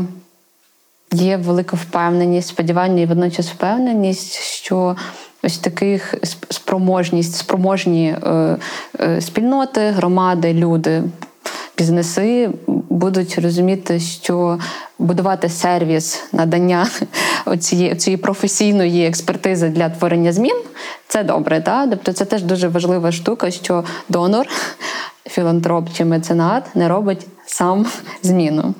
є 1.11 1.37
велика 1.37 1.77
впевненість, 1.77 2.47
сподівання 2.47 3.01
і 3.01 3.05
водночас 3.05 3.49
впевненість, 3.49 4.33
що 4.33 4.95
ось 5.45 5.57
таких 5.57 6.15
спроможність, 6.49 7.35
спроможні 7.35 8.07
е, 8.07 8.57
е, 8.99 9.21
спільноти, 9.21 9.81
громади, 9.81 10.53
люди, 10.53 11.03
бізнеси 11.77 12.49
будуть 12.89 13.39
розуміти, 13.39 13.99
що 13.99 14.59
будувати 14.99 15.49
сервіс, 15.49 16.23
надання 16.31 16.87
цієї, 17.59 17.95
цієї 17.95 18.17
професійної 18.17 19.07
експертизи 19.07 19.69
для 19.69 19.89
творення 19.89 20.31
змін 20.33 20.55
це 21.07 21.23
добре. 21.23 21.61
Та? 21.61 21.87
Тобто 21.87 22.13
це 22.13 22.25
теж 22.25 22.43
дуже 22.43 22.67
важлива 22.67 23.11
штука, 23.11 23.51
що 23.51 23.83
донор, 24.09 24.47
філантроп 25.29 25.89
чи 25.93 26.05
меценат 26.05 26.75
не 26.75 26.87
робить 26.87 27.27
сам 27.45 27.85
зміну. 28.23 28.73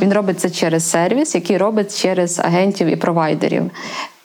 Він 0.00 0.12
робить 0.12 0.40
це 0.40 0.50
через 0.50 0.90
сервіс, 0.90 1.34
який 1.34 1.58
робить 1.58 2.02
через 2.02 2.38
агентів 2.38 2.88
і 2.88 2.96
провайдерів. 2.96 3.70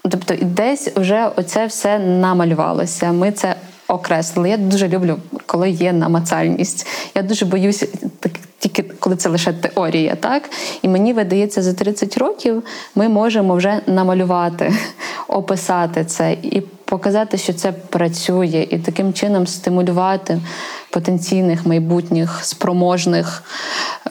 Тобто, 0.09 0.33
і 0.33 0.45
десь 0.45 0.87
вже 0.95 1.31
оце 1.35 1.65
все 1.65 1.99
намалювалося. 1.99 3.11
Ми 3.11 3.31
це 3.31 3.55
окреслили. 3.87 4.49
Я 4.49 4.57
дуже 4.57 4.87
люблю, 4.87 5.17
коли 5.45 5.69
є 5.69 5.93
намацальність. 5.93 6.87
Я 7.15 7.21
дуже 7.21 7.45
боюся 7.45 7.87
так, 8.19 8.31
тільки 8.59 8.83
коли 8.83 9.15
це 9.15 9.29
лише 9.29 9.53
теорія, 9.53 10.15
так? 10.15 10.49
І 10.81 10.87
мені 10.87 11.13
видається, 11.13 11.61
за 11.61 11.73
30 11.73 12.17
років 12.17 12.63
ми 12.95 13.09
можемо 13.09 13.55
вже 13.55 13.81
намалювати, 13.87 14.73
описати 15.27 16.05
це 16.05 16.31
і 16.31 16.63
показати, 16.87 17.37
що 17.37 17.53
це 17.53 17.71
працює, 17.71 18.67
і 18.69 18.79
таким 18.79 19.13
чином 19.13 19.47
стимулювати 19.47 20.41
потенційних 20.89 21.65
майбутніх 21.65 22.39
спроможних 22.45 23.43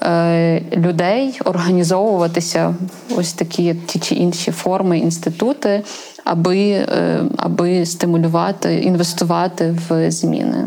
е, 0.03 0.63
людей 0.77 1.41
організовуватися 1.45 2.75
ось 3.17 3.33
такі 3.33 3.75
ті 3.75 3.99
чи 3.99 4.15
інші 4.15 4.51
форми, 4.51 4.99
інститути, 4.99 5.83
аби, 6.25 6.69
е, 6.69 7.25
аби 7.37 7.87
стимулювати, 7.87 8.75
інвестувати 8.75 9.79
в 9.89 10.11
зміни. 10.11 10.65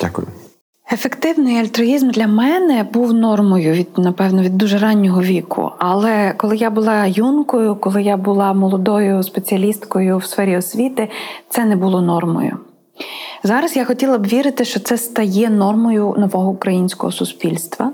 Дякую. 0.00 0.28
Ефективний 0.92 1.58
альтруїзм 1.58 2.10
для 2.10 2.26
мене 2.26 2.82
був 2.92 3.12
нормою 3.12 3.72
від 3.72 3.88
напевно 3.96 4.42
від 4.42 4.56
дуже 4.56 4.78
раннього 4.78 5.22
віку. 5.22 5.70
Але 5.78 6.34
коли 6.36 6.56
я 6.56 6.70
була 6.70 7.06
юнкою, 7.06 7.76
коли 7.76 8.02
я 8.02 8.16
була 8.16 8.52
молодою 8.52 9.22
спеціалісткою 9.22 10.18
в 10.18 10.24
сфері 10.24 10.56
освіти, 10.56 11.08
це 11.48 11.64
не 11.64 11.76
було 11.76 12.00
нормою. 12.00 12.58
Зараз 13.42 13.76
я 13.76 13.84
хотіла 13.84 14.18
б 14.18 14.26
вірити, 14.26 14.64
що 14.64 14.80
це 14.80 14.98
стає 14.98 15.50
нормою 15.50 16.14
нового 16.18 16.50
українського 16.50 17.12
суспільства. 17.12 17.92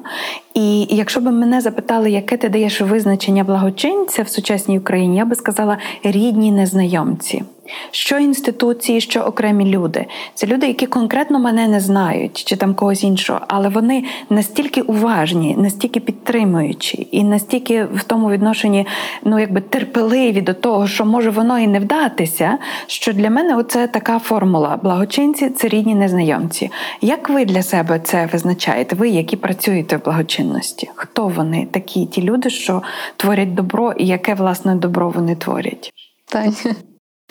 І 0.55 0.87
якщо 0.97 1.21
б 1.21 1.25
мене 1.25 1.61
запитали, 1.61 2.11
яке 2.11 2.37
ти 2.37 2.49
даєш 2.49 2.81
визначення 2.81 3.45
благочинця 3.45 4.23
в 4.23 4.29
сучасній 4.29 4.79
Україні, 4.79 5.17
я 5.17 5.25
би 5.25 5.35
сказала 5.35 5.79
рідні 6.05 6.53
незнайомці. 6.53 7.43
Що 7.91 8.19
інституції, 8.19 9.01
що 9.01 9.21
окремі 9.21 9.65
люди. 9.65 10.07
Це 10.35 10.47
люди, 10.47 10.67
які 10.67 10.87
конкретно 10.87 11.39
мене 11.39 11.69
не 11.69 11.81
знають, 11.81 12.45
чи 12.45 12.57
там 12.57 12.75
когось 12.75 13.05
іншого, 13.05 13.41
але 13.49 13.69
вони 13.69 14.05
настільки 14.31 14.81
уважні, 14.81 15.57
настільки 15.59 16.01
підтримуючі, 16.01 17.09
і 17.11 17.25
настільки 17.25 17.85
в 17.85 18.05
тому 18.07 18.31
відношенні 18.31 18.87
ну 19.23 19.39
якби 19.39 19.61
терпеливі 19.61 20.41
до 20.41 20.55
того, 20.55 20.89
що 20.89 21.05
може 21.05 21.31
воно 21.31 21.59
і 21.59 21.67
не 21.67 21.81
вдатися. 21.81 22.59
Що 22.87 23.13
для 23.13 23.31
мене 23.31 23.57
оце 23.57 23.87
така 23.87 24.19
формула. 24.19 24.79
Благочинці 24.83 25.51
це 25.51 25.69
рідні 25.69 25.95
незнайомці. 25.95 26.71
Як 27.01 27.29
ви 27.29 27.45
для 27.45 27.63
себе 27.63 28.01
це 28.05 28.29
визначаєте? 28.33 28.97
Ви, 28.97 29.09
які 29.09 29.37
працюєте 29.37 29.97
в 29.97 30.05
благочинності? 30.05 30.91
Хто 30.95 31.29
вони 31.29 31.67
такі? 31.71 32.07
Ті 32.07 32.23
люди, 32.23 32.51
що 32.51 32.83
творять 33.17 33.55
добро, 33.55 33.93
і 33.93 34.07
яке 34.07 34.35
власне 34.35 34.75
добро 34.75 35.11
вони 35.11 35.37
творять? 35.37 35.93
Таня. 36.27 36.75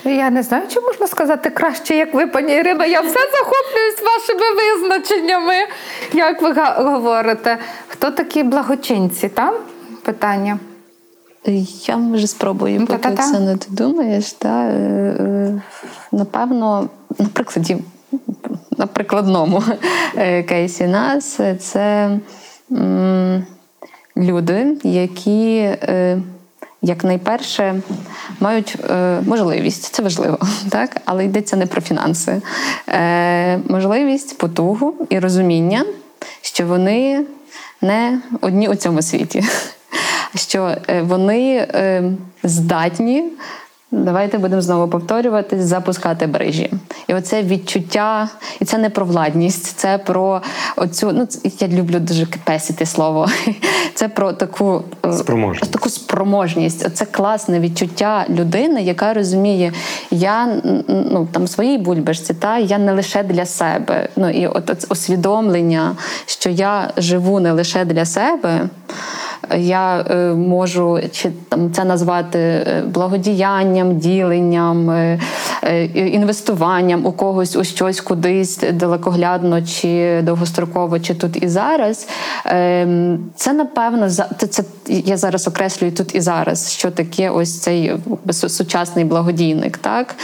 Я 0.06 0.30
не 0.30 0.44
знаю, 0.44 0.64
чи 0.68 0.82
можна 0.82 1.07
сказати 1.07 1.49
краще, 1.49 1.95
як 1.95 2.14
ви, 2.14 2.28
пані 2.28 2.53
Ірино. 2.53 2.86
Я 2.86 3.02
все 3.02 3.20
захоплююсь 3.32 4.03
вашими 4.06 4.45
визначеннями. 4.56 5.53
Як 6.14 6.41
ви 6.41 6.53
говорите? 6.84 7.57
Хто 7.88 8.11
такі 8.11 8.44
благочинці? 8.44 9.30
Там 9.30 9.53
питання. 10.03 10.60
Я 11.88 11.98
може 11.98 12.28
спробую, 12.28 12.80
поки 12.80 12.94
та-та-та. 12.94 13.24
Оксана, 13.24 13.57
ти 13.57 13.68
думаєш. 13.70 14.34
Та, 14.34 14.64
е, 14.64 14.72
е, 15.20 15.61
напевно, 16.11 16.90
на 17.20 17.26
прикладі, 17.26 17.78
на 18.78 18.88
прикладному 18.88 19.64
е, 20.15 20.44
кейсі 20.44 20.88
нас 20.88 21.40
це 21.60 22.10
люди, 24.18 24.78
які 24.84 25.70
якнайперше 26.84 27.81
мають 28.39 28.76
е, 28.89 29.22
можливість, 29.26 29.84
це 29.84 30.03
важливо, 30.03 30.38
так? 30.69 30.97
але 31.05 31.26
йдеться 31.26 31.57
не 31.57 31.65
про 31.65 31.81
фінанси. 31.81 32.41
Е, 32.88 33.57
можливість, 33.57 34.38
потугу 34.38 34.93
і 35.10 35.19
розуміння, 35.19 35.85
що 36.41 36.65
вони 36.65 37.26
не 37.81 38.19
одні 38.41 38.68
у 38.68 38.76
цьому 38.76 39.01
світі 39.01 39.43
що 40.35 40.76
е, 40.88 41.01
вони 41.01 41.68
здатні. 42.43 43.23
Давайте 43.95 44.38
будемо 44.38 44.61
знову 44.61 44.88
повторювати, 44.88 45.64
запускати 45.64 46.28
брижі. 46.28 46.74
І 47.07 47.14
оце 47.14 47.44
відчуття, 47.44 48.30
і 48.60 48.65
це 48.65 48.78
не 48.78 48.90
про 48.90 49.06
владність, 49.06 49.65
це 49.65 49.98
про 49.98 50.41
оцю. 50.76 51.11
Ну 51.11 51.28
я 51.60 51.68
люблю 51.68 51.99
дуже 51.99 52.26
песити 52.26 52.86
слово. 52.86 53.28
Це 53.95 54.07
про 54.10 54.34
таку 54.34 54.84
е, 55.06 55.14
Спроможність. 55.14 55.72
таку 55.72 55.90
спроможність. 55.90 56.95
Це 56.95 57.06
класне 57.06 57.60
відчуття 57.60 58.26
людини, 58.30 58.82
яка 58.82 59.14
розуміє, 59.14 59.74
я 60.11 60.61
ну 60.88 61.28
там 61.32 61.48
своїй 61.48 61.78
бульбашці, 61.78 62.34
та 62.34 62.57
я 62.57 62.78
не 62.78 62.94
лише 62.94 63.24
для 63.24 63.45
себе. 63.45 64.10
Ну 64.15 64.30
і 64.30 64.48
от, 64.48 64.70
от 64.70 64.86
усвідомлення, 64.90 65.95
що 66.26 66.49
я 66.49 66.91
живу 66.98 67.40
не 67.40 67.52
лише 67.52 67.86
для 67.86 68.06
себе. 68.06 68.70
Я 69.57 70.06
е, 70.10 70.34
можу 70.34 70.99
чи 71.11 71.32
там 71.49 71.72
це 71.72 71.84
назвати 71.84 72.40
е, 72.40 72.84
благодіянням, 72.88 73.98
діленням, 73.98 74.90
е, 74.90 75.20
інвестуванням 75.95 77.06
у 77.06 77.11
когось 77.11 77.56
у 77.56 77.64
щось 77.64 78.02
кудись 78.02 78.57
далекоглядно 78.74 79.61
чи 79.61 80.22
довгостроково, 80.22 80.99
чи 80.99 81.14
тут 81.14 81.44
і 81.44 81.48
зараз. 81.48 82.07
Е, 82.45 83.18
Це 83.36 83.53
напевно 83.53 84.10
це, 84.10 84.48
це 84.48 84.64
я 84.88 85.18
зараз 85.18 85.48
окреслюю 85.48 85.91
тут 85.94 86.15
і 86.15 86.22
зараз, 86.22 86.72
що 86.72 86.91
таке 86.91 87.30
ось 87.30 87.60
цей 87.60 87.94
сучасний 88.32 89.06
благодійник, 89.06 89.78
так 89.78 90.15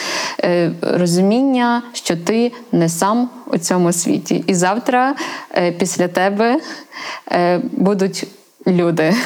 розуміння, 0.81 1.81
що 1.93 2.17
ти 2.17 2.51
не 2.71 2.89
сам 2.89 3.29
у 3.53 3.57
цьому 3.57 3.93
світі, 3.93 4.43
і 4.47 4.53
завтра 4.53 5.15
після 5.77 6.07
тебе 6.07 6.59
будуть 7.71 8.27
люди. 8.67 9.13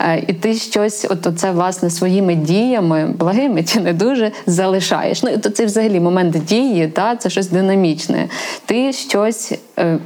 Е, 0.00 0.24
І 0.28 0.32
ти 0.32 0.54
щось, 0.54 1.06
от 1.10 1.28
це 1.38 1.50
власне 1.50 1.90
своїми 1.90 2.34
діями, 2.34 3.14
благими 3.18 3.64
чи 3.64 3.80
не 3.80 3.92
дуже, 3.92 4.32
залишаєш. 4.46 5.22
Ну 5.22 5.38
то 5.38 5.50
це 5.50 5.66
взагалі 5.66 6.00
момент 6.00 6.44
дії, 6.44 6.88
та 6.88 7.16
це 7.16 7.30
щось 7.30 7.48
динамічне. 7.48 8.28
Ти 8.66 8.92
щось 8.92 9.52
е, 9.78 9.98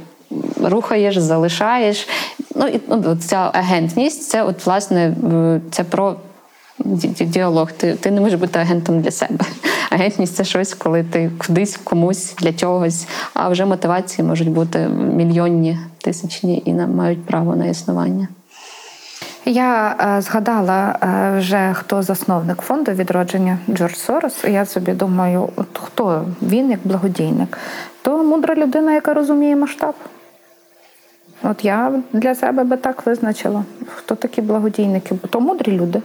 рухаєш, 0.63 1.17
залишаєш. 1.17 2.07
Ну 2.55 2.67
і 2.67 2.79
ну, 2.87 3.17
ця 3.21 3.51
агентність, 3.53 4.29
це 4.29 4.43
от 4.43 4.65
власне 4.65 5.15
це 5.71 5.83
про 5.83 6.15
ді- 6.79 7.13
ді- 7.15 7.25
діалог. 7.25 7.71
Ти, 7.71 7.93
ти 7.93 8.11
не 8.11 8.21
можеш 8.21 8.39
бути 8.39 8.59
агентом 8.59 9.01
для 9.01 9.11
себе. 9.11 9.45
Агентність 9.89 10.35
це 10.35 10.43
щось, 10.43 10.73
коли 10.73 11.03
ти 11.03 11.31
кудись 11.47 11.77
комусь 11.83 12.33
для 12.35 12.53
чогось. 12.53 13.07
А 13.33 13.49
вже 13.49 13.65
мотивації 13.65 14.27
можуть 14.27 14.49
бути 14.49 14.79
мільйонні, 15.15 15.79
тисячні 15.97 16.63
і 16.65 16.73
мають 16.73 17.25
право 17.25 17.55
на 17.55 17.65
існування. 17.65 18.27
Я 19.45 19.95
е, 20.17 20.21
згадала 20.21 20.95
е, 21.03 21.39
вже 21.39 21.73
хто 21.73 22.01
засновник 22.01 22.61
фонду 22.61 22.91
відродження 22.91 23.57
Джордж 23.69 23.93
Сорос. 23.95 24.43
Я 24.43 24.65
собі 24.65 24.91
думаю, 24.91 25.49
от 25.55 25.79
хто 25.83 26.25
він 26.41 26.71
як 26.71 26.79
благодійник, 26.83 27.57
то 28.01 28.23
мудра 28.23 28.55
людина, 28.55 28.93
яка 28.93 29.13
розуміє 29.13 29.55
масштаб. 29.55 29.95
От 31.43 31.65
я 31.65 31.91
для 32.13 32.35
себе 32.35 32.63
би 32.63 32.77
так 32.77 33.05
визначила, 33.05 33.63
хто 33.95 34.15
такі 34.15 34.41
благодійники, 34.41 35.15
бо 35.21 35.27
то 35.27 35.39
мудрі 35.39 35.71
люди, 35.71 36.01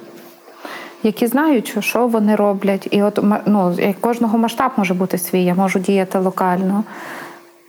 які 1.02 1.26
знають, 1.26 1.76
що- 1.80 2.06
вони 2.06 2.36
роблять. 2.36 2.88
І 2.90 3.02
от 3.02 3.18
ну, 3.46 3.76
кожного 4.00 4.38
масштаб 4.38 4.72
може 4.76 4.94
бути 4.94 5.18
свій. 5.18 5.44
Я 5.44 5.54
можу 5.54 5.78
діяти 5.78 6.18
локально, 6.18 6.84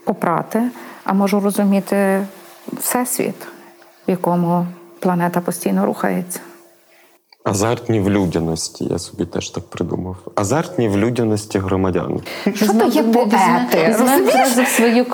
попрати, 0.04 0.62
а 1.04 1.12
можу 1.12 1.40
розуміти 1.40 2.26
всесвіт, 2.72 3.46
в 4.08 4.10
якому 4.10 4.66
планета 5.00 5.40
постійно 5.40 5.86
рухається. 5.86 6.40
Азартні 7.44 8.00
в 8.00 8.10
людяності, 8.10 8.84
я 8.84 8.98
собі 8.98 9.24
теж 9.24 9.50
так 9.50 9.64
придумав. 9.64 10.16
Азартні 10.34 10.88
в 10.88 10.98
людяності 10.98 11.58
громадян. 11.58 12.20
Що 12.54 12.66
то 12.66 12.84
є 12.84 13.02
поети? 13.02 13.96
Зразу 13.98 14.64
свою 14.64 15.04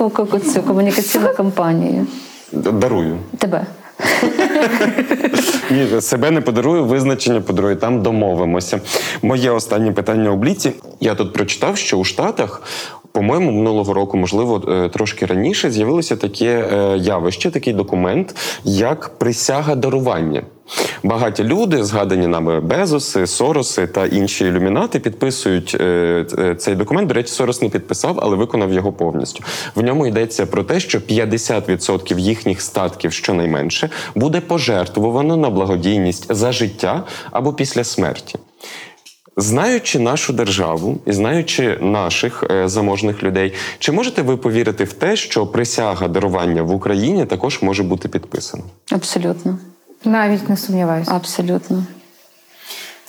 цю 0.52 0.62
комунікаційну 0.62 1.34
кампанію. 1.34 2.06
Дарую. 2.52 3.18
Тебе. 3.38 3.66
Ні, 5.70 6.00
себе 6.00 6.30
не 6.30 6.40
подарую, 6.40 6.84
визначення 6.84 7.40
подарую. 7.40 7.76
Там 7.76 8.02
домовимося. 8.02 8.80
Моє 9.22 9.50
останнє 9.50 9.92
питання 9.92 10.30
у 10.30 10.36
бліці. 10.36 10.72
Я 11.00 11.14
тут 11.14 11.32
прочитав, 11.32 11.76
що 11.76 11.98
у 11.98 12.04
Штатах. 12.04 12.62
По-моєму, 13.14 13.52
минулого 13.52 13.94
року, 13.94 14.16
можливо, 14.16 14.62
е, 14.68 14.88
трошки 14.88 15.26
раніше, 15.26 15.70
з'явилося 15.70 16.16
таке 16.16 16.68
е, 16.72 16.98
явище, 16.98 17.50
такий 17.50 17.72
документ, 17.72 18.36
як 18.64 19.18
присяга 19.18 19.74
дарування. 19.74 20.42
Багаті 21.02 21.34
люди, 21.38 21.84
згадані 21.84 22.26
нами 22.26 22.60
Безоси, 22.60 23.26
Сороси 23.26 23.86
та 23.86 24.06
інші 24.06 24.44
ілюмінати, 24.44 25.00
підписують 25.00 25.76
е, 25.80 26.56
цей 26.58 26.74
документ. 26.74 27.08
До 27.08 27.14
речі, 27.14 27.28
Сорос 27.28 27.62
не 27.62 27.68
підписав, 27.68 28.18
але 28.22 28.36
виконав 28.36 28.72
його 28.72 28.92
повністю. 28.92 29.44
В 29.74 29.82
ньому 29.82 30.06
йдеться 30.06 30.46
про 30.46 30.62
те, 30.62 30.80
що 30.80 30.98
50% 30.98 32.18
їхніх 32.18 32.60
статків, 32.60 33.12
щонайменше, 33.12 33.90
буде 34.14 34.40
пожертвовано 34.40 35.36
на 35.36 35.50
благодійність 35.50 36.34
за 36.34 36.52
життя 36.52 37.04
або 37.30 37.52
після 37.52 37.84
смерті. 37.84 38.38
Знаючи 39.36 39.98
нашу 39.98 40.32
державу 40.32 40.98
і 41.06 41.12
знаючи 41.12 41.78
наших 41.80 42.44
е, 42.50 42.68
заможних 42.68 43.22
людей, 43.22 43.52
чи 43.78 43.92
можете 43.92 44.22
ви 44.22 44.36
повірити 44.36 44.84
в 44.84 44.92
те, 44.92 45.16
що 45.16 45.46
присяга 45.46 46.08
дарування 46.08 46.62
в 46.62 46.70
Україні 46.70 47.26
також 47.26 47.62
може 47.62 47.82
бути 47.82 48.08
підписана? 48.08 48.62
Абсолютно. 48.90 49.58
Навіть 50.04 50.48
не 50.48 50.56
сумніваюся. 50.56 51.10
Абсолютно. 51.14 51.84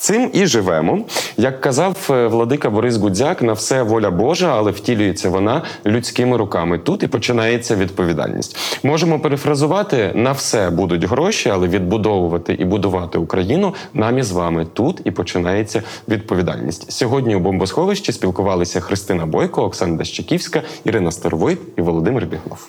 Цим 0.06 0.30
і 0.34 0.46
живемо. 0.46 1.06
Як 1.38 1.62
казав 1.62 2.08
е, 2.10 2.28
владика 2.28 2.70
Борис 2.70 2.98
Гудзяк, 2.98 3.42
на 3.42 3.54
все 3.54 3.84
воля 3.84 4.12
Божа, 4.12 4.58
але 4.58 4.72
втілюється 4.72 5.30
вона 5.30 5.62
людськими 5.86 6.38
руками. 6.38 6.80
Тут 6.80 7.04
і 7.04 7.08
починається 7.08 7.76
відповідальність. 7.76 8.58
Можемо 8.84 9.20
перефразувати: 9.20 10.12
на 10.16 10.32
все 10.32 10.70
будуть 10.70 11.04
гроші, 11.04 11.50
але 11.50 11.68
відбудовувати 11.68 12.54
і 12.54 12.66
будувати 12.66 13.18
Україну 13.18 13.74
нам 13.94 14.18
із 14.18 14.32
вами. 14.32 14.68
Тут 14.74 15.02
і 15.04 15.12
починається 15.12 15.84
відповідальність. 16.08 16.92
Сьогодні 16.92 17.36
у 17.36 17.40
бомбосховищі 17.40 18.12
спілкувалися 18.12 18.80
Христина 18.80 19.26
Бойко, 19.26 19.64
Оксана 19.64 19.98
Дащиківська, 19.98 20.62
Ірина 20.84 21.12
Старовойт 21.12 21.60
і 21.78 21.82
Володимир 21.82 22.26
Біглов. 22.26 22.68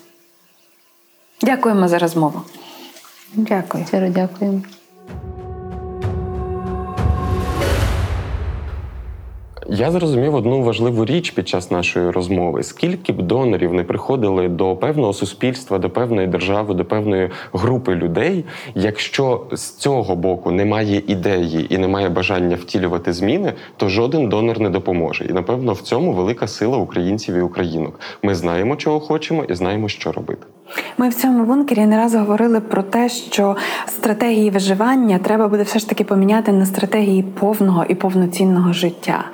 Дякуємо 1.43 1.89
за 1.89 1.99
розмову. 1.99 2.43
Дякую. 3.35 3.85
Щиро 3.87 4.09
дякуємо. 4.09 4.61
Я 9.71 9.91
зрозумів 9.91 10.35
одну 10.35 10.63
важливу 10.63 11.05
річ 11.05 11.31
під 11.31 11.49
час 11.49 11.71
нашої 11.71 12.11
розмови: 12.11 12.63
скільки 12.63 13.13
б 13.13 13.23
донорів 13.23 13.75
не 13.75 13.85
приходили 13.85 14.49
до 14.49 14.77
певного 14.77 15.13
суспільства, 15.13 15.79
до 15.79 15.91
певної 15.91 16.27
держави, 16.27 16.75
до 16.75 16.85
певної 16.85 17.31
групи 17.53 17.95
людей, 17.95 18.45
якщо 18.75 19.47
з 19.53 19.71
цього 19.71 20.17
боку 20.17 20.51
немає 20.51 21.03
ідеї 21.07 21.75
і 21.75 21.79
немає 21.79 22.09
бажання 22.09 22.57
втілювати 22.57 23.13
зміни, 23.13 23.53
то 23.77 23.89
жоден 23.89 24.29
донор 24.29 24.61
не 24.61 24.71
допоможе. 24.71 25.25
І 25.25 25.33
напевно 25.33 25.73
в 25.73 25.81
цьому 25.81 26.13
велика 26.13 26.47
сила 26.47 26.79
українців 26.79 27.35
і 27.35 27.41
українок. 27.41 28.01
Ми 28.23 28.35
знаємо, 28.35 28.77
чого 28.77 29.01
хочемо, 29.01 29.45
і 29.45 29.55
знаємо, 29.55 29.89
що 29.89 30.13
робити. 30.13 30.47
Ми 30.99 31.09
в 31.09 31.15
цьому 31.15 31.45
бункері 31.45 31.87
не 31.87 31.97
раз 31.97 32.15
говорили 32.15 32.61
про 32.61 32.83
те, 32.83 33.09
що 33.09 33.57
стратегії 33.87 34.51
виживання 34.51 35.19
треба 35.19 35.49
буде 35.49 35.63
все 35.63 35.79
ж 35.79 35.89
таки 35.89 36.05
поміняти 36.05 36.53
на 36.53 36.67
стратегії 36.67 37.23
повного 37.23 37.85
і 37.89 37.95
повноцінного 37.95 38.73
життя. 38.73 39.25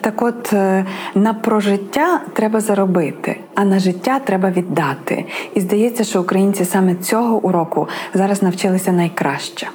Так 0.00 0.22
от 0.22 0.52
е, 0.52 0.86
на 1.14 1.34
прожиття 1.34 2.20
треба 2.32 2.60
заробити, 2.60 3.40
а 3.54 3.64
на 3.64 3.78
життя 3.78 4.18
треба 4.18 4.50
віддати. 4.50 5.24
І 5.54 5.60
здається, 5.60 6.04
що 6.04 6.20
українці 6.20 6.64
саме 6.64 6.94
цього 6.94 7.36
уроку 7.36 7.88
зараз 8.14 8.42
навчилися 8.42 8.92
найкраще. 8.92 9.68